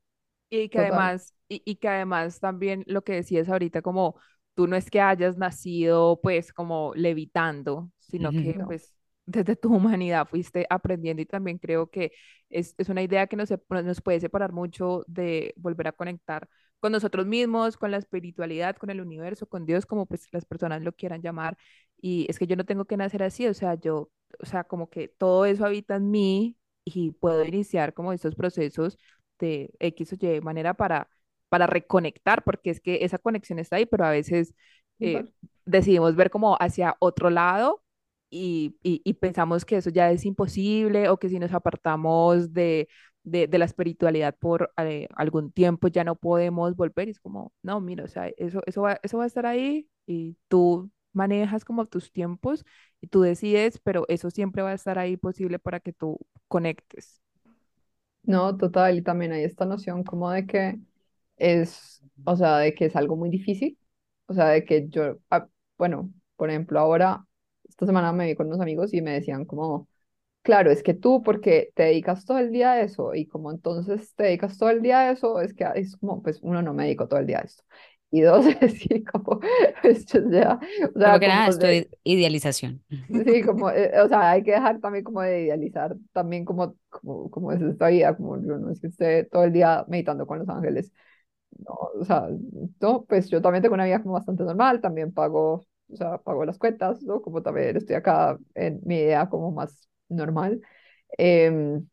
Y 0.56 0.70
que 0.70 0.78
Total. 0.78 0.80
además, 0.80 1.34
y, 1.50 1.62
y 1.66 1.76
que 1.78 1.88
además 1.90 2.40
también 2.40 2.84
lo 2.88 3.04
que 3.04 3.14
decías 3.14 3.50
ahorita, 3.50 3.82
como 3.82 4.16
tú 4.54 4.68
no 4.68 4.76
es 4.76 4.92
que 4.92 5.02
hayas 5.02 5.38
nacido 5.38 6.20
pues 6.22 6.54
como 6.54 6.94
levitando, 6.96 7.90
sino 8.00 8.34
que 8.36 8.60
pues 8.66 8.94
desde 9.26 9.56
tu 9.56 9.74
humanidad 9.76 10.28
fuiste 10.28 10.68
aprendiendo 10.70 11.22
y 11.24 11.26
también 11.26 11.58
creo 11.58 11.90
que 11.90 12.12
es, 12.50 12.76
es 12.78 12.90
una 12.90 13.02
idea 13.02 13.26
que 13.28 13.36
nos, 13.36 13.50
sep- 13.50 13.84
nos 13.84 14.02
puede 14.02 14.20
separar 14.20 14.52
mucho 14.52 15.04
de 15.08 15.54
volver 15.58 15.88
a 15.88 15.92
conectar 15.94 16.48
con 16.80 16.92
nosotros 16.92 17.26
mismos, 17.26 17.78
con 17.78 17.90
la 17.92 17.98
espiritualidad, 17.98 18.76
con 18.76 18.90
el 18.92 19.02
universo, 19.02 19.48
con 19.48 19.66
Dios, 19.66 19.86
como 19.88 20.06
pues 20.06 20.28
las 20.34 20.46
personas 20.46 20.84
lo 20.84 20.92
quieran 20.94 21.22
llamar. 21.22 21.58
Y 22.02 22.28
es 22.30 22.38
que 22.40 22.46
yo 22.48 22.56
no 22.58 22.66
tengo 22.66 22.86
que 22.86 22.98
nacer 22.98 23.24
así, 23.24 23.48
o 23.48 23.54
sea, 23.54 23.76
yo, 23.76 24.12
o 24.42 24.46
sea, 24.46 24.64
como 24.66 24.90
que 24.90 25.08
todo 25.08 25.46
eso 25.46 25.66
habita 25.66 25.96
en 25.96 26.12
mí 26.12 26.58
y 26.86 27.12
puedo 27.12 27.44
iniciar 27.46 27.94
como 27.94 28.12
estos 28.14 28.36
procesos 28.36 28.98
de 29.40 29.72
X 29.80 30.14
o 30.14 30.18
Y 30.20 30.42
manera 30.42 30.74
para, 30.76 31.10
para 31.50 31.68
reconectar, 31.68 32.44
porque 32.44 32.70
es 32.72 32.80
que 32.82 33.04
esa 33.06 33.18
conexión 33.20 33.60
está 33.60 33.78
ahí, 33.78 33.86
pero 33.86 34.06
a 34.06 34.12
veces 34.12 34.54
eh, 35.00 35.26
decidimos 35.66 36.16
ver 36.16 36.30
como 36.30 36.56
hacia 36.60 36.96
otro 37.00 37.30
lado 37.30 37.84
y, 38.30 38.78
y, 38.84 39.02
y 39.06 39.14
pensamos 39.16 39.66
que 39.66 39.78
eso 39.78 39.90
ya 39.90 40.12
es 40.12 40.26
imposible 40.26 41.10
o 41.10 41.18
que 41.18 41.30
si 41.30 41.40
nos 41.40 41.54
apartamos 41.54 42.54
de, 42.54 42.88
de, 43.24 43.48
de 43.48 43.58
la 43.60 43.66
espiritualidad 43.66 44.36
por 44.40 44.72
eh, 44.78 45.08
algún 45.16 45.52
tiempo 45.52 45.88
ya 45.88 46.04
no 46.04 46.16
podemos 46.16 46.76
volver. 46.76 47.08
Y 47.08 47.12
es 47.12 47.20
como, 47.20 47.54
no, 47.62 47.80
mira, 47.82 48.04
o 48.06 48.08
sea, 48.08 48.28
eso, 48.38 48.62
eso 48.66 48.82
va, 48.84 49.00
eso 49.04 49.18
va 49.18 49.26
a 49.26 49.28
estar 49.28 49.46
ahí 49.46 49.88
y 50.08 50.38
tú 50.48 50.92
manejas 51.14 51.64
como 51.66 51.86
tus 51.86 52.12
tiempos 52.12 52.66
y 53.02 53.08
tú 53.08 53.22
decides, 53.22 53.80
pero 53.84 54.06
eso 54.10 54.32
siempre 54.32 54.64
va 54.64 54.72
a 54.72 54.74
estar 54.76 54.98
ahí 55.00 55.18
posible 55.18 55.60
para 55.60 55.80
que 55.80 55.94
tú 55.94 56.20
conectes. 56.48 57.23
No, 58.24 58.56
total, 58.58 58.98
y 58.98 59.02
también 59.02 59.34
hay 59.34 59.44
esta 59.44 59.66
noción 59.66 60.04
como 60.04 60.32
de 60.32 60.46
que 60.48 60.80
es, 61.38 62.02
o 62.26 62.36
sea, 62.38 62.58
de 62.60 62.74
que 62.74 62.86
es 62.86 62.96
algo 62.96 63.18
muy 63.18 63.30
difícil, 63.30 63.78
o 64.28 64.34
sea, 64.34 64.48
de 64.50 64.64
que 64.66 64.88
yo, 64.90 65.18
ah, 65.30 65.48
bueno, 65.78 66.14
por 66.38 66.50
ejemplo, 66.50 66.80
ahora, 66.80 67.26
esta 67.68 67.86
semana 67.86 68.14
me 68.14 68.26
vi 68.28 68.36
con 68.36 68.48
unos 68.48 68.62
amigos 68.62 68.94
y 68.94 69.02
me 69.02 69.12
decían 69.12 69.44
como, 69.46 69.90
claro, 70.44 70.72
es 70.72 70.84
que 70.84 70.94
tú 70.96 71.24
porque 71.24 71.72
te 71.76 71.84
dedicas 71.84 72.26
todo 72.26 72.40
el 72.40 72.52
día 72.52 72.74
a 72.74 72.82
eso 72.82 73.16
y 73.16 73.28
como 73.28 73.52
entonces 73.52 74.14
te 74.16 74.24
dedicas 74.26 74.58
todo 74.58 74.70
el 74.72 74.82
día 74.84 75.02
a 75.02 75.12
eso, 75.12 75.42
es 75.42 75.54
que 75.54 75.66
es 75.76 75.98
como, 75.98 76.24
pues 76.24 76.40
uno 76.44 76.62
no 76.64 76.74
me 76.74 76.86
dedico 76.86 77.08
todo 77.10 77.20
el 77.22 77.28
día 77.28 77.40
a 77.40 77.44
esto. 77.44 77.64
Y 78.14 78.22
dos, 78.22 78.46
es 78.62 78.80
sí, 78.80 79.04
como, 79.06 79.40
esto 79.84 80.20
ya, 80.32 80.60
o 80.96 81.00
sea, 81.00 81.14
Como 81.14 81.20
que 81.20 81.28
nada, 81.28 81.48
esto 81.50 81.68
de, 81.68 81.68
es 81.68 81.88
idealización. 82.04 82.84
Sí, 83.08 83.44
como, 83.46 83.70
eh, 83.70 83.92
o 84.02 84.08
sea, 84.08 84.32
hay 84.32 84.44
que 84.44 84.52
dejar 84.54 84.80
también 84.80 85.04
como 85.04 85.22
de 85.22 85.44
idealizar 85.44 85.96
también 86.14 86.46
como, 86.46 86.76
como, 86.90 87.30
como 87.30 87.52
es 87.52 87.62
esta 87.62 87.88
vida, 87.90 88.16
como 88.18 88.38
yo 88.42 88.58
no 88.58 88.72
es 88.72 88.80
que 88.82 88.88
esté 88.88 89.26
todo 89.26 89.44
el 89.44 89.54
día 89.54 89.86
meditando 89.88 90.26
con 90.26 90.40
los 90.40 90.50
ángeles, 90.50 90.92
no, 91.60 91.74
o 92.02 92.06
sea, 92.06 92.28
no, 92.82 93.06
pues 93.06 93.30
yo 93.30 93.42
también 93.42 93.62
tengo 93.64 93.76
una 93.76 93.86
vida 93.86 94.02
como 94.02 94.16
bastante 94.16 94.44
normal, 94.44 94.82
también 94.82 95.14
pago, 95.14 95.66
o 95.92 95.96
sea, 95.98 96.18
pago 96.20 96.46
las 96.46 96.58
cuentas, 96.60 97.04
¿no? 97.04 97.22
Como 97.22 97.44
también 97.44 97.78
estoy 97.78 97.96
acá 97.98 98.38
en 98.56 98.82
mi 98.86 98.98
idea 98.98 99.30
como 99.30 99.52
más 99.52 99.90
normal, 100.10 100.62
em, 101.18 101.88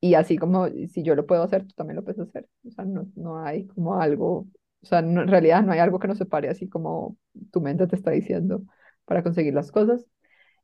y 0.00 0.14
así 0.14 0.38
como 0.38 0.68
si 0.68 1.02
yo 1.04 1.14
lo 1.16 1.26
puedo 1.26 1.42
hacer, 1.44 1.64
tú 1.66 1.74
también 1.76 1.96
lo 1.96 2.04
puedes 2.04 2.20
hacer, 2.20 2.48
o 2.66 2.70
sea, 2.72 2.84
no, 2.84 3.06
no 3.16 3.38
hay 3.40 3.66
como 3.68 3.96
algo, 4.00 4.46
o 4.84 4.86
sea, 4.86 5.02
no- 5.02 5.22
en 5.22 5.28
realidad 5.28 5.62
no 5.62 5.72
hay 5.72 5.78
algo 5.80 5.98
que 5.98 6.08
nos 6.08 6.18
separe 6.18 6.48
así 6.48 6.68
como 6.68 7.16
tu 7.50 7.60
mente 7.60 7.86
te 7.86 7.96
está 7.96 8.10
diciendo 8.10 8.62
para 9.06 9.22
conseguir 9.22 9.54
las 9.54 9.72
cosas. 9.72 10.06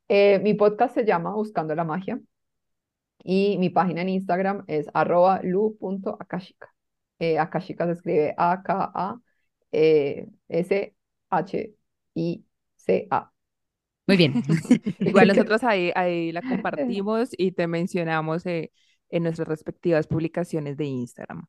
Eh, 0.07 0.39
mi 0.39 0.53
podcast 0.53 0.93
se 0.95 1.05
llama 1.05 1.33
Buscando 1.33 1.75
la 1.75 1.83
Magia 1.83 2.19
y 3.23 3.57
mi 3.59 3.69
página 3.69 4.01
en 4.01 4.09
Instagram 4.09 4.63
es 4.67 4.87
arroba 4.93 5.41
lu.akashika. 5.43 6.73
Eh, 7.19 7.37
Akashika 7.39 7.85
se 7.85 7.91
escribe 7.93 8.33
A-K-A-S-H-I-C-A. 8.37 9.21
Muy 14.07 14.17
bien. 14.17 14.33
Igual 14.99 15.27
nosotros 15.27 15.63
ahí, 15.63 15.91
ahí 15.95 16.31
la 16.31 16.41
compartimos 16.41 17.29
y 17.37 17.51
te 17.51 17.67
mencionamos 17.67 18.45
eh, 18.45 18.71
en 19.09 19.23
nuestras 19.23 19.47
respectivas 19.47 20.07
publicaciones 20.07 20.77
de 20.77 20.85
Instagram. 20.85 21.45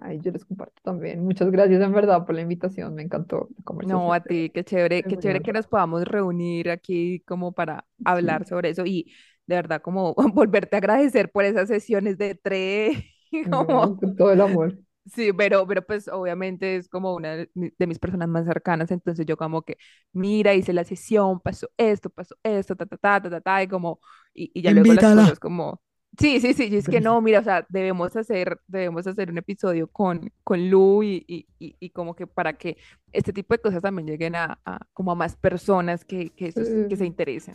Ay, 0.00 0.20
yo 0.20 0.30
les 0.32 0.44
comparto 0.44 0.80
también. 0.82 1.22
Muchas 1.24 1.50
gracias 1.50 1.80
en 1.82 1.92
verdad 1.92 2.26
por 2.26 2.34
la 2.34 2.42
invitación, 2.42 2.94
me 2.94 3.02
encantó 3.02 3.48
la 3.56 3.64
conversación. 3.64 4.02
No, 4.02 4.12
a 4.12 4.20
ti, 4.20 4.50
qué 4.50 4.64
chévere, 4.64 5.06
qué 5.06 5.16
chévere 5.18 5.40
que 5.40 5.52
nos 5.52 5.68
podamos 5.68 6.04
reunir 6.04 6.68
aquí 6.70 7.20
como 7.20 7.52
para 7.52 7.86
hablar 8.02 8.44
sobre 8.44 8.70
eso 8.70 8.84
y 8.84 9.12
de 9.46 9.54
verdad 9.54 9.80
como 9.82 10.14
volverte 10.34 10.74
a 10.76 10.78
agradecer 10.78 11.30
por 11.30 11.44
esas 11.44 11.68
sesiones 11.68 12.18
de 12.18 12.34
tres, 12.34 12.98
y 13.30 13.46
No, 13.66 13.66
como 13.66 13.96
con 13.96 14.16
todo 14.16 14.32
el 14.32 14.40
amor. 14.40 14.78
Sí, 15.06 15.32
pero, 15.32 15.66
pero 15.66 15.82
pues 15.86 16.06
obviamente 16.08 16.76
es 16.76 16.88
como 16.88 17.14
una 17.14 17.34
de, 17.34 17.50
mi- 17.54 17.70
de 17.78 17.86
mis 17.86 17.98
personas 17.98 18.28
más 18.28 18.44
cercanas, 18.44 18.90
entonces 18.90 19.24
yo 19.24 19.38
como 19.38 19.62
que, 19.62 19.78
mira, 20.12 20.52
hice 20.54 20.74
la 20.74 20.84
sesión, 20.84 21.40
pasó 21.40 21.68
esto, 21.78 22.10
pasó 22.10 22.36
esto, 22.42 22.76
ta, 22.76 22.84
ta, 22.84 22.98
ta, 22.98 23.22
ta, 23.22 23.30
ta, 23.30 23.40
ta, 23.40 23.62
y 23.62 23.68
como, 23.68 24.00
y, 24.34 24.50
y 24.54 24.60
ya 24.62 24.70
luego 24.70 24.92
las 24.92 25.08
cosas 25.08 25.40
como, 25.40 25.80
sí, 26.18 26.40
sí, 26.40 26.52
sí, 26.54 26.68
y 26.70 26.76
es 26.76 26.88
que 26.88 27.00
no, 27.00 27.20
mira, 27.20 27.40
o 27.40 27.44
sea, 27.44 27.64
debemos 27.68 28.14
hacer, 28.16 28.58
debemos 28.66 29.06
hacer 29.06 29.30
un 29.30 29.38
episodio 29.38 29.86
con, 29.88 30.30
con 30.44 30.68
Lu 30.70 31.02
y, 31.02 31.24
y, 31.26 31.46
y, 31.58 31.76
y 31.78 31.90
como 31.90 32.14
que 32.14 32.26
para 32.26 32.52
que 32.54 32.76
este 33.12 33.32
tipo 33.32 33.54
de 33.54 33.58
cosas 33.60 33.80
también 33.82 34.06
lleguen 34.06 34.34
a, 34.36 34.58
a- 34.64 34.80
como 34.92 35.12
a 35.12 35.14
más 35.14 35.36
personas 35.36 36.04
que, 36.04 36.30
que, 36.30 36.52
que 36.52 36.96
se 36.96 37.06
interesen. 37.06 37.54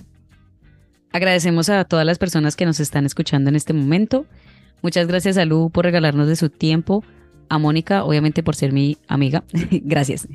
Agradecemos 1.11 1.69
a 1.69 1.83
todas 1.85 2.05
las 2.05 2.17
personas 2.17 2.55
que 2.55 2.65
nos 2.65 2.79
están 2.79 3.05
escuchando 3.05 3.49
en 3.49 3.55
este 3.55 3.73
momento. 3.73 4.25
Muchas 4.81 5.07
gracias 5.07 5.37
a 5.37 5.45
Lu 5.45 5.69
por 5.69 5.85
regalarnos 5.85 6.27
de 6.27 6.35
su 6.35 6.49
tiempo. 6.49 7.03
A 7.49 7.59
Mónica, 7.59 8.03
obviamente, 8.03 8.41
por 8.41 8.55
ser 8.55 8.71
mi 8.73 8.97
amiga. 9.07 9.43
gracias. 9.71 10.27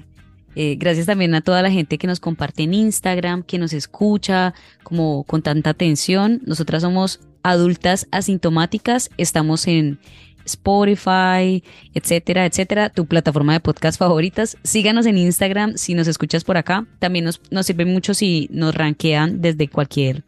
Eh, 0.54 0.76
gracias 0.76 1.06
también 1.06 1.34
a 1.34 1.40
toda 1.40 1.62
la 1.62 1.70
gente 1.70 1.98
que 1.98 2.06
nos 2.06 2.20
comparte 2.20 2.64
en 2.64 2.74
Instagram, 2.74 3.42
que 3.42 3.58
nos 3.58 3.72
escucha 3.72 4.54
como 4.82 5.24
con 5.24 5.42
tanta 5.42 5.70
atención. 5.70 6.40
Nosotras 6.44 6.82
somos 6.82 7.20
adultas 7.42 8.08
asintomáticas. 8.10 9.10
Estamos 9.16 9.66
en 9.66 9.98
Spotify, 10.44 11.62
etcétera, 11.94 12.46
etcétera, 12.46 12.90
tu 12.90 13.06
plataforma 13.06 13.52
de 13.52 13.60
podcast 13.60 13.98
favoritas. 13.98 14.56
Síganos 14.64 15.06
en 15.06 15.18
Instagram 15.18 15.76
si 15.76 15.94
nos 15.94 16.08
escuchas 16.08 16.44
por 16.44 16.56
acá. 16.56 16.86
También 16.98 17.24
nos, 17.24 17.40
nos 17.50 17.66
sirve 17.66 17.84
mucho 17.84 18.14
si 18.14 18.48
nos 18.50 18.74
rankean 18.74 19.40
desde 19.40 19.68
cualquier 19.68 20.24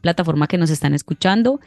plataforma 0.00 0.46
que 0.46 0.58
nos 0.58 0.70
están 0.70 0.94
escuchando. 0.94 1.60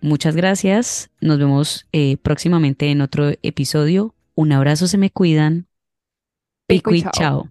Muchas 0.00 0.36
gracias. 0.36 1.10
Nos 1.20 1.38
vemos 1.38 1.86
eh, 1.92 2.18
próximamente 2.18 2.90
en 2.90 3.00
otro 3.00 3.32
episodio. 3.42 4.14
Un 4.34 4.52
abrazo, 4.52 4.86
se 4.86 4.98
me 4.98 5.10
cuidan. 5.10 5.66
Pico 6.66 6.94
y 6.94 7.02
chao. 7.12 7.48